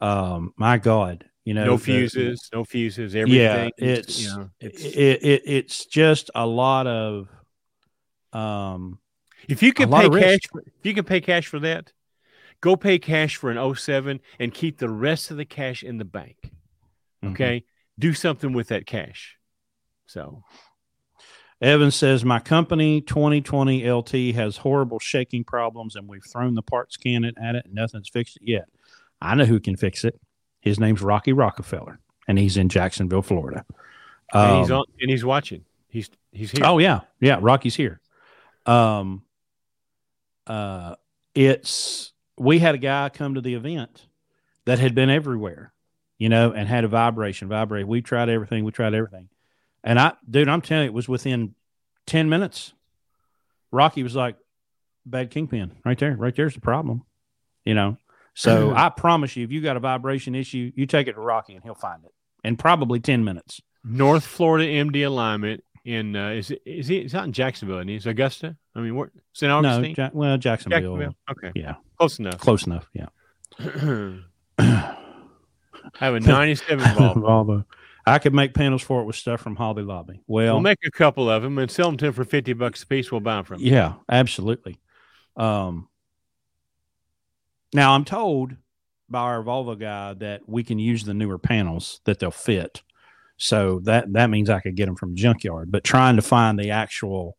Um, 0.00 0.54
my 0.56 0.78
God, 0.78 1.28
you 1.44 1.52
know, 1.52 1.64
no 1.64 1.78
fuses, 1.78 2.48
the, 2.50 2.58
no 2.58 2.64
fuses, 2.64 3.14
everything. 3.14 3.40
Yeah, 3.40 3.68
it's, 3.76 4.22
you 4.22 4.28
know, 4.28 4.50
it's 4.58 4.82
it, 4.82 5.22
it, 5.22 5.42
it's 5.44 5.84
just 5.84 6.30
a 6.34 6.46
lot 6.46 6.86
of 6.86 7.28
um 8.32 8.98
if 9.48 9.62
you 9.62 9.72
can 9.72 9.90
pay 9.90 10.08
cash 10.08 10.40
for, 10.50 10.60
if 10.60 10.84
you 10.84 10.94
can 10.94 11.04
pay 11.04 11.20
cash 11.20 11.46
for 11.46 11.58
that, 11.60 11.92
go 12.60 12.76
pay 12.76 12.98
cash 12.98 13.36
for 13.36 13.50
an 13.50 13.74
07 13.74 14.20
and 14.38 14.54
keep 14.54 14.78
the 14.78 14.88
rest 14.88 15.30
of 15.30 15.36
the 15.36 15.44
cash 15.44 15.82
in 15.82 15.98
the 15.98 16.04
bank. 16.04 16.36
Mm-hmm. 16.44 17.32
Okay? 17.32 17.56
Mm-hmm. 17.58 18.00
Do 18.00 18.14
something 18.14 18.52
with 18.52 18.68
that 18.68 18.86
cash. 18.86 19.36
So 20.06 20.44
Evan 21.60 21.90
says, 21.90 22.24
My 22.24 22.40
company 22.40 23.00
2020 23.02 23.90
LT 23.90 24.10
has 24.34 24.56
horrible 24.58 24.98
shaking 24.98 25.44
problems 25.44 25.94
and 25.94 26.08
we've 26.08 26.24
thrown 26.24 26.54
the 26.54 26.62
parts 26.62 26.96
can 26.96 27.24
at 27.24 27.54
it 27.54 27.66
and 27.66 27.74
nothing's 27.74 28.08
fixed 28.08 28.36
it 28.36 28.42
yet. 28.44 28.68
I 29.20 29.34
know 29.34 29.44
who 29.44 29.60
can 29.60 29.76
fix 29.76 30.04
it. 30.04 30.18
His 30.60 30.80
name's 30.80 31.02
Rocky 31.02 31.32
Rockefeller 31.32 32.00
and 32.26 32.38
he's 32.38 32.56
in 32.56 32.68
Jacksonville, 32.68 33.22
Florida. 33.22 33.64
Um, 34.32 34.50
and 34.50 34.58
he's 34.60 34.70
um, 34.70 34.78
on 34.78 34.84
and 35.00 35.10
he's 35.10 35.24
watching. 35.24 35.64
He's 35.88 36.08
he's 36.32 36.50
here. 36.50 36.64
Oh 36.64 36.78
yeah. 36.78 37.00
Yeah, 37.20 37.38
Rocky's 37.40 37.76
here. 37.76 38.00
Um 38.64 39.22
uh 40.46 40.94
it's 41.34 42.12
we 42.38 42.58
had 42.58 42.74
a 42.74 42.78
guy 42.78 43.10
come 43.10 43.34
to 43.34 43.42
the 43.42 43.54
event 43.54 44.06
that 44.64 44.78
had 44.78 44.94
been 44.94 45.10
everywhere, 45.10 45.72
you 46.16 46.30
know, 46.30 46.52
and 46.52 46.66
had 46.66 46.84
a 46.84 46.88
vibration, 46.88 47.48
vibrate. 47.48 47.86
We 47.86 48.00
tried 48.00 48.30
everything, 48.30 48.64
we 48.64 48.72
tried 48.72 48.94
everything. 48.94 49.28
And 49.82 49.98
I, 49.98 50.12
dude, 50.28 50.48
I'm 50.48 50.60
telling 50.60 50.84
you, 50.84 50.90
it 50.90 50.94
was 50.94 51.08
within 51.08 51.54
10 52.06 52.28
minutes. 52.28 52.72
Rocky 53.72 54.02
was 54.02 54.14
like, 54.16 54.36
bad 55.06 55.30
kingpin 55.30 55.72
right 55.84 55.98
there. 55.98 56.14
Right 56.16 56.34
there's 56.34 56.54
the 56.54 56.60
problem, 56.60 57.04
you 57.64 57.74
know? 57.74 57.96
So 58.34 58.72
I 58.74 58.88
promise 58.90 59.36
you, 59.36 59.44
if 59.44 59.52
you 59.52 59.60
got 59.60 59.76
a 59.76 59.80
vibration 59.80 60.34
issue, 60.34 60.72
you 60.74 60.86
take 60.86 61.08
it 61.08 61.14
to 61.14 61.20
Rocky 61.20 61.54
and 61.54 61.62
he'll 61.64 61.74
find 61.74 62.04
it 62.04 62.12
in 62.44 62.56
probably 62.56 63.00
10 63.00 63.24
minutes. 63.24 63.60
North 63.84 64.24
Florida 64.24 64.66
MD 64.66 65.06
alignment 65.06 65.64
in, 65.84 66.14
uh, 66.14 66.30
is 66.30 66.50
it, 66.50 66.62
is 66.64 66.86
he, 66.86 66.98
it's 66.98 67.12
not 67.12 67.24
in 67.24 67.32
Jacksonville, 67.32 67.78
is 67.80 67.88
It's 67.88 68.06
Augusta. 68.06 68.56
I 68.74 68.80
mean, 68.80 68.94
what, 68.94 69.10
St. 69.32 69.50
Augustine? 69.50 69.94
No, 69.96 70.04
ja- 70.04 70.10
well, 70.12 70.38
Jacksonville. 70.38 70.80
Jacksonville. 70.80 71.14
Okay. 71.30 71.60
Yeah. 71.60 71.74
Close 71.98 72.18
enough. 72.18 72.38
Close 72.38 72.66
enough. 72.66 72.88
Yeah. 72.94 73.06
I 73.58 74.18
have 75.98 76.14
a 76.14 76.20
97 76.20 76.84
Volvo. 76.96 77.14
Volvo. 77.16 77.64
I 78.06 78.18
could 78.18 78.34
make 78.34 78.54
panels 78.54 78.82
for 78.82 79.02
it 79.02 79.04
with 79.04 79.16
stuff 79.16 79.40
from 79.40 79.56
Hobby 79.56 79.82
Lobby. 79.82 80.22
Well, 80.26 80.54
we'll 80.54 80.62
make 80.62 80.78
a 80.84 80.90
couple 80.90 81.28
of 81.28 81.42
them 81.42 81.58
and 81.58 81.70
sell 81.70 81.86
them 81.86 81.96
to 81.98 82.06
them 82.06 82.14
for 82.14 82.24
fifty 82.24 82.52
bucks 82.52 82.82
a 82.82 82.86
piece. 82.86 83.10
We'll 83.10 83.20
buy 83.20 83.36
them 83.36 83.44
from. 83.44 83.60
You. 83.60 83.72
Yeah, 83.72 83.94
absolutely. 84.10 84.80
Um, 85.36 85.88
now 87.72 87.94
I'm 87.94 88.04
told 88.04 88.56
by 89.08 89.20
our 89.20 89.42
Volvo 89.42 89.78
guy 89.78 90.14
that 90.14 90.48
we 90.48 90.62
can 90.62 90.78
use 90.78 91.04
the 91.04 91.14
newer 91.14 91.38
panels 91.38 92.00
that 92.04 92.18
they'll 92.18 92.30
fit. 92.30 92.82
So 93.36 93.80
that 93.84 94.12
that 94.12 94.30
means 94.30 94.50
I 94.50 94.60
could 94.60 94.76
get 94.76 94.86
them 94.86 94.96
from 94.96 95.16
junkyard. 95.16 95.70
But 95.70 95.84
trying 95.84 96.16
to 96.16 96.22
find 96.22 96.58
the 96.58 96.70
actual 96.70 97.36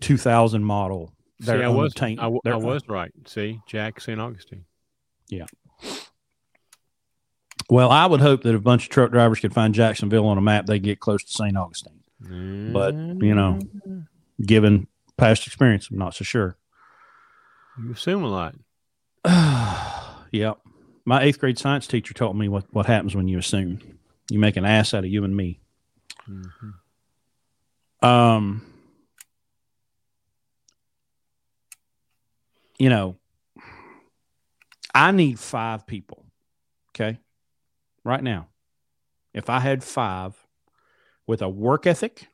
2000 0.00 0.64
model, 0.64 1.12
See, 1.42 1.52
I 1.52 1.68
was 1.68 1.94
I, 2.00 2.14
I 2.18 2.56
was 2.56 2.82
right. 2.88 3.12
See, 3.26 3.60
Jack 3.66 4.00
St. 4.00 4.20
Augustine. 4.20 4.64
Yeah. 5.28 5.46
Well, 7.70 7.90
I 7.92 8.04
would 8.04 8.20
hope 8.20 8.42
that 8.42 8.50
if 8.50 8.56
a 8.56 8.62
bunch 8.62 8.84
of 8.84 8.88
truck 8.88 9.12
drivers 9.12 9.38
could 9.38 9.54
find 9.54 9.72
Jacksonville 9.72 10.26
on 10.26 10.36
a 10.36 10.40
map, 10.40 10.66
they'd 10.66 10.82
get 10.82 10.98
close 10.98 11.22
to 11.22 11.32
St. 11.32 11.56
Augustine. 11.56 12.00
Mm-hmm. 12.20 12.72
But, 12.72 12.94
you 13.24 13.32
know, 13.32 13.60
given 14.42 14.88
past 15.16 15.46
experience, 15.46 15.88
I'm 15.88 15.98
not 15.98 16.16
so 16.16 16.24
sure. 16.24 16.56
You 17.80 17.92
assume 17.92 18.24
a 18.24 18.28
lot. 18.28 18.56
yeah. 20.32 20.54
My 21.04 21.22
eighth 21.22 21.38
grade 21.38 21.58
science 21.58 21.86
teacher 21.86 22.12
taught 22.12 22.34
me 22.34 22.48
what, 22.48 22.64
what 22.72 22.86
happens 22.86 23.14
when 23.14 23.28
you 23.28 23.38
assume. 23.38 23.78
You 24.28 24.40
make 24.40 24.56
an 24.56 24.64
ass 24.64 24.92
out 24.92 25.04
of 25.04 25.10
you 25.10 25.22
and 25.22 25.36
me. 25.36 25.60
Mm-hmm. 26.28 28.06
Um, 28.06 28.66
you 32.80 32.90
know, 32.90 33.16
I 34.92 35.12
need 35.12 35.38
five 35.38 35.86
people. 35.86 36.24
Okay 36.90 37.20
right 38.04 38.22
now, 38.22 38.48
if 39.32 39.50
I 39.50 39.60
had 39.60 39.84
five 39.84 40.34
with 41.26 41.42
a 41.42 41.48
work 41.48 41.86
ethic, 41.86 42.26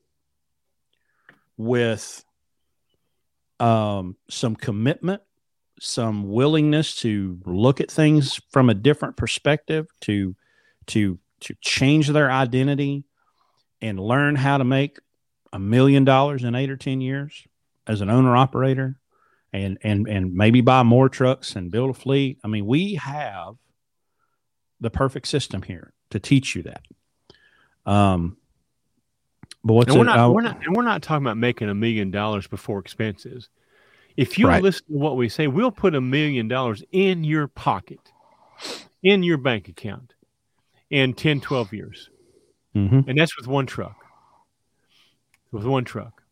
with 1.57 2.25
um, 3.61 4.17
some 4.29 4.57
commitment, 4.57 5.23
some 5.81 6.31
willingness 6.31 6.97
to 6.97 7.39
look 7.45 7.81
at 7.81 7.91
things 7.91 8.41
from 8.51 8.71
a 8.71 8.75
different 8.75 9.17
perspective, 9.17 9.87
to 10.03 10.35
to 10.87 11.19
to 11.41 11.55
change 11.61 12.09
their 12.09 12.31
identity 12.31 13.05
and 13.81 14.01
learn 14.01 14.37
how 14.37 14.59
to 14.59 14.64
make 14.64 14.99
a 15.53 15.59
million 15.59 16.05
dollars 16.05 16.45
in 16.45 16.55
eight 16.55 16.71
or 16.71 16.77
ten 16.77 17.01
years 17.01 17.47
as 17.87 18.01
an 18.01 18.11
owner 18.11 18.37
operator 18.37 18.99
and 19.53 19.79
and 19.83 20.09
and 20.09 20.35
maybe 20.35 20.61
buy 20.61 20.83
more 20.83 21.09
trucks 21.09 21.57
and 21.57 21.71
build 21.71 21.91
a 21.91 21.95
fleet. 21.95 22.39
I 22.45 22.49
mean, 22.49 22.67
we 22.67 22.95
have 22.95 23.57
the 24.81 24.91
perfect 24.91 25.27
system 25.29 25.62
here 25.62 25.93
to 26.11 26.20
teach 26.20 26.55
you 26.55 26.62
that. 26.64 26.83
Um, 27.91 28.37
but 29.64 29.74
what's 29.74 29.91
and 29.91 29.99
we're, 29.99 30.05
not, 30.05 30.33
we're 30.33 30.43
not, 30.43 30.64
and 30.64 30.77
we're 30.77 30.83
not 30.83 31.03
talking 31.03 31.24
about 31.24 31.37
making 31.37 31.68
a 31.68 31.74
million 31.74 32.11
dollars 32.11 32.47
before 32.47 32.79
expenses. 32.79 33.49
If 34.16 34.39
you 34.39 34.47
right. 34.47 34.62
listen 34.62 34.87
to 34.87 34.93
what 34.93 35.16
we 35.16 35.29
say, 35.29 35.47
we'll 35.47 35.70
put 35.70 35.95
a 35.95 36.01
million 36.01 36.49
dollars 36.49 36.83
in 36.93 37.24
your 37.24 37.49
pocket, 37.49 38.12
in 39.03 39.22
your 39.22 39.39
bank 39.39 39.68
account 39.68 40.14
in 40.91 41.14
10, 41.14 41.41
12 41.41 41.72
years. 41.72 42.11
Mm-hmm. 42.74 43.09
And 43.09 43.18
that's 43.18 43.37
with 43.37 43.47
one 43.47 43.66
truck. 43.66 43.97
With 45.53 45.64
one 45.64 45.85
truck. 45.85 46.22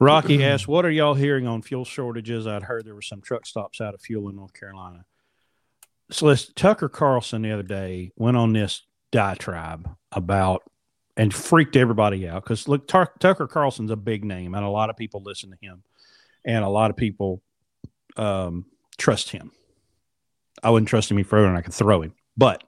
Rocky 0.00 0.44
asked, 0.44 0.68
What 0.68 0.84
are 0.84 0.90
y'all 0.90 1.14
hearing 1.14 1.46
on 1.46 1.62
fuel 1.62 1.84
shortages? 1.84 2.46
I'd 2.46 2.64
heard 2.64 2.84
there 2.84 2.94
were 2.94 3.02
some 3.02 3.20
truck 3.20 3.46
stops 3.46 3.80
out 3.80 3.94
of 3.94 4.00
fuel 4.00 4.28
in 4.28 4.36
North 4.36 4.52
Carolina 4.52 5.04
so 6.10 6.26
listen, 6.26 6.52
Tucker 6.54 6.88
Carlson 6.88 7.42
the 7.42 7.52
other 7.52 7.62
day 7.62 8.12
went 8.16 8.36
on 8.36 8.52
this 8.52 8.82
diatribe 9.10 9.88
about 10.12 10.62
and 11.16 11.32
freaked 11.32 11.76
everybody 11.76 12.28
out 12.28 12.42
because 12.42 12.68
look, 12.68 12.88
Tucker 12.88 13.46
Carlson's 13.46 13.90
a 13.90 13.96
big 13.96 14.24
name 14.24 14.54
and 14.54 14.64
a 14.64 14.68
lot 14.70 14.90
of 14.90 14.96
people 14.96 15.22
listen 15.22 15.50
to 15.50 15.56
him 15.60 15.82
and 16.44 16.64
a 16.64 16.68
lot 16.68 16.90
of 16.90 16.96
people 16.96 17.42
um, 18.16 18.66
trust 18.98 19.30
him. 19.30 19.52
I 20.62 20.70
wouldn't 20.70 20.88
trust 20.88 21.10
him 21.10 21.16
any 21.16 21.24
further 21.24 21.48
and 21.48 21.56
I 21.56 21.62
could 21.62 21.74
throw 21.74 22.02
him, 22.02 22.14
but 22.36 22.64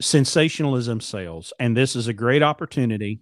sensationalism 0.00 1.00
sells. 1.00 1.52
And 1.58 1.76
this 1.76 1.94
is 1.94 2.08
a 2.08 2.12
great 2.12 2.42
opportunity 2.42 3.20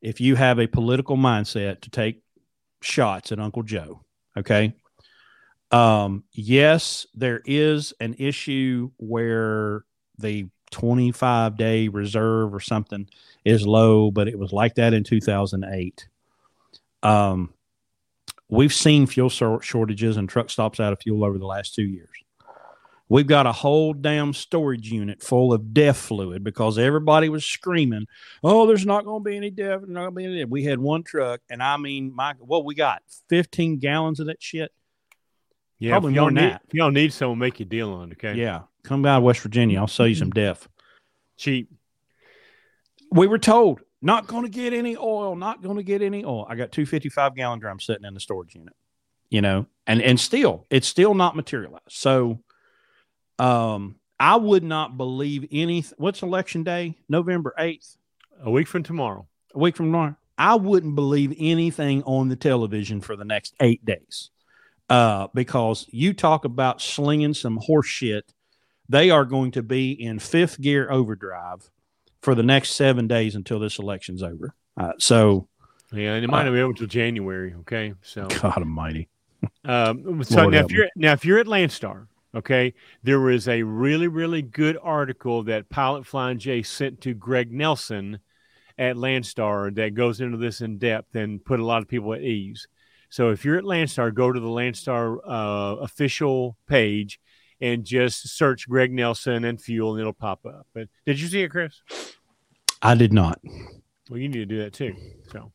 if 0.00 0.20
you 0.20 0.34
have 0.36 0.58
a 0.58 0.66
political 0.66 1.16
mindset 1.16 1.80
to 1.82 1.90
take 1.90 2.22
shots 2.80 3.30
at 3.30 3.38
Uncle 3.38 3.62
Joe. 3.62 4.04
Okay. 4.36 4.74
Um, 5.72 6.24
yes, 6.32 7.06
there 7.14 7.40
is 7.46 7.94
an 7.98 8.14
issue 8.18 8.90
where 8.98 9.84
the 10.18 10.48
25 10.70 11.56
day 11.56 11.88
reserve 11.88 12.54
or 12.54 12.60
something 12.60 13.08
is 13.44 13.66
low, 13.66 14.10
but 14.10 14.28
it 14.28 14.38
was 14.38 14.52
like 14.52 14.74
that 14.74 14.92
in 14.92 15.02
2008. 15.02 16.06
Um, 17.02 17.54
we've 18.48 18.72
seen 18.72 19.06
fuel 19.06 19.30
shortages 19.30 20.18
and 20.18 20.28
truck 20.28 20.50
stops 20.50 20.78
out 20.78 20.92
of 20.92 21.00
fuel 21.00 21.24
over 21.24 21.38
the 21.38 21.46
last 21.46 21.74
two 21.74 21.82
years. 21.82 22.08
We've 23.08 23.26
got 23.26 23.46
a 23.46 23.52
whole 23.52 23.92
damn 23.92 24.32
storage 24.32 24.90
unit 24.90 25.22
full 25.22 25.52
of 25.52 25.74
DEF 25.74 25.98
fluid 25.98 26.42
because 26.42 26.78
everybody 26.78 27.28
was 27.28 27.44
screaming, 27.44 28.06
"Oh, 28.42 28.66
there's 28.66 28.86
not 28.86 29.04
going 29.04 29.22
to 29.22 29.30
be 29.30 29.36
any 29.36 29.50
DEF. 29.50 29.80
There's 29.80 29.88
not 29.88 30.14
going 30.14 30.14
to 30.14 30.16
be 30.16 30.24
any." 30.24 30.44
We 30.46 30.64
had 30.64 30.78
one 30.78 31.02
truck, 31.02 31.42
and 31.50 31.62
I 31.62 31.76
mean, 31.76 32.14
my 32.14 32.34
what 32.38 32.64
we 32.64 32.74
got 32.74 33.02
15 33.28 33.80
gallons 33.80 34.18
of 34.18 34.28
that 34.28 34.42
shit 34.42 34.72
yeah, 35.82 35.92
probably 35.92 36.14
more 36.14 36.28
than 36.28 36.34
need, 36.34 36.52
that. 36.52 36.62
If 36.68 36.74
y'all 36.74 36.90
need 36.92 37.12
someone, 37.12 37.38
make 37.38 37.58
you 37.58 37.66
deal 37.66 37.92
on. 37.92 38.12
Okay. 38.12 38.34
Yeah, 38.34 38.62
come 38.84 39.04
out 39.04 39.22
West 39.22 39.40
Virginia. 39.40 39.80
I'll 39.80 39.88
sell 39.88 40.06
you 40.06 40.14
some 40.14 40.30
DEF. 40.30 40.68
Cheap. 41.36 41.72
We 43.10 43.26
were 43.26 43.38
told 43.38 43.80
not 44.00 44.28
going 44.28 44.44
to 44.44 44.48
get 44.48 44.72
any 44.72 44.96
oil, 44.96 45.34
not 45.34 45.60
going 45.60 45.76
to 45.76 45.82
get 45.82 46.00
any 46.00 46.24
oil. 46.24 46.46
I 46.48 46.54
got 46.54 46.70
two 46.70 46.86
fifty-five 46.86 47.34
gallon 47.34 47.58
drums 47.58 47.84
sitting 47.84 48.04
in 48.04 48.14
the 48.14 48.20
storage 48.20 48.54
unit, 48.54 48.74
you 49.28 49.40
know, 49.40 49.66
and, 49.86 50.00
and 50.00 50.20
still, 50.20 50.66
it's 50.70 50.86
still 50.86 51.14
not 51.14 51.34
materialized. 51.34 51.82
So, 51.88 52.38
um, 53.40 53.96
I 54.20 54.36
would 54.36 54.62
not 54.62 54.96
believe 54.96 55.48
any. 55.50 55.84
What's 55.96 56.22
election 56.22 56.62
day? 56.62 56.96
November 57.08 57.54
8th. 57.58 57.96
A 58.44 58.50
week 58.52 58.68
from 58.68 58.84
tomorrow. 58.84 59.26
A 59.52 59.58
week 59.58 59.74
from 59.74 59.86
tomorrow. 59.86 60.16
I 60.38 60.54
wouldn't 60.54 60.94
believe 60.94 61.34
anything 61.38 62.04
on 62.04 62.28
the 62.28 62.36
television 62.36 63.00
for 63.00 63.16
the 63.16 63.24
next 63.24 63.54
eight 63.60 63.84
days. 63.84 64.30
Uh, 64.92 65.26
because 65.32 65.86
you 65.90 66.12
talk 66.12 66.44
about 66.44 66.82
slinging 66.82 67.32
some 67.32 67.56
horse 67.56 67.86
shit. 67.86 68.30
They 68.90 69.08
are 69.08 69.24
going 69.24 69.52
to 69.52 69.62
be 69.62 69.92
in 69.92 70.18
fifth 70.18 70.60
gear 70.60 70.90
overdrive 70.90 71.70
for 72.20 72.34
the 72.34 72.42
next 72.42 72.72
seven 72.72 73.08
days 73.08 73.34
until 73.34 73.58
this 73.58 73.78
election's 73.78 74.22
over. 74.22 74.54
Uh, 74.76 74.92
so, 74.98 75.48
yeah, 75.94 76.12
and 76.12 76.22
it 76.22 76.28
might 76.28 76.42
not 76.42 76.52
be 76.52 76.60
over 76.60 76.72
until 76.72 76.88
January. 76.88 77.54
Okay, 77.60 77.94
so 78.02 78.26
God 78.42 78.58
Almighty. 78.58 79.08
Um, 79.64 80.22
so 80.24 80.50
now, 80.50 80.58
if 80.58 80.70
you're 80.70 80.88
now 80.94 81.12
if 81.12 81.24
you're 81.24 81.38
at 81.38 81.46
Landstar, 81.46 82.08
okay, 82.34 82.74
there 83.02 83.20
was 83.20 83.48
a 83.48 83.62
really 83.62 84.08
really 84.08 84.42
good 84.42 84.76
article 84.82 85.42
that 85.44 85.70
Pilot 85.70 86.06
Flying 86.06 86.38
J 86.38 86.62
sent 86.62 87.00
to 87.00 87.14
Greg 87.14 87.50
Nelson 87.50 88.18
at 88.76 88.96
Landstar 88.96 89.74
that 89.74 89.94
goes 89.94 90.20
into 90.20 90.36
this 90.36 90.60
in 90.60 90.76
depth 90.76 91.14
and 91.16 91.42
put 91.42 91.60
a 91.60 91.64
lot 91.64 91.80
of 91.80 91.88
people 91.88 92.12
at 92.12 92.20
ease. 92.20 92.68
So 93.12 93.28
if 93.28 93.44
you're 93.44 93.58
at 93.58 93.64
Landstar, 93.64 94.12
go 94.14 94.32
to 94.32 94.40
the 94.40 94.46
Landstar 94.46 95.18
uh, 95.18 95.76
official 95.82 96.56
page 96.66 97.20
and 97.60 97.84
just 97.84 98.26
search 98.30 98.66
Greg 98.66 98.90
Nelson 98.90 99.44
and 99.44 99.60
fuel, 99.60 99.92
and 99.92 100.00
it'll 100.00 100.14
pop 100.14 100.46
up. 100.46 100.66
But 100.72 100.88
did 101.04 101.20
you 101.20 101.28
see 101.28 101.42
it, 101.42 101.50
Chris? 101.50 101.82
I 102.80 102.94
did 102.94 103.12
not. 103.12 103.38
Well, 104.08 104.18
you 104.18 104.30
need 104.30 104.38
to 104.38 104.46
do 104.46 104.62
that 104.62 104.72
too. 104.72 104.94
So 105.30 105.52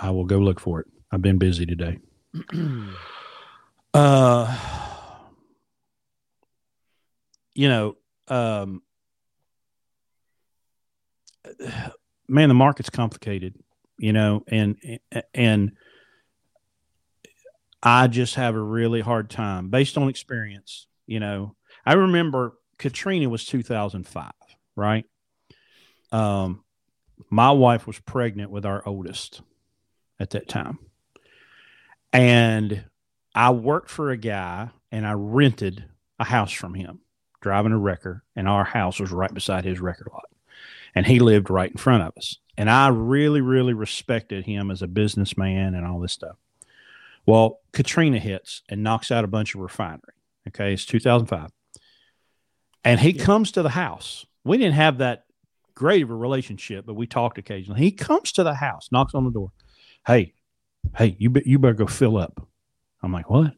I 0.00 0.10
will 0.10 0.24
go 0.24 0.38
look 0.38 0.58
for 0.58 0.80
it. 0.80 0.88
I've 1.12 1.22
been 1.22 1.38
busy 1.38 1.64
today. 1.64 2.00
uh, 3.94 4.58
you 7.54 7.68
know, 7.68 7.96
um, 8.26 8.82
man, 12.28 12.48
the 12.48 12.54
market's 12.54 12.90
complicated, 12.90 13.54
you 13.98 14.12
know, 14.12 14.44
and 14.48 14.76
and 15.34 15.72
I 17.82 18.06
just 18.08 18.34
have 18.34 18.54
a 18.54 18.60
really 18.60 19.00
hard 19.00 19.30
time 19.30 19.68
based 19.68 19.96
on 19.96 20.08
experience. 20.08 20.86
You 21.06 21.20
know, 21.20 21.56
I 21.84 21.94
remember 21.94 22.54
Katrina 22.78 23.28
was 23.28 23.44
2005, 23.44 24.32
right? 24.74 25.04
Um, 26.12 26.64
my 27.30 27.50
wife 27.50 27.86
was 27.86 27.98
pregnant 27.98 28.50
with 28.50 28.66
our 28.66 28.82
oldest 28.86 29.40
at 30.20 30.30
that 30.30 30.48
time, 30.48 30.78
and 32.12 32.84
I 33.34 33.50
worked 33.50 33.90
for 33.90 34.10
a 34.10 34.16
guy 34.16 34.70
and 34.90 35.06
I 35.06 35.12
rented 35.12 35.84
a 36.18 36.24
house 36.24 36.52
from 36.52 36.74
him, 36.74 37.00
driving 37.40 37.72
a 37.72 37.78
wrecker, 37.78 38.24
and 38.34 38.48
our 38.48 38.64
house 38.64 39.00
was 39.00 39.12
right 39.12 39.32
beside 39.32 39.64
his 39.64 39.80
record 39.80 40.08
lot 40.12 40.24
and 40.96 41.06
he 41.06 41.20
lived 41.20 41.50
right 41.50 41.70
in 41.70 41.76
front 41.76 42.02
of 42.02 42.14
us. 42.16 42.38
And 42.56 42.70
I 42.70 42.88
really, 42.88 43.42
really 43.42 43.74
respected 43.74 44.46
him 44.46 44.70
as 44.70 44.80
a 44.80 44.88
businessman 44.88 45.74
and 45.74 45.86
all 45.86 46.00
this 46.00 46.14
stuff. 46.14 46.36
Well, 47.26 47.60
Katrina 47.72 48.18
hits 48.18 48.62
and 48.68 48.82
knocks 48.82 49.10
out 49.10 49.22
a 49.22 49.28
bunch 49.28 49.54
of 49.54 49.60
refinery. 49.60 50.14
Okay, 50.48 50.72
it's 50.72 50.86
2005. 50.86 51.50
And 52.82 52.98
he 52.98 53.10
yeah. 53.10 53.24
comes 53.24 53.52
to 53.52 53.62
the 53.62 53.68
house. 53.68 54.24
We 54.42 54.56
didn't 54.56 54.74
have 54.74 54.98
that 54.98 55.24
great 55.74 56.02
of 56.02 56.10
a 56.10 56.14
relationship, 56.14 56.86
but 56.86 56.94
we 56.94 57.06
talked 57.06 57.36
occasionally. 57.36 57.80
He 57.80 57.90
comes 57.90 58.32
to 58.32 58.42
the 58.42 58.54
house, 58.54 58.88
knocks 58.90 59.14
on 59.14 59.24
the 59.24 59.30
door. 59.30 59.52
Hey, 60.06 60.32
hey, 60.96 61.16
you 61.18 61.28
be, 61.28 61.42
you 61.44 61.58
better 61.58 61.74
go 61.74 61.86
fill 61.86 62.16
up. 62.16 62.40
I'm 63.02 63.12
like, 63.12 63.28
what? 63.28 63.52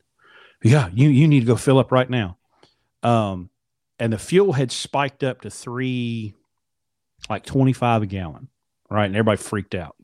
Yeah, 0.65 0.89
you 0.93 1.09
you 1.11 1.29
need 1.29 1.41
to 1.41 1.47
go 1.47 1.57
fill 1.57 1.79
up 1.79 1.93
right 1.93 2.11
now. 2.11 2.39
Um, 3.05 3.51
and 4.01 4.13
the 4.13 4.19
fuel 4.19 4.55
had 4.55 4.73
spiked 4.73 5.23
up 5.23 5.43
to 5.43 5.51
three 5.51 6.35
like 7.29 7.45
25 7.45 8.03
a 8.03 8.07
gallon, 8.07 8.49
right? 8.91 9.07
And 9.07 9.17
everybody 9.17 9.39
freaked 9.39 9.75
out. 9.75 9.97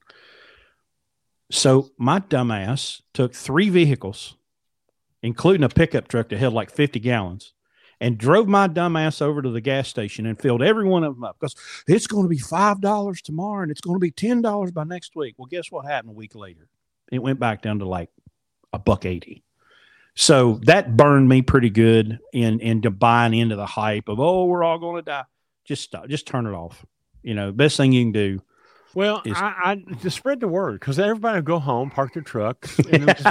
So 1.51 1.91
my 1.99 2.21
dumbass 2.21 3.01
took 3.13 3.35
three 3.35 3.69
vehicles, 3.69 4.37
including 5.23 5.65
a 5.65 5.69
pickup 5.69 6.09
truck 6.09 6.29
that 6.31 6.39
held 6.39 6.55
like 6.55 6.71
50 6.71 6.99
gallons, 7.01 7.53
and 8.01 8.19
drove 8.19 8.49
my 8.49 8.69
dumbass 8.69 9.23
over 9.23 9.41
to 9.41 9.51
the 9.51 9.61
gas 9.61 9.89
station 9.89 10.27
and 10.27 10.41
filled 10.41 10.63
every 10.63 10.85
one 10.85 11.05
of 11.05 11.15
them 11.15 11.25
up 11.25 11.37
because 11.39 11.55
it's 11.87 12.07
going 12.07 12.25
to 12.25 12.29
be 12.29 12.39
$5 12.39 13.23
tomorrow 13.23 13.63
and 13.63 13.71
it's 13.71 13.81
going 13.81 13.97
to 13.97 14.01
be 14.01 14.11
$10 14.11 14.75
by 14.75 14.85
next 14.85 15.15
week. 15.15 15.37
Well, 15.39 15.47
guess 15.47 15.71
what 15.71 15.87
happened 15.87 16.11
a 16.11 16.15
week 16.15 16.35
later? 16.35 16.69
It 17.13 17.21
went 17.21 17.39
back 17.39 17.63
down 17.63 17.79
to 17.79 17.87
like 17.87 18.11
a 18.73 18.79
buck 18.79 19.05
80. 19.05 19.45
So 20.17 20.61
that 20.65 20.97
burned 20.97 21.29
me 21.29 21.43
pretty 21.43 21.71
good 21.71 22.19
in, 22.33 22.61
in 22.61 22.81
buying 22.81 23.35
into 23.35 23.57
the 23.57 23.67
hype 23.67 24.09
of, 24.09 24.21
oh, 24.21 24.45
we're 24.47 24.65
all 24.65 24.79
going 24.79 24.97
to 24.97 25.03
die. 25.03 25.25
Just 25.65 25.83
stop, 25.83 26.09
just 26.09 26.27
turn 26.27 26.47
it 26.47 26.53
off. 26.53 26.85
You 27.25 27.35
know, 27.35 27.51
best 27.51 27.77
thing 27.77 27.93
you 27.93 28.05
can 28.05 28.13
do. 28.13 28.41
Well, 28.95 29.23
is, 29.25 29.37
I, 29.37 29.55
I 29.65 29.95
just 30.03 30.17
spread 30.17 30.39
the 30.39 30.47
word 30.47 30.79
because 30.79 31.01
everybody 31.01 31.39
will 31.39 31.43
go 31.43 31.59
home, 31.59 31.91
park 31.91 32.15
their 32.15 32.23
trucks. 32.23 32.77
Just, 32.93 33.27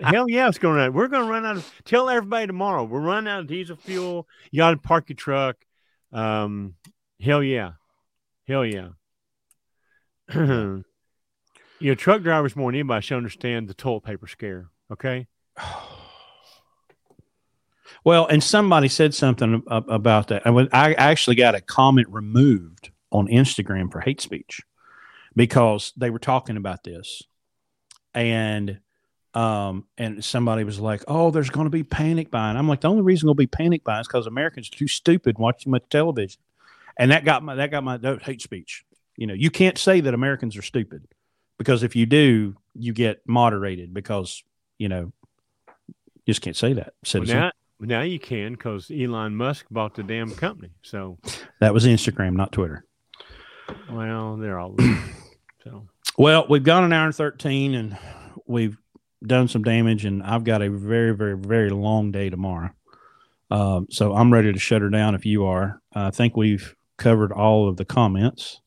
hell 0.00 0.28
yeah, 0.28 0.46
it's 0.46 0.58
going 0.58 0.78
to. 0.78 0.90
We're 0.92 1.08
going 1.08 1.26
to 1.26 1.30
run 1.30 1.44
out 1.44 1.56
of. 1.56 1.72
Tell 1.84 2.08
everybody 2.08 2.46
tomorrow 2.46 2.84
we're 2.84 3.00
running 3.00 3.28
out 3.28 3.40
of 3.40 3.46
diesel 3.48 3.74
fuel. 3.74 4.28
You 4.52 4.58
got 4.58 4.70
to 4.70 4.76
park 4.76 5.08
your 5.08 5.16
truck. 5.16 5.56
Um, 6.12 6.74
hell 7.20 7.42
yeah, 7.42 7.72
hell 8.46 8.64
yeah. 8.64 8.90
your 11.80 11.94
truck 11.96 12.22
drivers 12.22 12.54
more 12.54 12.70
than 12.70 12.78
anybody 12.78 13.02
should 13.02 13.16
understand 13.16 13.66
the 13.66 13.74
toilet 13.74 14.04
paper 14.04 14.28
scare. 14.28 14.68
Okay. 14.92 15.26
Well, 18.04 18.26
and 18.26 18.42
somebody 18.42 18.88
said 18.88 19.14
something 19.14 19.62
about 19.66 20.28
that. 20.28 20.42
I 20.44 20.94
actually 20.94 21.36
got 21.36 21.54
a 21.54 21.60
comment 21.60 22.08
removed 22.08 22.91
on 23.12 23.28
Instagram 23.28 23.92
for 23.92 24.00
hate 24.00 24.20
speech 24.20 24.60
because 25.36 25.92
they 25.96 26.10
were 26.10 26.18
talking 26.18 26.56
about 26.56 26.82
this. 26.84 27.22
And 28.14 28.80
um, 29.34 29.86
and 29.96 30.22
somebody 30.22 30.64
was 30.64 30.78
like, 30.78 31.04
"Oh, 31.08 31.30
there's 31.30 31.48
going 31.48 31.64
to 31.64 31.70
be 31.70 31.84
panic 31.84 32.30
buying." 32.30 32.56
I'm 32.56 32.68
like, 32.68 32.82
"The 32.82 32.90
only 32.90 33.02
reason 33.02 33.26
there'll 33.26 33.34
be 33.34 33.46
panic 33.46 33.82
buying 33.84 34.02
is 34.02 34.06
because 34.06 34.26
Americans 34.26 34.68
are 34.68 34.76
too 34.76 34.88
stupid 34.88 35.38
watching 35.38 35.72
much 35.72 35.84
television," 35.88 36.40
and 36.98 37.10
that 37.10 37.24
got 37.24 37.42
my 37.42 37.54
that 37.54 37.70
got 37.70 37.82
my 37.82 37.96
that 37.96 38.22
hate 38.22 38.42
speech. 38.42 38.84
You 39.16 39.26
know, 39.26 39.34
you 39.34 39.50
can't 39.50 39.78
say 39.78 40.00
that 40.00 40.12
Americans 40.12 40.56
are 40.56 40.62
stupid 40.62 41.06
because 41.56 41.82
if 41.82 41.96
you 41.96 42.04
do, 42.04 42.56
you 42.74 42.92
get 42.92 43.22
moderated 43.26 43.94
because 43.94 44.42
you 44.78 44.90
know 44.90 45.12
you 45.88 45.94
just 46.26 46.42
can't 46.42 46.56
say 46.56 46.74
that. 46.74 46.92
Citizen. 47.02 47.38
Well, 47.38 47.50
now, 47.80 47.96
now 47.96 48.02
you 48.02 48.18
can 48.18 48.52
because 48.52 48.90
Elon 48.90 49.34
Musk 49.34 49.66
bought 49.70 49.94
the 49.94 50.02
damn 50.02 50.30
company. 50.32 50.72
So 50.82 51.18
that 51.60 51.72
was 51.72 51.86
Instagram, 51.86 52.34
not 52.34 52.52
Twitter. 52.52 52.84
Well, 53.90 54.36
they're 54.36 54.58
all 54.58 54.76
so. 55.64 55.86
Well, 56.18 56.46
we've 56.48 56.62
gone 56.64 56.84
an 56.84 56.92
hour 56.92 57.06
and 57.06 57.14
thirteen, 57.14 57.74
and 57.74 57.98
we've 58.46 58.76
done 59.24 59.48
some 59.48 59.62
damage, 59.62 60.04
and 60.04 60.22
I've 60.22 60.44
got 60.44 60.62
a 60.62 60.70
very, 60.70 61.14
very, 61.14 61.36
very 61.36 61.70
long 61.70 62.10
day 62.12 62.30
tomorrow. 62.30 62.70
Um, 63.50 63.86
so 63.90 64.14
I'm 64.14 64.32
ready 64.32 64.52
to 64.52 64.58
shut 64.58 64.82
her 64.82 64.88
down. 64.90 65.14
If 65.14 65.26
you 65.26 65.44
are, 65.44 65.80
I 65.92 66.10
think 66.10 66.36
we've 66.36 66.74
covered 66.96 67.32
all 67.32 67.68
of 67.68 67.76
the 67.76 67.84
comments. 67.84 68.60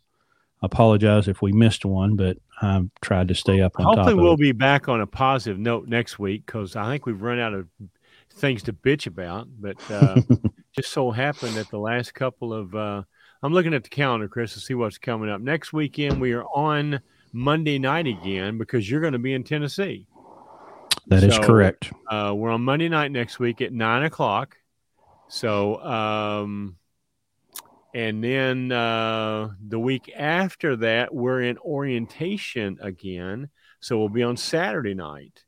I 0.62 0.68
apologize 0.68 1.28
if 1.28 1.42
we 1.42 1.52
missed 1.52 1.86
one, 1.86 2.16
but 2.16 2.38
I've 2.62 2.90
tried 3.02 3.28
to 3.28 3.36
stay 3.36 3.62
up 3.62 3.80
on 3.80 3.86
Hopefully, 3.86 4.14
top. 4.14 4.24
we'll 4.24 4.34
it. 4.34 4.40
be 4.40 4.52
back 4.52 4.88
on 4.88 5.02
a 5.02 5.08
positive 5.08 5.60
note 5.60 5.88
next 5.88 6.18
week 6.20 6.46
because 6.46 6.76
I 6.76 6.90
think 6.90 7.06
we've 7.06 7.22
run 7.22 7.40
out 7.40 7.54
of 7.54 7.68
things 8.32 8.64
to 8.64 8.74
bitch 8.74 9.08
about. 9.08 9.48
But 9.60 9.78
uh, 9.90 10.22
just 10.76 10.92
so 10.92 11.12
happened 11.12 11.56
that 11.56 11.70
the 11.70 11.80
last 11.80 12.14
couple 12.14 12.54
of 12.54 12.76
uh, 12.76 13.04
I'm 13.46 13.54
looking 13.54 13.76
at 13.76 13.84
the 13.84 13.90
calendar, 13.90 14.28
Chris, 14.28 14.56
to 14.56 14.60
see 14.60 14.74
what's 14.74 14.98
coming 14.98 15.30
up. 15.30 15.40
Next 15.40 15.72
weekend, 15.72 16.20
we 16.20 16.34
are 16.34 16.46
on 16.46 17.00
Monday 17.32 17.78
night 17.78 18.08
again 18.08 18.58
because 18.58 18.90
you're 18.90 19.02
going 19.02 19.14
to 19.14 19.20
be 19.20 19.36
in 19.36 19.44
Tennessee. 19.44 20.08
That 21.06 21.20
so, 21.20 21.28
is 21.28 21.38
correct. 21.38 21.92
Uh, 22.10 22.34
we're 22.36 22.50
on 22.50 22.64
Monday 22.64 22.90
night 22.90 23.12
next 23.12 23.38
week 23.38 23.62
at 23.62 23.72
nine 23.72 24.02
o'clock. 24.02 24.58
So, 25.28 25.80
um, 25.84 26.78
and 27.94 28.24
then 28.24 28.72
uh, 28.72 29.50
the 29.64 29.78
week 29.78 30.12
after 30.18 30.78
that, 30.78 31.14
we're 31.14 31.42
in 31.42 31.60
orientation 31.60 32.80
again. 32.82 33.50
So 33.80 34.00
we'll 34.00 34.10
be 34.10 34.24
on 34.24 34.38
Saturday 34.38 34.96
night. 34.96 35.44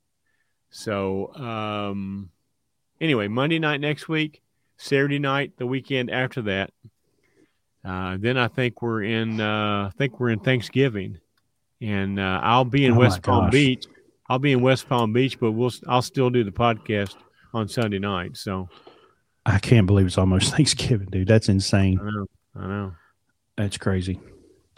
So, 0.70 1.34
um, 1.34 2.30
anyway, 3.02 3.28
Monday 3.28 3.58
night 3.58 3.82
next 3.82 4.08
week, 4.08 4.44
Saturday 4.78 5.18
night, 5.18 5.54
the 5.58 5.66
weekend 5.66 6.12
after 6.12 6.44
that, 6.44 6.70
uh, 7.88 8.18
then 8.20 8.38
I 8.38 8.48
think 8.50 8.82
we're 8.82 9.04
in. 9.04 9.40
Uh, 9.40 9.90
I 9.90 9.92
think 9.98 10.20
we're 10.20 10.30
in 10.30 10.40
Thanksgiving, 10.40 11.20
and 11.82 12.20
uh, 12.20 12.42
I'll 12.44 12.66
be 12.66 12.86
in 12.86 12.94
oh 12.94 13.00
West 13.00 13.24
Palm 13.24 13.50
Beach. 13.50 13.86
I'll 14.30 14.40
be 14.40 14.52
in 14.52 14.62
West 14.62 14.90
Palm 14.90 15.14
Beach, 15.14 15.40
but 15.40 15.54
we'll. 15.54 15.72
I'll 15.88 16.02
still 16.02 16.30
do 16.30 16.44
the 16.44 16.52
podcast 16.52 17.16
on 17.54 17.70
Sunday 17.70 18.00
night. 18.00 18.36
So 18.36 18.68
I 19.46 19.60
can't 19.60 19.88
believe 19.88 20.06
it's 20.06 20.18
almost 20.18 20.54
Thanksgiving, 20.56 21.08
dude. 21.10 21.28
That's 21.28 21.48
insane. 21.48 22.00
I 22.02 22.10
know. 22.10 22.26
I 22.56 22.68
know. 22.68 22.94
That's 23.56 23.78
crazy. 23.78 24.20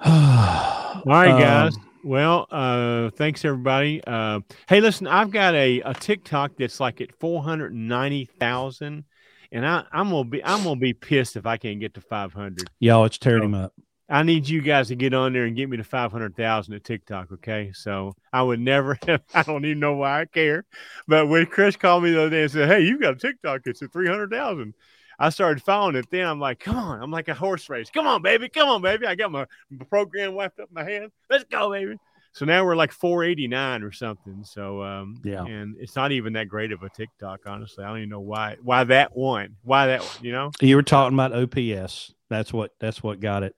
All 0.00 1.02
right, 1.04 1.40
guys. 1.40 1.76
Um, 1.76 1.82
well, 2.04 2.46
uh, 2.52 3.10
thanks 3.10 3.44
everybody. 3.44 4.00
Uh, 4.06 4.40
hey, 4.68 4.80
listen, 4.80 5.08
I've 5.08 5.32
got 5.32 5.54
a, 5.56 5.80
a 5.80 5.94
TikTok 5.94 6.52
that's 6.56 6.78
like 6.78 7.00
at 7.00 7.12
four 7.18 7.42
hundred 7.42 7.74
ninety 7.74 8.26
thousand, 8.38 9.04
and 9.52 9.66
I, 9.66 9.84
I'm 9.92 10.10
gonna 10.10 10.28
be 10.28 10.44
I'm 10.44 10.64
gonna 10.64 10.80
be 10.80 10.92
pissed 10.92 11.36
if 11.36 11.46
I 11.46 11.56
can't 11.56 11.80
get 11.80 11.94
to 11.94 12.00
five 12.00 12.32
hundred. 12.32 12.70
Y'all, 12.78 13.04
it's 13.04 13.18
tearing 13.18 13.42
so, 13.42 13.46
him 13.46 13.54
up. 13.54 13.72
I 14.08 14.22
need 14.22 14.48
you 14.48 14.62
guys 14.62 14.88
to 14.88 14.94
get 14.94 15.14
on 15.14 15.32
there 15.32 15.46
and 15.46 15.56
get 15.56 15.68
me 15.68 15.76
to 15.78 15.84
500,000 15.84 16.74
at 16.74 16.84
TikTok. 16.84 17.32
Okay. 17.32 17.72
So 17.74 18.14
I 18.32 18.40
would 18.42 18.60
never, 18.60 18.96
have, 19.06 19.22
I 19.34 19.42
don't 19.42 19.64
even 19.64 19.80
know 19.80 19.96
why 19.96 20.20
I 20.20 20.24
care. 20.26 20.64
But 21.08 21.26
when 21.26 21.46
Chris 21.46 21.74
called 21.74 22.04
me 22.04 22.12
the 22.12 22.20
other 22.20 22.30
day 22.30 22.42
and 22.42 22.52
said, 22.52 22.68
Hey, 22.68 22.82
you 22.82 23.00
got 23.00 23.14
a 23.14 23.16
TikTok, 23.16 23.62
it's 23.64 23.82
at 23.82 23.92
300,000. 23.92 24.74
I 25.18 25.30
started 25.30 25.62
following 25.62 25.96
it. 25.96 26.10
Then 26.10 26.26
I'm 26.26 26.38
like, 26.38 26.60
come 26.60 26.76
on. 26.76 27.02
I'm 27.02 27.10
like 27.10 27.28
a 27.28 27.34
horse 27.34 27.68
race. 27.70 27.90
Come 27.90 28.06
on, 28.06 28.22
baby. 28.22 28.48
Come 28.48 28.68
on, 28.68 28.82
baby. 28.82 29.06
I 29.06 29.14
got 29.14 29.32
my 29.32 29.46
program 29.88 30.34
wiped 30.34 30.60
up 30.60 30.68
in 30.68 30.74
my 30.74 30.84
hand. 30.84 31.10
Let's 31.30 31.44
go, 31.44 31.70
baby. 31.70 31.96
So 32.36 32.44
now 32.44 32.66
we're 32.66 32.76
like 32.76 32.92
489 32.92 33.82
or 33.82 33.92
something. 33.92 34.44
So 34.44 34.82
um, 34.82 35.22
yeah, 35.24 35.42
and 35.42 35.74
it's 35.80 35.96
not 35.96 36.12
even 36.12 36.34
that 36.34 36.48
great 36.48 36.70
of 36.70 36.82
a 36.82 36.90
TikTok, 36.90 37.40
honestly. 37.46 37.82
I 37.82 37.88
don't 37.88 37.96
even 37.96 38.10
know 38.10 38.20
why 38.20 38.58
why 38.62 38.84
that 38.84 39.16
one, 39.16 39.56
why 39.62 39.86
that 39.86 40.02
one. 40.02 40.10
You 40.20 40.32
know, 40.32 40.50
you 40.60 40.76
were 40.76 40.82
talking 40.82 41.18
about 41.18 41.32
OPS. 41.32 42.12
That's 42.28 42.52
what 42.52 42.72
that's 42.78 43.02
what 43.02 43.20
got 43.20 43.42
it. 43.42 43.56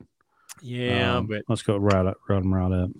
Yeah, 0.62 1.16
um, 1.16 1.26
but 1.26 1.42
let's 1.48 1.62
go 1.62 1.76
right 1.76 2.06
up, 2.06 2.18
right 2.28 2.40
them 2.40 2.54
right 2.54 2.70
up. 2.70 2.90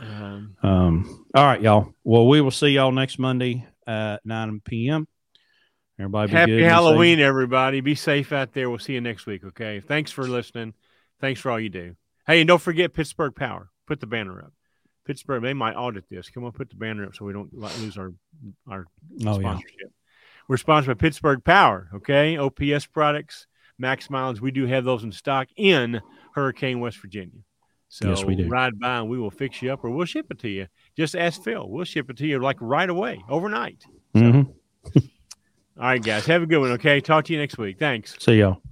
Um, 0.00 0.56
um, 0.62 1.26
all 1.34 1.46
right, 1.46 1.62
y'all. 1.62 1.94
Well, 2.04 2.28
we 2.28 2.42
will 2.42 2.50
see 2.50 2.68
y'all 2.68 2.92
next 2.92 3.18
Monday 3.18 3.66
at 3.86 4.20
9 4.26 4.60
p.m. 4.66 5.08
Everybody, 5.98 6.32
happy 6.32 6.62
Halloween, 6.62 7.20
everybody. 7.20 7.80
Be 7.80 7.94
safe 7.94 8.32
out 8.32 8.52
there. 8.52 8.68
We'll 8.68 8.78
see 8.78 8.92
you 8.92 9.00
next 9.00 9.24
week. 9.24 9.44
Okay. 9.44 9.80
Thanks 9.80 10.10
for 10.10 10.28
listening. 10.28 10.74
Thanks 11.22 11.40
for 11.40 11.50
all 11.50 11.60
you 11.60 11.70
do. 11.70 11.96
Hey, 12.26 12.42
and 12.42 12.48
don't 12.48 12.60
forget 12.60 12.92
Pittsburgh 12.92 13.34
Power. 13.34 13.70
Put 13.86 14.00
the 14.00 14.06
banner 14.06 14.40
up. 14.40 14.52
Pittsburgh, 15.04 15.42
they 15.42 15.54
might 15.54 15.74
audit 15.74 16.08
this. 16.08 16.28
Come 16.30 16.44
on, 16.44 16.52
put 16.52 16.70
the 16.70 16.76
banner 16.76 17.04
up 17.04 17.14
so 17.14 17.24
we 17.24 17.32
don't 17.32 17.52
lose 17.52 17.96
our 17.96 18.12
our 18.68 18.86
oh, 19.26 19.38
sponsorship. 19.38 19.78
Yeah. 19.80 19.88
We're 20.48 20.56
sponsored 20.56 20.98
by 20.98 21.00
Pittsburgh 21.00 21.44
Power. 21.44 21.88
Okay, 21.94 22.36
OPS 22.36 22.86
products, 22.86 23.46
max 23.78 24.10
mileage. 24.10 24.40
We 24.40 24.50
do 24.50 24.66
have 24.66 24.84
those 24.84 25.04
in 25.04 25.12
stock 25.12 25.48
in 25.56 26.00
Hurricane, 26.34 26.80
West 26.80 26.98
Virginia. 26.98 27.40
So 27.88 28.08
yes, 28.08 28.24
we 28.24 28.36
do. 28.36 28.46
ride 28.46 28.78
by 28.78 28.98
and 28.98 29.10
we 29.10 29.18
will 29.18 29.32
fix 29.32 29.60
you 29.60 29.72
up 29.72 29.84
or 29.84 29.90
we'll 29.90 30.06
ship 30.06 30.26
it 30.30 30.38
to 30.40 30.48
you. 30.48 30.68
Just 30.96 31.16
ask 31.16 31.42
Phil. 31.42 31.68
We'll 31.68 31.84
ship 31.84 32.08
it 32.08 32.16
to 32.18 32.26
you 32.26 32.38
like 32.38 32.56
right 32.60 32.88
away, 32.88 33.20
overnight. 33.28 33.82
So, 34.14 34.22
mm-hmm. 34.22 34.50
all 34.96 35.02
right, 35.76 36.02
guys. 36.02 36.24
Have 36.26 36.42
a 36.42 36.46
good 36.46 36.58
one. 36.58 36.70
Okay. 36.72 37.00
Talk 37.00 37.24
to 37.24 37.32
you 37.32 37.38
next 37.40 37.58
week. 37.58 37.80
Thanks. 37.80 38.16
See 38.20 38.34
y'all. 38.34 38.62